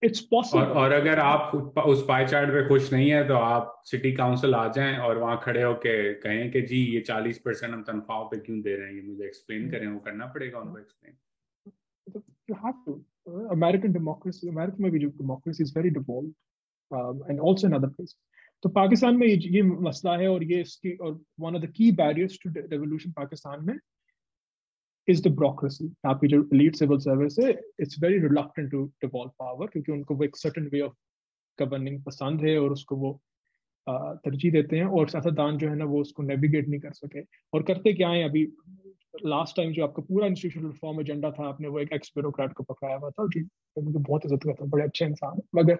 it's 0.03 0.19
possible 0.31 0.63
और, 0.63 0.77
और 0.77 0.91
अगर 0.91 1.19
आप 1.19 1.51
उस 1.87 2.05
पाई 2.07 2.25
चार्ट 2.25 2.49
पे 2.49 2.67
खुश 2.67 2.91
नहीं 2.93 3.09
है 3.09 3.27
तो 3.27 3.33
आप 3.35 3.81
सिटी 3.85 4.11
काउंसिल 4.13 4.55
आ 4.55 4.67
जाएँ 4.77 4.97
और 4.97 5.17
वहाँ 5.17 5.39
खड़े 5.43 5.61
होके 5.63 6.13
कहें 6.25 6.49
कि 6.51 6.61
जी 6.61 6.83
ये 6.93 7.01
चालीस 7.11 7.37
परसेंट 7.45 7.73
हम 7.73 7.83
तनख्वाहों 7.83 8.25
पे 8.25 8.37
क्यों 8.37 8.61
दे 8.61 8.75
रहे 8.75 8.87
हैं? 8.87 8.95
ये 8.95 9.01
मुझे 9.01 9.25
एक्सप्लेन 9.25 9.69
करें 9.71 9.87
वो 9.87 9.99
करना 9.99 10.25
पड़ेगा 10.25 10.59
उनको 10.59 10.79
explain 10.79 11.17
have 12.63 12.79
to. 12.85 12.93
Uh, 13.29 13.47
american 13.53 13.91
democracy 13.93 14.47
america 14.49 14.79
में 14.79 14.91
भी 14.91 14.99
जो 14.99 15.09
democracy 15.17 15.63
is 15.63 15.71
very 15.71 15.91
devolved 15.97 16.31
um, 16.91 17.19
and 17.29 17.39
also 17.39 17.67
in 17.67 17.75
other 17.79 17.89
तो 18.63 18.69
पाकिस्तान 18.69 19.15
में 19.17 19.27
ये 19.27 19.61
मसला 19.63 20.15
है 20.17 20.27
और 20.27 20.43
ये 20.43 20.59
इसकी 20.61 20.91
और 20.95 21.13
one 21.39 21.55
of 21.55 21.63
the 21.63 21.71
key 21.75 21.91
barriers 21.91 22.37
to 22.43 22.49
revolution 22.57 23.11
Pakistan 23.11 23.65
में 23.65 23.75
is 25.07 25.21
the 25.21 25.29
bureaucracy. 25.31 25.89
आपकी 26.05 26.27
जो 26.27 26.41
elite 26.53 26.77
civil 26.77 26.99
service 27.05 27.39
है, 27.39 27.51
it's 27.83 27.99
very 28.03 28.19
reluctant 28.25 28.71
to 28.73 28.81
devolve 29.05 29.31
power 29.41 29.71
क्योंकि 29.71 29.91
उनको 29.91 30.15
वो 30.15 30.23
एक 30.23 30.37
certain 30.37 30.69
way 30.73 30.81
of 30.87 30.93
governing 31.59 32.01
पसंद 32.05 32.41
है 32.41 32.57
और 32.59 32.71
उसको 32.71 32.95
वो 32.95 33.19
तरजीह 33.87 34.51
देते 34.51 34.77
हैं 34.77 34.85
और 34.85 35.09
सियासतदान 35.09 35.57
जो 35.57 35.69
है 35.69 35.75
ना 35.75 35.85
वो 35.85 36.01
उसको 36.01 36.23
नेविगेट 36.23 36.67
नहीं 36.69 36.79
कर 36.79 36.91
सके। 36.93 37.21
और 37.53 37.63
करते 37.63 37.93
क्या 37.93 38.09
है? 38.09 38.23
अभी 38.23 38.43
लास्ट 39.25 39.55
टाइम 39.55 39.71
जो 39.73 39.83
आपका 39.83 40.01
पूरा 40.09 40.27
इंस्टीट्यूशनल 40.27 40.69
रिफॉर्म 40.71 40.99
एजेंडा 41.01 41.31
था 41.31 41.47
आपने 41.47 41.67
वो 41.67 41.79
एक 41.79 41.93
एक्स 41.93 42.11
ब्यूरोक्रेट 42.15 42.53
को 42.53 42.63
पकड़ाया 42.63 42.97
हुआ 42.97 43.09
था 43.09 43.27
जो 43.33 43.81
मुझे 43.81 43.99
बहुत 43.99 44.25
इज़्ज़त 44.25 44.43
करता 44.43 44.63
हूँ 44.63 44.69
बड़े 44.71 44.83
अच्छे 44.83 45.05
इंसान 45.05 45.41
मगर 45.55 45.79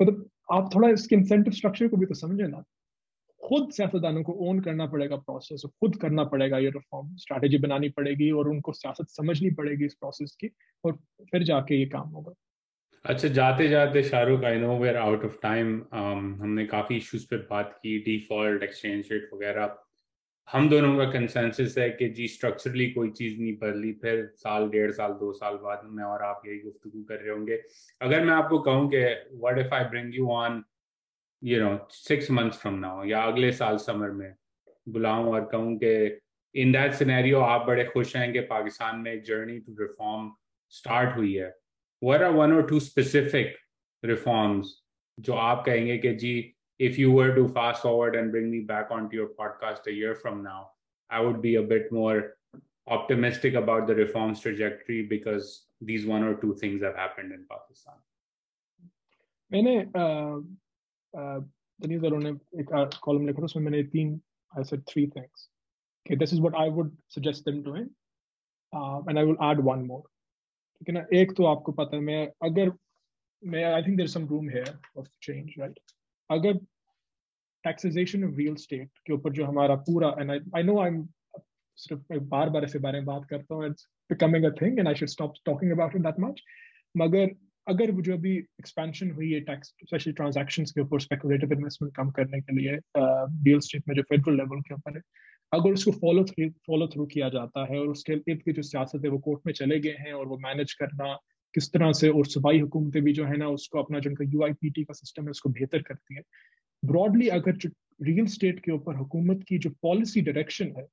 मतलब 0.00 0.28
आप 0.52 0.70
थोड़ा 0.74 0.88
इसके 0.88 1.16
इंसेंटिव 1.16 1.52
स्ट्रक्चर 1.52 1.88
को 1.88 1.96
भी 1.96 2.06
तो 2.06 2.14
समझे 2.14 2.46
ना। 2.46 2.62
खुद 3.48 3.70
सियासतदानों 3.72 4.22
को 4.22 4.32
ओन 4.48 4.60
करना 4.60 4.86
पड़ेगा 4.86 5.16
प्रोसेस 5.18 5.62
खुद 5.80 5.96
करना 5.96 6.24
पड़ेगा 6.24 6.58
ये 6.58 6.70
रिफॉर्म 6.70 7.14
स्ट्रैटेजी 7.16 7.58
बनानी 7.58 7.88
पड़ेगी 7.90 8.30
और 8.30 8.48
उनको 8.48 8.72
सियासत 8.72 9.08
समझनी 9.10 9.50
पड़ेगी 9.50 9.84
इस 9.84 9.94
प्रोसेस 9.94 10.36
की 10.40 10.50
और 10.84 10.98
फिर 11.32 11.42
जाके 11.44 11.78
ये 11.80 11.86
काम 11.86 12.08
होगा। 12.10 12.34
अच्छा 13.04 13.28
जाते 13.30 13.68
जाते 13.68 14.02
Shahrukh 14.02 14.44
I 14.44 14.58
know 14.58 14.78
we're 14.78 14.96
out 14.96 15.24
of 15.24 15.36
time 15.42 15.74
हमने 15.92 16.64
काफ़ी 16.66 16.96
इश्यूज़ 16.96 17.26
पे 17.26 17.36
बात 17.50 17.78
की 17.82 17.98
डिफ़ॉल्ट 18.04 18.62
एक्सचेंज 18.62 19.12
रेट 19.12 19.30
वगैरह। 19.34 19.76
हम 20.48 20.68
दोनों 20.68 20.96
का 20.96 21.04
कंसेंसस 21.10 21.74
है 21.78 21.88
कि 21.90 22.08
जी 22.10 22.26
स्ट्रक्चरली 22.28 22.86
कोई 22.90 23.10
चीज़ 23.10 23.40
नहीं 23.40 23.52
बदली, 23.58 23.92
फिर 23.92 24.24
साल, 24.36 24.68
डेढ़ 24.70 24.90
साल, 24.92 25.12
दो 25.14 25.32
साल 25.32 25.56
बाद 25.62 25.82
में 25.86 26.02
और 26.04 26.22
आप 26.22 26.42
यही 26.46 26.58
गुफ्तु 26.58 26.90
कर 27.08 27.14
रहे 27.14 27.30
होंगे। 27.30 27.60
अगर 28.00 28.24
मैं 28.24 28.34
आपको 28.34 28.58
कहूँ 28.68 28.88
कि 28.90 29.04
what 29.34 29.58
if 29.58 29.74
I 29.74 29.84
bring 29.84 30.14
you 30.14 30.28
on 30.32 30.62
You 31.43 31.59
know 31.61 31.77
six 31.91 32.31
months 32.31 32.57
from 32.61 32.75
now 32.79 33.03
या 33.05 33.23
अगले 33.31 33.51
साल 33.51 33.77
समर 33.87 34.11
में 34.21 34.33
बुलाऊं 34.89 35.33
और 35.33 35.45
कहूं 35.51 35.75
कि 35.83 35.95
इन 36.55 36.71
दैट 36.71 36.93
सिनेरियो 36.93 37.39
आप 37.41 37.65
बड़े 37.67 37.83
खुश 37.85 38.15
हैं 38.15 38.31
कि 38.33 38.39
पाकिस्तान 38.53 38.99
में 38.99 39.11
एक 39.11 39.23
जर्नी 39.25 39.59
टू 39.59 39.75
रिफॉर्म 39.79 40.31
स्टार्ट 40.73 41.15
हुई 41.17 41.33
है 41.33 41.53
वर 42.03 42.23
आर 42.23 42.31
वन 42.31 42.53
और 42.53 42.67
टू 42.69 42.79
स्पेसिफिक 42.79 43.55
रिफॉर्म्स 44.03 44.75
जो 45.17 45.33
आप 45.33 45.63
कहेंगे 45.65 45.97
कि 45.97 46.13
जी 46.15 46.35
if 46.79 46.97
you 46.97 47.11
were 47.11 47.33
to 47.35 47.47
fast 47.49 47.83
forward 47.83 48.15
and 48.15 48.31
bring 48.31 48.49
me 48.51 48.61
back 48.61 48.89
onto 48.91 49.15
your 49.15 49.29
podcast 49.39 49.87
a 49.87 49.93
year 49.93 50.15
from 50.15 50.43
now, 50.43 50.71
I 51.09 51.19
would 51.19 51.41
be 51.41 51.55
a 51.55 51.61
bit 51.61 51.91
more 51.91 52.35
optimistic 52.87 53.53
about 53.53 53.87
the 53.87 53.95
reforms 53.95 54.39
trajectory 54.39 55.03
because 55.03 55.65
these 55.81 56.05
one 56.05 56.23
or 56.23 56.33
two 56.35 56.55
things 56.55 56.81
have 56.81 56.95
happened 56.95 57.31
in 57.31 57.45
Pakistan. 57.49 57.95
मैंने 59.51 59.75
दनीज 61.16 62.00
ने 62.04 62.60
एक 62.60 62.98
column 63.02 63.26
लिखा 63.26 63.40
था 63.40 63.44
उसमें 63.44 63.64
मैंने 63.64 63.82
तीन 63.82 64.20
I 64.58 64.64
said 64.64 64.80
three 64.80 65.06
things 65.06 65.50
this 66.20 66.32
is 66.32 66.40
what 66.40 66.54
i 66.54 66.68
would 66.68 66.90
suggest 67.16 67.44
them 67.44 67.62
doing. 67.62 67.90
Uh, 68.76 69.00
and 69.06 69.18
i 69.18 69.24
will 69.24 69.36
add 69.40 69.60
one 69.64 69.86
more. 69.86 70.02
ठीक 70.78 70.88
है 70.88 70.94
ना? 70.94 71.06
एक 71.12 71.32
तो 71.32 71.44
आपको 71.44 71.72
पता 71.72 71.96
है 71.96 72.02
मैं 72.02 72.32
अगर 72.42 72.72
मैं 73.44 73.64
I 73.64 73.82
think 73.82 73.96
there 73.96 74.08
some 74.08 74.26
room 74.26 74.48
here 74.50 74.78
of 74.98 75.06
change 75.22 75.54
right 75.58 75.80
अगर 76.30 76.54
टैक्सेशन 77.64 78.24
ऑफ़ 78.24 78.34
रियल 78.34 78.54
स्टेट 78.54 78.90
के 79.06 79.12
ऊपर 79.12 79.32
जो 79.32 79.44
हमारा 79.44 79.74
पूरा 79.74 80.16
एंड 80.20 80.30
आई 80.30 80.38
आई 80.56 80.62
नो 80.62 80.80
आई 80.80 80.90
सिर्फ़ 81.76 82.18
बार 82.18 82.50
बार 82.50 82.64
ऐसे 82.64 82.78
बारे 82.78 82.98
में 82.98 83.06
बात 83.06 83.24
करता 83.24 83.54
हूँ 83.54 83.66
it's 83.66 83.88
becoming 84.10 84.44
a 84.44 84.50
thing 84.50 84.78
and 84.78 84.88
I 84.88 84.94
should 84.94 85.08
stop 85.08 85.34
talking 85.44 85.72
about 85.72 85.96
it 85.96 86.02
that 86.02 86.20
much 86.20 86.42
मगर 86.96 87.26
अगर 87.68 87.90
जो 88.00 88.12
अभी 88.12 88.36
एक्सपेंशन 88.36 89.10
हुई 89.10 89.30
है 89.32 89.40
टैक्स 89.48 89.68
स्पेशली 89.84 90.12
ट्रांजैक्शन 90.12 90.64
के 90.66 90.80
ऊपर 90.80 91.00
स्पेकुलेटिव 91.00 91.52
इन्वेस्टमेंट 91.52 91.94
कम 91.96 92.10
करने 92.18 92.40
के 92.40 92.56
लिए 92.56 92.78
रियल 92.96 93.60
स्टेट 93.66 93.82
में 93.88 93.94
जो 93.96 94.02
फेडरल 94.02 94.36
लेवल 94.36 94.60
के 94.68 94.74
ऊपर 94.74 94.96
है, 94.96 95.02
अगर 95.52 95.72
उसको 95.72 95.92
फॉलो 96.00 96.24
थ्रू 96.24 96.48
फॉलो 96.66 96.86
थ्रू 96.94 97.06
किया 97.06 97.28
जाता 97.30 97.66
है 97.72 97.78
और 97.80 97.88
उसके 97.88 98.12
इर्द 98.12 98.42
की 98.42 98.52
जो 98.52 98.62
सियासत 98.62 99.04
है 99.04 99.10
वो 99.10 99.18
कोर्ट 99.26 99.46
में 99.46 99.52
चले 99.54 99.78
गए 99.80 99.96
हैं 100.00 100.12
और 100.12 100.26
वो 100.28 100.38
मैनेज 100.38 100.72
करना, 100.80 101.14
किस 101.54 101.72
तरह 101.72 101.92
से 101.92 102.08
और 102.08 102.26
सूबाई 102.26 102.58
हुकूमतें 102.60 103.02
भी 103.02 103.12
जो 103.12 103.24
है 103.26 103.36
ना 103.36 103.48
उसको 103.50 103.82
अपना 103.82 103.98
जो 103.98 104.10
उनका 104.10 104.24
यू 104.26 104.84
का 104.84 104.94
सिस्टम 104.94 105.24
है 105.24 105.30
उसको 105.30 105.48
बेहतर 105.50 105.82
करती 105.82 106.14
है। 106.14 106.22
ब्रॉडली 106.82 107.28
अगर 107.36 107.56
जो 107.56 107.70
रियल 108.00 108.26
स्टेट 108.32 108.58
के 108.64 108.72
ऊपर 108.72 108.96
हुकूमत 108.96 109.44
की 109.48 109.58
जो 109.58 109.70
पॉलिसी 109.82 110.20
डायरेक्शन 110.22 110.72
है 110.76 110.86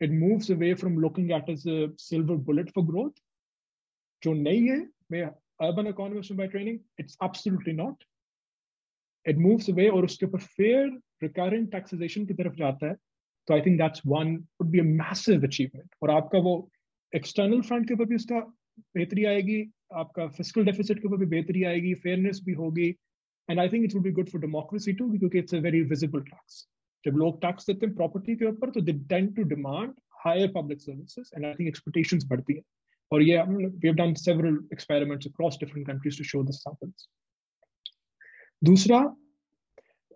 it 0.00 0.10
moves 0.20 0.50
away 0.50 0.72
from 0.74 0.98
looking 1.00 1.30
at 1.32 1.50
as 1.50 1.64
silver 2.00 2.36
bullet 2.46 2.70
for 2.70 2.84
growth 2.86 3.20
जो 4.22 4.32
नहीं 4.32 4.68
है, 4.68 4.78
मैं 5.12 5.28
urban 5.60 5.86
economist 5.86 6.36
by 6.36 6.46
training? 6.46 6.80
It's 6.98 7.16
absolutely 7.22 7.72
not. 7.72 7.96
It 9.26 9.38
moves 9.38 9.68
away 9.68 9.88
और 9.90 10.04
उसके 10.04 10.26
ऊपर 10.26 10.40
fair 10.56 10.84
recurrent 11.24 11.70
taxation 11.74 12.26
की 12.28 12.34
तरफ़ 12.34 12.54
जाता 12.56 12.86
है 12.86 12.94
तो 13.48 13.54
I 13.54 13.60
think 13.60 13.76
that's 13.80 14.02
one 14.06 14.34
would 14.36 14.70
be 14.70 14.78
a 14.78 14.82
massive 14.82 15.44
achievement 15.46 15.94
और 16.02 16.10
आपका 16.10 16.38
वो 16.38 16.54
एक्सटर्नल 17.12 17.60
फ्रंट 17.68 17.88
के 17.88 17.94
ऊपर 17.94 18.04
भी 18.04 18.14
उसका 18.14 18.40
बेहतरी 18.96 19.24
आएगी 19.24 19.60
आपका 20.02 20.26
फ़िज़िकल 20.26 20.64
डेफिसिट 20.64 20.98
के 20.98 21.08
ऊपर 21.08 21.16
भी 21.16 21.26
बेहतरी 21.26 21.64
आएगी 21.70 21.94
फेयरनेस 22.04 22.40
भी 22.44 22.52
होगी 22.60 22.88
and 23.48 23.60
I 23.60 23.68
think 23.68 23.84
it 23.84 23.94
would 23.94 24.02
be 24.02 24.10
good 24.18 24.28
for 24.30 24.40
democracy 24.40 24.92
too 25.00 25.10
क्योंकि 25.18 25.38
it's 25.38 25.54
a 25.54 25.58
very 25.68 25.80
visible 25.94 26.20
tax 26.30 26.66
जब 27.04 27.16
लोग 27.16 27.40
टैक्स 27.42 27.66
देते 27.66 27.86
हैं 27.86 27.94
प्रॉपर्टी 27.96 28.36
के 28.36 28.46
ऊपर 28.46 28.70
तो 28.70 28.80
they 28.80 28.92
tend 29.10 29.34
to 29.36 29.42
demand 29.54 29.92
higher 30.24 30.52
public 30.56 30.80
services 30.80 31.30
and 31.36 31.46
I 31.46 31.52
think 31.52 31.68
expectations 31.68 32.26
बढ़ती 32.30 32.54
है। 32.54 32.62
Or 33.10 33.20
yeah, 33.20 33.44
we 33.44 33.88
have 33.88 33.96
done 33.96 34.14
several 34.16 34.58
experiments 34.70 35.26
across 35.26 35.56
different 35.56 35.86
countries 35.86 36.16
to 36.16 36.24
show 36.24 36.42
this 36.42 36.62
happens. 36.66 37.08
दूसरा 38.62 38.98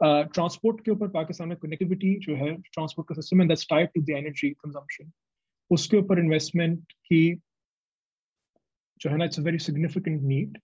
ट्रांसपोर्ट 0.01 0.77
uh, 0.77 0.85
के 0.85 0.91
ऊपर 0.91 1.09
पाकिस्तान 1.09 1.49
में 1.49 1.57
कनेक्टिविटी 1.57 2.15
जो 2.21 2.35
है 2.37 2.53
ट्रांसपोर्ट 2.65 3.09
का 3.09 3.15
सिस्टम 3.15 3.41
है 3.41 3.47
that's 3.49 3.67
tied 3.71 3.89
to 3.95 4.03
the 4.03 4.11
energy 4.17 4.51
consumption 4.51 5.11
उसके 5.71 5.97
ऊपर 5.97 6.19
इन्वेस्टमेंट 6.19 6.93
की 7.09 7.23
जो 9.01 9.11
है 9.11 9.17
ना 9.17 9.25
it's 9.25 9.41
a 9.41 9.43
very 9.43 9.59
significant 9.59 10.21
need 10.23 10.59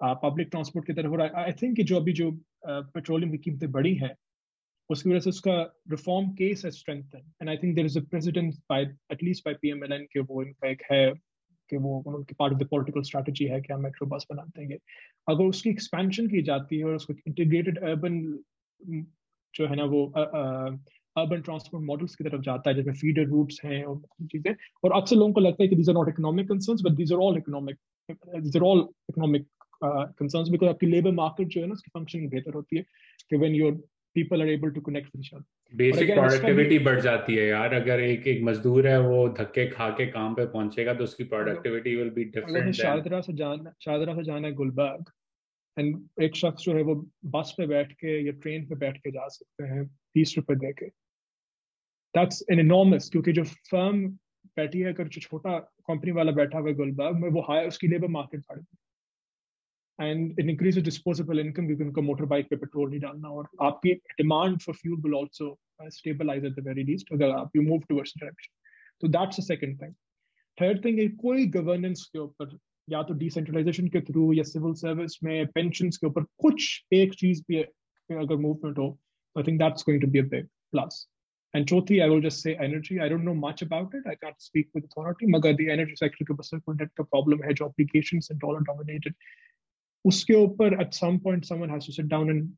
public 0.00 0.48
transport 0.48 0.86
की 0.86 0.92
तरफ़ 0.92 1.12
और 1.12 1.20
आई 1.22 1.52
थिंक 1.62 1.80
जो 1.80 1.96
अभी 1.96 2.12
जो 2.12 2.30
पेट्रोलियम 2.66 3.30
uh, 3.30 3.36
की 3.36 3.42
कीमतें 3.44 3.70
बढ़ी 3.72 3.94
हैं 3.96 4.14
उसकी 4.90 5.10
वजह 5.10 5.20
से 5.20 5.30
उसका 5.30 5.60
रिफॉर्म 5.90 6.30
केस 6.38 6.64
है 6.64 6.70
strength 6.70 7.14
and 7.14 7.48
I 7.48 7.56
think 7.56 7.74
there 7.76 7.86
is 7.86 7.98
a 7.98 8.02
precedent 8.10 8.54
by 8.70 8.94
at least 9.12 9.44
by 9.44 9.54
PMLN 9.62 10.06
के 10.12 10.20
वो 10.20 10.42
इनका 10.42 10.68
एक 10.70 10.82
है 10.92 11.04
कि 11.72 11.76
वो 11.78 11.98
उनकी 12.08 12.34
part 12.38 12.54
of 12.54 12.60
the 12.60 12.66
political 12.70 13.02
strategy 13.02 13.44
है 13.46 13.60
कि 13.60 13.72
हम 13.72 13.82
मेट्रो 13.82 14.06
बस 14.08 14.26
बनाते 14.30 14.62
हैं 14.62 14.78
अगर 15.28 15.44
उसकी 15.44 15.70
एक्सपेंशन 15.70 16.26
की 16.28 16.42
जाती 16.44 16.78
है 16.78 16.84
और 16.84 16.94
उसको 16.96 17.14
इंटीग्रेटेड 17.28 17.78
अर्बन 17.84 18.20
जो 19.54 19.66
है 19.68 19.76
ना 19.76 19.84
वो 19.94 20.04
अर्बन 20.16 21.40
ट्रांसपोर्ट 21.42 21.84
मॉडल्स 21.86 22.14
की 22.16 22.24
तरफ़ 22.24 22.42
जाता 22.42 22.70
है, 22.70 22.76
जिसमें 22.76 22.94
फीडर 22.94 23.24
रूट्स 23.28 23.60
हैं 23.64 23.82
और 23.84 24.00
चीज़ें। 24.32 24.54
और 24.84 24.92
अक्सर 25.00 25.16
लोगों 25.16 25.32
को 25.32 25.40
लगता 25.40 25.62
है 25.62 25.68
कि 25.68 25.76
these 25.76 25.88
are 25.88 25.94
not 25.94 26.08
economic 26.08 26.48
concerns 26.48 26.82
but 26.84 26.92
these 26.96 27.12
are 27.12 27.18
all 27.20 27.38
economic 27.38 27.76
these 28.36 28.56
are 28.56 28.62
all 28.64 28.88
economic 29.10 29.46
concerns 29.84 30.48
because 30.48 30.70
आपकी 30.70 30.86
लेबर 30.86 31.12
मार्केट 31.14 31.48
जो 31.48 31.60
है 31.60 31.66
ना, 31.66 31.72
उसकी 31.72 31.90
फंक्शनिंग 31.98 32.30
बेहतर 32.30 32.54
होती 32.54 32.76
है 32.76 32.82
कि 33.30 33.36
when 33.36 33.54
your 33.54 33.72
people 34.16 34.42
are 34.42 34.48
able 34.48 34.70
to 34.70 34.80
connect 34.82 35.16
with 35.16 35.24
basic 35.72 36.10
productivity 36.10 36.78
बढ़ 36.80 37.00
जाती 37.00 37.34
है 37.34 37.46
यार। 37.46 37.74
अगर 37.74 38.00
एक 38.00 38.26
एक 38.26 38.42
मजदूर 38.44 38.86
है 38.88 38.98
वो 39.00 39.28
धक्के 39.38 39.66
खा 39.68 39.88
के 39.90 40.06
काम 40.08 40.34
पे 40.34 40.46
पहुंचेगा 40.48 40.94
तो 40.94 41.04
उसकी 41.04 41.24
productivity 41.26 41.94
will 41.96 42.10
be 42.10 42.24
different 42.34 42.74
Shahdara 42.74 43.20
से 43.20 43.32
जाना 43.34 43.72
शाहदरा 43.84 44.14
से 44.14 44.24
जाना 44.24 44.48
है 44.48 44.54
गुलबर्ग। 44.54 45.10
एंड 45.76 46.22
एक 46.22 46.36
शख्स 46.36 46.64
जो 46.64 46.74
है 46.74 46.82
वो 46.82 46.94
बस 47.34 47.54
पे 47.58 47.66
बैठ 47.66 47.92
के 47.92 48.18
या 48.26 48.32
ट्रेन 48.42 48.66
पे 48.66 48.74
बैठ 48.76 48.98
के 48.98 49.10
जा 49.10 49.28
सकते 49.28 49.64
हैं 49.64 49.86
तीस 49.86 50.34
रुपए 50.36 50.54
दे 50.56 50.72
के। 50.72 50.86
दैट्स 52.14 52.44
एन 52.52 52.60
इनॉर्मस 52.60 53.08
क्योंकि 53.12 53.32
जो 53.32 53.44
फर्म 53.44 54.06
बैठी 54.56 54.80
है 54.80 54.92
अगर 54.92 55.08
जो 55.08 55.20
छोटा 55.20 55.58
कंपनी 55.88 56.12
वाला 56.12 56.32
बैठा 56.32 56.58
हुआ 56.58 56.68
है 56.68 56.74
गुलबर्ग 56.76 57.16
में 57.16 57.28
वो 57.30 57.40
हाई 57.48 57.66
उसकी 57.66 57.88
लेबर 57.88 58.08
मार्केट 58.18 58.40
बढ़ 58.40 58.58
गई। 58.58 58.76
And 59.98 60.38
it 60.38 60.48
increases 60.48 60.82
disposable 60.82 61.38
income 61.38 61.66
क्योंकि 61.66 61.84
उनको 61.84 62.02
मोटर 62.02 62.24
बाइक 62.26 62.46
पे 62.50 62.56
पेट्रोल 62.56 62.90
नहीं 62.90 63.00
डालना 63.00 63.28
और 63.28 63.48
आपकी 63.62 63.92
demand 64.20 64.58
for 64.60 64.74
fuel 64.74 65.00
will 65.02 65.14
also 65.14 65.56
stabilise 65.96 66.44
at 66.44 66.52
the 66.52 66.66
very 66.66 66.84
least 66.84 67.12
अगर 67.12 67.30
आप 67.30 67.56
यू 67.56 67.62
मूव 67.62 67.80
टुवर्ड्स 67.88 68.14
डायरेक्शन 68.18 68.52
तो 69.00 69.08
that's 69.18 69.40
the 69.40 69.44
second 69.44 69.80
thing 69.82 69.94
third 70.58 70.84
thing 70.84 70.98
है 70.98 71.08
कोई 71.22 71.46
गवर्नेंस 71.58 72.08
के 72.12 72.18
ऊपर 72.18 72.58
या 72.88 73.02
तो 73.08 73.14
डिसेंट्रलाइजेशन 73.14 73.88
के 73.88 74.00
थ्रू 74.10 74.32
या 74.32 74.42
सिविल 74.44 74.74
सर्विस 74.80 75.18
में 75.24 75.46
पेंशन 75.54 75.90
के 75.90 76.06
ऊपर 76.06 76.24
कुछ 76.38 76.84
एक 76.92 77.14
चीज़ 77.20 77.42
भी 77.48 77.62
अगर 77.62 78.36
मूवमेंट 78.48 78.78
हो 78.78 78.90
I 79.36 79.42
think 79.48 79.58
that's 79.58 79.84
going 79.88 80.02
to 80.02 80.08
be 80.08 80.18
a 80.18 80.28
big 80.34 80.46
plus 80.72 81.06
And 81.54 81.66
chauthi, 81.66 81.96
I 82.02 82.08
will 82.08 82.20
just 82.24 82.40
say 82.40 82.52
energy. 82.56 82.98
I 82.98 83.08
don't 83.08 83.26
know 83.26 83.34
much 83.34 83.62
about 83.64 83.94
it. 83.94 84.04
I 84.10 84.14
can't 84.14 84.40
speak 84.40 84.68
with 84.74 84.84
authority. 84.84 85.26
Magar 85.26 85.50
the 85.56 85.66
energy 85.70 85.96
sector 85.96 86.26
के 86.28 86.34
बस 86.34 86.50
कोई 86.54 86.86
का 87.00 87.04
problem 87.14 87.42
है 87.46 87.52
जो 87.54 87.66
applications 87.66 88.30
and 88.30 88.40
dollar 88.44 88.62
dominated. 88.68 89.14
उसके 90.04 90.34
ऊपर 90.34 90.76
some 90.94 91.20
point 91.20 91.46
someone 91.46 91.70
has 91.70 91.86
to 91.86 91.92
sit 91.92 92.08
down 92.08 92.30
and 92.30 92.48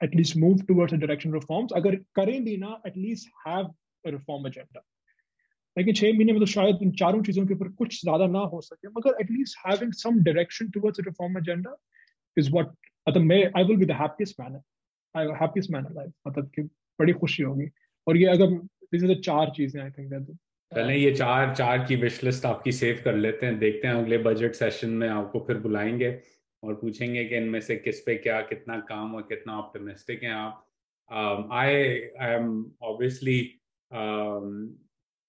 at 0.00 0.14
least 0.14 0.36
move 0.36 0.66
towards 0.66 0.92
a 0.92 0.98
direction 0.98 1.34
of 1.34 1.40
reforms. 1.40 1.72
अगर 1.72 1.94
करें 2.16 2.44
भी 2.44 2.56
ना, 2.56 2.80
at 2.86 2.96
least 2.96 3.28
have 3.46 3.70
a 4.04 4.12
reform 4.16 4.46
agenda. 4.46 4.82
लेकिन 5.76 5.94
छह 5.94 6.12
महीने 6.12 6.32
में 6.32 6.40
तो 6.40 6.46
शायद 6.46 6.78
इन 6.82 6.90
चारों 6.98 7.22
चीज़ों 7.22 7.46
के 7.46 7.54
ऊपर 7.54 7.68
कुछ 7.78 8.00
ज़्यादा 8.00 8.26
ना 8.26 8.38
हो 8.52 8.60
सके 8.60 8.88
मगर 8.88 9.20
at least 9.20 9.56
having 9.66 9.92
some 9.92 10.22
direction 10.24 10.68
towards 10.76 11.00
reform 11.06 11.38
agenda 11.38 11.76
is 12.36 12.50
what 12.52 12.70
मतलब 13.06 13.22
मैं 13.22 13.38
I 13.56 13.64
will 13.64 13.76
be 13.76 13.86
the 13.86 13.98
happiest 14.00 14.40
man 14.40 14.60
I 15.14 15.26
happiest 15.40 15.70
man 15.70 15.86
life 15.96 16.12
मतलब 16.28 16.50
कि 16.54 16.62
बड़ी 16.98 17.12
खुशी 17.22 17.42
होगी 17.42 17.68
और 18.06 18.16
ये 18.16 18.26
अगर 18.36 18.46
दिस 18.46 19.02
इज़ 19.02 19.12
द 19.12 19.20
चार 19.24 19.52
चीज़ें 19.56 19.80
आई 19.82 19.90
थिंक 19.98 20.08
दैट 20.10 20.36
चलें 20.72 20.94
ये 20.96 21.10
चार 21.14 21.54
चार 21.54 21.84
की 21.88 21.96
विश 21.96 22.22
लिस्ट 22.24 22.46
आपकी 22.46 22.72
सेव 22.72 23.00
कर 23.04 23.16
लेते 23.16 23.46
हैं 23.46 23.58
देखते 23.58 23.88
हैं 23.88 23.94
अगले 23.94 24.18
बजट 24.28 24.54
सेशन 24.54 24.90
में 25.02 25.08
आपको 25.08 25.44
फिर 25.46 25.58
बुलाएँगे 25.68 26.10
और 26.62 26.74
पूछेंगे 26.74 27.24
कि 27.24 27.36
इनमें 27.36 27.60
से 27.60 27.76
किस 27.76 28.00
पे 28.00 28.14
क्या 28.16 28.40
कितना 28.52 28.78
काम 28.88 29.14
और 29.14 29.22
कितना 29.28 29.58
ऑप्टिमिस्टिक 29.58 30.22
हैं 30.22 30.32
आप 30.32 30.64
I 31.52 31.74
I 31.74 32.34
am 32.34 32.50
obviously 32.82 33.38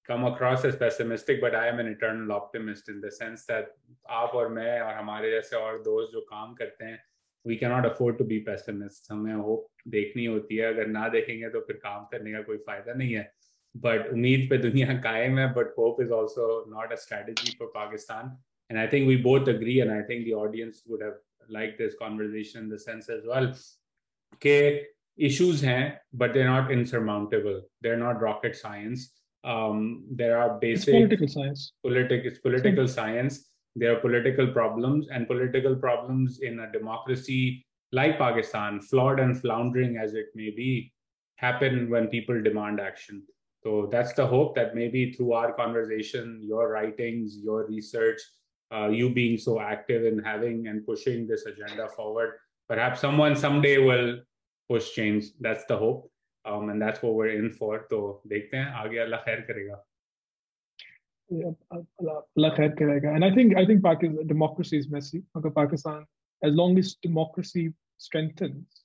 come 0.10 0.26
across 0.26 0.64
as 0.64 0.76
pessimistic 0.76 1.42
but 1.42 1.54
I 1.54 1.68
am 1.68 1.80
an 1.80 1.88
eternal 1.88 2.32
optimist 2.32 2.90
in 2.90 3.02
the 3.02 3.12
sense 3.12 3.46
that 3.46 3.74
आप 4.20 4.36
और 4.36 4.50
मैं 4.50 4.80
और 4.82 4.94
हमारे 4.94 5.32
जैसे 5.32 5.56
और 5.56 5.82
दोस्त 5.84 6.14
जो 6.14 6.22
काम 6.30 6.54
करते 6.56 6.86
हैं 6.86 7.00
we 7.46 7.58
cannot 7.64 7.88
afford 7.90 8.18
to 8.22 8.28
be 8.30 8.38
pessimists 8.46 9.12
हमें 9.12 9.34
hope 9.48 9.66
देखनी 9.88 10.26
होती 10.26 10.56
है 10.56 10.74
अगर 10.74 10.88
ना 10.88 11.08
देखेंगे 11.10 11.50
तो 11.50 11.60
फिर 11.68 11.76
काम 11.84 12.06
करने 12.12 12.32
का 12.32 12.42
कोई 12.42 12.58
फ़ायदा 12.68 12.94
नहीं 12.94 13.14
है 13.14 13.32
but 13.76 14.12
उम्मीद 14.14 14.48
पे 14.50 14.58
दुनिया 14.58 14.98
कायम 15.02 15.40
है 15.40 15.54
but 15.54 15.76
hope 15.80 16.02
is 16.06 16.12
also 16.20 16.48
not 16.76 16.94
a 16.94 16.98
strategy 17.06 17.56
for 17.58 17.68
Pakistan 17.76 18.32
and 18.70 18.80
I 18.80 18.88
think 18.88 19.08
we 19.08 19.18
both 19.18 19.48
agree 19.48 19.80
and 19.82 19.92
I 19.92 20.02
think 20.02 20.26
the 20.26 20.34
audience 20.34 20.84
would 20.88 21.02
have 21.02 21.18
liked 21.50 21.78
this 21.78 21.96
conversation 22.00 22.64
in 22.64 22.70
the 22.70 22.80
sense 22.80 23.10
as 23.10 23.24
well 23.26 23.54
okay 24.36 24.86
issues 25.18 25.62
हैं 25.62 25.84
but 26.14 26.34
they're 26.34 26.54
not 26.56 26.72
insurmountable 26.72 27.62
they're 27.82 28.04
not 28.08 28.22
rocket 28.22 28.56
science 28.56 29.12
um, 29.48 30.04
there 30.12 30.38
are 30.38 30.60
basic 30.60 30.90
it's 30.90 30.98
political 30.98 31.28
science. 31.28 31.74
Political, 31.82 32.28
it's 32.28 32.40
political 32.40 32.88
science. 32.88 33.46
There 33.76 33.96
are 33.96 34.00
political 34.00 34.48
problems, 34.48 35.08
and 35.10 35.28
political 35.28 35.76
problems 35.76 36.40
in 36.42 36.60
a 36.60 36.72
democracy 36.72 37.66
like 37.94 38.18
Pakistan, 38.18 38.82
flawed 38.82 39.20
and 39.20 39.40
floundering 39.40 39.98
as 39.98 40.14
it 40.14 40.28
may 40.36 40.50
be, 40.50 40.92
happen 41.38 41.90
when 41.90 42.08
people 42.08 42.42
demand 42.42 42.82
action. 42.82 43.24
So 43.64 43.88
that's 43.92 44.14
the 44.14 44.28
hope 44.28 44.56
that 44.56 44.76
maybe 44.76 45.14
through 45.14 45.34
our 45.34 45.54
conversation, 45.54 46.42
your 46.44 46.70
writings, 46.70 47.38
your 47.42 47.68
research, 47.68 48.20
uh, 48.74 48.90
you 48.90 49.10
being 49.10 49.38
so 49.38 49.62
active 49.62 50.06
in 50.06 50.20
having 50.20 50.68
and 50.68 50.86
pushing 50.86 51.26
this 51.26 51.46
agenda 51.46 51.88
forward. 51.88 52.34
Perhaps 52.68 53.00
someone 53.00 53.36
someday 53.36 53.78
will 53.78 54.20
push 54.70 54.92
change. 54.94 55.28
That's 55.40 55.64
the 55.66 55.78
hope. 55.78 56.12
Um, 56.44 56.70
and 56.70 56.82
that's 56.82 57.02
what 57.02 57.14
we're 57.14 57.32
in 57.32 57.50
for. 57.52 57.86
So, 57.90 58.22
dekhte 58.30 58.54
hain, 58.54 58.74
Allah 58.74 59.22
khair 59.26 59.48
karega. 59.48 59.78
Yeah, 61.30 61.52
Allah, 62.38 63.14
And 63.16 63.26
I 63.26 63.34
think 63.34 63.58
I 63.58 63.66
think 63.66 63.84
Pakistan, 63.84 64.28
democracy 64.28 64.78
is 64.78 64.90
messy. 64.90 65.24
Pakistan, 65.56 66.06
as 66.44 66.54
long 66.54 66.78
as 66.78 66.96
democracy 66.96 67.74
strengthens, 67.98 68.84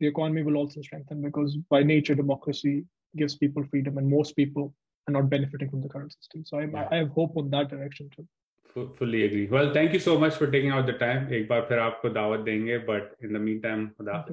the 0.00 0.06
economy 0.06 0.42
will 0.42 0.56
also 0.56 0.80
strengthen 0.80 1.20
because 1.20 1.56
by 1.68 1.82
nature 1.82 2.14
democracy 2.14 2.84
gives 3.16 3.36
people 3.36 3.64
freedom, 3.64 3.98
and 3.98 4.08
most 4.08 4.34
people 4.34 4.74
are 5.08 5.12
not 5.12 5.28
benefiting 5.28 5.68
from 5.68 5.82
the 5.82 5.88
current 5.88 6.12
system. 6.12 6.44
So 6.44 6.58
I, 6.58 6.64
yeah. 6.64 6.88
I 6.90 6.96
have 6.96 7.10
hope 7.10 7.36
on 7.36 7.50
that 7.50 7.68
direction 7.68 8.08
too. 8.16 8.26
Fully 8.74 9.24
agree. 9.24 9.48
Well, 9.48 9.72
thank 9.72 9.92
you 9.92 9.98
so 9.98 10.18
much 10.18 10.34
for 10.34 10.50
taking 10.50 10.70
out 10.70 10.86
the 10.86 10.98
time. 10.98 11.32
एक 11.32 11.48
बार 11.48 11.60
फिर 11.60 11.78
आपको 11.78 12.08
दावत 12.08 12.40
देंगे, 12.40 12.78
but 12.86 13.26
in 13.26 13.32
the 13.36 13.42
meantime, 13.48 13.88
खुदा 13.98 14.24